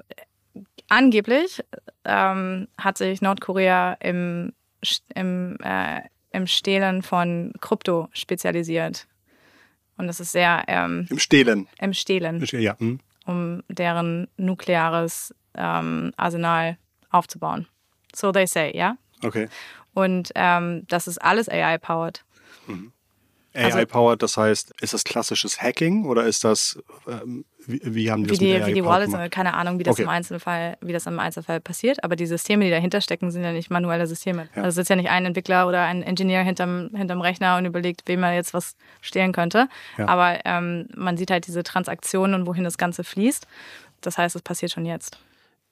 angeblich 0.89 1.65
ähm, 2.05 2.69
hat 2.79 2.99
sich 2.99 3.23
Nordkorea 3.23 3.95
im, 3.95 4.53
im 5.15 5.57
äh, 5.63 6.03
im 6.33 6.47
Stehlen 6.47 7.03
von 7.03 7.53
Krypto 7.61 8.09
spezialisiert. 8.13 9.07
Und 9.97 10.07
das 10.07 10.21
ist 10.21 10.33
sehr. 10.33 10.65
Ähm, 10.69 11.07
Im 11.11 11.19
Stehlen. 11.19 11.69
Im 11.81 11.93
Stehlen. 11.93 12.45
Ja. 12.53 12.79
Hm. 12.79 13.01
Um 13.25 13.63
deren 13.69 14.29
nukleares 14.37 15.35
ähm, 15.55 16.13
Arsenal 16.17 16.77
aufzubauen. 17.11 17.67
So 18.15 18.33
they 18.33 18.47
say, 18.47 18.77
ja? 18.77 18.97
Okay. 19.23 19.49
Und 19.95 20.33
ähm, 20.35 20.85
das 20.89 21.07
ist 21.07 21.19
alles 21.19 21.49
AI-powered. 21.49 22.25
Mhm. 22.67 22.93
AI-powered, 23.55 24.23
das 24.23 24.37
heißt, 24.37 24.73
ist 24.81 24.95
das 24.95 25.05
klassisches 25.05 25.61
Hacking 25.61 26.05
oder 26.07 26.25
ist 26.25 26.45
das, 26.45 26.79
ähm, 27.09 27.45
wie, 27.67 27.81
wie, 27.85 28.11
haben 28.11 28.25
die 28.25 28.31
wie 28.31 28.33
das 28.33 28.39
die, 28.39 28.67
wie 28.67 28.75
die 28.75 28.85
Wallets, 28.85 29.13
gemacht? 29.13 29.31
keine 29.31 29.55
Ahnung, 29.55 29.79
wie 29.79 29.83
das 29.85 29.93
Okay. 29.95 30.03
im 30.03 30.09
Einzelfall, 30.09 30.77
wie 30.81 30.93
das 30.93 31.07
im 31.07 31.19
Einzelfall 31.19 31.61
passiert, 31.61 32.03
aber 32.03 32.17
die 32.17 32.27
Systeme, 32.27 32.65
die 32.65 32.71
dahinter 32.71 33.01
stecken, 33.01 33.31
sind 33.31 33.45
ja 33.45 33.53
nicht 33.53 33.71
manuelle 33.71 34.07
Systeme. 34.07 34.49
Ja. 34.57 34.63
Also 34.63 34.77
sitzt 34.77 34.91
ja 34.91 34.97
nicht 34.97 35.11
ein 35.11 35.25
Entwickler 35.27 35.69
oder 35.69 35.83
ein 35.83 36.03
Ingenieur 36.03 36.43
hinterm, 36.43 36.91
hinterm 36.95 37.21
Rechner 37.21 37.57
und 37.59 37.67
überlegt, 37.67 38.03
wem 38.07 38.23
er 38.23 38.35
jetzt 38.35 38.55
was 38.55 38.77
stehlen 39.01 39.33
könnte. 39.33 39.69
Ja. 39.99 40.09
Aber 40.09 40.41
ähm, 40.45 40.89
man 40.97 41.17
sieht 41.17 41.31
halt 41.31 41.47
diese 41.47 41.63
Transaktionen 41.63 42.41
und 42.41 42.47
wohin 42.47 42.65
das 42.65 42.79
Ganze 42.79 43.05
fließt. 43.05 43.47
Das 44.01 44.19
heißt, 44.19 44.35
es 44.35 44.43
passiert 44.43 44.73
schon 44.73 44.85
jetzt. 44.87 45.19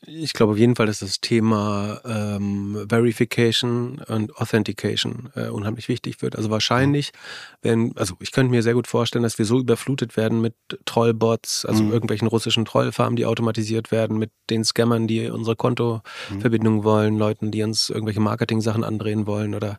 Ich 0.07 0.33
glaube 0.33 0.53
auf 0.53 0.59
jeden 0.59 0.77
Fall, 0.77 0.87
dass 0.87 1.01
das 1.01 1.21
Thema 1.21 2.01
ähm, 2.07 2.87
Verification 2.89 4.01
und 4.09 4.35
Authentication 4.39 5.29
äh, 5.35 5.49
unheimlich 5.49 5.89
wichtig 5.89 6.23
wird. 6.23 6.37
Also 6.37 6.49
wahrscheinlich 6.49 7.13
werden, 7.61 7.93
also 7.97 8.15
ich 8.19 8.33
könnte 8.33 8.51
mir 8.51 8.63
sehr 8.63 8.73
gut 8.73 8.87
vorstellen, 8.87 9.23
dass 9.23 9.37
wir 9.39 9.45
so 9.45 9.59
überflutet 9.59 10.17
werden 10.17 10.41
mit 10.41 10.55
Trollbots, 10.87 11.67
also 11.67 11.85
Mhm. 11.85 11.93
irgendwelchen 11.93 12.29
russischen 12.29 12.65
Trollfarmen, 12.65 13.17
die 13.17 13.27
automatisiert 13.27 13.91
werden, 13.91 14.19
mit 14.19 14.31
den 14.49 14.65
Scammern, 14.65 15.07
die 15.07 15.29
unsere 15.29 15.55
Kontoverbindung 15.55 16.83
wollen, 16.83 17.19
Leuten, 17.19 17.51
die 17.51 17.63
uns 17.63 17.91
irgendwelche 17.91 18.21
Marketing-Sachen 18.21 18.85
andrehen 18.85 19.27
wollen 19.27 19.55
oder 19.55 19.79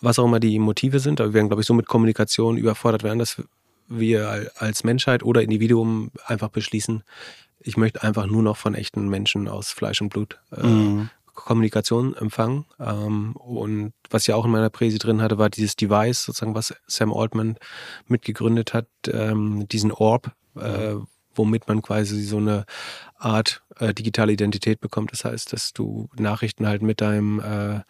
was 0.00 0.20
auch 0.20 0.24
immer 0.26 0.38
die 0.40 0.60
Motive 0.60 1.00
sind. 1.00 1.20
Aber 1.20 1.30
wir 1.30 1.34
werden, 1.34 1.48
glaube 1.48 1.62
ich, 1.62 1.66
so 1.66 1.74
mit 1.74 1.88
Kommunikation 1.88 2.56
überfordert 2.56 3.02
werden, 3.02 3.18
dass 3.18 3.42
wir 3.88 4.28
al- 4.28 4.50
als 4.56 4.84
Menschheit 4.84 5.24
oder 5.24 5.42
Individuum 5.42 6.12
einfach 6.26 6.48
beschließen, 6.48 7.02
ich 7.64 7.76
möchte 7.76 8.02
einfach 8.02 8.26
nur 8.26 8.42
noch 8.42 8.56
von 8.56 8.74
echten 8.74 9.08
Menschen 9.08 9.48
aus 9.48 9.70
Fleisch 9.70 10.00
und 10.00 10.10
Blut 10.10 10.40
äh, 10.52 10.62
Mhm. 10.66 11.10
Kommunikation 11.34 12.14
empfangen. 12.14 12.66
Ähm, 12.78 13.34
und 13.36 13.94
was 14.10 14.28
ich 14.28 14.34
auch 14.34 14.44
in 14.44 14.50
meiner 14.50 14.70
Präsi 14.70 14.98
drin 14.98 15.22
hatte, 15.22 15.38
war 15.38 15.48
dieses 15.48 15.76
Device, 15.76 16.24
sozusagen, 16.24 16.54
was 16.54 16.74
Sam 16.86 17.12
Altman 17.12 17.56
mitgegründet 18.06 18.74
hat, 18.74 18.86
ähm, 19.10 19.66
diesen 19.68 19.92
Orb, 19.92 20.32
äh, 20.56 20.94
womit 21.34 21.68
man 21.68 21.80
quasi 21.80 22.22
so 22.22 22.36
eine 22.36 22.66
Art 23.16 23.62
äh, 23.78 23.94
digitale 23.94 24.32
Identität 24.32 24.80
bekommt. 24.80 25.12
Das 25.12 25.24
heißt, 25.24 25.52
dass 25.52 25.72
du 25.72 26.10
Nachrichten 26.16 26.66
halt 26.66 26.82
mit 26.82 27.00
deinem 27.00 27.40
äh, 27.40 27.80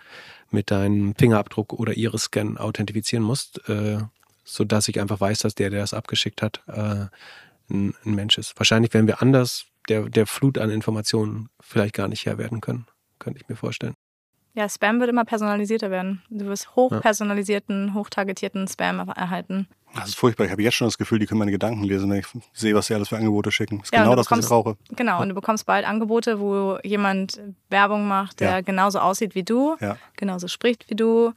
mit 0.50 0.70
deinem 0.70 1.14
Fingerabdruck 1.16 1.72
oder 1.72 1.96
Iris-Scan 1.96 2.58
authentifizieren 2.58 3.24
musst, 3.24 3.68
äh, 3.68 3.98
sodass 4.44 4.86
ich 4.88 5.00
einfach 5.00 5.18
weiß, 5.18 5.40
dass 5.40 5.54
der, 5.54 5.70
der 5.70 5.80
das 5.80 5.94
abgeschickt 5.94 6.42
hat, 6.42 6.62
äh, 6.66 7.06
ein, 7.72 7.94
ein 8.04 8.14
Mensch 8.14 8.38
ist. 8.38 8.52
Wahrscheinlich 8.58 8.92
werden 8.94 9.06
wir 9.06 9.22
anders 9.22 9.64
der, 9.88 10.02
der 10.08 10.26
Flut 10.26 10.58
an 10.58 10.70
Informationen 10.70 11.48
vielleicht 11.60 11.94
gar 11.94 12.08
nicht 12.08 12.24
Herr 12.26 12.38
werden 12.38 12.60
können, 12.60 12.86
könnte 13.18 13.40
ich 13.40 13.48
mir 13.48 13.56
vorstellen. 13.56 13.94
Ja, 14.54 14.68
Spam 14.68 15.00
wird 15.00 15.08
immer 15.08 15.24
personalisierter 15.24 15.90
werden. 15.90 16.20
Du 16.28 16.44
wirst 16.44 16.76
hochpersonalisierten, 16.76 17.94
hochtargetierten 17.94 18.68
Spam 18.68 18.98
erhalten. 19.08 19.66
Das 19.94 20.08
ist 20.08 20.14
furchtbar. 20.16 20.44
Ich 20.46 20.50
habe 20.52 20.62
jetzt 20.62 20.74
schon 20.74 20.86
das 20.86 20.96
Gefühl, 20.98 21.18
die 21.18 21.26
können 21.26 21.38
meine 21.38 21.50
Gedanken 21.52 21.84
lesen, 21.84 22.10
wenn 22.10 22.18
ich 22.20 22.26
sehe, 22.52 22.74
was 22.74 22.86
sie 22.86 22.94
alles 22.94 23.08
für 23.08 23.16
Angebote 23.16 23.50
schicken. 23.52 23.78
Das 23.78 23.88
ist 23.88 23.94
Ja, 23.94 24.02
genau 24.02 24.14
das, 24.16 24.30
was 24.30 24.38
ich 24.40 24.44
bekommst- 24.46 24.64
brauche. 24.64 24.76
Genau, 24.96 25.20
und 25.22 25.28
du 25.30 25.34
bekommst 25.34 25.66
bald 25.66 25.86
Angebote, 25.86 26.40
wo 26.40 26.78
jemand 26.82 27.40
Werbung 27.70 28.06
macht, 28.08 28.40
der 28.40 28.50
Ja. 28.50 28.60
genauso 28.62 29.00
aussieht 29.00 29.34
wie 29.34 29.42
du, 29.42 29.76
Ja. 29.80 29.96
genauso 30.16 30.48
spricht 30.48 30.88
wie 30.90 30.94
du, 30.96 31.32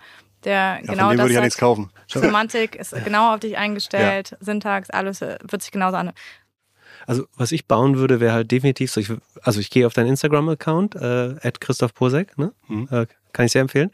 der 0.45 0.53
Ja, 0.53 0.77
genau 0.81 0.87
von 0.87 1.09
dem 1.09 1.17
das 1.17 1.23
würde 1.25 1.31
ich 1.31 1.35
ja 1.35 1.41
nichts 1.41 1.57
kaufen. 1.57 1.91
Semantik 2.07 2.75
ist 2.75 2.93
genau 3.03 3.33
auf 3.33 3.39
dich 3.39 3.57
eingestellt, 3.57 4.37
Syntax, 4.39 4.89
alles 4.89 5.21
äh, 5.21 5.37
wird 5.47 5.61
sich 5.61 5.71
genauso 5.71 5.97
an. 5.97 6.11
Also 7.07 7.25
was 7.35 7.51
ich 7.51 7.67
bauen 7.67 7.97
würde, 7.97 8.19
wäre 8.19 8.33
halt 8.33 8.51
definitiv 8.51 8.91
so, 8.91 8.99
ich, 8.99 9.11
also 9.43 9.59
ich 9.59 9.69
gehe 9.69 9.85
auf 9.85 9.93
deinen 9.93 10.07
Instagram-Account, 10.07 10.95
äh, 10.95 11.35
at 11.41 11.59
Christoph 11.61 11.93
Posek, 11.93 12.37
ne? 12.37 12.53
Mhm. 12.67 12.87
Äh, 12.91 13.05
kann 13.33 13.45
ich 13.45 13.51
sehr 13.51 13.61
empfehlen. 13.61 13.91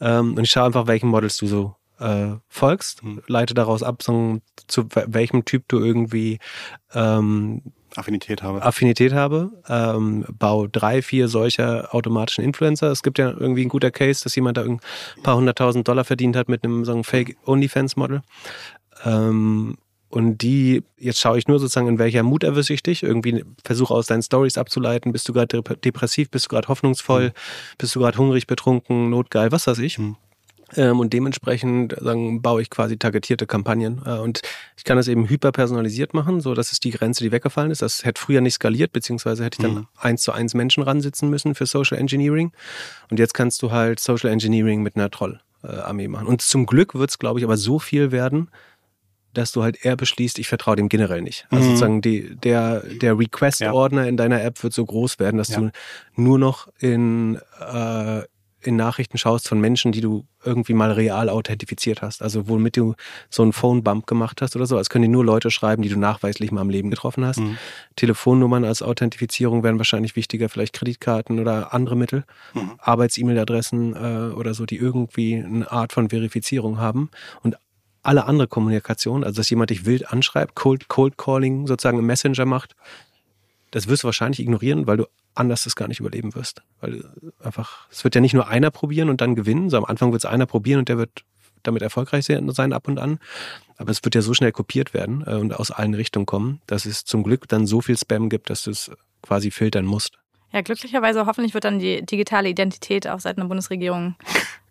Ähm, 0.00 0.34
und 0.36 0.44
ich 0.44 0.50
schaue 0.50 0.66
einfach, 0.66 0.86
welchen 0.86 1.08
Models 1.08 1.36
du 1.38 1.46
so 1.46 1.74
äh, 1.98 2.32
folgst, 2.48 3.02
Mhm. 3.02 3.22
leite 3.26 3.54
daraus 3.54 3.82
ab, 3.82 4.02
so, 4.02 4.38
zu 4.68 4.82
wel- 4.82 5.06
welchem 5.08 5.44
Typ 5.44 5.64
du 5.68 5.78
irgendwie 5.80 6.38
ähm, 6.94 7.62
Affinität 7.96 8.42
habe. 8.42 8.62
Affinität 8.62 9.12
habe, 9.12 9.50
ähm, 9.68 10.24
bau 10.38 10.66
drei, 10.66 11.02
vier 11.02 11.28
solcher 11.28 11.94
automatischen 11.94 12.44
Influencer. 12.44 12.90
Es 12.90 13.02
gibt 13.02 13.18
ja 13.18 13.30
irgendwie 13.30 13.64
ein 13.64 13.68
guter 13.68 13.90
Case, 13.90 14.22
dass 14.22 14.34
jemand 14.34 14.56
da 14.56 14.62
ein 14.62 14.80
paar 15.22 15.36
hunderttausend 15.36 15.86
Dollar 15.86 16.04
verdient 16.04 16.36
hat 16.36 16.48
mit 16.48 16.64
einem 16.64 16.84
so 16.84 16.92
einem 16.92 17.04
Fake 17.04 17.36
OnlyFans-Model. 17.46 18.22
Ähm, 19.04 19.76
und 20.08 20.42
die, 20.42 20.82
jetzt 20.98 21.20
schaue 21.20 21.38
ich 21.38 21.48
nur 21.48 21.58
sozusagen, 21.58 21.88
in 21.88 21.98
welcher 21.98 22.22
Mut 22.22 22.44
erwische 22.44 22.74
ich 22.74 22.82
dich. 22.82 23.02
Irgendwie 23.02 23.44
versuche 23.64 23.94
aus 23.94 24.06
deinen 24.06 24.22
Stories 24.22 24.58
abzuleiten. 24.58 25.10
Bist 25.12 25.28
du 25.28 25.32
gerade 25.32 25.58
dep- 25.58 25.80
depressiv? 25.80 26.30
Bist 26.30 26.46
du 26.46 26.48
gerade 26.50 26.68
hoffnungsvoll? 26.68 27.32
Bist 27.78 27.94
du 27.94 28.00
gerade 28.00 28.18
hungrig, 28.18 28.46
betrunken, 28.46 29.08
notgeil, 29.08 29.52
was 29.52 29.66
weiß 29.66 29.78
ich? 29.78 29.98
Mhm. 29.98 30.16
Ähm, 30.76 31.00
und 31.00 31.12
dementsprechend 31.12 31.94
sagen, 32.00 32.40
baue 32.42 32.62
ich 32.62 32.70
quasi 32.70 32.96
targetierte 32.96 33.46
Kampagnen. 33.46 34.00
Äh, 34.06 34.18
und 34.18 34.42
ich 34.76 34.84
kann 34.84 34.96
das 34.96 35.08
eben 35.08 35.28
hyperpersonalisiert 35.28 36.14
machen, 36.14 36.40
so 36.40 36.54
das 36.54 36.72
ist 36.72 36.84
die 36.84 36.90
Grenze, 36.90 37.22
die 37.24 37.32
weggefallen 37.32 37.70
ist. 37.70 37.82
Das 37.82 38.04
hätte 38.04 38.20
früher 38.20 38.40
nicht 38.40 38.54
skaliert, 38.54 38.92
beziehungsweise 38.92 39.44
hätte 39.44 39.56
ich 39.58 39.62
dann 39.62 39.74
Mhm. 39.74 39.86
eins 39.98 40.22
zu 40.22 40.32
eins 40.32 40.54
Menschen 40.54 40.82
ransitzen 40.82 41.28
müssen 41.30 41.54
für 41.54 41.66
Social 41.66 41.98
Engineering. 41.98 42.52
Und 43.10 43.18
jetzt 43.18 43.34
kannst 43.34 43.62
du 43.62 43.70
halt 43.70 44.00
Social 44.00 44.30
Engineering 44.30 44.82
mit 44.82 44.96
einer 44.96 45.10
Troll-Armee 45.10 46.08
machen. 46.08 46.26
Und 46.26 46.42
zum 46.42 46.66
Glück 46.66 46.94
wird 46.94 47.10
es, 47.10 47.18
glaube 47.18 47.38
ich, 47.40 47.44
aber 47.44 47.56
so 47.56 47.78
viel 47.78 48.10
werden, 48.12 48.50
dass 49.34 49.50
du 49.52 49.62
halt 49.62 49.82
eher 49.84 49.96
beschließt, 49.96 50.38
ich 50.38 50.46
vertraue 50.48 50.76
dem 50.76 50.90
generell 50.90 51.22
nicht. 51.22 51.46
Also 51.50 51.62
Mhm. 51.64 51.68
sozusagen 51.70 52.00
die, 52.02 52.36
der, 52.36 52.80
der 52.80 53.18
Request-Ordner 53.18 54.06
in 54.06 54.18
deiner 54.18 54.42
App 54.42 54.62
wird 54.62 54.74
so 54.74 54.84
groß 54.84 55.18
werden, 55.18 55.38
dass 55.38 55.48
Ja. 55.48 55.60
du 55.60 55.70
nur 56.16 56.38
noch 56.38 56.68
in, 56.80 57.38
äh, 57.60 58.22
in 58.66 58.76
Nachrichten 58.76 59.18
schaust 59.18 59.48
von 59.48 59.60
Menschen, 59.60 59.92
die 59.92 60.00
du 60.00 60.24
irgendwie 60.44 60.74
mal 60.74 60.92
real 60.92 61.28
authentifiziert 61.28 62.02
hast. 62.02 62.22
Also 62.22 62.48
womit 62.48 62.76
du 62.76 62.94
so 63.30 63.42
einen 63.42 63.52
Phone-Bump 63.52 64.06
gemacht 64.06 64.42
hast 64.42 64.56
oder 64.56 64.66
so. 64.66 64.76
Als 64.76 64.90
können 64.90 65.02
die 65.02 65.08
nur 65.08 65.24
Leute 65.24 65.50
schreiben, 65.50 65.82
die 65.82 65.88
du 65.88 65.98
nachweislich 65.98 66.50
mal 66.52 66.62
im 66.62 66.70
Leben 66.70 66.90
getroffen 66.90 67.24
hast. 67.24 67.38
Mhm. 67.40 67.58
Telefonnummern 67.96 68.64
als 68.64 68.82
Authentifizierung 68.82 69.62
werden 69.62 69.78
wahrscheinlich 69.78 70.16
wichtiger, 70.16 70.48
vielleicht 70.48 70.74
Kreditkarten 70.74 71.38
oder 71.38 71.72
andere 71.74 71.96
Mittel, 71.96 72.24
Mhm. 72.54 72.72
Arbeits-E-Mail-Adressen 72.78 73.94
äh, 73.94 74.34
oder 74.34 74.54
so, 74.54 74.66
die 74.66 74.76
irgendwie 74.76 75.36
eine 75.36 75.70
Art 75.70 75.92
von 75.92 76.10
Verifizierung 76.10 76.78
haben. 76.78 77.10
Und 77.42 77.56
alle 78.02 78.24
andere 78.26 78.48
Kommunikation, 78.48 79.22
also 79.24 79.36
dass 79.36 79.50
jemand 79.50 79.70
dich 79.70 79.86
wild 79.86 80.12
anschreibt, 80.12 80.54
Cold, 80.54 80.88
Cold 80.88 81.16
Calling 81.16 81.66
sozusagen 81.66 81.98
im 81.98 82.06
Messenger 82.06 82.44
macht, 82.46 82.74
das 83.70 83.88
wirst 83.88 84.02
du 84.02 84.06
wahrscheinlich 84.06 84.40
ignorieren, 84.40 84.86
weil 84.86 84.98
du 84.98 85.06
anders 85.34 85.64
das 85.64 85.76
gar 85.76 85.88
nicht 85.88 86.00
überleben 86.00 86.34
wirst. 86.34 86.62
Weil 86.80 86.98
du 86.98 87.32
einfach, 87.42 87.88
es 87.90 88.04
wird 88.04 88.14
ja 88.14 88.20
nicht 88.20 88.34
nur 88.34 88.48
einer 88.48 88.70
probieren 88.70 89.08
und 89.08 89.20
dann 89.20 89.34
gewinnen, 89.34 89.70
so 89.70 89.76
am 89.76 89.84
Anfang 89.84 90.12
wird 90.12 90.24
es 90.24 90.30
einer 90.30 90.46
probieren 90.46 90.80
und 90.80 90.88
der 90.88 90.98
wird 90.98 91.24
damit 91.62 91.82
erfolgreich 91.82 92.24
sein 92.26 92.72
ab 92.72 92.88
und 92.88 92.98
an. 92.98 93.18
Aber 93.76 93.90
es 93.90 94.02
wird 94.04 94.14
ja 94.14 94.22
so 94.22 94.34
schnell 94.34 94.52
kopiert 94.52 94.94
werden 94.94 95.24
äh, 95.26 95.34
und 95.34 95.54
aus 95.54 95.70
allen 95.70 95.94
Richtungen 95.94 96.26
kommen, 96.26 96.60
dass 96.66 96.86
es 96.86 97.04
zum 97.04 97.22
Glück 97.22 97.48
dann 97.48 97.66
so 97.66 97.80
viel 97.80 97.96
Spam 97.96 98.28
gibt, 98.28 98.50
dass 98.50 98.62
du 98.62 98.70
es 98.70 98.90
quasi 99.22 99.50
filtern 99.50 99.84
musst. 99.84 100.18
Ja, 100.52 100.60
glücklicherweise 100.60 101.24
hoffentlich 101.26 101.54
wird 101.54 101.64
dann 101.64 101.78
die 101.78 102.04
digitale 102.04 102.48
Identität 102.48 103.08
auf 103.08 103.22
Seiten 103.22 103.40
der 103.40 103.46
Bundesregierung, 103.46 104.16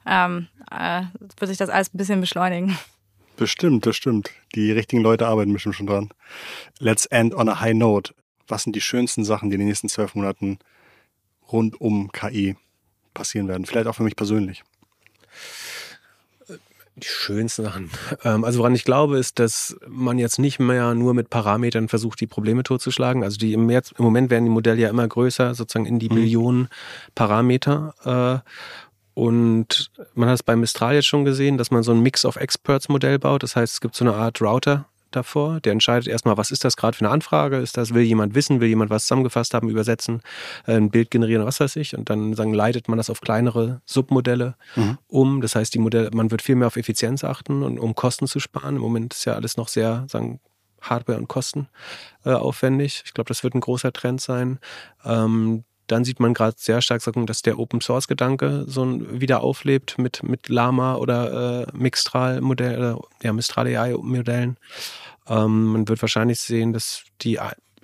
ähm, 0.06 0.48
äh, 0.70 1.04
wird 1.38 1.50
sich 1.50 1.58
das 1.58 1.70
alles 1.70 1.94
ein 1.94 1.98
bisschen 1.98 2.22
beschleunigen. 2.22 2.78
Bestimmt, 3.36 3.84
bestimmt. 3.84 4.30
Die 4.54 4.72
richtigen 4.72 5.02
Leute 5.02 5.26
arbeiten 5.26 5.52
bestimmt 5.52 5.76
schon 5.76 5.88
dran. 5.88 6.10
Let's 6.78 7.08
end 7.08 7.34
on 7.34 7.50
a 7.50 7.60
high 7.60 7.74
note. 7.74 8.14
Was 8.52 8.64
sind 8.64 8.76
die 8.76 8.82
schönsten 8.82 9.24
Sachen, 9.24 9.50
die 9.50 9.56
in 9.56 9.62
den 9.62 9.70
nächsten 9.70 9.90
zwölf 9.90 10.14
Monaten 10.14 10.60
rund 11.52 11.80
um 11.80 12.12
KI 12.12 12.58
passieren 13.14 13.48
werden? 13.48 13.66
Vielleicht 13.66 13.88
auch 13.88 13.96
für 13.96 14.04
mich 14.04 14.16
persönlich. 14.18 14.64
Die 16.98 17.08
schönsten 17.08 17.64
Sachen. 17.64 17.90
Ähm, 18.26 18.44
also 18.44 18.60
woran 18.60 18.76
ich 18.76 18.84
glaube, 18.84 19.18
ist, 19.18 19.40
dass 19.40 19.78
man 19.88 20.20
jetzt 20.20 20.38
nicht 20.38 20.60
mehr 20.60 20.94
nur 20.94 21.14
mit 21.14 21.30
Parametern 21.30 21.88
versucht, 21.88 22.20
die 22.20 22.28
Probleme 22.28 22.64
totzuschlagen. 22.64 23.24
Also 23.24 23.38
die 23.38 23.54
im, 23.54 23.66
März, 23.66 23.94
im 23.98 24.04
Moment 24.04 24.30
werden 24.30 24.44
die 24.44 24.52
Modelle 24.52 24.82
ja 24.82 24.90
immer 24.90 25.08
größer, 25.08 25.56
sozusagen 25.56 25.86
in 25.86 26.00
die 26.00 26.10
Mhm. 26.10 26.16
Billionen 26.16 26.68
Parameter. 27.16 28.44
Äh, 28.44 28.50
und 29.14 29.92
man 30.14 30.28
hat 30.28 30.36
es 30.36 30.44
bei 30.44 30.58
Mistral 30.58 30.96
jetzt 30.96 31.08
schon 31.08 31.24
gesehen, 31.24 31.58
dass 31.58 31.72
man 31.72 31.84
so 31.84 31.94
ein 31.94 32.02
Mix 32.02 32.26
of 32.26 32.36
Experts 32.36 32.90
Modell 32.90 33.18
baut. 33.18 33.44
Das 33.44 33.56
heißt, 33.56 33.74
es 33.76 33.82
gibt 33.82 33.96
so 33.96 34.04
eine 34.04 34.14
Art 34.14 34.42
Router 34.42 34.88
davor, 35.12 35.60
der 35.60 35.72
entscheidet 35.74 36.08
erstmal, 36.08 36.38
was 36.38 36.52
ist 36.52 36.64
das 36.64 36.78
gerade 36.78 36.98
für 36.98 37.06
eine 37.06 37.14
Anfrage? 37.14 37.58
Ist 37.58 37.78
das, 37.78 37.94
will 37.94 38.04
jemand 38.04 38.36
wissen, 38.36 38.60
will 38.62 38.68
jemand 38.70 38.90
was 38.90 39.04
zusammengefasst 39.04 39.54
haben, 39.54 39.70
übersetzen, 39.70 40.22
äh, 40.66 40.74
ein 40.76 40.90
Bild 40.90 41.12
generieren, 41.12 41.46
was 41.46 41.60
weiß 41.60 41.76
ich? 41.76 41.98
Und 41.98 42.10
dann 42.10 42.34
sagen, 42.34 42.54
leitet 42.54 42.88
man 42.88 42.98
das 42.98 43.10
auf 43.10 43.22
kleinere 43.22 43.82
Submodelle 43.86 44.56
Mhm. 44.76 44.98
um. 45.08 45.42
Das 45.42 45.56
heißt, 45.56 45.74
die 45.74 45.80
Modelle, 45.80 46.10
man 46.14 46.32
wird 46.32 46.42
viel 46.42 46.56
mehr 46.56 46.68
auf 46.68 46.78
Effizienz 46.78 47.24
achten 47.24 47.64
und 47.64 47.80
um 47.80 47.96
Kosten 47.96 48.28
zu 48.28 48.40
sparen. 48.40 48.76
Im 48.76 48.82
Moment 48.82 49.14
ist 49.14 49.26
ja 49.26 49.34
alles 49.34 49.58
noch 49.58 49.68
sehr, 49.68 50.06
sagen, 50.08 50.40
Hardware 50.82 51.18
und 51.18 51.28
Kosten 51.28 51.68
äh, 52.26 52.32
aufwendig. 52.32 53.04
Ich 53.06 53.14
glaube, 53.14 53.28
das 53.28 53.44
wird 53.44 53.54
ein 53.54 53.62
großer 53.62 53.94
Trend 53.94 54.20
sein. 54.20 54.60
Ähm, 55.06 55.64
dann 55.88 56.06
sieht 56.06 56.20
man 56.20 56.34
gerade 56.34 56.56
sehr 56.58 56.82
stark, 56.82 57.02
dass 57.26 57.42
der 57.42 57.60
Open 57.60 57.82
Source 57.82 58.08
Gedanke 58.08 58.64
so 58.66 58.84
ein, 58.84 59.20
wieder 59.20 59.42
auflebt 59.42 59.98
mit, 59.98 60.24
mit 60.24 60.48
Lama 60.48 60.96
oder 60.96 61.64
äh, 61.64 61.68
Mixtral 61.74 62.40
Modell, 62.40 62.98
ja, 63.22 63.34
Mistral 63.34 63.68
AI 63.68 63.96
Modellen. 64.02 64.58
Ähm, 65.28 65.66
man 65.68 65.88
wird 65.88 66.02
wahrscheinlich 66.02 66.40
sehen, 66.40 66.74
dass 66.74 67.04
die 67.22 67.40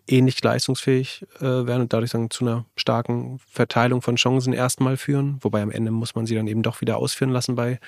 ähnlich 0.07 0.41
leistungsfähig 0.41 1.26
äh, 1.39 1.43
werden 1.43 1.81
und 1.81 1.93
dadurch 1.93 2.11
sagen, 2.11 2.30
zu 2.30 2.45
einer 2.45 2.65
starken 2.76 3.39
Verteilung 3.49 4.01
von 4.01 4.15
Chancen 4.15 4.53
erstmal 4.53 4.97
führen. 4.97 5.38
Wobei 5.41 5.61
am 5.61 5.72
Ende 5.72 5.91
muss 5.91 6.15
man 6.15 6.26
sie 6.26 6.35
dann 6.35 6.47
eben 6.47 6.64
doch 6.64 6.81
wieder 6.81 6.97
ausführen 6.97 7.31
lassen 7.31 7.55
bei 7.55 7.80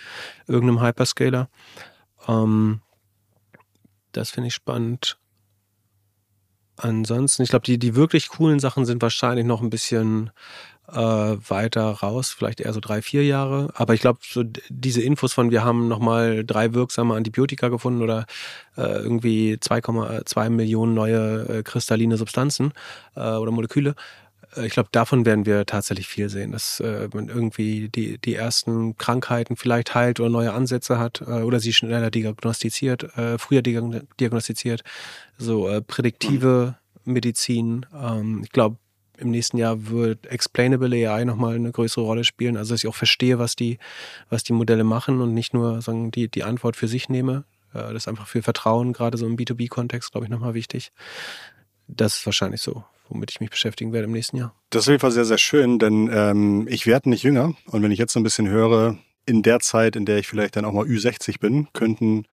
irgendeinem 0.47 0.81
Hyperscaler. 0.81 1.49
Ähm, 2.27 2.81
Das 4.11 4.31
finde 4.31 4.47
ich 4.47 4.55
spannend. 4.55 5.18
Ansonsten, 6.81 7.43
ich 7.43 7.49
glaube, 7.49 7.65
die, 7.65 7.77
die 7.77 7.95
wirklich 7.95 8.29
coolen 8.29 8.59
Sachen 8.59 8.85
sind 8.85 9.01
wahrscheinlich 9.01 9.45
noch 9.45 9.61
ein 9.61 9.69
bisschen 9.69 10.31
äh, 10.87 10.95
weiter 10.95 11.83
raus, 11.91 12.29
vielleicht 12.31 12.61
eher 12.61 12.71
so 12.71 12.79
drei, 12.79 13.01
vier 13.01 13.25
Jahre. 13.25 13.69
Aber 13.73 13.93
ich 13.93 14.01
glaube, 14.01 14.19
so 14.23 14.43
diese 14.69 15.01
Infos 15.01 15.33
von, 15.33 15.51
wir 15.51 15.63
haben 15.65 15.89
nochmal 15.89 16.45
drei 16.45 16.73
wirksame 16.73 17.15
Antibiotika 17.15 17.67
gefunden 17.67 18.01
oder 18.01 18.25
äh, 18.77 18.81
irgendwie 18.81 19.55
2,2 19.55 20.49
Millionen 20.49 20.93
neue 20.93 21.49
äh, 21.49 21.63
kristalline 21.63 22.15
Substanzen 22.15 22.71
äh, 23.15 23.19
oder 23.19 23.51
Moleküle. 23.51 23.95
Äh, 24.55 24.67
ich 24.67 24.73
glaube, 24.73 24.89
davon 24.91 25.25
werden 25.25 25.45
wir 25.45 25.65
tatsächlich 25.65 26.07
viel 26.07 26.29
sehen, 26.29 26.51
dass 26.51 26.79
äh, 26.79 27.09
man 27.13 27.29
irgendwie 27.29 27.89
die, 27.89 28.17
die 28.17 28.35
ersten 28.35 28.97
Krankheiten 28.97 29.55
vielleicht 29.55 29.95
heilt 29.95 30.19
oder 30.19 30.29
neue 30.29 30.53
Ansätze 30.53 30.99
hat 30.99 31.21
äh, 31.21 31.41
oder 31.41 31.59
sie 31.59 31.73
schneller 31.73 32.11
diagnostiziert, 32.11 33.15
äh, 33.17 33.37
früher 33.37 33.61
diagnostiziert. 33.61 34.83
So 35.37 35.67
äh, 35.67 35.81
prädiktive 35.81 36.77
Medizin. 37.05 37.85
Ähm, 37.93 38.41
ich 38.43 38.51
glaube, 38.51 38.77
im 39.17 39.31
nächsten 39.31 39.57
Jahr 39.57 39.89
wird 39.89 40.27
Explainable 40.27 40.95
AI 40.95 41.25
nochmal 41.25 41.55
eine 41.55 41.71
größere 41.71 42.05
Rolle 42.05 42.23
spielen. 42.23 42.55
Also, 42.55 42.73
dass 42.73 42.83
ich 42.83 42.89
auch 42.89 42.95
verstehe, 42.95 43.37
was 43.37 43.55
die, 43.55 43.77
was 44.29 44.43
die 44.43 44.53
Modelle 44.53 44.83
machen 44.83 45.19
und 45.19 45.33
nicht 45.33 45.53
nur 45.53 45.81
sagen, 45.81 46.11
die, 46.11 46.29
die 46.29 46.43
Antwort 46.43 46.77
für 46.77 46.87
sich 46.87 47.09
nehme. 47.09 47.43
Äh, 47.73 47.79
das 47.79 48.03
ist 48.03 48.07
einfach 48.07 48.27
für 48.27 48.41
Vertrauen, 48.41 48.93
gerade 48.93 49.17
so 49.17 49.25
im 49.25 49.35
B2B-Kontext, 49.35 50.11
glaube 50.11 50.25
ich, 50.25 50.31
nochmal 50.31 50.53
wichtig. 50.53 50.91
Das 51.87 52.17
ist 52.17 52.25
wahrscheinlich 52.25 52.61
so 52.61 52.83
womit 53.09 53.31
ich 53.31 53.39
mich 53.39 53.49
beschäftigen 53.49 53.91
werde 53.91 54.05
im 54.05 54.11
nächsten 54.11 54.37
Jahr. 54.37 54.53
Das 54.69 54.83
ist 54.83 54.87
auf 54.87 54.91
jeden 54.91 55.01
Fall 55.01 55.11
sehr, 55.11 55.25
sehr 55.25 55.37
schön, 55.37 55.79
denn 55.79 56.09
ähm, 56.13 56.67
ich 56.69 56.85
werde 56.87 57.09
nicht 57.09 57.23
jünger. 57.23 57.53
Und 57.67 57.83
wenn 57.83 57.91
ich 57.91 57.99
jetzt 57.99 58.13
so 58.13 58.19
ein 58.19 58.23
bisschen 58.23 58.47
höre, 58.47 58.97
in 59.25 59.43
der 59.43 59.59
Zeit, 59.59 59.95
in 59.95 60.05
der 60.05 60.17
ich 60.17 60.27
vielleicht 60.27 60.55
dann 60.55 60.65
auch 60.65 60.73
mal 60.73 60.85
Ü60 60.85 61.39
bin, 61.39 61.67
könnten 61.73 62.25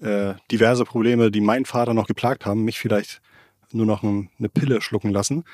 äh, 0.00 0.34
diverse 0.50 0.84
Probleme, 0.84 1.30
die 1.30 1.40
meinen 1.40 1.64
Vater 1.64 1.94
noch 1.94 2.06
geplagt 2.06 2.44
haben, 2.44 2.64
mich 2.64 2.78
vielleicht 2.78 3.20
nur 3.72 3.86
noch 3.86 4.02
ein, 4.02 4.30
eine 4.38 4.48
Pille 4.48 4.80
schlucken 4.82 5.10
lassen. 5.10 5.44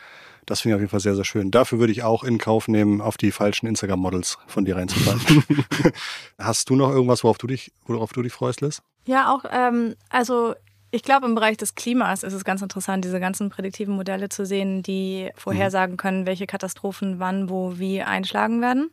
Das 0.47 0.63
finde 0.63 0.73
ich 0.73 0.77
auf 0.77 0.81
jeden 0.81 0.91
Fall 0.91 1.01
sehr, 1.01 1.15
sehr 1.15 1.25
schön. 1.25 1.51
Dafür 1.51 1.79
würde 1.79 1.93
ich 1.93 2.03
auch 2.03 2.25
in 2.25 2.39
Kauf 2.39 2.69
nehmen, 2.69 3.01
auf 3.01 3.19
die 3.19 3.33
falschen 3.33 3.67
Instagram-Models 3.67 4.39
von 4.47 4.65
dir 4.65 4.77
reinzufallen. 4.77 5.45
Hast 6.39 6.71
du 6.71 6.75
noch 6.75 6.91
irgendwas, 6.91 7.23
worauf 7.23 7.37
du 7.37 7.47
dich, 7.47 7.71
worauf 7.87 8.13
du 8.13 8.23
dich 8.23 8.33
freust, 8.33 8.63
Liz? 8.63 8.83
Ja, 9.05 9.33
auch, 9.33 9.45
ähm, 9.51 9.95
also 10.09 10.55
ich 10.91 11.03
glaube, 11.03 11.27
im 11.27 11.35
Bereich 11.35 11.57
des 11.57 11.75
Klimas 11.75 12.23
ist 12.23 12.33
es 12.33 12.45
ganz 12.45 12.63
interessant, 12.63 13.05
diese 13.05 13.21
ganzen 13.21 13.51
prädiktiven 13.51 13.95
Modelle 13.95 14.29
zu 14.29 14.47
sehen, 14.47 14.83
die 14.83 15.31
vorhersagen 15.35 15.95
mhm. 15.95 15.99
können, 15.99 16.27
welche 16.27 16.47
Katastrophen 16.47 17.19
wann, 17.19 17.51
wo, 17.51 17.79
wie 17.79 18.03
einschlagen 18.03 18.63
werden, 18.63 18.91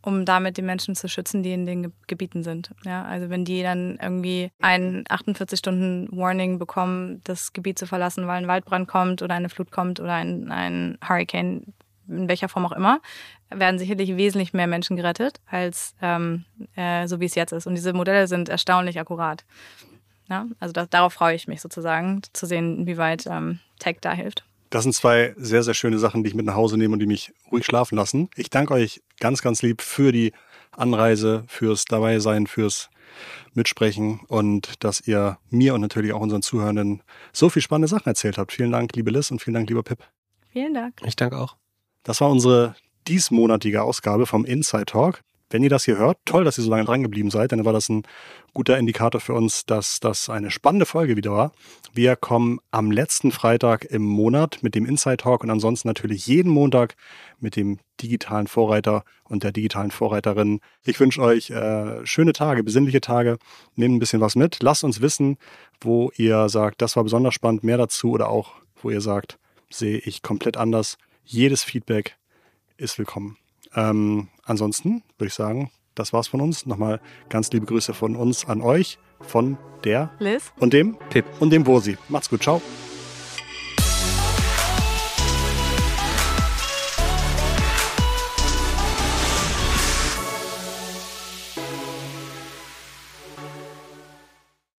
um 0.00 0.24
damit 0.24 0.56
die 0.56 0.62
Menschen 0.62 0.94
zu 0.94 1.08
schützen, 1.08 1.42
die 1.42 1.52
in 1.52 1.66
den 1.66 1.92
Gebieten 2.06 2.42
sind. 2.42 2.70
Ja, 2.84 3.04
also 3.04 3.28
wenn 3.28 3.44
die 3.44 3.62
dann 3.62 3.98
irgendwie 4.00 4.50
ein 4.60 5.04
48-Stunden-Warning 5.04 6.58
bekommen, 6.58 7.20
das 7.24 7.52
Gebiet 7.52 7.78
zu 7.78 7.86
verlassen, 7.86 8.26
weil 8.26 8.42
ein 8.42 8.48
Waldbrand 8.48 8.88
kommt 8.88 9.20
oder 9.22 9.34
eine 9.34 9.50
Flut 9.50 9.70
kommt 9.70 10.00
oder 10.00 10.14
ein, 10.14 10.50
ein 10.50 10.98
Hurricane, 11.06 11.74
in 12.08 12.28
welcher 12.28 12.48
Form 12.48 12.64
auch 12.64 12.72
immer, 12.72 13.00
werden 13.50 13.78
sicherlich 13.78 14.16
wesentlich 14.16 14.52
mehr 14.52 14.66
Menschen 14.66 14.96
gerettet, 14.96 15.40
als 15.46 15.94
ähm, 16.00 16.44
äh, 16.74 17.06
so 17.06 17.20
wie 17.20 17.26
es 17.26 17.34
jetzt 17.34 17.52
ist. 17.52 17.66
Und 17.66 17.74
diese 17.74 17.92
Modelle 17.92 18.26
sind 18.28 18.48
erstaunlich 18.48 18.98
akkurat. 18.98 19.44
Ja, 20.28 20.46
also 20.58 20.72
das, 20.72 20.88
darauf 20.88 21.12
freue 21.12 21.34
ich 21.34 21.48
mich 21.48 21.60
sozusagen, 21.60 22.22
zu 22.32 22.46
sehen, 22.46 22.78
inwieweit 22.78 23.26
ähm, 23.26 23.60
Tech 23.78 23.98
da 24.00 24.12
hilft. 24.12 24.44
Das 24.70 24.82
sind 24.82 24.94
zwei 24.94 25.34
sehr, 25.36 25.62
sehr 25.62 25.74
schöne 25.74 25.98
Sachen, 25.98 26.24
die 26.24 26.30
ich 26.30 26.34
mit 26.34 26.46
nach 26.46 26.56
Hause 26.56 26.76
nehme 26.76 26.94
und 26.94 26.98
die 26.98 27.06
mich 27.06 27.32
ruhig 27.52 27.64
schlafen 27.64 27.96
lassen. 27.96 28.28
Ich 28.34 28.50
danke 28.50 28.74
euch 28.74 29.02
ganz, 29.20 29.42
ganz 29.42 29.62
lieb 29.62 29.82
für 29.82 30.10
die 30.10 30.32
Anreise, 30.72 31.44
fürs 31.46 31.84
Dabeisein, 31.84 32.46
fürs 32.46 32.90
Mitsprechen 33.52 34.20
und 34.26 34.82
dass 34.82 35.06
ihr 35.06 35.38
mir 35.50 35.74
und 35.74 35.80
natürlich 35.80 36.12
auch 36.12 36.20
unseren 36.20 36.42
Zuhörenden 36.42 37.02
so 37.32 37.48
viel 37.48 37.62
spannende 37.62 37.88
Sachen 37.88 38.08
erzählt 38.08 38.38
habt. 38.38 38.52
Vielen 38.52 38.72
Dank, 38.72 38.96
liebe 38.96 39.10
Liz 39.10 39.30
und 39.30 39.40
vielen 39.40 39.54
Dank, 39.54 39.68
lieber 39.68 39.82
Pip. 39.82 40.02
Vielen 40.50 40.74
Dank. 40.74 41.00
Ich 41.04 41.14
danke 41.14 41.38
auch. 41.38 41.56
Das 42.02 42.20
war 42.20 42.30
unsere 42.30 42.74
diesmonatige 43.06 43.82
Ausgabe 43.82 44.26
vom 44.26 44.44
Inside 44.44 44.86
Talk. 44.86 45.20
Wenn 45.54 45.62
ihr 45.62 45.70
das 45.70 45.84
hier 45.84 45.98
hört, 45.98 46.18
toll, 46.24 46.42
dass 46.42 46.58
ihr 46.58 46.64
so 46.64 46.70
lange 46.70 46.84
dran 46.84 47.04
geblieben 47.04 47.30
seid, 47.30 47.52
dann 47.52 47.64
war 47.64 47.72
das 47.72 47.88
ein 47.88 48.02
guter 48.54 48.76
Indikator 48.76 49.20
für 49.20 49.34
uns, 49.34 49.64
dass 49.64 50.00
das 50.00 50.28
eine 50.28 50.50
spannende 50.50 50.84
Folge 50.84 51.16
wieder 51.16 51.30
war. 51.30 51.52
Wir 51.92 52.16
kommen 52.16 52.58
am 52.72 52.90
letzten 52.90 53.30
Freitag 53.30 53.84
im 53.84 54.02
Monat 54.02 54.64
mit 54.64 54.74
dem 54.74 54.84
Inside 54.84 55.18
Talk 55.18 55.44
und 55.44 55.50
ansonsten 55.50 55.86
natürlich 55.86 56.26
jeden 56.26 56.50
Montag 56.50 56.96
mit 57.38 57.54
dem 57.54 57.78
digitalen 58.02 58.48
Vorreiter 58.48 59.04
und 59.22 59.44
der 59.44 59.52
digitalen 59.52 59.92
Vorreiterin. 59.92 60.58
Ich 60.82 60.98
wünsche 60.98 61.22
euch 61.22 61.50
äh, 61.50 62.04
schöne 62.04 62.32
Tage, 62.32 62.64
besinnliche 62.64 63.00
Tage. 63.00 63.38
Nehmt 63.76 63.94
ein 63.94 64.00
bisschen 64.00 64.20
was 64.20 64.34
mit. 64.34 64.60
Lasst 64.60 64.82
uns 64.82 65.02
wissen, 65.02 65.38
wo 65.80 66.10
ihr 66.16 66.48
sagt, 66.48 66.82
das 66.82 66.96
war 66.96 67.04
besonders 67.04 67.34
spannend, 67.34 67.62
mehr 67.62 67.78
dazu 67.78 68.10
oder 68.10 68.28
auch, 68.28 68.54
wo 68.82 68.90
ihr 68.90 69.00
sagt, 69.00 69.38
sehe 69.70 69.98
ich 69.98 70.22
komplett 70.22 70.56
anders. 70.56 70.98
Jedes 71.24 71.62
Feedback 71.62 72.16
ist 72.76 72.98
willkommen. 72.98 73.36
Ähm, 73.76 74.28
ansonsten 74.44 75.02
würde 75.18 75.28
ich 75.28 75.34
sagen, 75.34 75.70
das 75.94 76.12
war's 76.12 76.28
von 76.28 76.40
uns. 76.40 76.66
Nochmal 76.66 77.00
ganz 77.28 77.50
liebe 77.52 77.66
Grüße 77.66 77.94
von 77.94 78.16
uns 78.16 78.46
an 78.46 78.60
euch, 78.60 78.98
von 79.20 79.58
der 79.84 80.10
Liz 80.18 80.52
und 80.58 80.72
dem 80.72 80.96
Pip 81.10 81.24
und 81.40 81.50
dem 81.50 81.64
Bosi. 81.64 81.96
Macht's 82.08 82.30
gut, 82.30 82.42
ciao. 82.42 82.60